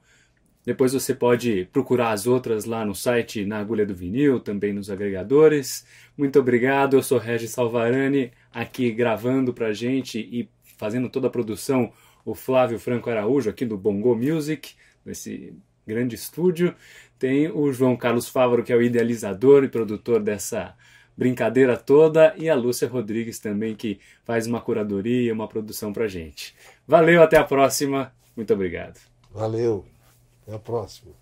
Depois 0.65 0.94
você 0.94 1.15
pode 1.15 1.69
procurar 1.70 2.12
as 2.12 2.27
outras 2.27 2.65
lá 2.65 2.82
no 2.82 2.94
site 2.94 3.44
na 3.44 3.59
Agulha 3.59 3.85
do 3.85 3.94
Vinil, 3.94 4.40
também 4.40 4.73
nos 4.73 4.90
agregadores. 4.90 5.86
Muito 6.16 6.39
obrigado. 6.39 6.97
Eu 6.97 7.02
sou 7.02 7.19
Regis 7.19 7.51
Salvarani, 7.51 8.32
aqui 8.51 8.90
gravando 8.90 9.52
pra 9.52 9.74
gente 9.74 10.19
e 10.19 10.48
fazendo 10.78 11.11
toda 11.11 11.27
a 11.27 11.31
produção 11.31 11.93
o 12.24 12.35
Flávio 12.35 12.78
Franco 12.78 13.11
Araújo, 13.11 13.51
aqui 13.51 13.66
do 13.66 13.77
Bongo 13.77 14.16
Music, 14.16 14.73
nesse 15.05 15.52
grande 15.86 16.15
estúdio. 16.15 16.74
Tem 17.19 17.51
o 17.51 17.70
João 17.70 17.98
Carlos 17.98 18.31
Fávaro, 18.31 18.65
que 18.65 18.73
é 18.73 18.77
o 18.77 18.82
idealizador 18.82 19.62
e 19.62 19.69
produtor 19.69 20.23
dessa 20.23 20.74
brincadeira 21.16 21.77
toda, 21.77 22.35
e 22.36 22.48
a 22.48 22.55
Lúcia 22.55 22.89
Rodrigues 22.89 23.39
também, 23.39 23.74
que 23.74 24.01
faz 24.24 24.47
uma 24.47 24.61
curadoria, 24.61 25.32
uma 25.32 25.47
produção 25.47 25.93
pra 25.93 26.09
gente. 26.09 26.55
Valeu, 26.86 27.23
até 27.23 27.39
a 27.39 27.44
próxima. 27.44 28.12
Muito 28.36 28.52
obrigado. 28.52 29.01
Valeu. 29.32 29.85
Até 30.43 30.56
a 30.56 30.59
próxima. 30.59 31.12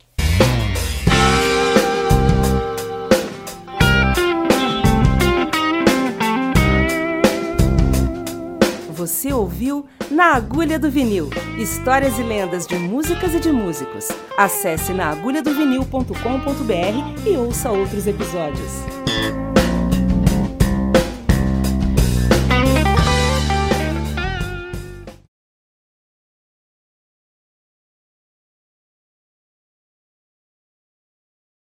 Você 9.03 9.33
ouviu 9.33 9.85
Na 10.13 10.37
Agulha 10.37 10.79
do 10.79 10.89
Vinil. 10.89 11.29
Histórias 11.59 12.17
e 12.21 12.23
lendas 12.23 12.69
de 12.69 12.77
músicas 12.77 13.35
e 13.35 13.41
de 13.41 13.51
músicos. 13.51 14.07
Acesse 14.39 14.93
naagulhadovinil.com.br 14.93 17.27
e 17.27 17.37
ouça 17.37 17.73
outros 17.73 18.07
episódios. 18.07 18.71